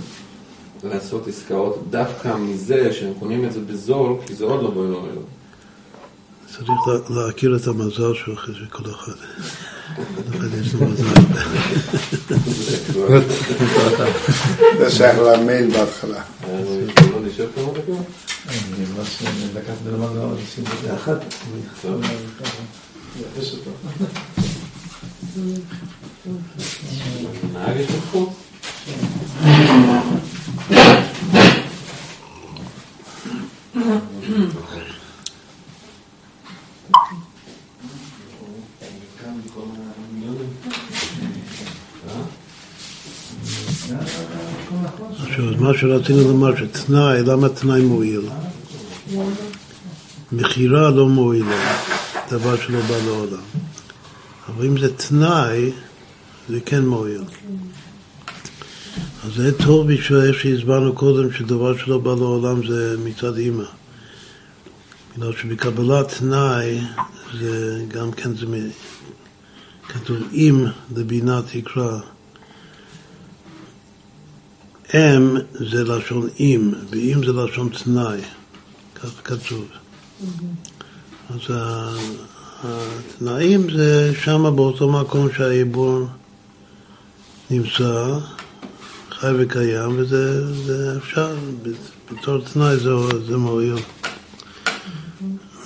לעשות 0.85 1.29
עסקאות 1.29 1.83
דווקא 1.91 2.37
מזה 2.37 2.93
שהם 2.93 3.13
קונים 3.19 3.45
את 3.45 3.53
זה 3.53 3.61
בזול, 3.61 4.17
כי 4.27 4.35
זה 4.35 4.45
עוד 4.45 4.63
לא 4.63 4.71
בואי 4.71 4.89
לא 4.91 5.05
היום. 5.13 5.25
צריך 6.47 6.71
לה- 7.11 7.27
להכיר 7.27 7.57
את 7.57 7.67
המזל 7.67 8.13
אחד. 8.35 8.53
כל 8.71 8.91
אחד 8.91 9.13
יש 10.61 10.75
לו 10.75 10.87
מזל. 10.87 11.05
זה 14.79 14.91
שייך 14.91 15.19
למייל 15.19 15.71
בהתחלה. 15.71 16.23
לא 17.13 17.21
נשב 17.27 17.47
כמה 17.55 17.73
דקות? 17.73 18.07
אני 18.49 18.85
ממש 18.97 19.23
לקחת 19.55 19.77
בלמד 19.85 20.13
מאוד, 20.13 20.39
עושים 20.41 20.65
את 20.65 20.83
זה 20.83 20.95
אחת. 20.95 21.25
טוב. 21.83 22.03
נהג 27.53 27.77
יש 27.77 27.87
לך 27.91 28.05
פה? 28.13 28.33
עכשיו, 45.23 45.49
אז 45.49 45.52
מה 45.63 45.79
שרצינו 45.79 46.21
לומר, 46.23 46.57
שתנאי, 46.57 47.23
למה 47.23 47.49
תנאי 47.49 47.83
מועיל? 47.83 48.21
מכירה 50.33 50.91
לא 50.91 51.09
מועילה, 51.09 51.79
דבר 52.31 52.57
שלא 52.57 52.81
בא 52.81 52.97
לעולם. 53.05 53.43
אבל 54.49 54.67
אם 54.67 54.79
זה 54.79 54.97
תנאי, 54.97 55.73
זה 56.49 56.61
כן 56.61 56.87
מועיל. 56.87 57.23
אז 59.25 59.35
זה 59.37 59.59
טוב 59.59 59.93
בשביל 59.93 60.21
איך 60.21 60.41
שהסברנו 60.41 60.93
קודם, 60.93 61.33
שדבר 61.33 61.79
שלא 61.79 61.99
בא 61.99 62.15
לעולם 62.15 62.67
זה 62.67 62.97
מצד 63.05 63.37
אימא. 63.37 63.65
בגלל 65.17 65.33
שבקבלת 65.33 66.15
תנאי, 66.19 66.81
זה 67.41 67.85
גם 67.89 68.13
כן 68.13 68.37
זה 68.37 68.47
כתוב 69.89 70.17
אם 70.33 70.65
לבינה 70.97 71.41
תקרא. 71.53 71.99
אם 74.95 75.37
זה 75.53 75.85
לשון 75.85 76.29
אם, 76.41 76.71
ואם 76.91 77.21
זה 77.27 77.33
לשון 77.33 77.69
תנאי, 77.69 78.21
כך 78.95 79.11
כתוב. 79.25 79.65
אז 81.31 81.57
התנאים 82.65 83.71
זה 83.71 84.13
שמה 84.23 84.51
באותו 84.51 84.91
מקום 84.91 85.29
שהעיבור 85.37 86.07
נמצא, 87.51 88.19
חי 89.11 89.31
וקיים, 89.39 89.91
וזה 89.97 90.55
זה 90.55 90.97
אפשר, 90.97 91.37
בתור 92.13 92.41
תנאי 92.53 92.77
זה, 92.77 92.91
זה 93.27 93.37
מועיל 93.37 93.75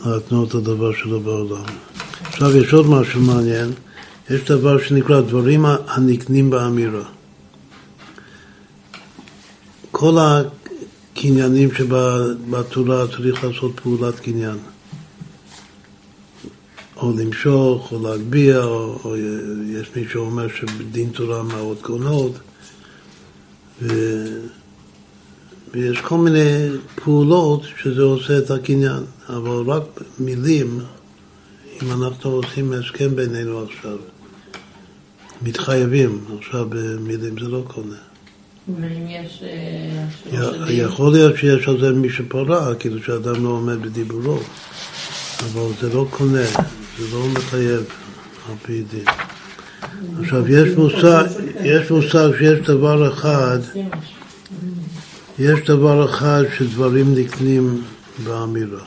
להתנות 0.06 0.48
את 0.48 0.54
הדבר 0.54 0.92
שלו 0.92 1.20
בעולם. 1.20 1.64
עכשיו 2.22 2.56
יש 2.56 2.72
עוד 2.72 2.86
משהו 2.86 3.20
מעניין, 3.20 3.72
יש 4.30 4.40
דבר 4.44 4.78
שנקרא 4.78 5.20
דברים 5.20 5.64
הנקנים 5.66 6.50
באמירה. 6.50 7.04
כל 9.98 10.16
הקניינים 10.18 11.68
שבתורה 11.74 13.04
צריך 13.16 13.44
לעשות 13.44 13.80
פעולת 13.80 14.20
קניין. 14.20 14.58
או 16.96 17.12
למשוך, 17.18 17.92
או 17.92 18.02
להגביה, 18.02 18.64
או, 18.64 18.98
או 19.04 19.16
יש 19.66 19.90
מי 19.96 20.04
שאומר 20.12 20.46
שבדין 20.48 21.10
תורה 21.10 21.42
מאות 21.42 21.82
קונות, 21.82 22.32
ו, 23.82 23.88
ויש 25.72 26.00
כל 26.00 26.18
מיני 26.18 26.68
פעולות 26.94 27.62
שזה 27.82 28.02
עושה 28.02 28.38
את 28.38 28.50
הקניין, 28.50 29.04
אבל 29.28 29.70
רק 29.70 29.84
מילים, 30.18 30.80
אם 31.82 31.92
אנחנו 31.92 32.30
עושים 32.30 32.72
הסכם 32.72 33.16
בינינו 33.16 33.64
עכשיו, 33.64 33.96
מתחייבים 35.42 36.24
עכשיו 36.38 36.66
במילים, 36.68 37.38
זה 37.38 37.48
לא 37.48 37.64
קונה. 37.68 38.15
ואם 38.68 39.06
יש... 39.08 39.42
אה, 39.42 40.72
יכול 40.72 41.12
להיות 41.12 41.36
שיש 41.36 41.68
על 41.68 41.80
זה 41.80 41.92
מי 41.92 42.10
שפרע, 42.10 42.74
כאילו 42.74 43.02
שאדם 43.02 43.44
לא 43.44 43.48
עומד 43.48 43.82
בדיבורו, 43.82 44.38
אבל 45.40 45.72
זה 45.80 45.94
לא 45.94 46.06
קונה, 46.10 46.46
זה 46.98 47.16
לא 47.16 47.26
מחייב 47.28 47.84
על 48.48 48.54
פי 48.62 48.82
דין. 48.82 49.04
עכשיו, 50.20 50.48
יש 50.48 50.68
מושג, 50.76 51.24
יש 51.64 51.90
מושג 51.90 52.28
שיש 52.38 52.58
דבר 52.58 53.12
אחד. 53.12 53.58
יש 55.38 55.60
דבר 55.66 56.10
אחד 56.10 56.42
שדברים 56.58 57.14
נקנים 57.14 57.82
באמירה. 58.24 58.84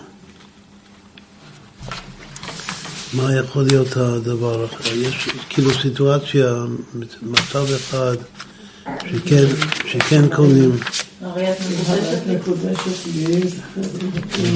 מה 3.13 3.35
יכול 3.35 3.63
להיות 3.63 3.97
הדבר 3.97 4.61
האחר? 4.61 4.95
יש 4.95 5.29
כאילו 5.49 5.73
סיטואציה, 5.73 6.55
מצב 7.21 7.65
אחד, 7.75 8.15
שכן, 9.11 9.45
שכן 9.87 10.35
קונים. 10.35 10.71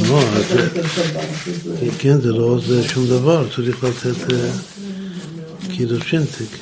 לא, 0.07 0.19
כן, 1.99 2.22
זה 2.22 2.31
לא 2.31 2.43
עושה 2.43 2.84
שום 2.89 3.07
דבר, 3.07 3.45
צריך 3.55 3.84
לתת 3.84 4.34
אה, 4.34 4.49
קידושין 5.69 6.23
תיק. 6.38 6.60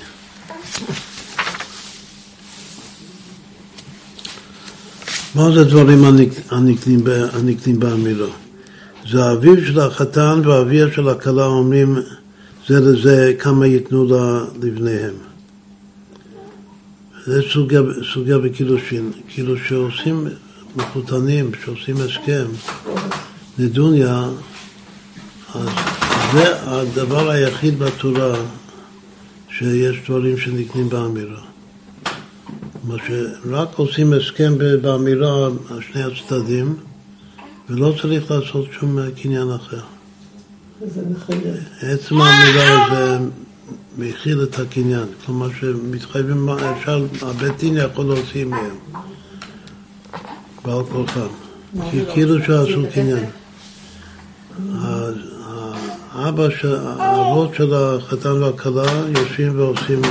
מה 5.36 5.52
זה 5.52 5.64
דברים 5.64 6.04
הנק- 6.06 6.54
הנקנים 7.34 7.80
באמירה? 7.80 8.28
זה 9.12 9.24
האביו 9.26 9.66
של 9.66 9.80
החתן 9.80 10.42
והאביה 10.46 10.86
של 10.96 11.10
הכלה 11.10 11.46
אומרים 11.46 11.98
זה 12.68 12.80
לזה 12.80 13.34
כמה 13.40 13.68
ייתנו 13.68 14.06
לבניהם. 14.64 15.14
זה 17.26 17.42
סוגיה, 17.54 17.82
סוגיה 18.14 18.38
בקידושין, 18.38 19.12
כאילו 19.28 19.58
שעושים 19.58 20.28
מחותנים, 20.76 21.52
שעושים 21.66 21.96
הסכם, 21.98 22.46
נדוניה, 23.60 24.30
אז 25.54 25.70
זה 26.34 26.72
הדבר 26.72 27.30
היחיד 27.30 27.80
בתורה 27.80 28.36
שיש 29.50 29.98
דברים 30.10 30.38
שנקנים 30.38 30.90
באמירה. 30.90 31.42
מה 32.84 32.96
שרק 33.08 33.76
עושים 33.76 34.14
הסכם 34.14 34.54
באמירה 34.82 35.46
על 35.46 35.82
שני 35.92 36.04
הצדדים, 36.04 36.76
ולא 37.70 37.94
צריך 38.02 38.32
לעשות 38.32 38.66
שום 38.80 39.00
קניין 39.22 39.52
אחר. 39.52 39.82
זה. 41.44 41.60
עצם 41.82 42.22
המילה 42.22 42.86
הזה 42.86 43.18
מכיל 43.98 44.44
את 44.44 44.60
הקניין, 44.60 45.06
כלומר 45.26 45.48
שמתחייבים, 45.60 46.50
אפשר, 46.50 47.06
הבית 47.22 47.58
דין 47.58 47.78
יכול 47.78 48.06
להוציא 48.06 48.46
מהם, 48.46 48.76
בעל 50.66 50.84
כורחם, 50.92 51.28
כי 51.92 52.02
כאילו 52.14 52.44
שעשו 52.46 52.82
קניין. 52.94 53.26
האבא, 56.14 56.48
האבות 57.00 57.56
של 57.56 57.74
החתן 57.74 58.44
והכלה 58.44 58.92
יושבים 59.16 59.60
ועושים 59.60 60.02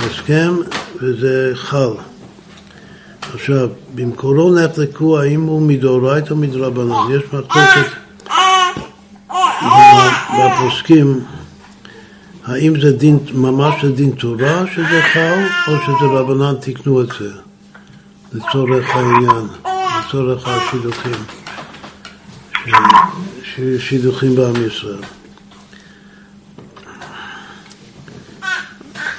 הסכם 0.00 0.54
וזה 0.96 1.52
חל. 1.54 1.90
עכשיו, 3.34 3.68
במקורו 3.94 4.54
נחלקו 4.54 5.20
האם 5.20 5.42
הוא 5.42 5.62
מדאורייתא 5.62 6.30
או 6.30 6.36
מדרבנן, 6.36 6.94
יש 7.12 7.22
מחלוקת 7.24 7.90
בפוסקים 10.38 11.24
האם 12.46 12.80
זה 12.80 12.92
דין, 12.92 13.18
ממש 13.32 13.74
זה 13.84 13.92
דין 13.92 14.10
תורה 14.10 14.64
שזה 14.74 15.02
חל, 15.12 15.44
או 15.68 15.76
שזה 15.82 16.06
רבנן 16.18 16.54
תיקנו 16.60 17.02
את 17.02 17.08
זה 17.20 17.30
לצורך 18.32 18.86
העניין, 18.90 19.46
לצורך 20.08 20.48
השידוכים, 20.48 21.12
ש- 23.44 23.88
שידוכים 23.88 24.36
בעם 24.36 24.54
ישראל. 24.66 25.02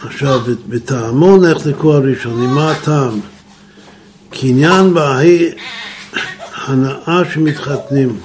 עכשיו, 0.06 0.42
בטעמו 0.68 1.38
נחלקו 1.38 1.94
הראשונים, 1.94 2.50
מה 2.50 2.72
הטעם? 2.72 3.20
קניין 4.30 4.94
בהי 4.94 5.52
הנאה 6.56 7.22
שמתחתנים. 7.34 8.20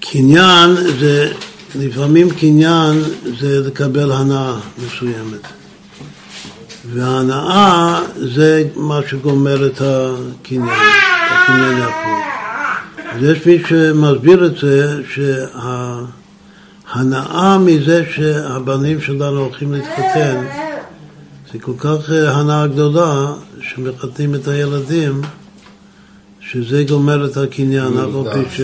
קניין 0.00 0.74
זה, 1.00 1.32
לפעמים 1.74 2.30
קניין 2.30 3.02
זה 3.40 3.60
לקבל 3.68 4.12
הנאה 4.12 4.54
מסוימת. 4.86 5.40
וההנאה 6.92 8.00
זה 8.16 8.64
מה 8.76 9.00
שגומר 9.10 9.66
את 9.66 9.82
הקניין, 9.82 10.68
את 10.68 10.72
הקניין 11.32 11.82
עצמו. 11.82 12.18
אז 13.12 13.22
יש 13.22 13.46
מי 13.46 13.58
שמסביר 13.68 14.46
את 14.46 14.52
זה 14.60 15.02
שההנאה 16.94 17.58
מזה 17.58 18.04
שהבנים 18.14 19.00
שלנו 19.00 19.40
הולכים 19.40 19.72
להתחתן 19.72 20.44
זה 21.52 21.58
כל 21.58 21.72
כך 21.78 22.10
אה, 22.12 22.30
הנאה 22.30 22.66
גדולה 22.66 23.32
שמחתנים 23.60 24.34
את 24.34 24.48
הילדים 24.48 25.20
שזה 26.40 26.84
גומר 26.88 27.26
את 27.26 27.36
הקניין, 27.36 27.92
אף 27.98 28.14
על 28.26 28.32
פי 28.34 28.56
ש- 28.56 28.60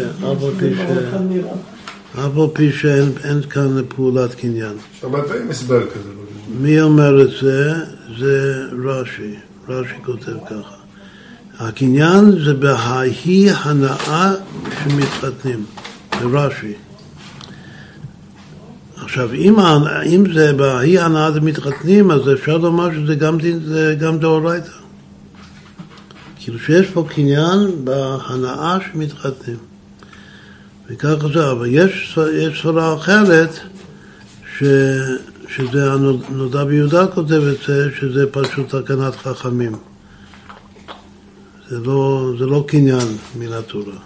אף 2.19 2.39
על 2.39 2.47
פי 2.53 2.73
שאין 2.73 3.13
אין 3.25 3.43
כאן 3.43 3.83
פעולת 3.89 4.35
קניין. 4.35 4.77
הרבה 5.03 5.23
פעמים 5.23 5.51
הסבר 5.51 5.91
כזה. 5.91 6.09
לא? 6.09 6.23
מי 6.61 6.81
אומר 6.81 7.23
את 7.23 7.31
זה? 7.43 7.73
זה 8.19 8.65
רש"י. 8.85 9.35
רש"י 9.69 9.95
כותב 10.05 10.33
ככה. 10.47 10.77
הקניין 11.59 12.45
זה 12.45 12.55
בהאי 12.55 13.51
הנאה 13.51 14.35
שמתחתנים. 14.83 15.65
זה 16.21 16.27
רש"י. 16.33 16.73
עכשיו, 18.97 19.33
אם, 19.33 19.59
אם 20.07 20.33
זה 20.35 20.53
בהאי 20.53 20.99
הנאה 20.99 21.35
שמתחתנים, 21.35 22.11
אז 22.11 22.21
אפשר 22.33 22.57
לומר 22.57 22.89
שזה 22.95 23.15
גם, 23.15 23.39
גם 24.01 24.19
דאורייתא. 24.19 24.71
כאילו 26.37 26.59
שיש 26.59 26.87
פה 26.87 27.07
קניין 27.09 27.85
בהנאה 27.85 28.79
שמתחתנים. 28.93 29.74
וככה 30.89 31.29
זה, 31.35 31.51
אבל 31.51 31.67
יש, 31.71 32.19
יש 32.33 32.63
סברה 32.63 32.95
אחרת 32.95 33.51
ש, 34.59 34.65
שזה 35.49 35.93
הנודע 35.93 36.65
ביהודה 36.65 37.07
כותב 37.07 37.43
את 37.53 37.59
זה, 37.67 37.89
שזה 38.01 38.27
פשוט 38.33 38.75
תקנת 38.75 39.17
חכמים. 39.17 39.77
זה 41.69 41.79
לא, 41.79 42.33
זה 42.39 42.47
לא 42.47 42.65
קניין 42.69 43.09
מן 43.39 43.53
התורה. 43.53 43.97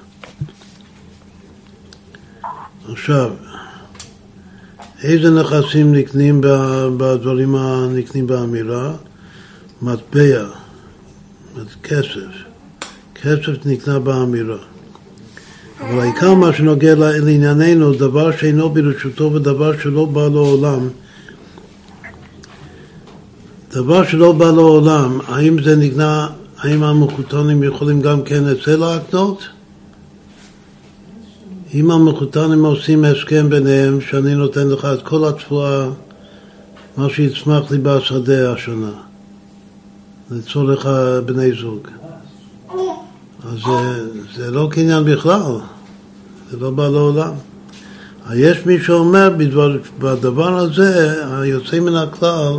עכשיו, 2.93 3.31
איזה 5.03 5.31
נכסים 5.31 5.95
נקנים 5.95 6.41
בדברים 6.97 7.55
הנקנים 7.55 8.27
באמירה? 8.27 8.93
מטבע, 9.83 10.47
כסף. 11.83 12.49
כסף 13.15 13.67
נקנה 13.67 13.99
באמירה. 13.99 14.59
אבל 15.81 16.01
העיקר 16.01 16.35
מה 16.35 16.53
שנוגע 16.53 16.95
לענייננו, 16.95 17.95
דבר 17.95 18.37
שאינו 18.37 18.71
ברשותו 18.71 19.33
ודבר 19.33 19.79
שלא 19.79 20.05
בא 20.05 20.29
לעולם, 20.29 20.89
דבר 23.73 24.05
שלא 24.05 24.33
בא 24.33 24.51
לעולם, 24.51 25.19
האם 25.27 25.63
זה 25.63 25.77
נגנה, 25.77 26.29
האם 26.59 26.83
המחותנים 26.83 27.63
יכולים 27.63 28.01
גם 28.01 28.23
כן 28.23 28.49
את 28.51 28.57
זה 28.67 28.77
להקנות? 28.77 29.49
אם 31.75 31.91
המחותנים 31.91 32.65
עושים 32.65 33.05
הסכם 33.05 33.51
ביניהם 33.51 34.01
שאני 34.01 34.35
נותן 34.35 34.69
לך 34.69 34.85
את 34.85 35.03
כל 35.03 35.29
התבואה, 35.29 35.89
מה 36.97 37.09
שיצמח 37.11 37.71
לי 37.71 37.79
בשדה 37.79 38.53
השנה, 38.53 38.93
לצורך 40.31 40.87
בני 41.27 41.53
זוג. 41.53 41.89
אז 43.45 43.59
זה, 43.67 44.05
זה 44.37 44.51
לא 44.51 44.69
קניין 44.71 45.05
בכלל, 45.05 45.53
זה 46.51 46.57
לא 46.61 46.71
בא 46.71 46.89
לעולם. 46.89 47.33
יש 48.35 48.67
מי 48.67 48.81
שאומר 48.81 49.31
בדבר, 49.37 49.77
בדבר 49.99 50.59
הזה, 50.59 51.23
היוצא 51.33 51.81
מן 51.81 51.95
הכלל, 51.95 52.53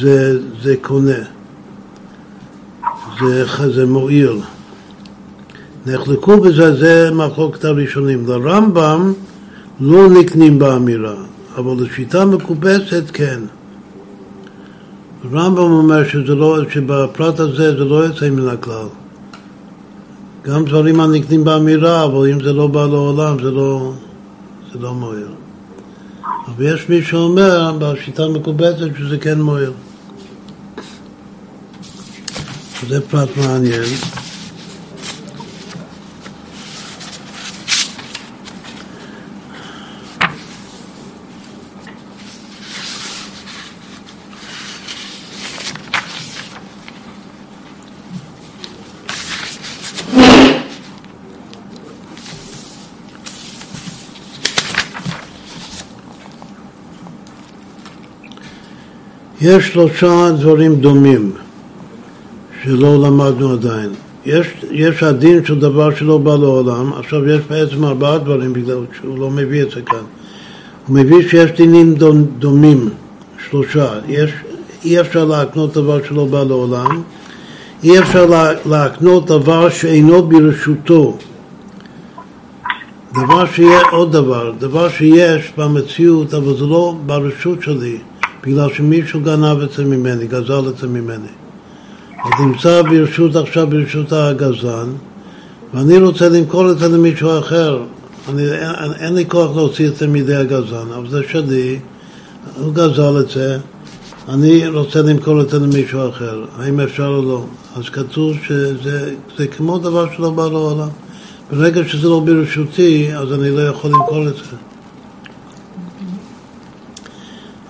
זה, 0.00 0.38
זה 0.62 0.74
קונה, 0.80 1.22
זה, 3.20 3.44
זה 3.74 3.86
מועיל. 3.86 4.40
נחלקו 5.86 6.40
בזה, 6.40 6.76
זה 6.76 7.10
מחלוקת 7.14 7.64
הראשונים. 7.64 8.26
לרמב"ם 8.26 9.12
לא 9.80 10.10
נקנים 10.10 10.58
באמירה, 10.58 11.14
אבל 11.56 11.84
לשיטה 11.84 12.24
מקובצת 12.24 13.10
כן. 13.12 13.40
הרמב"ם 15.24 15.58
אומר 15.58 16.08
שזה 16.08 16.34
לא, 16.34 16.58
שבפרט 16.70 17.40
הזה 17.40 17.76
זה 17.78 17.84
לא 17.84 17.94
יוצא 17.94 18.30
מן 18.30 18.48
הכלל. 18.48 18.86
גם 20.46 20.64
דברים 20.64 21.00
הנקנים 21.00 21.44
באמירה, 21.44 22.04
אבל 22.04 22.30
אם 22.30 22.40
זה 22.40 22.52
לא 22.52 22.66
בא 22.66 22.86
לעולם, 22.86 23.36
זה 23.42 23.50
לא, 23.50 23.92
זה 24.72 24.78
לא 24.78 24.94
מועיל. 24.94 25.28
אבל 26.46 26.74
יש 26.74 26.88
מי 26.88 27.02
שאומר 27.02 27.72
בשיטה 27.78 28.24
המקובצת 28.24 28.86
שזה 28.98 29.18
כן 29.18 29.40
מועיל. 29.40 29.72
זה 32.88 33.00
פרט 33.00 33.28
מעניין. 33.36 33.82
יש 59.46 59.68
שלושה 59.68 60.30
דברים 60.30 60.74
דומים 60.74 61.32
שלא 62.62 63.02
למדנו 63.02 63.52
עדיין. 63.52 63.90
יש, 64.26 64.46
יש 64.70 65.02
הדין 65.02 65.44
של 65.44 65.60
דבר 65.60 65.94
שלא 65.94 66.18
בא 66.18 66.36
לעולם, 66.36 66.92
עכשיו 66.92 67.28
יש 67.28 67.40
בעצם 67.50 67.84
ארבעה 67.84 68.18
דברים 68.18 68.52
בגלל 68.52 68.78
שהוא 69.00 69.18
לא 69.18 69.30
מביא 69.30 69.62
את 69.62 69.70
זה 69.70 69.82
כאן. 69.82 70.04
הוא 70.86 70.96
מביא 70.96 71.28
שיש 71.28 71.50
דינים 71.50 71.94
דומים, 72.38 72.88
שלושה. 73.50 73.88
יש, 74.08 74.30
אי 74.84 75.00
אפשר 75.00 75.24
להקנות 75.24 75.72
דבר 75.72 75.98
שלא 76.08 76.24
בא 76.24 76.42
לעולם, 76.42 77.02
אי 77.84 77.98
אפשר 77.98 78.26
לה, 78.26 78.50
להקנות 78.66 79.26
דבר 79.26 79.70
שאינו 79.70 80.22
ברשותו, 80.22 81.18
דבר 83.14 83.46
שיהיה 83.46 83.80
עוד 83.90 84.12
דבר, 84.12 84.52
דבר 84.58 84.88
שיש 84.88 85.52
במציאות, 85.58 86.34
אבל 86.34 86.56
זה 86.56 86.64
לא 86.64 86.94
ברשות 87.06 87.62
שלי, 87.62 87.98
בגלל 88.46 88.68
שמישהו 88.74 89.20
גנב 89.20 89.60
את 89.62 89.72
זה 89.72 89.84
ממני, 89.84 90.26
גזל 90.26 90.68
את 90.68 90.78
זה 90.78 90.86
ממני. 90.86 91.32
אז 92.24 92.40
נמצא 92.40 92.82
ברשות 92.82 93.36
עכשיו, 93.36 93.66
ברשות 93.66 94.12
הגזן, 94.12 94.88
ואני 95.74 95.98
רוצה 95.98 96.28
למכור 96.28 96.70
את 96.70 96.78
זה 96.78 96.88
למישהו 96.88 97.38
אחר. 97.38 97.82
אני, 98.28 98.42
אין, 98.42 98.92
אין 99.00 99.14
לי 99.14 99.24
כוח 99.28 99.56
להוציא 99.56 99.88
את 99.88 99.96
זה 99.96 100.06
מידי 100.06 100.34
הגזן, 100.34 100.92
אבל 100.96 101.10
זה 101.10 101.20
שלי, 101.28 101.78
הוא 102.60 102.74
גזל 102.74 103.20
את 103.20 103.30
זה, 103.30 103.58
אני 104.28 104.68
רוצה 104.68 105.02
למכור 105.02 105.40
את 105.40 105.50
זה 105.50 105.58
למישהו 105.58 106.08
אחר, 106.08 106.44
האם 106.58 106.80
אפשר 106.80 107.06
או 107.06 107.22
לא? 107.22 107.44
אז 107.76 107.88
כתוב 107.88 108.36
שזה 108.46 109.14
זה 109.38 109.46
כמו 109.46 109.78
דבר 109.78 110.06
שלא 110.16 110.30
בא 110.30 110.46
לעולם. 110.46 110.88
ברגע 111.50 111.80
שזה 111.88 112.08
לא 112.08 112.20
ברשותי, 112.20 113.14
אז 113.16 113.32
אני 113.32 113.50
לא 113.50 113.60
יכול 113.60 113.90
למכור 113.90 114.28
את 114.28 114.36
זה. 114.36 114.56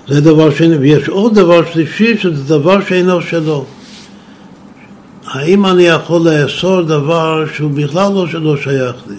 זה 0.09 0.21
דבר 0.21 0.51
שני, 0.51 0.77
ויש 0.77 1.09
עוד 1.09 1.35
דבר 1.35 1.61
שלישי, 1.73 2.19
שזה 2.19 2.59
דבר 2.59 2.81
שאינו 2.89 3.23
שלו. 3.23 3.65
האם 5.27 5.67
אני 5.67 5.83
יכול 5.83 6.31
לאסור 6.31 6.83
דבר 6.83 7.45
שהוא 7.55 7.71
בכלל 7.71 8.13
לא, 8.13 8.27
לא 8.33 8.57
שייך 8.57 8.97
לי? 9.09 9.17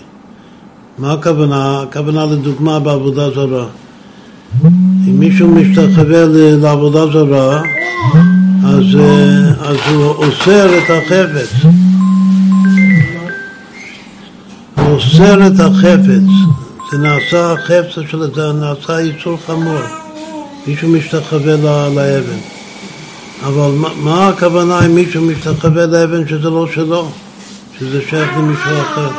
מה 0.97 1.13
הכוונה? 1.13 1.81
הכוונה 1.81 2.25
לדוגמה 2.25 2.79
בעבודה 2.79 3.29
זרה. 3.29 3.65
אם 5.07 5.19
מישהו 5.19 5.47
משתחווה 5.47 6.25
לעבודה 6.61 7.05
זרה, 7.07 7.61
אז, 8.65 8.95
אה, 8.99 9.69
אז 9.69 9.77
הוא 9.93 10.05
אוסר 10.05 10.69
את 10.77 10.89
החפץ. 10.89 11.65
הוא 14.75 14.85
אוסר 14.87 15.47
את 15.47 15.59
החפץ. 15.59 16.27
זה 16.91 16.97
נעשה, 16.97 17.51
החפץ 17.51 18.09
של 18.11 18.33
זה 18.35 18.53
נעשה 18.53 18.97
איסור 18.99 19.37
חמור. 19.47 20.06
מישהו 20.67 20.89
משתחווה 20.89 21.55
לאבן. 21.95 22.37
אבל 23.45 23.71
מה, 23.71 23.89
מה 23.95 24.27
הכוונה 24.27 24.85
אם 24.85 24.95
מישהו 24.95 25.21
משתחווה 25.21 25.85
לאבן 25.85 26.27
שזה 26.27 26.49
לא 26.49 26.67
שלו, 26.73 27.09
שזה 27.79 28.01
שייך 28.09 28.37
למישהו 28.37 28.81
אחר? 28.81 29.09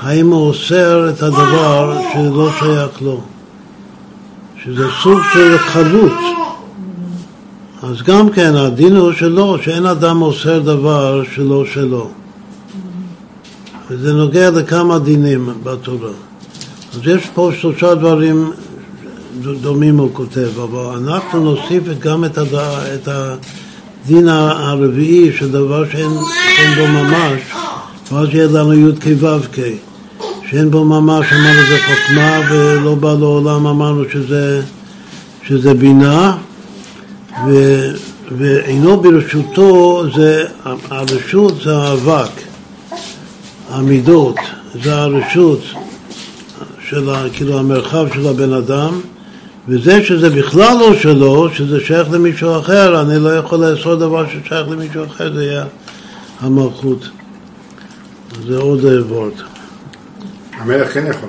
האם 0.00 0.30
הוא 0.30 0.48
אוסר 0.48 1.10
את 1.10 1.22
הדבר 1.22 1.98
שלא 2.12 2.50
שייך 2.58 3.02
לו? 3.02 3.20
שזה 4.64 4.86
סוג 5.02 5.18
של 5.32 5.58
חלוט. 5.58 6.12
אז 7.82 8.02
גם 8.02 8.30
כן, 8.30 8.54
הדין 8.54 8.96
הוא 8.96 9.12
שלו, 9.12 9.58
שאין 9.62 9.86
אדם 9.86 10.22
אוסר 10.22 10.58
דבר 10.58 11.22
שלא 11.34 11.64
שלו. 11.74 12.10
וזה 13.90 14.12
נוגע 14.12 14.50
לכמה 14.50 14.98
דינים 14.98 15.48
בתורה. 15.62 16.10
אז 16.94 17.00
יש 17.06 17.26
פה 17.34 17.50
שלושה 17.60 17.94
דברים 17.94 18.50
דומים 19.42 19.98
הוא 19.98 20.10
כותב, 20.12 20.60
אבל 20.62 20.96
אנחנו 20.96 21.44
נוסיף 21.44 21.82
גם 21.98 22.24
את, 22.24 23.08
הדין 23.08 24.28
הרביעי, 24.28 25.32
של 25.38 25.50
דבר 25.52 25.90
שאין, 25.90 26.10
שאין 26.56 26.74
בו 26.74 26.86
ממש, 26.86 27.40
ואז 28.12 28.28
יהיה 28.32 28.46
לנו 28.46 28.74
י"ק 28.74 29.04
ו"ק, 29.18 29.56
שאין 30.50 30.70
בו 30.70 30.84
ממש, 30.84 31.26
אמרנו 31.32 31.66
זה 31.68 31.78
חוכמה, 31.86 32.40
ולא 32.50 32.94
בא 32.94 33.12
לעולם, 33.12 33.66
אמרנו 33.66 34.02
שזה, 34.12 34.62
שזה 35.48 35.74
בינה, 35.74 36.36
ו, 37.48 37.80
ואינו 38.38 39.00
ברשותו, 39.00 40.02
זה, 40.16 40.44
הרשות 40.90 41.54
זה 41.64 41.76
האבק, 41.76 42.30
המידות, 43.70 44.36
זה 44.82 44.96
הרשות 44.96 45.60
של, 46.88 47.10
כאילו 47.32 47.58
המרחב 47.58 48.06
של 48.14 48.28
הבן 48.28 48.52
אדם, 48.52 49.00
וזה 49.68 50.04
שזה 50.04 50.30
בכלל 50.30 50.76
לא 50.80 50.94
שלו, 50.94 51.54
שזה 51.54 51.80
שייך 51.80 52.10
למישהו 52.10 52.60
אחר, 52.60 53.00
אני 53.00 53.18
לא 53.18 53.36
יכול 53.36 53.58
לעשות 53.58 53.98
דבר 53.98 54.28
ששייך 54.28 54.68
למישהו 54.68 55.04
אחר, 55.04 55.34
זה 55.34 55.44
יהיה 55.44 55.64
המלכות. 56.40 57.08
זה 58.46 58.56
עוד 58.56 58.84
וורט. 58.84 59.34
המלך 60.52 60.94
כן 60.94 61.06
יכול. 61.06 61.28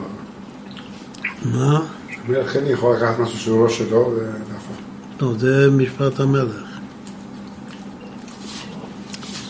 מה? 1.45 1.80
המלך 2.27 2.53
כן 2.53 2.64
יכול 2.68 2.95
לקחת 2.95 3.19
משהו 3.19 3.39
שהוא 3.39 3.64
לא 3.64 3.69
שלו 3.69 4.14
ולהפוך. 4.15 4.77
לא, 5.22 5.34
זה 5.38 5.72
משפט 5.72 6.19
המלך. 6.19 6.68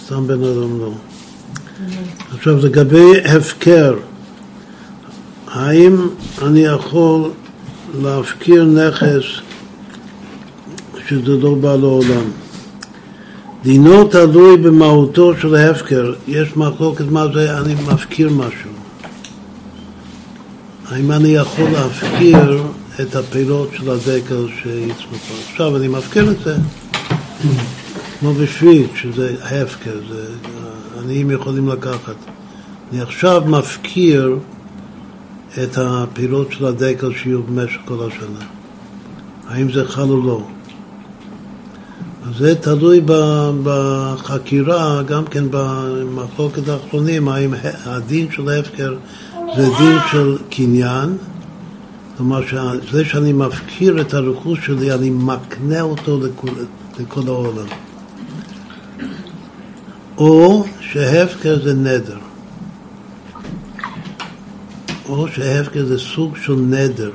סתם 0.06 0.28
בן 0.28 0.44
אדם 0.44 0.80
לא. 0.80 0.92
עכשיו, 2.34 2.66
לגבי 2.66 3.22
הפקר, 3.26 3.96
האם 5.48 6.08
אני 6.42 6.60
יכול 6.60 7.32
להפקיר 7.94 8.64
נכס 8.64 9.24
שזה 11.08 11.32
לא 11.32 11.56
בא 11.56 11.76
לעולם. 11.76 12.26
דינו 13.64 14.08
תלוי 14.08 14.58
במהותו 14.58 15.34
של 15.42 15.56
ההפקר. 15.56 16.14
יש 16.28 16.58
מחלוקת 16.58 17.06
מה 17.12 17.26
זה 17.34 17.58
אני 17.58 17.74
מפקיר 17.74 18.30
משהו. 18.30 18.70
האם 20.90 21.12
אני 21.12 21.30
יכול 21.30 21.70
להפקיר 21.70 22.64
את 23.02 23.16
הפירות 23.16 23.70
של 23.78 23.90
הדקל 23.90 24.48
שיצמחו. 24.62 25.34
עכשיו 25.50 25.78
אני 25.78 25.88
מפקיר 25.88 26.32
את 26.32 26.38
זה 26.46 26.56
כמו 28.20 28.34
בשביל, 28.34 28.88
שזה 28.96 29.36
הפקר, 29.42 30.00
זה, 30.10 30.26
עניים 31.04 31.32
יכולים 31.32 31.68
לקחת. 31.68 32.16
אני 32.92 33.02
עכשיו 33.02 33.44
מפקיר 33.48 34.38
את 35.64 35.78
הפירות 35.78 36.52
של 36.52 36.66
הדקל 36.66 37.14
שיהיו 37.14 37.44
במשך 37.44 37.80
כל 37.86 38.08
השנה. 38.08 38.46
האם 39.48 39.72
זה 39.72 39.88
חל 39.88 40.10
או 40.10 40.22
לא? 40.22 40.48
זה 42.38 42.56
תלוי 42.56 43.02
בחקירה, 43.64 45.04
גם 45.04 45.26
כן 45.26 45.44
במחלוקת 45.52 46.68
האחרונים, 46.68 47.28
האם 47.28 47.54
הדין 47.86 48.32
של 48.32 48.50
ההפקר 48.50 48.98
זה 49.56 49.70
דין 49.78 49.98
של 50.12 50.38
קניין, 50.50 51.18
כלומר 52.18 52.42
זה 52.92 53.06
שאני 53.06 53.34
מפקיר 53.34 54.02
את 54.02 54.14
הרכוש 54.14 54.66
שלי, 54.66 54.94
אני 54.94 55.10
מקנה 55.10 55.82
אותו 55.82 56.20
לכל, 56.20 56.48
לכל 57.00 57.28
העולם. 57.28 57.68
או 60.18 60.66
שהפקר 60.80 61.60
זה 61.64 61.74
נדר. 61.74 62.27
או 65.10 65.28
שהפקר 65.28 65.86
זה 65.86 65.98
סוג 65.98 66.38
של 66.42 66.56
נדר. 66.56 67.12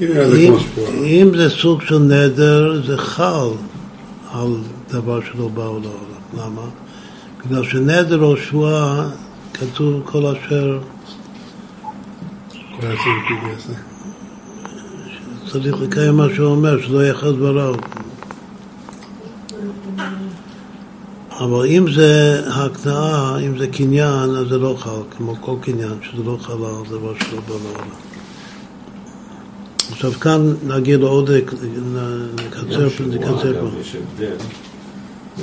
אם, 0.00 0.54
אם 1.04 1.30
זה 1.36 1.50
סוג 1.50 1.82
של 1.82 1.98
נדר, 1.98 2.82
זה 2.86 2.96
חל 2.96 3.48
על 4.32 4.56
דבר 4.90 5.20
שלא 5.20 5.48
באו 5.48 5.80
לעולם. 5.80 6.14
למה? 6.34 6.62
בגלל 7.46 7.64
שנדר 7.64 8.22
או 8.22 8.36
שבועה, 8.36 9.08
כתוב 9.54 10.02
כל 10.04 10.26
אשר... 10.26 10.78
צריך 15.52 15.80
לקיים 15.80 16.16
מה 16.16 16.26
שהוא 16.34 16.46
אומר, 16.46 16.82
שלא 16.82 17.00
יהיה 17.02 17.14
חד 17.14 17.28
דבריו. 17.28 17.74
אבל 21.38 21.66
אם 21.66 21.92
זה 21.92 22.42
הקנאה, 22.46 23.38
אם 23.38 23.58
זה 23.58 23.66
קניין, 23.66 24.36
אז 24.36 24.48
זה 24.48 24.58
לא 24.58 24.76
חל, 24.78 24.90
כמו 25.16 25.34
כל 25.40 25.54
קניין, 25.60 25.94
שזה 26.02 26.22
לא 26.24 26.36
חל 26.40 26.52
על 26.52 26.84
דבר 26.90 27.14
שלא 27.14 27.40
בא 27.40 27.54
לעולם. 27.64 27.88
עכשיו 29.92 30.12
כאן 30.12 30.54
נגיד 30.66 31.00
עוד, 31.00 31.30
נקצר 31.30 32.90
פה, 32.90 33.04
נקצר 33.04 33.60
פה. 33.60 33.80
יש 33.80 33.96
הבדל, 33.96 34.36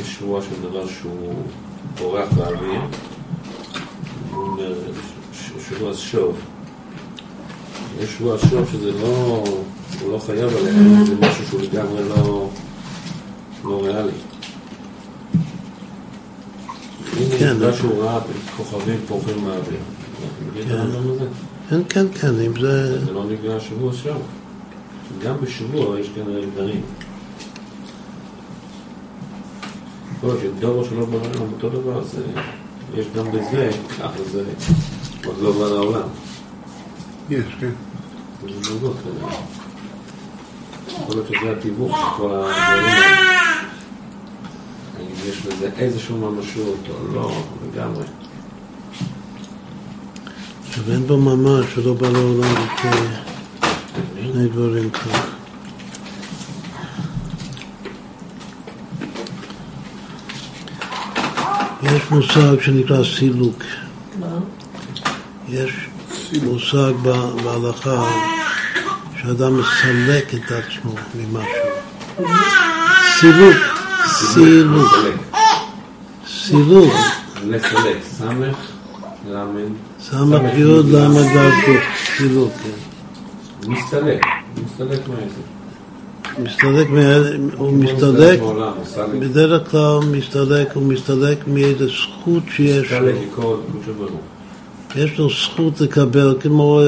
יש 0.01 0.15
שבועה 0.15 0.41
של 0.41 0.69
דבר 0.69 0.88
שהוא 0.88 1.34
בורח 1.97 2.30
באוויר, 2.34 2.81
שבוע 5.69 5.93
שוב. 5.93 6.38
יש 7.99 8.09
שבוע 8.18 8.38
שוב 8.49 8.69
שזה 8.72 8.91
לא, 8.91 9.43
הוא 10.01 10.11
לא 10.11 10.18
חייב 10.18 10.55
עליהם, 10.57 11.05
זה 11.05 11.15
משהו 11.15 11.45
שהוא 11.45 11.61
לגמרי 11.61 12.09
לא, 12.09 12.49
לא 13.63 13.84
ריאלי. 13.84 14.31
כן. 17.40 17.48
הנה, 17.48 17.74
שהוא 17.74 18.04
ראה 18.04 18.20
כוכבים 18.58 19.00
פורחים 19.08 19.44
מהאוויר. 19.44 19.80
כן, 21.70 21.82
כן, 21.90 22.06
כן, 22.22 22.28
אם 22.46 22.54
זה... 22.62 23.06
זה 23.06 23.12
לא 23.14 23.26
נקרא 23.26 23.60
שבוע 23.60 23.94
שם. 23.94 24.18
גם 25.24 25.36
בשבוע 25.42 26.00
יש 26.00 26.10
כנראה 26.16 26.42
גדרים. 26.54 26.82
כל 30.22 30.36
שדורו 30.42 30.86
שלא 30.86 31.06
בעולם 31.06 31.54
אותו 31.54 31.70
דבר, 31.70 32.04
זה... 32.04 32.24
יש 32.96 33.06
גם 33.16 33.32
בזה, 33.32 33.70
ככה 34.00 34.24
זה 34.32 34.44
עוד 35.26 35.36
לא 35.42 35.52
בא 35.52 35.66
לעולם. 35.66 36.08
יש, 37.30 37.46
כן. 37.60 37.70
זה 38.42 38.70
כנראה. 39.04 39.34
יכול 40.88 41.16
להיות 41.16 41.28
שזה 41.28 41.52
התיווך 41.52 41.98
של 41.98 42.18
כל 42.18 42.30
הדברים 42.34 42.52
האלה. 42.54 43.70
האם 45.12 45.30
יש 45.30 45.46
לזה 45.46 45.70
איזושהי 45.78 46.16
ממשות 46.16 46.78
או 46.90 47.14
לא, 47.14 47.44
לגמרי. 47.68 48.04
עכשיו 50.68 50.84
אין 50.92 51.08
בו 51.08 51.18
ממש 51.18 51.66
שלא 51.76 51.94
בא 51.94 52.10
לעולם 52.10 52.54
לפני 52.54 53.08
שני 54.22 54.48
דברים 54.48 54.90
כאן. 54.90 55.20
יש 61.84 62.02
מושג 62.12 62.62
שנקרא 62.62 63.04
סילוק. 63.18 63.64
מה? 64.20 64.28
יש 65.50 65.72
מושג 66.44 66.94
בהלכה 67.44 68.12
שאדם 69.22 69.60
מסלק 69.60 70.34
את 70.34 70.52
עצמו 70.52 70.96
ממשהו. 71.16 71.72
סילוק, 73.20 73.81
סילוק, 74.07 74.91
סילוק, 76.28 76.94
לסלק, 77.48 77.98
סמך, 78.03 78.57
למד, 79.30 79.72
סמך 79.99 80.41
יוד 80.56 80.86
ל"ד 80.86 81.15
ו"ק, 81.68 81.82
סילוק, 82.18 82.52
כן. 82.64 83.72
מסתלק, 83.72 84.22
מסתלק 84.65 84.99
מהעסק. 85.07 85.61
מסתלק, 86.40 86.88
הוא 87.57 87.73
מסתלק, 87.73 88.40
מעולם, 88.40 88.72
מסתלק, 88.82 89.06
בדרך 89.19 89.72
כלל 89.72 89.99
מסתלק, 90.11 90.73
הוא 90.73 90.84
מסתלק 90.84 91.48
מאיזה 91.48 91.88
זכות 91.88 92.44
שיש 92.49 92.91
לו. 92.91 94.10
יש 94.95 95.19
לו 95.19 95.30
זכות 95.30 95.82
לקבל, 95.82 96.36
כמו, 96.40 96.80
אה, 96.80 96.86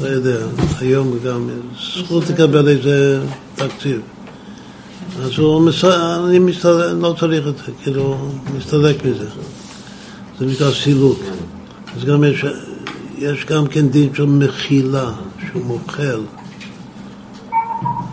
לא 0.00 0.06
יודע, 0.06 0.38
היום 0.80 1.18
גם, 1.24 1.48
זכות 1.94 2.24
לקבל 2.30 2.68
איזה 2.68 3.20
תקציב. 3.54 4.00
אז 5.18 5.38
הוא, 5.38 5.62
מס... 5.62 5.84
אני 5.84 6.38
מסתלק, 6.38 6.86
לא 7.00 7.14
צריך 7.20 7.48
את 7.48 7.56
זה, 7.56 7.72
כאילו, 7.82 8.16
מסתלק 8.58 9.04
מזה. 9.04 9.26
זה 10.38 10.46
נקרא 10.46 10.70
סילוק. 10.70 11.20
אז 11.96 12.04
גם 12.04 12.24
יש, 12.24 12.44
יש 13.18 13.44
גם 13.44 13.66
כן 13.66 13.88
דין 13.88 14.14
של 14.14 14.26
מחילה, 14.26 15.10
שהוא 15.50 15.64
מוכל. 15.64 16.20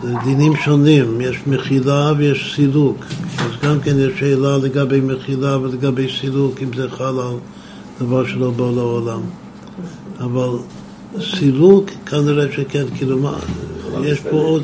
זה 0.02 0.14
דינים 0.24 0.56
שונים, 0.56 1.20
יש 1.20 1.36
מחילה 1.46 2.12
ויש 2.18 2.52
סילוק. 2.56 2.96
אז 3.38 3.50
גם 3.62 3.80
כן 3.80 3.98
יש 3.98 4.20
שאלה 4.20 4.58
לגבי 4.58 5.00
מחילה 5.00 5.58
ולגבי 5.58 6.06
סילוק, 6.20 6.62
אם 6.62 6.68
זה 6.76 6.90
חל 6.90 7.04
על 7.04 7.36
דבר 8.00 8.26
שלא 8.26 8.50
בא 8.50 8.64
לעולם. 8.64 9.20
אבל 10.20 10.58
סילוק, 11.20 11.90
כנראה 12.06 12.52
שכן, 12.52 12.84
כאילו 12.96 13.18
מה, 13.18 13.38
יש 14.02 14.20
פה 14.20 14.36
עוד... 14.36 14.62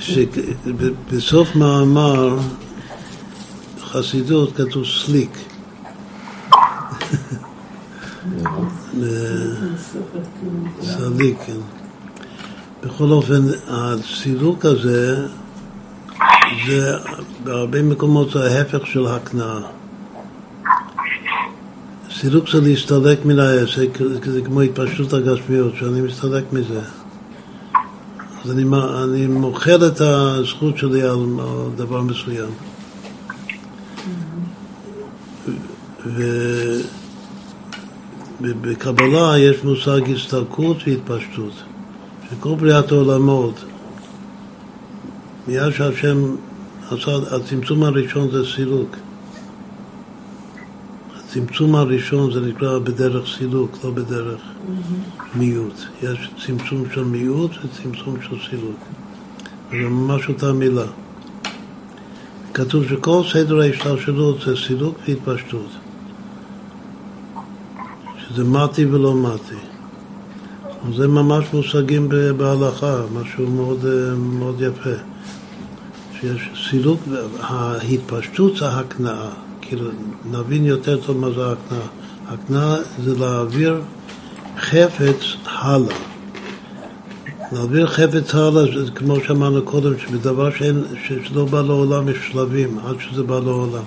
שבסוף 0.00 1.56
מאמר 1.56 2.38
חסידות 3.80 4.56
כתוב 4.56 4.84
סליק. 4.86 5.30
סליק, 10.82 11.38
כן. 11.46 11.52
בכל 12.82 13.10
אופן, 13.10 13.42
הסילוק 13.68 14.64
הזה 14.64 15.26
זה 16.66 16.92
בהרבה 17.44 17.82
מקומות 17.82 18.36
ההפך 18.36 18.86
של 18.86 19.06
הכנעה. 19.06 19.79
סילוק 22.20 22.48
זה 22.48 22.60
להסתלק 22.60 23.24
מן 23.24 23.38
העסק, 23.38 23.98
זה 24.24 24.42
כמו 24.42 24.60
התפשטות 24.60 25.12
הגשמיות, 25.12 25.72
שאני 25.78 26.00
מסתלק 26.00 26.52
מזה. 26.52 26.80
אז 28.44 28.50
אני, 28.50 28.64
אני 29.04 29.26
מוכר 29.26 29.86
את 29.86 30.00
הזכות 30.00 30.78
שלי 30.78 31.02
על, 31.02 31.18
דבר 31.76 32.02
מסוים. 32.02 32.50
ובקבלה 38.40 39.38
יש 39.38 39.64
מושג 39.64 40.00
הסתלקות 40.14 40.76
והתפשטות, 40.86 41.52
שכל 42.30 42.54
בריאת 42.54 42.92
העולמות 42.92 43.54
מיד 45.48 45.70
שהשם 45.70 46.36
עשה, 46.90 47.36
הצמצום 47.36 47.82
הראשון 47.84 48.30
זה 48.30 48.42
סילוק. 48.56 48.96
הצמצום 51.30 51.74
הראשון 51.74 52.32
זה 52.32 52.40
נקרא 52.40 52.78
בדרך 52.78 53.36
סילוק, 53.38 53.78
לא 53.84 53.90
בדרך 53.90 54.40
מיעוט. 55.34 55.74
יש 56.02 56.30
צמצום 56.46 56.84
של 56.94 57.04
מיעוט 57.04 57.50
וצמצום 57.64 58.16
של 58.22 58.36
סילוק. 58.50 58.78
זה 59.70 59.76
ממש 59.76 60.28
אותה 60.28 60.52
מילה. 60.52 60.86
כתוב 62.54 62.84
שכל 62.88 63.22
סדר 63.32 63.60
ההשתלשלות 63.60 64.40
זה 64.46 64.56
סילוק 64.56 64.98
והתפשטות. 65.08 65.70
שזה 68.18 68.44
מתי 68.44 68.86
ולא 68.86 69.14
מתי. 69.14 69.62
זה 70.96 71.08
ממש 71.08 71.44
מושגים 71.52 72.08
בהלכה, 72.36 73.02
משהו 73.14 73.50
מאוד, 73.50 73.84
מאוד 74.16 74.60
יפה. 74.60 74.96
שיש 76.20 76.50
סילוק, 76.70 77.00
ההתפשטות 77.40 78.56
זה 78.56 78.68
הכנעה, 78.68 79.30
כאילו 79.70 79.90
נבין 80.30 80.64
יותר 80.64 81.00
טוב 81.06 81.16
מה 81.16 81.30
זה 81.30 81.52
הכנעה. 81.52 81.86
הכנעה 82.28 82.76
זה 83.04 83.18
להעביר 83.18 83.80
חפץ 84.58 85.16
הלאה. 85.44 85.96
להעביר 87.52 87.86
חפץ 87.86 88.34
הלאה, 88.34 88.84
זה 88.84 88.90
כמו 88.90 89.16
שאמרנו 89.20 89.62
קודם, 89.62 89.98
שבדבר 89.98 90.50
שאין, 90.50 90.84
שלא 91.24 91.44
בא 91.44 91.60
לעולם 91.60 92.08
יש 92.08 92.16
שלבים 92.30 92.78
עד 92.78 92.96
שזה 93.00 93.22
בא 93.22 93.38
לעולם. 93.38 93.82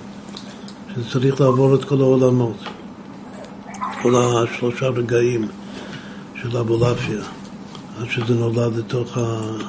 שזה 0.96 1.10
צריך 1.12 1.42
לעבור 1.42 1.76
את 1.76 1.86
כל 1.86 2.02
העולמות, 2.02 2.58
כל 4.02 4.16
השלושה 4.16 4.88
רגעים 4.88 5.48
של 6.42 6.58
אבולעפיה, 6.58 7.22
עד 8.00 8.10
שזה 8.10 8.36
נולד 8.36 8.78
לתוך 8.78 9.18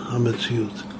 המציאות. 0.08 0.93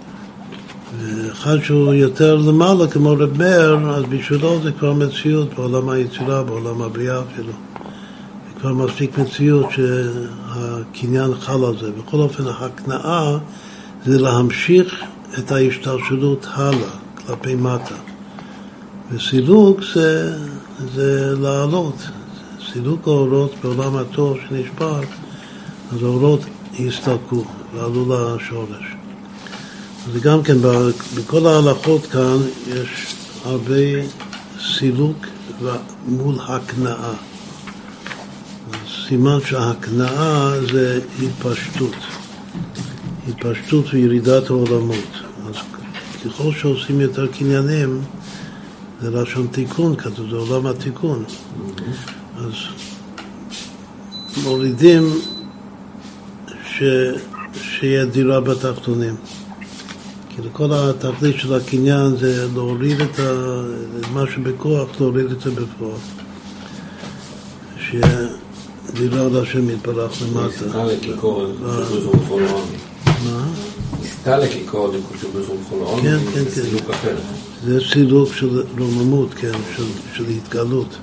ואחד 0.99 1.63
שהוא 1.63 1.95
יותר 1.95 2.37
למעלה, 2.37 2.87
כמו 2.87 3.13
רב 3.13 3.39
מאיר, 3.39 3.91
אז 3.91 4.05
בשבילו 4.05 4.61
זה 4.63 4.73
כבר 4.73 4.93
מציאות 4.93 5.55
בעולם 5.55 5.89
היצירה, 5.89 6.43
בעולם 6.43 6.83
הבריאה 6.83 7.21
אפילו. 7.21 7.53
זה 8.49 8.61
כבר 8.61 8.73
מספיק 8.73 9.19
מציאות 9.19 9.67
שהקניין 9.71 11.35
חל 11.35 11.65
על 11.65 11.79
זה. 11.81 11.91
בכל 11.91 12.17
אופן, 12.17 12.45
ההקנאה 12.47 13.39
זה 14.07 14.19
להמשיך 14.21 15.05
את 15.39 15.53
ההשתלשלות 15.53 16.47
הלאה, 16.53 16.91
כלפי 17.27 17.55
מטה. 17.55 17.95
וסילוק 19.13 19.81
זה, 19.95 20.37
זה 20.95 21.35
לעלות. 21.41 21.97
סילוק 22.73 23.09
האורות 23.09 23.53
בעולם 23.63 23.97
התור 23.97 24.37
שנשבר, 24.49 25.01
אז 25.93 26.03
האורות 26.03 26.41
הסתלקו 26.81 27.45
ועלו 27.75 28.35
לשורש. 28.37 28.94
אז 30.07 30.21
גם 30.21 30.43
כן, 30.43 30.57
בכל 31.17 31.47
ההלכות 31.47 32.07
כאן 32.07 32.37
יש 32.69 33.15
הרבה 33.45 33.75
סילוק 34.79 35.27
מול 36.07 36.35
הקנאה. 36.49 37.13
סימן 39.09 39.39
שההקנאה 39.47 40.61
זה 40.73 41.01
התפשטות. 41.23 41.95
התפשטות 43.29 43.85
וירידת 43.93 44.51
העולמות. 44.51 45.09
אז 45.49 45.55
ככל 46.25 46.53
שעושים 46.53 47.01
יותר 47.01 47.27
קניינים, 47.27 48.01
זה 49.01 49.11
לשון 49.11 49.47
תיקון, 49.47 49.97
כתוב, 49.97 50.31
זה 50.31 50.37
עולם 50.37 50.67
התיקון. 50.67 51.25
אז 52.37 52.53
מורידים 54.43 55.03
ש... 56.65 56.83
שיהיה 57.63 58.05
דירה 58.05 58.41
בתחתונים. 58.41 59.15
כאילו 60.35 60.49
כל 60.53 60.69
התכלית 60.73 61.37
של 61.39 61.55
הקניין 61.55 62.17
זה 62.17 62.47
להוריד 62.55 63.01
את. 63.01 63.21
מה 64.13 64.25
שבכוח, 64.35 64.89
להוריד 65.01 65.31
את 65.31 65.41
זה 65.41 65.51
בפועל. 65.51 65.93
שיהיה 67.79 68.27
דירה 68.95 69.29
להשם 69.29 69.71
יתברך 69.71 70.23
למטה. 70.23 70.79
מה? 73.25 73.47
מסתלק 74.03 74.57
יקור 74.57 74.89
לקודשו 74.89 75.29
ברוך 75.33 75.69
הוא 75.71 75.81
לעולם, 75.83 76.03
כן, 76.03 76.19
כן, 76.35 76.45
זה 76.45 76.63
כן. 76.63 76.69
סילוק 76.69 76.91
אחר. 76.91 77.17
זה 77.65 77.79
סילוק 77.93 78.29
של 78.35 78.63
רוממות, 78.79 79.35
כן, 79.35 79.53
של, 79.77 79.85
של 80.15 80.25
התגלות. 80.29 80.97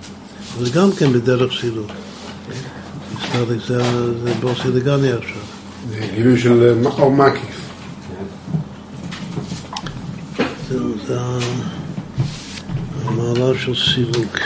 אבל 0.57 0.69
גם 0.69 0.91
כן 0.91 1.13
בדרך 1.13 1.51
סילוק. 1.61 1.87
מסתלק 3.15 3.57
זה, 3.67 3.83
זה 4.23 4.33
בוסי 4.41 4.71
דגני 4.73 5.11
עכשיו. 5.11 5.37
זה 5.89 6.07
גילוי 6.15 6.39
של 6.39 6.81
אור 6.85 7.11
מקיף. 7.11 7.61
זהו, 10.69 10.89
זה 11.07 11.21
ה- 11.21 11.39
המעלה 13.31 13.59
של 13.59 13.75
סילוק. 13.75 14.37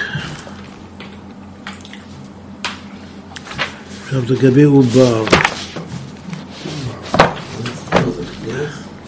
עכשיו 4.03 4.21
לגבי 4.29 4.63
עובר, 4.63 5.25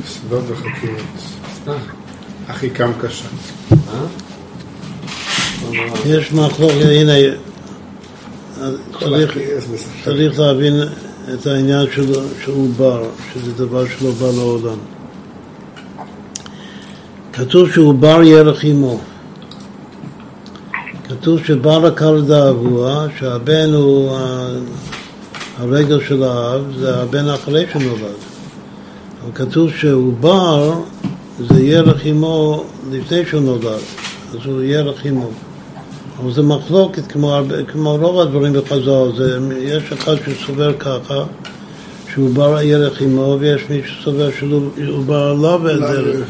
סודות 0.08 0.44
וחקירות. 0.48 1.02
אחי 2.48 2.70
קם 2.70 2.92
קשה. 3.02 3.28
יש 6.06 6.32
מחלוקת, 6.32 6.86
הנה, 6.86 7.14
צריך, 9.00 10.40
להבין 10.40 10.74
את 11.34 11.48
העניין 11.48 11.88
של, 11.96 12.14
של 12.46 12.52
עובר, 12.52 13.04
שזה 13.34 13.52
דבר 13.52 13.86
שלא 13.88 14.12
בא 14.12 14.28
לעולם. 14.28 14.78
כתוב 17.34 17.72
שעובר 17.72 18.24
ירח 18.24 18.66
עמו. 18.66 19.00
כתוב 21.22 21.40
שבא 21.46 21.78
לקל 21.78 22.22
דאבוה, 22.22 23.08
שהבן 23.20 23.74
הוא 23.74 24.18
הרגל 25.58 26.00
של 26.08 26.24
האב, 26.24 26.62
זה 26.80 26.98
הבן 26.98 27.30
אחרי 27.30 27.66
שנולד. 27.74 28.02
אבל 29.24 29.32
כתוב 29.36 29.70
שעובר 29.72 30.74
זה 31.50 31.64
ירח 31.64 32.02
עמו 32.06 32.64
לפני 32.92 33.26
שהוא 33.26 33.42
נולד, 33.42 33.64
אז 34.32 34.46
הוא 34.46 34.62
ירח 34.62 35.06
עמו. 35.06 35.30
אבל 36.20 36.34
זה 36.34 36.42
מחלוקת 36.42 37.12
כמו, 37.12 37.34
הרבה- 37.34 37.64
כמו 37.64 37.96
רוב 37.96 38.20
הדברים 38.20 38.54
בחז"ל, 38.54 39.18
זה, 39.18 39.38
יש 39.62 39.84
אחד 39.94 40.16
שסובר 40.26 40.74
ככה, 40.74 41.24
שעובר 42.14 42.62
ירח 42.62 43.02
עמו, 43.02 43.38
ויש 43.40 43.62
מי 43.70 43.82
שסובר 43.86 44.30
שעובר 44.40 45.18
עליו 45.18 45.68
לא, 45.68 45.92
דרך. 45.92 46.28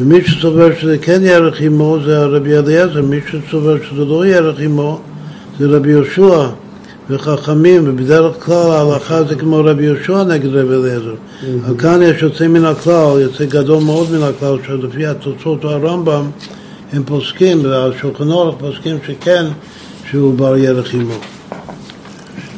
ומי 0.00 0.24
שסובר 0.24 0.68
שזה 0.80 0.98
כן 0.98 1.20
ירח 1.24 1.60
עמו 1.60 1.98
זה 2.04 2.18
הרבי 2.18 2.56
אליעזר, 2.56 3.02
מי 3.02 3.20
שסובר 3.30 3.76
שזה 3.90 4.04
לא 4.04 4.26
ירח 4.26 4.60
עמו 4.60 5.00
זה 5.58 5.66
רבי 5.66 5.90
יהושע 5.90 6.48
וחכמים, 7.10 7.82
ובדרך 7.86 8.44
כלל 8.44 8.70
ההלכה 8.70 9.24
זה 9.24 9.34
כמו 9.34 9.56
רבי 9.64 9.84
יהושע 9.84 10.24
נגד 10.24 10.46
רבי 10.46 10.74
אליעזר. 10.74 11.14
אבל 11.66 11.78
כאן 11.78 12.02
יש 12.02 12.22
יוצא 12.22 12.48
מן 12.48 12.64
הכלל, 12.64 13.20
יוצא 13.20 13.44
גדול 13.44 13.82
מאוד 13.82 14.12
מן 14.12 14.22
הכלל, 14.22 14.56
שלפי 14.66 15.06
התוצאות 15.06 15.64
הרמב"ם 15.64 16.30
הם 16.92 17.02
פוסקים, 17.06 17.64
והשולחן 17.64 18.30
אורך 18.30 18.54
פוסקים 18.58 18.96
שכן, 19.06 19.44
שהוא 20.10 20.34
בר 20.34 20.56
ירח 20.56 20.94
עמו. 20.94 21.18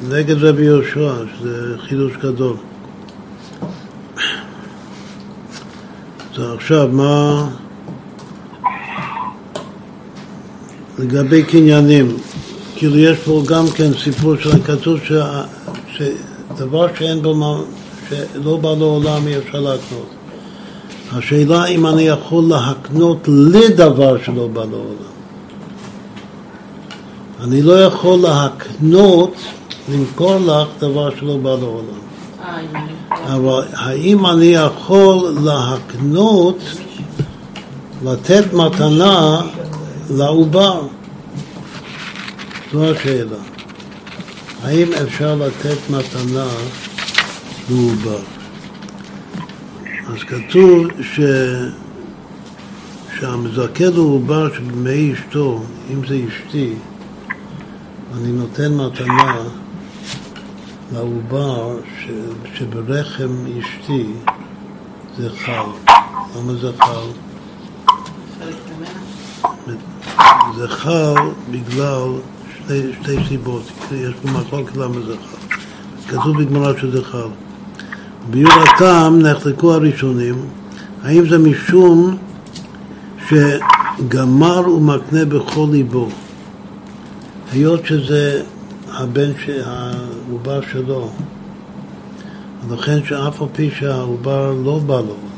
נגד 0.09 0.45
רבי 0.45 0.65
יהושע, 0.65 1.13
שזה 1.39 1.75
חידוש 1.89 2.13
גדול. 2.23 2.57
עכשיו, 6.39 6.89
מה 6.93 7.49
לגבי 10.99 11.43
קניינים? 11.43 12.17
כאילו 12.77 12.99
יש 12.99 13.19
פה 13.19 13.43
גם 13.47 13.65
כן 13.75 13.95
סיפור 13.95 14.37
של 14.37 14.63
כתוב 14.63 14.99
ש... 15.05 15.13
שדבר 15.97 16.87
שאין 16.99 17.23
בו, 17.23 17.65
שלא 18.09 18.57
בא 18.57 18.69
לעולם 18.69 19.27
אי 19.27 19.39
אפשר 19.39 19.61
להקנות. 19.61 20.09
השאלה 21.13 21.67
אם 21.67 21.87
אני 21.87 22.03
יכול 22.03 22.45
להקנות 22.49 23.29
לדבר 23.29 24.23
שלא 24.25 24.47
בא 24.47 24.65
לעולם. 24.65 25.13
אני 27.41 27.63
לא 27.63 27.85
יכול 27.85 28.19
להקנות, 28.19 29.35
למכור 29.93 30.39
לך 30.39 30.69
דבר 30.79 31.17
שלא 31.17 31.37
בא 31.37 31.51
לעולם. 31.51 32.12
אבל 33.11 33.63
האם 33.73 34.27
אני 34.27 34.45
יכול 34.45 35.35
להקנות, 35.45 36.59
לתת 38.05 38.53
מתנה 38.53 39.41
לעובר? 40.11 40.83
זו 42.73 42.91
השאלה. 42.91 43.37
האם 44.63 44.89
אפשר 45.03 45.35
לתת 45.35 45.91
מתנה 45.91 46.47
לעובר? 47.71 48.21
אז 50.09 50.19
כתוב 50.27 50.87
ש... 51.03 51.21
שהמזכה 53.21 53.85
לעובר 53.85 54.55
שבמי 54.55 55.13
אשתו, 55.13 55.63
אם 55.93 56.07
זה 56.09 56.21
אשתי, 56.29 56.73
אני 58.17 58.33
נותן 58.33 58.75
מתנה 58.75 59.43
לעובר 60.93 61.77
ש... 61.99 62.09
שברחם 62.55 63.31
אשתי 63.59 64.07
זה 65.19 65.31
חל. 65.31 65.93
למה 66.37 66.53
זה 66.55 66.73
חל? 66.79 67.07
זה 70.57 70.69
חל 70.69 71.15
בגלל 71.51 72.09
שתי, 72.55 72.93
שתי 73.03 73.17
סיבות, 73.29 73.63
יש 73.93 74.15
פה 74.23 74.29
מחלוקת 74.31 74.77
למה 74.77 75.01
זה 75.07 75.15
חל. 75.17 75.57
כתוב 76.09 76.43
בגמרא 76.43 76.73
שזה 76.79 77.05
חל. 77.05 77.29
ביור 78.31 78.53
הטעם 78.53 79.19
נחלקו 79.19 79.75
הראשונים, 79.75 80.35
האם 81.03 81.29
זה 81.29 81.39
משום 81.39 82.17
שגמר 83.29 84.69
ומקנה 84.69 85.25
בכל 85.25 85.67
ליבו, 85.73 86.09
היות 87.53 87.87
שזה 87.87 88.43
הבן, 88.95 89.31
העובר 89.65 90.61
שלו, 90.73 91.11
ולכן 92.69 93.05
שאף 93.05 93.43
על 93.43 93.49
פי 93.53 93.71
שהעובר 93.71 94.55
לא 94.65 94.79
בא 94.79 94.95
לעולם, 94.95 95.33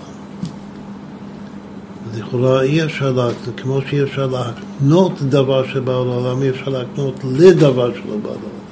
לכאורה 2.15 2.63
אי 2.63 2.85
אפשר 2.85 3.13
להקנות, 3.13 3.61
כמו 3.61 3.81
שאי 3.89 4.03
אפשר 4.03 4.27
להקנות 4.27 5.23
דבר 5.23 5.67
שבא 5.67 5.93
לעולם, 5.93 6.43
אי 6.43 6.51
אפשר 6.51 6.69
להקנות 6.71 7.15
לדבר 7.25 7.95
שלא 7.95 8.17
בא 8.23 8.29
לעולם. 8.29 8.65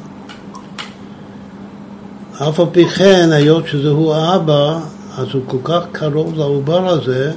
אף 2.49 2.61
על 2.61 2.67
פי 2.73 2.89
כן, 2.89 3.29
היות 3.33 3.67
שזהו 3.67 4.15
האבא, 4.15 4.81
אז 5.19 5.27
הוא 5.33 5.43
כל 5.47 5.59
כך 5.65 5.83
קרוב 5.93 6.35
לעובר 6.35 6.89
הזה, 6.89 7.33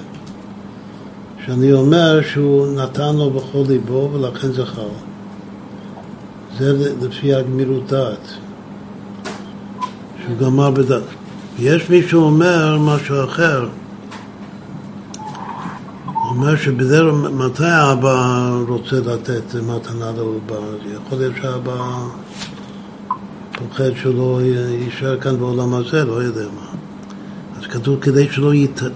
שאני 1.45 1.73
אומר 1.73 2.21
שהוא 2.21 2.67
נתן 2.67 3.15
לו 3.15 3.29
בכל 3.29 3.63
ליבו 3.67 4.09
ולכן 4.13 4.65
חל. 4.65 4.81
זה 6.59 6.93
לפי 7.01 7.33
הגמירות 7.33 7.87
דעת, 7.87 8.33
שהוא 10.23 10.37
גמר 10.37 10.71
בדעת. 10.71 11.03
יש 11.59 11.89
מי 11.89 12.07
שאומר 12.07 12.77
משהו 12.79 13.23
אחר, 13.23 13.67
אומר 16.29 16.55
שבדרך 16.55 17.13
מתי 17.13 17.65
האבא 17.65 18.49
רוצה 18.67 18.95
לתת 18.95 19.55
מתנה? 19.55 20.09
אז 20.09 20.15
יכול 20.93 21.17
להיות 21.17 21.33
שהאבא 21.41 21.97
פוחד 23.51 23.91
שלא 24.01 24.39
יישאר 24.79 25.19
כאן 25.19 25.39
בעולם 25.39 25.73
הזה, 25.73 26.05
לא 26.05 26.23
יודע 26.23 26.45
מה. 26.55 26.67
אז 27.59 27.67
כתוב 27.67 27.99
כדי 28.01 28.27
שלא 28.31 28.51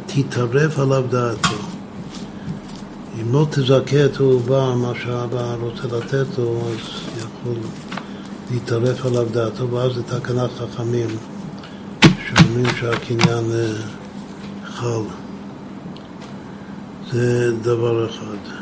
תתערף 0.06 0.80
עליו 0.80 1.04
דעתו. 1.10 1.56
אם 3.22 3.34
לא 3.34 3.48
תזכה 3.50 4.06
את 4.06 4.20
העובר 4.20 4.76
מה 4.76 4.92
שהאבא 5.04 5.56
רוצה 5.62 5.84
לתת 5.98 6.38
לו, 6.38 6.62
אז 6.68 7.09
להתערף 8.52 9.06
עליו 9.06 9.26
דעתו, 9.32 9.72
ואז 9.72 9.92
זה 9.94 10.04
תקנת 10.04 10.50
חכמים 10.52 11.08
שאומרים 12.02 12.76
שהקניין 12.80 13.52
אה, 13.52 13.74
חל. 14.66 15.02
זה 17.12 17.52
דבר 17.62 18.10
אחד. 18.10 18.60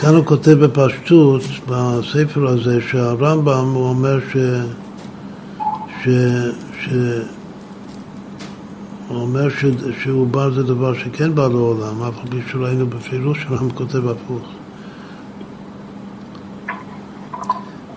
כאן 0.00 0.14
הוא 0.14 0.24
כותב 0.24 0.50
בפשטות, 0.50 1.42
בספר 1.66 2.46
הזה, 2.46 2.78
שהרמב"ם, 2.88 3.72
הוא 3.74 3.88
אומר 3.88 4.18
ש... 4.32 4.36
ש... 6.06 6.08
ש... 6.84 6.88
הוא 9.08 9.20
אומר 9.22 9.48
ש... 9.48 9.64
שעובר 10.02 10.54
זה 10.54 10.62
דבר 10.62 10.94
שכן 10.94 11.34
בא 11.34 11.48
לעולם, 11.48 12.02
אף 12.02 12.18
על 12.22 12.30
פי 12.30 12.36
שראינו 12.50 12.86
בפירוש 12.86 13.42
שהרמב"ם 13.42 13.70
כותב 13.70 14.08
הפוך. 14.08 14.42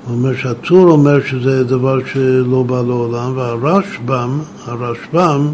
הוא 0.05 0.15
אומר 0.15 0.35
שהטור 0.35 0.91
אומר 0.91 1.23
שזה 1.23 1.63
דבר 1.63 2.05
שלא 2.05 2.63
בא 2.63 2.81
לעולם, 2.81 3.37
והרשב"ם, 3.37 4.39
הרשב"ם, 4.65 5.53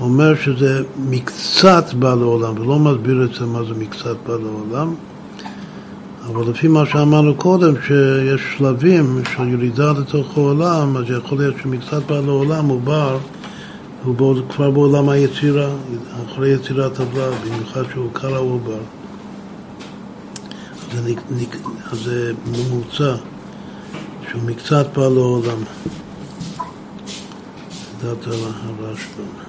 אומר 0.00 0.34
שזה 0.34 0.82
מקצת 1.08 1.94
בא 1.98 2.14
לעולם, 2.14 2.58
ולא 2.58 2.78
מסביר 2.78 3.24
את 3.24 3.34
זה 3.34 3.46
מה 3.46 3.64
זה 3.64 3.74
מקצת 3.78 4.16
בא 4.26 4.34
לעולם. 4.34 4.94
אבל 6.26 6.50
לפי 6.50 6.68
מה 6.68 6.86
שאמרנו 6.86 7.34
קודם, 7.34 7.74
שיש 7.86 8.42
שלבים 8.58 9.22
של 9.36 9.48
ירידה 9.48 9.92
לתוך 9.92 10.36
העולם, 10.36 10.96
אז 10.96 11.04
יכול 11.08 11.38
להיות 11.38 11.54
שמקצת 11.62 12.02
בא 12.06 12.20
לעולם 12.20 12.66
הוא 12.66 12.80
בר, 12.80 13.18
הוא 14.04 14.14
בעוד, 14.14 14.44
כבר 14.48 14.70
בעולם 14.70 15.08
היצירה, 15.08 15.68
אחרי 16.26 16.48
יצירת 16.48 17.00
הבלע, 17.00 17.30
במיוחד 17.30 17.82
שהוא 17.92 18.10
קרא 18.12 18.38
הוא 18.38 18.60
בר. 18.60 18.78
אז 21.90 21.98
זה, 22.04 22.32
ממוצע, 22.46 23.14
שהוא 24.30 24.42
מקצת 24.42 24.86
בא 24.96 25.08
לעולם. 25.08 25.58
לדעת 28.02 28.26
הרשב"ם. 28.26 29.43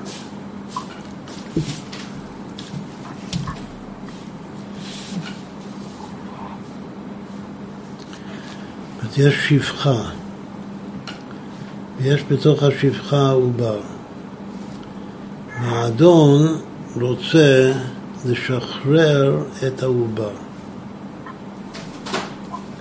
יש 9.17 9.49
שפחה, 9.49 10.01
ויש 11.97 12.23
בתוך 12.31 12.63
השפחה 12.63 13.31
עובר. 13.31 13.79
והאדון 15.61 16.41
רוצה 17.01 17.71
לשחרר 18.25 19.43
את 19.67 19.83
העובר. 19.83 20.31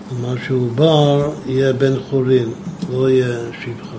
כלומר 0.08 0.34
שעובר 0.46 1.30
יהיה 1.46 1.72
בן 1.72 2.00
חורין, 2.10 2.48
לא 2.92 3.10
יהיה 3.10 3.38
שפחה. 3.60 3.96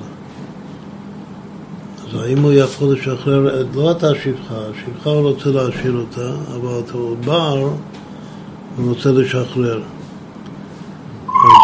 אז 2.08 2.22
האם 2.22 2.40
הוא 2.40 2.52
יכול 2.52 2.94
לשחרר, 2.94 3.66
לא 3.76 3.92
את 3.92 4.04
השפחה, 4.04 4.56
השפחה 4.56 5.10
הוא 5.10 5.30
רוצה 5.30 5.50
להשאיר 5.50 5.96
אותה, 5.96 6.36
אבל 6.56 6.80
את 6.86 6.90
העובר 6.90 7.70
הוא 8.78 8.90
רוצה 8.90 9.12
לשחרר. 9.12 9.82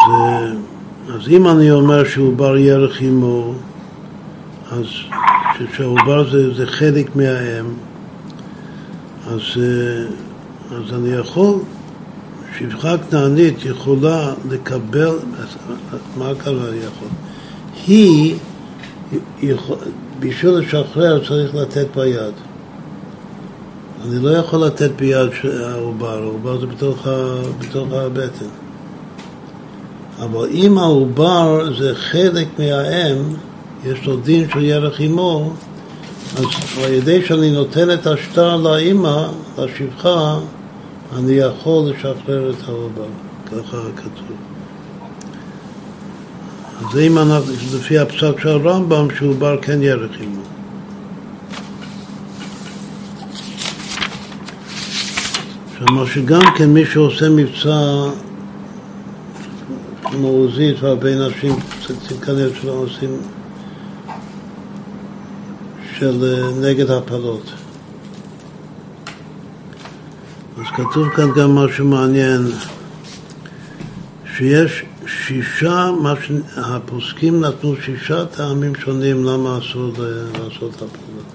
אז, 0.02 0.58
אז 1.16 1.28
אם 1.28 1.48
אני 1.48 1.72
אומר 1.72 2.04
שעובר 2.04 2.58
ירך 2.58 3.02
עמו, 3.02 3.54
אז 4.72 4.86
שהעובר 5.76 6.30
זה, 6.32 6.54
זה 6.54 6.68
חלק 6.68 7.16
מהאם, 7.16 7.66
אז, 9.28 9.42
אה, 9.58 10.06
אז 10.78 10.94
אני 10.94 11.10
יכול, 11.10 11.60
שפחה 12.58 12.98
כנענית 12.98 13.66
יכולה 13.66 14.34
לקבל, 14.50 15.16
מה 16.18 16.32
קרה 16.38 16.76
יכול? 16.76 17.08
היא, 17.88 18.36
בשביל 20.20 20.52
לשחרר 20.52 21.28
צריך 21.28 21.56
לתת 21.56 21.88
ביד. 21.96 22.34
אני 24.06 24.20
לא 24.24 24.30
יכול 24.30 24.66
לתת 24.66 24.92
ביד 24.96 25.30
העובר, 25.64 26.24
העובר 26.24 26.60
זה 26.60 26.68
בתוך, 26.68 27.08
בתוך 27.60 27.88
הבטן. 27.92 28.61
אבל 30.22 30.48
אם 30.52 30.78
העובר 30.78 31.74
זה 31.80 31.96
חלק 31.96 32.48
מהאם, 32.60 33.18
יש 33.86 34.06
לו 34.06 34.18
דין 34.18 34.50
של 34.54 34.64
ירך 34.64 35.00
עמו, 35.00 35.54
אז 36.38 36.46
על 36.84 36.94
ידי 36.94 37.26
שאני 37.26 37.52
נותן 37.52 37.92
את 37.92 38.08
השטר 38.08 38.58
לאימא, 38.58 39.28
לשפחה, 39.58 40.40
אני 41.18 41.34
יכול 41.34 41.90
לשחרר 41.90 42.50
את 42.52 42.68
העובר, 42.68 43.08
ככה 43.46 43.78
כתוב. 43.96 44.38
אז 46.80 47.00
אם 47.00 47.18
אנחנו, 47.18 47.54
לפי 47.78 48.00
הפסק 48.00 48.40
של 48.42 48.50
הרמב"ם, 48.50 49.08
שעובר 49.20 49.58
כן 49.62 49.84
ירך 49.84 50.12
עמו. 50.22 50.42
כלומר 55.78 56.06
שגם 56.06 56.42
כן 56.58 56.70
מי 56.70 56.86
שעושה 56.86 57.30
מבצע 57.30 58.10
כמו 60.12 60.28
עוזית 60.28 60.84
והרבה 60.84 61.28
נשים 61.28 61.56
כנראה 62.22 62.56
שלא 62.62 62.72
עושים 62.72 63.18
של 66.00 66.24
אה, 66.24 66.70
נגד 66.70 66.92
הפלות. 66.92 67.52
אז 70.58 70.66
כתוב 70.76 71.10
כאן 71.10 71.32
גם 71.36 71.56
משהו 71.56 71.86
מעניין, 71.86 72.42
שיש 74.38 74.84
שישה, 75.08 75.92
מה 76.02 76.14
שהפוסקים 76.22 77.42
נתנו 77.42 77.76
שישה 77.82 78.26
טעמים 78.26 78.76
שונים 78.76 79.26
למה 79.26 79.58
אסור 79.58 79.92
לעשות 80.34 80.76
הפלות. 80.76 81.26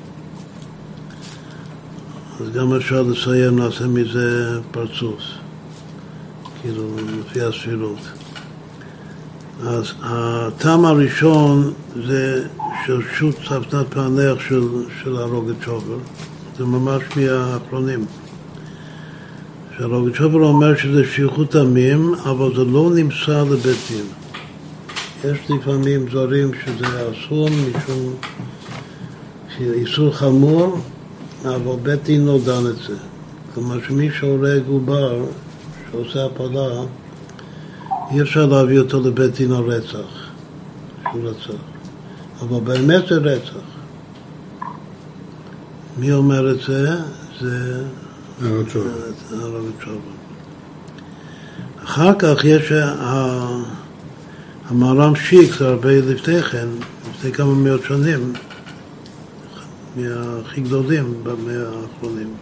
אז 2.41 2.51
גם 2.55 2.75
אפשר 2.75 3.03
לסיים, 3.03 3.59
נעשה 3.59 3.87
מזה 3.87 4.61
פרצוף, 4.71 5.21
כאילו, 6.63 6.97
לפי 7.21 7.41
הספירות. 7.41 8.26
אז 9.63 9.93
הטעם 10.03 10.85
הראשון 10.85 11.73
זה 12.07 12.45
של 12.87 13.01
שו"ת 13.13 13.35
צפנת 13.35 13.87
פענח 13.89 14.41
של, 14.49 14.69
של 15.03 15.17
הרוגצ'ובר, 15.17 15.99
זה 16.59 16.65
ממש 16.65 17.03
מהאחרונים. 17.17 18.05
שהרוגצ'ובר 19.79 20.39
אומר 20.39 20.77
שזה 20.77 21.05
שייכות 21.13 21.55
עמים, 21.55 22.15
אבל 22.15 22.57
זה 22.57 22.65
לא 22.65 22.91
נמסר 22.95 23.45
לבית 23.45 23.77
דין. 23.89 24.05
יש 25.25 25.51
לפעמים 25.51 26.07
דברים 26.07 26.51
שזה 26.65 26.87
אסור 26.87 27.49
משום 27.51 28.15
איסור 29.61 30.13
חמור, 30.13 30.79
אבל 31.45 31.77
בית 31.83 32.03
דין 32.03 32.27
לא 32.27 32.39
דן 32.45 32.67
את 32.71 32.77
זה. 32.89 32.97
כלומר 33.55 33.79
שמי 33.89 34.11
שהורג 34.19 34.63
עובר, 34.69 35.25
שעושה 35.91 36.27
הפלה, 36.27 36.69
אי 38.11 38.23
אפשר 38.23 38.47
להביא 38.47 38.79
אותו 38.79 39.01
לבית 39.01 39.35
דין 39.35 39.53
על 39.53 39.65
רצח, 39.65 40.31
שהוא 41.03 41.29
רצח. 41.29 41.61
אבל 42.41 42.61
באמת 42.61 43.03
זה 43.09 43.17
רצח. 43.17 43.67
מי 45.99 46.13
אומר 46.13 46.51
את 46.51 46.61
זה? 46.67 46.97
זה 47.41 47.83
הרב 49.31 49.65
צ'ובה. 49.85 50.17
אחר 51.85 52.13
כך 52.19 52.45
יש 52.45 52.73
המהר"ם 54.69 55.17
שיק, 55.17 55.55
זה 55.59 55.69
הרבה 55.69 56.01
לפני 56.01 56.43
כן, 56.43 56.67
לפני 57.11 57.33
כמה 57.33 57.55
מאות 57.55 57.81
שנים, 57.89 58.33
מהכי 59.97 60.61
גדולים 60.61 61.15
במאה 61.23 61.69
האחרונים, 61.69 62.35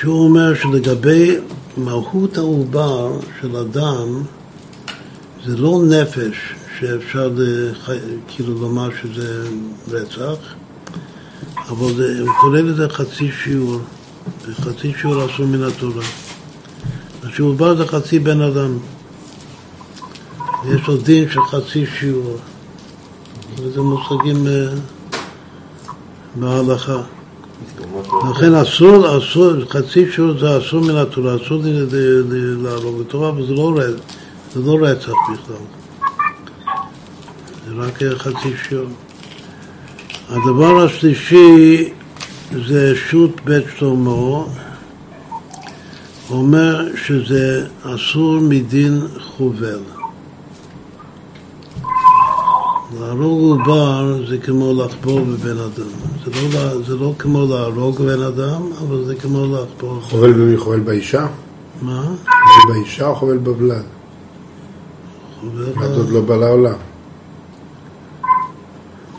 שהוא 0.00 0.24
אומר 0.24 0.54
שלגבי 0.54 1.36
מהות 1.76 2.38
העובר 2.38 3.12
של 3.40 3.56
אדם 3.56 4.22
זה 5.46 5.56
לא 5.56 5.82
נפש 5.88 6.36
שאפשר 6.78 7.30
לח... 7.36 7.90
כאילו 8.28 8.54
לומר 8.60 8.88
שזה 9.02 9.48
רצח, 9.88 10.54
אבל 11.68 11.94
זה, 11.94 12.20
הוא 12.20 12.30
קורא 12.40 12.60
לזה 12.60 12.88
חצי 12.88 13.30
שיעור, 13.44 13.80
חצי 14.52 14.92
שיעור 15.00 15.26
אסור 15.26 15.46
מן 15.46 15.62
התורה. 15.62 16.04
שעובר 17.34 17.76
זה 17.76 17.86
חצי 17.86 18.18
בן 18.18 18.40
אדם, 18.40 18.78
יש 20.64 20.88
לו 20.88 20.96
דין 20.96 21.30
של 21.30 21.40
חצי 21.40 21.86
שיעור, 21.86 22.36
וזה 23.56 23.80
מושגים 23.82 24.46
אה, 24.46 24.74
בהלכה. 26.34 27.02
לכן 28.30 28.54
אסור, 28.54 29.18
אסור, 29.18 29.52
חצי 29.68 30.12
שיעור 30.12 30.38
זה 30.38 30.58
אסור 30.58 30.80
מן 30.80 30.96
התורה, 30.96 31.36
אסור 31.36 31.62
להרוג 32.62 32.98
אותו, 32.98 33.28
אבל 33.28 33.42
לא, 33.48 33.80
זה 34.54 34.60
לא 34.60 34.78
רצח 34.80 35.12
בכלל. 35.32 35.56
זה 37.68 37.74
רק 37.74 38.02
חצי 38.18 38.52
שיעור. 38.68 38.88
הדבר 40.28 40.84
השלישי 40.84 41.92
זה 42.66 42.96
שו"ת 42.96 43.40
בית 43.44 43.64
שלמה, 43.78 44.44
אומר 46.30 46.96
שזה 46.96 47.66
אסור 47.82 48.40
מדין 48.40 49.00
חובל. 49.20 49.80
להרוג 53.00 53.60
עובר 53.60 54.26
זה 54.28 54.38
כמו 54.38 54.84
לחבור 54.84 55.20
בבן 55.20 55.58
אדם. 55.58 55.90
זה 56.24 56.30
לא, 56.54 56.82
זה 56.82 56.96
לא 56.96 57.14
כמו 57.18 57.46
להרוג 57.46 58.02
בן 58.02 58.22
אדם, 58.22 58.62
אבל 58.78 59.04
זה 59.04 59.14
כמו 59.14 59.46
לחבור. 59.46 60.00
חובל 60.00 60.32
במי? 60.32 60.56
חובל 60.56 60.80
באישה? 60.80 61.26
מה? 61.82 62.02
חובל 62.02 62.74
באישה 62.74 63.06
או 63.06 63.14
חובל 63.14 63.38
בבלד? 63.38 63.84
חובל 65.40 65.72
את 65.84 65.96
עוד 65.96 66.10
לא 66.10 66.20
בא 66.20 66.36
לעולם. 66.36 66.74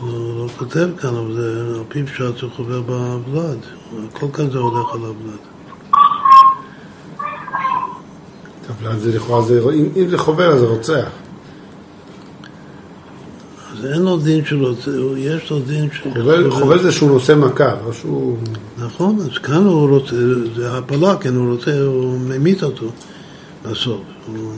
הוא 0.00 0.38
לא 0.38 0.48
כותב 0.58 0.88
כאן, 0.98 1.16
אבל 1.16 1.34
זה 1.34 1.60
על 1.78 1.82
פי 1.88 2.02
פשט 2.02 2.24
זה 2.40 2.46
חובר 2.56 2.82
בבלד. 2.86 3.58
הכל 4.08 4.26
כאן 4.32 4.50
זה 4.50 4.58
הולך 4.58 4.92
על 4.92 5.00
הבלד. 5.00 5.38
הבלד 8.70 8.98
זה 8.98 9.16
לכאורה, 9.16 9.44
אם 9.96 10.08
זה 10.08 10.18
חובל 10.18 10.44
אז 10.44 10.60
זה 10.60 10.66
רוצח. 10.66 11.23
אין 13.92 14.02
לו 14.02 14.16
דין 14.16 14.44
שלו, 14.44 14.74
זה- 14.74 14.98
יש 15.18 15.50
לו 15.50 15.58
דין 15.58 15.88
של... 15.92 16.10
חובל- 16.14 16.50
חובל 16.50 16.82
זה 16.82 16.92
שהוא 16.92 17.10
נושא 17.10 17.32
מכה, 17.32 17.74
לא 17.86 17.92
שהוא... 17.92 18.36
נכון, 18.78 19.18
אז 19.20 19.38
כאן 19.38 19.64
הוא 19.64 19.88
רוצה, 19.88 20.16
זה 20.56 20.76
הפלה, 20.78 21.16
כן, 21.16 21.34
הוא 21.34 21.52
רוצה, 21.54 21.80
הוא 21.82 22.18
ממית 22.20 22.62
אותו 22.62 22.86
בסוף. 23.62 24.00
הוא, 24.26 24.52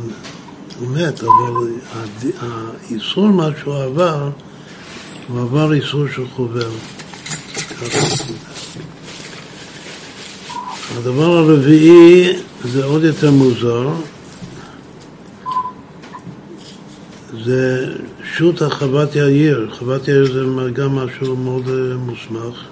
הוא 0.80 0.88
מת, 0.88 1.20
אבל 1.20 1.68
הד- 1.94 2.30
האיסור, 2.90 3.26
מה 3.28 3.48
שהוא 3.62 3.74
עבר, 3.76 4.30
הוא 5.28 5.40
עבר 5.40 5.72
איסור 5.72 6.04
של 6.14 6.22
חובל. 6.36 6.66
הדבר 10.98 11.24
הרביעי 11.38 12.32
זה 12.64 12.84
עוד 12.84 13.04
יותר 13.04 13.30
מוזר, 13.30 13.88
זה 17.44 17.86
שו"ת 18.38 18.62
החוות 18.62 19.16
יאיר. 19.16 19.70
חוות 19.78 20.08
יאיר 20.08 20.32
זה 20.32 20.70
גם 20.72 20.96
משהו 20.96 21.36
מאוד 21.36 21.68
אה, 21.68 21.96
מוסמך. 21.96 22.64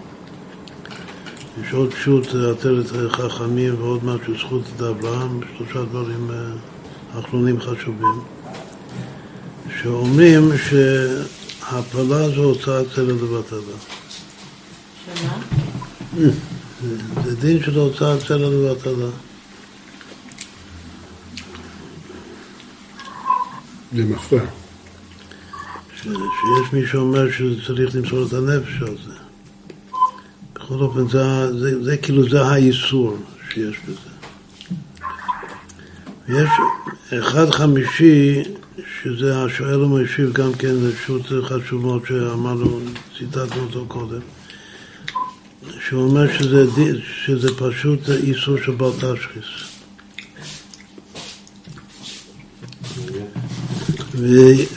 יש 1.62 1.72
עוד 1.72 1.90
שו"ת 1.96 2.26
עטרת 2.26 2.86
חכמים 3.08 3.74
ועוד 3.78 4.04
משהו, 4.04 4.38
זכות 4.38 4.62
את 4.76 4.82
אברהם, 4.82 5.40
שלושה 5.56 5.82
דברים 5.84 6.30
אה, 6.30 7.20
אחרונים 7.20 7.60
חשובים. 7.60 8.20
שאומרים 9.80 10.50
שהפלה 10.68 12.28
זו 12.28 12.44
הוצאת 12.44 12.86
סלע 12.94 13.12
לבטלה. 13.12 13.76
שמה? 15.06 15.38
זה 17.24 17.36
דין 17.36 17.62
של 17.62 17.78
הוצאת 17.78 18.20
סלע 18.20 18.48
לבטלה. 18.48 19.10
זה 23.92 24.04
מפריע. 24.04 24.63
שיש 26.12 26.72
מי 26.72 26.86
שאומר 26.86 27.26
שצריך 27.30 27.96
למסור 27.96 28.26
את 28.26 28.32
הנפש 28.32 28.72
על 28.80 28.96
זה. 29.06 29.12
בכל 30.54 30.74
אופן, 30.74 31.08
זה, 31.08 31.24
ה- 31.24 31.52
זה, 31.52 31.84
זה 31.84 31.96
כאילו, 31.96 32.28
זה 32.28 32.42
האיסור 32.42 33.16
שיש 33.54 33.76
בזה. 33.88 34.10
ויש 36.28 36.48
אחד 37.20 37.50
חמישי, 37.50 38.42
שזה 39.02 39.42
השואל 39.44 39.82
ומשיב 39.82 40.32
גם 40.32 40.52
כן, 40.54 40.74
זה 40.74 40.96
פשוט 40.96 41.22
חשוב 41.42 41.82
מאוד 41.82 42.02
שאמרנו, 42.08 42.80
ציטטנו 43.18 43.62
אותו 43.62 43.84
קודם, 43.88 44.20
שהוא 45.88 46.02
אומר 46.02 46.32
שזה, 46.38 46.64
שזה 47.24 47.48
פשוט 47.58 48.00
איסור 48.10 48.56
של 48.64 48.72
בל 48.72 48.90
תשחיס. 48.90 49.44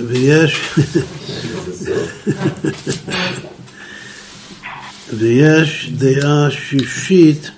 ויש, 0.08 0.62
ויש 5.18 5.92
דעה 5.98 6.52
שישית, 6.52 7.52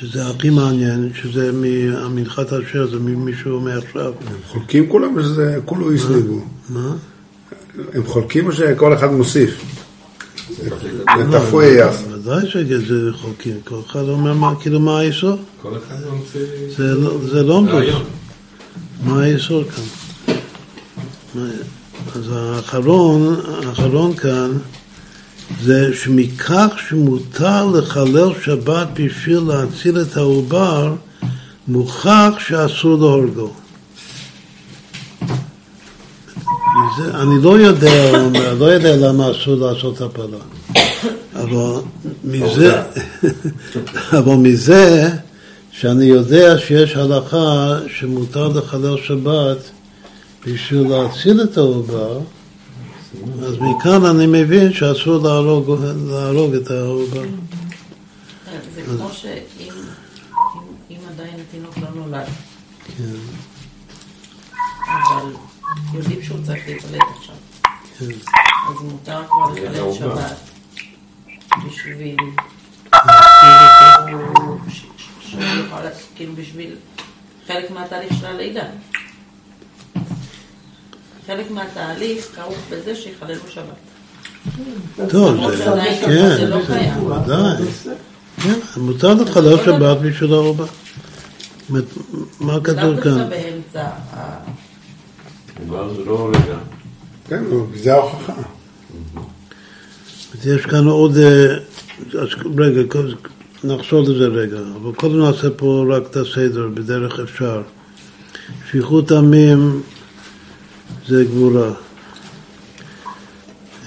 שזה 0.00 0.26
הכי 0.26 0.50
מעניין, 0.50 1.10
שזה 1.22 1.50
מהמנחת 1.52 2.52
אשר, 2.52 2.90
זה 2.90 2.98
מישהו 2.98 3.60
מעכשיו. 3.60 4.12
הם 4.26 4.36
חולקים 4.46 4.88
כולם 4.88 5.16
או 5.16 5.22
שזה 5.22 5.58
כולו 5.64 5.92
הסליבו? 5.92 6.44
מה? 6.68 6.96
הם 7.94 8.06
חולקים 8.06 8.46
או 8.46 8.52
שכל 8.52 8.94
אחד 8.94 9.12
מוסיף? 9.12 9.60
לתפוי 11.18 11.66
יח. 11.66 11.94
ודאי 12.12 12.50
שזה 12.50 13.10
חוקים, 13.12 13.56
כל 13.64 13.78
אחד 13.86 14.00
אומר 14.08 14.34
מה, 14.34 14.54
כאילו 14.60 14.80
מה 14.80 14.98
היסוד? 14.98 15.38
כל 15.62 15.72
אחד 15.76 15.94
ממציא 16.12 16.40
זה 16.76 16.94
לא- 16.94 17.18
זה 17.32 17.42
לא. 17.42 17.62
רעיון. 17.68 18.04
מה 19.04 19.20
היסוד 19.22 19.66
כאן? 19.70 19.84
אז 22.14 22.22
האחרון, 22.32 23.36
האחרון 23.66 24.14
כאן 24.16 24.52
זה 25.62 25.90
שמכך 26.02 26.66
שמותר 26.88 27.66
לחלל 27.66 28.30
שבת 28.44 28.86
בשביל 28.94 29.38
להציל 29.48 30.00
את 30.00 30.16
העובר, 30.16 30.94
מוכח 31.68 32.30
שאסור 32.38 32.98
להורגו. 32.98 33.52
מזה- 36.76 37.14
אני 37.14 37.42
לא 37.42 37.58
יודע, 37.60 38.12
לא 38.58 38.64
יודע 38.64 38.96
למה 38.96 39.30
אסור 39.30 39.54
לעשות 39.54 40.00
הפלה. 40.00 40.38
אבל 41.34 41.80
מזה, 42.24 42.82
אבל 44.12 44.34
מזה 44.34 45.08
שאני 45.72 46.04
יודע 46.04 46.58
שיש 46.58 46.96
הלכה 46.96 47.78
שמותר 47.98 48.48
לחלל 48.48 48.96
שבת 49.06 49.56
בשביל 50.46 50.88
להציל 50.88 51.42
את 51.42 51.56
העובר, 51.56 52.20
אז 53.42 53.54
מכאן 53.60 54.04
אני 54.04 54.26
מבין 54.26 54.72
שאסור 54.72 55.22
להרוג, 55.24 55.70
להרוג 56.10 56.54
את 56.54 56.70
העובר. 56.70 57.22
זה 58.74 58.82
כמו 58.86 59.08
שאם 59.12 59.38
אם- 59.60 59.70
אם 60.90 60.96
עדיין 61.14 61.34
התינוק 61.48 61.78
לא 61.78 61.88
נולד, 61.94 62.26
כן, 62.96 63.02
אבל 64.86 65.32
יודעים 65.94 66.22
שהוא 66.22 66.38
צריך 66.46 66.62
להיוולד 66.66 67.00
עכשיו, 67.18 67.34
כן. 67.98 68.04
אז 68.68 68.82
מותר 68.82 69.22
כבר 69.28 69.50
לחלל. 69.54 69.92
שבת 69.92 70.36
בשביל... 71.66 72.16
כאילו 76.16 76.32
בשביל 76.36 76.76
חלק 77.46 77.70
מהתהליך 77.70 78.12
של 78.20 78.26
הלידה. 78.26 78.64
חלק 81.26 81.50
מהתהליך 81.50 82.28
כרוך 82.36 82.58
בזה 82.70 82.94
שיחללו 82.94 83.40
שבת. 83.48 83.64
טוב, 85.08 85.50
זה, 85.56 85.64
כן, 86.00 86.36
זה 86.36 86.46
לא 86.46 86.58
קיים. 86.66 86.94
כן, 88.42 88.58
מותר 88.76 89.14
לחלל 89.14 89.56
שבת 89.64 89.96
בשביל 89.96 90.34
אומרת, 91.68 91.84
מה 92.40 92.60
כתוב 92.60 93.00
כאן? 93.00 93.28
לא 96.06 96.30
רגע. 96.30 96.58
כן, 97.28 97.44
זה 97.74 97.94
ההוכחה. 97.94 98.32
יש 100.44 100.66
כאן 100.66 100.86
עוד... 100.86 101.16
אה, 101.16 101.56
רגע, 102.56 102.98
נחזור 103.64 104.02
לזה 104.02 104.26
רגע, 104.26 104.58
אבל 104.82 104.92
קודם 104.92 105.20
נעשה 105.20 105.50
פה 105.50 105.84
רק 105.88 106.02
את 106.10 106.16
הסדר, 106.16 106.68
בדרך 106.74 107.20
אפשר. 107.20 107.62
שפיכות 108.68 109.12
עמים 109.12 109.82
זה 111.08 111.24
גבורה. 111.24 111.70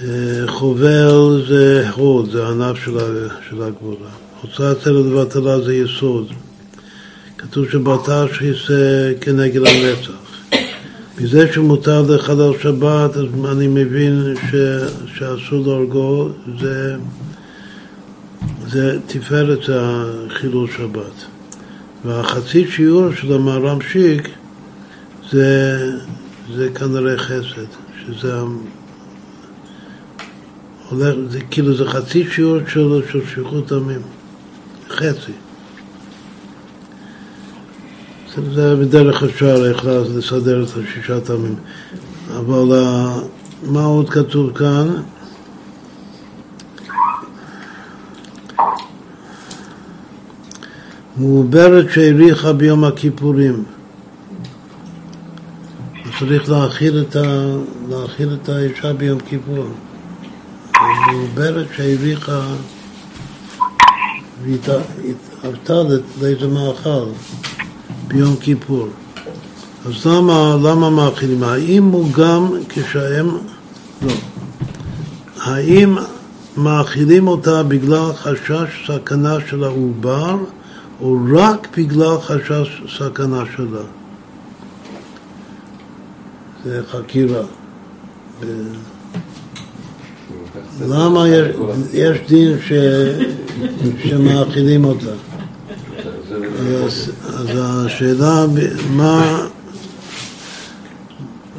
אה, 0.02 0.46
חובל 0.46 1.44
זה 1.48 1.88
הוד, 1.90 2.30
זה 2.30 2.46
הענף 2.46 2.76
של 3.48 3.62
הגבורה. 3.62 4.10
הוצאת 4.42 4.80
צלע 4.80 5.00
לבטלה 5.00 5.60
זה 5.60 5.74
יסוד. 5.74 6.32
כתוב 7.38 7.70
שבתשחיס 7.70 8.56
זה 8.68 9.14
כנגד 9.20 9.66
הנצח. 9.66 10.30
מזה 11.18 11.52
שמותר 11.52 12.02
לחלל 12.02 12.52
שבת, 12.62 13.16
אז 13.16 13.24
אני 13.52 13.66
מבין 13.66 14.34
ש, 14.50 14.54
שאסור 15.18 15.66
להורגו, 15.66 16.28
זה, 16.60 16.96
זה 18.68 18.98
תפארת 19.06 19.70
החילול 19.72 20.68
שבת. 20.76 21.24
והחצי 22.04 22.70
שיעור 22.70 23.14
של 23.14 23.32
המהר"ם 23.32 23.78
שיק 23.92 24.28
זה, 25.30 25.78
זה 26.56 26.68
כנראה 26.74 27.18
חסד, 27.18 27.66
שזה 28.06 28.34
הולך, 30.90 31.14
זה 31.28 31.40
כאילו 31.50 31.74
זה 31.74 31.84
חצי 31.84 32.24
שיעור 32.30 32.58
של, 32.68 33.00
של 33.12 33.26
שפיכות 33.26 33.72
דמים, 33.72 34.00
חצי. 34.88 35.32
זה- 38.54 38.76
בדרך 38.76 39.22
אפשר 39.22 39.66
איך 39.68 39.84
לסדר 40.16 40.64
את 40.64 40.68
השישה 40.68 41.20
טעמים. 41.20 41.54
אבל 42.36 42.72
אה, 42.76 43.16
מה 43.62 43.84
עוד 43.84 44.10
כתוב 44.10 44.52
כאן? 44.58 44.88
מעוברת 51.16 51.86
שהאריכה 51.90 52.52
ביום 52.52 52.84
הכיפורים. 52.84 53.64
צריך 56.20 56.50
להאכיל 56.50 57.00
את, 57.00 57.16
ה... 57.16 57.56
להאכיל 57.88 58.28
את 58.42 58.48
האישה 58.48 58.92
ביום 58.92 59.20
כיפור. 59.20 59.64
מעוברת 61.06 61.66
שהאריכה 61.76 62.42
והתאהבתה 64.42 65.74
לאיזה 66.20 66.48
מאכל. 66.48 67.04
ביום 68.08 68.36
כיפור. 68.36 68.88
אז 69.86 70.06
למה, 70.06 70.56
למה 70.62 70.90
מאכילים? 70.90 71.42
האם 71.42 71.84
הוא 71.84 72.12
גם 72.12 72.48
כשהם... 72.68 73.28
לא. 74.02 74.12
האם 75.40 75.96
מאכילים 76.56 77.28
אותה 77.28 77.62
בגלל 77.62 78.12
חשש 78.12 78.90
סכנה 78.90 79.36
של 79.50 79.64
העובר, 79.64 80.36
או 81.00 81.16
רק 81.36 81.68
בגלל 81.76 82.16
חשש 82.20 82.82
סכנה 82.98 83.44
שלה? 83.56 83.99
זה 86.64 86.80
חקירה. 86.90 87.42
למה 90.88 91.24
יש, 91.92 92.18
דין 92.28 92.56
שמאכילים 94.04 94.84
אותה? 94.84 95.10
אז, 96.84 97.10
השאלה, 97.54 98.46
מה, 98.90 99.46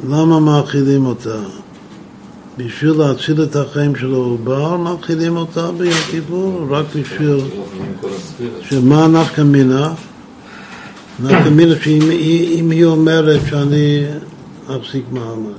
למה 0.08 0.40
מאכילים 0.40 1.06
אותה? 1.06 1.38
בשביל 2.58 2.92
להציל 2.92 3.42
את 3.42 3.56
החיים 3.56 3.96
של 3.96 4.12
העובר, 4.12 4.76
מאכילים 4.76 5.36
אותה 5.36 5.70
ביום 5.72 5.98
כיפור, 6.10 6.66
רק 6.70 6.86
בשביל... 6.86 7.40
שמה 8.62 9.06
נפקא 9.06 9.40
מינה? 9.40 9.94
נפקא 11.20 11.48
מינה 11.48 11.74
שאם 11.82 12.10
היא, 12.10 12.60
אם 12.60 12.70
היא 12.70 12.84
אומרת 12.84 13.40
שאני 13.46 14.04
אחזיק 14.66 15.04
מעמד. 15.12 15.52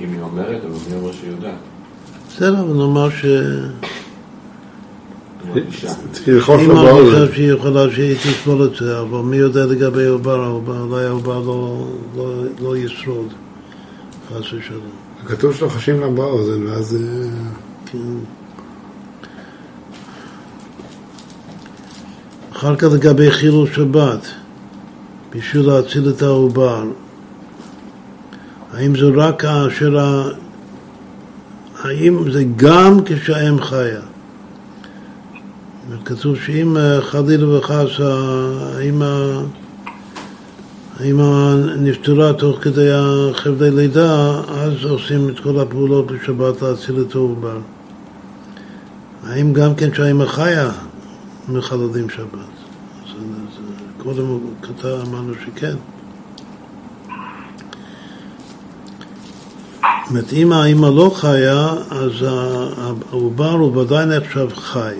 אם 0.00 0.08
היא 0.12 0.20
אומרת, 0.20 0.62
אבל 0.64 0.74
מי 0.88 0.94
אומר 0.96 1.12
שהיא 1.12 1.30
יודעת? 1.30 1.54
בסדר, 2.30 2.60
אבל 2.60 2.72
נאמר 2.72 3.10
ש... 3.10 3.24
אמא 5.44 6.74
באוזן. 6.74 7.10
חושב 7.10 7.34
שהיא 7.34 7.52
יכולה 7.52 7.90
שהיא 7.90 8.16
תסבול 8.16 8.64
את 8.66 8.76
זה, 8.80 9.00
אבל 9.00 9.18
מי 9.18 9.36
יודע 9.36 9.66
לגבי 9.66 10.06
עובר, 10.06 10.40
העובר- 10.44 10.80
אולי 10.80 11.04
העובר 11.04 11.40
לא- 11.40 11.86
לא- 12.16 12.34
לא 12.62 12.76
ישרוד, 12.76 13.26
חס 14.28 14.52
ושלום. 14.52 14.80
כתוב 15.26 15.54
שלוחשים 15.54 16.00
לה 16.00 16.08
באוזן, 16.08 16.66
ואז... 16.66 16.96
אה, 16.96 17.28
כן. 17.86 17.98
אחר 22.52 22.76
כך 22.76 22.88
לגבי 22.92 23.30
חילול 23.30 23.66
שבת, 23.72 24.26
בשביל 25.36 25.66
להציל 25.66 26.08
את 26.10 26.22
העובר, 26.22 26.84
האם 28.74 28.96
זה 28.96 29.06
רק 29.14 29.40
כאשר 29.40 29.98
ה... 29.98 30.28
האם 31.82 32.30
זה 32.32 32.44
גם 32.56 32.98
כשהאם 33.04 33.60
חיה? 33.60 34.00
כתוב 36.04 36.36
שאם 36.36 36.76
אה, 36.76 37.00
חלילה 37.00 37.48
וחס 37.48 38.00
האמא 38.00 39.40
האמא 41.00 41.54
נפטרה 41.78 42.32
תוך 42.32 42.58
כדי 42.62 42.90
החבלי 42.92 43.70
לידה, 43.70 44.40
אז 44.48 44.84
עושים 44.84 45.28
את 45.28 45.40
כל 45.40 45.60
הפעולות 45.60 46.06
בשבת 46.06 46.62
להציל 46.62 47.04
את 47.08 47.14
העובר. 47.14 47.58
האם 49.26 49.52
גם 49.52 49.74
כן 49.74 49.90
כשהאמא 49.90 50.26
חיה 50.26 50.70
מחללים 51.48 52.10
שבת? 52.10 52.54
אז, 53.04 53.12
קודם 54.02 54.38
אמרנו 54.82 55.32
שכן. 55.44 55.76
אומרת, 60.10 60.32
אם 60.32 60.52
האמא 60.52 60.86
לא 60.86 61.12
חיה, 61.14 61.68
אז 61.90 62.12
העובר 63.10 63.50
הוא 63.50 63.76
ודאי 63.76 64.06
נחשב 64.06 64.48
חי 64.54 64.94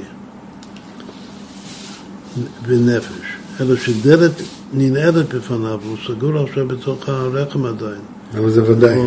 ונפש. 2.66 3.34
אלא 3.60 3.76
שדלת 3.76 4.32
ננעלת 4.72 5.34
בפניו, 5.34 5.80
הוא 5.84 5.96
סגור 6.06 6.38
עכשיו 6.38 6.68
בתוך 6.68 7.08
הרחם 7.08 7.66
עדיין. 7.66 8.00
אבל 8.38 8.50
זה 8.50 8.70
ודאי. 8.70 8.98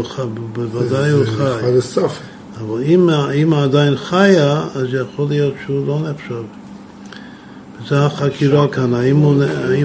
בוודאי 0.54 1.12
הוא 1.12 1.26
זה 1.26 1.32
חי. 1.32 1.62
חי 1.62 1.72
לסוף. 1.78 2.20
אבל 2.60 2.84
אם 2.84 3.10
האמא 3.10 3.64
עדיין 3.64 3.98
חיה, 3.98 4.66
אז 4.76 4.88
יכול 4.94 5.28
להיות 5.30 5.54
שהוא 5.66 5.88
לא 5.88 6.00
נחשב. 6.00 6.44
וזה 7.82 8.06
החקירה 8.06 8.68
כאן, 8.68 8.94
האם 8.94 9.18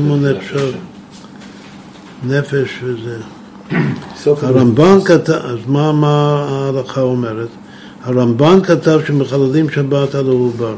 הוא 0.03 0.19
נחשב 0.21 0.73
נפש 2.25 2.71
וזה. 2.83 3.19
הרמב"ן 4.27 4.99
כתב, 5.05 5.33
אז 5.33 5.59
מה, 5.67 5.93
מה 5.93 6.47
ההלכה 6.49 7.01
אומרת? 7.01 7.49
הרמב"ן 8.03 8.63
כתב 8.63 9.01
שמחללים 9.07 9.71
שבת 9.71 10.15
על 10.15 10.29
העובר. 10.29 10.75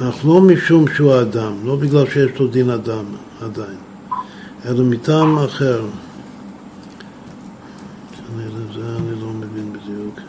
אך 0.00 0.24
לא 0.24 0.40
משום 0.40 0.84
שהוא 0.94 1.20
אדם, 1.20 1.52
לא 1.64 1.76
בגלל 1.76 2.06
שיש 2.10 2.38
לו 2.38 2.46
דין 2.46 2.70
אדם 2.70 3.04
עדיין, 3.42 3.78
אלא 4.64 4.84
מטעם 4.84 5.38
אחר. 5.38 5.80
אני, 8.34 8.44
זה 8.74 8.80
אני 8.80 9.20
לא 9.20 9.26
מבין 9.26 9.72
בדיוק. 9.72 10.20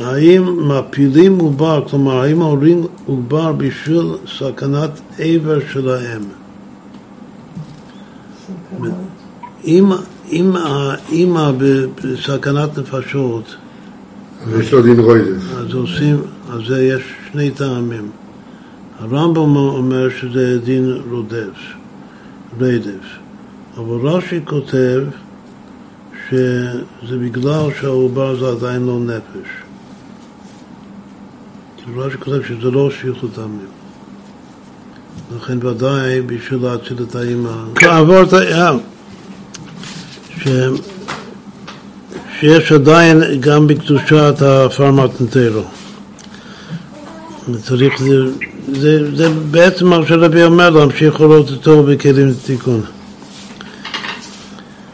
האם 0.00 0.68
מפילים 0.68 1.38
עובר, 1.38 1.84
כלומר, 1.90 2.20
האם 2.20 2.42
ההורים 2.42 2.86
עובר 3.06 3.52
בשביל 3.52 4.06
סכנת 4.38 4.90
עבר 5.18 5.58
שלהם? 5.72 6.22
אם, 9.64 9.92
אם 10.32 10.52
האימא 10.56 11.52
בסכנת 11.94 12.78
נפשות, 12.78 13.56
ויש 14.48 14.72
לו 14.72 14.82
דין 14.82 15.00
רוידס. 15.00 15.42
אז 15.56 15.74
עושים, 15.74 16.16
אז 16.50 16.60
זה 16.68 16.82
יש 16.82 17.02
שני 17.32 17.50
טעמים. 17.50 18.10
הרמב"ם 18.98 19.56
אומר 19.56 20.08
שזה 20.20 20.58
דין 20.64 21.00
רודף, 21.10 21.58
רדף, 22.60 23.06
אבל 23.76 24.08
רש"י 24.08 24.40
כותב 24.44 25.00
שזה 26.28 27.18
בגלל 27.22 27.66
שהעובר 27.80 28.36
זה 28.40 28.48
עדיין 28.48 28.86
לא 28.86 29.00
נפש. 29.00 29.59
רש"י 31.96 32.18
כותב 32.18 32.42
שזה 32.48 32.70
לא 32.70 32.90
שפיכות 32.90 33.30
דמים. 33.36 33.66
לכן 35.36 35.66
ודאי 35.66 36.20
בשביל 36.20 36.60
להציל 36.62 36.96
את 37.08 37.14
האימא. 37.14 37.52
לעבור 37.82 38.22
את 38.22 38.32
ה... 38.32 38.72
ש... 40.42 40.48
שיש 42.40 42.72
עדיין 42.72 43.22
גם 43.40 43.66
בקדושת 43.66 44.42
הפרמטנטרו. 44.42 45.62
צריך, 47.62 47.98
זה, 47.98 48.16
זה, 48.72 49.16
זה 49.16 49.28
בעצם 49.50 49.86
מה 49.86 49.96
שרבי 50.08 50.44
אומר, 50.44 50.70
להמשיך 50.70 51.20
לראות 51.20 51.50
אותו 51.50 51.82
בכלים 51.82 52.28
לתיקון. 52.28 52.82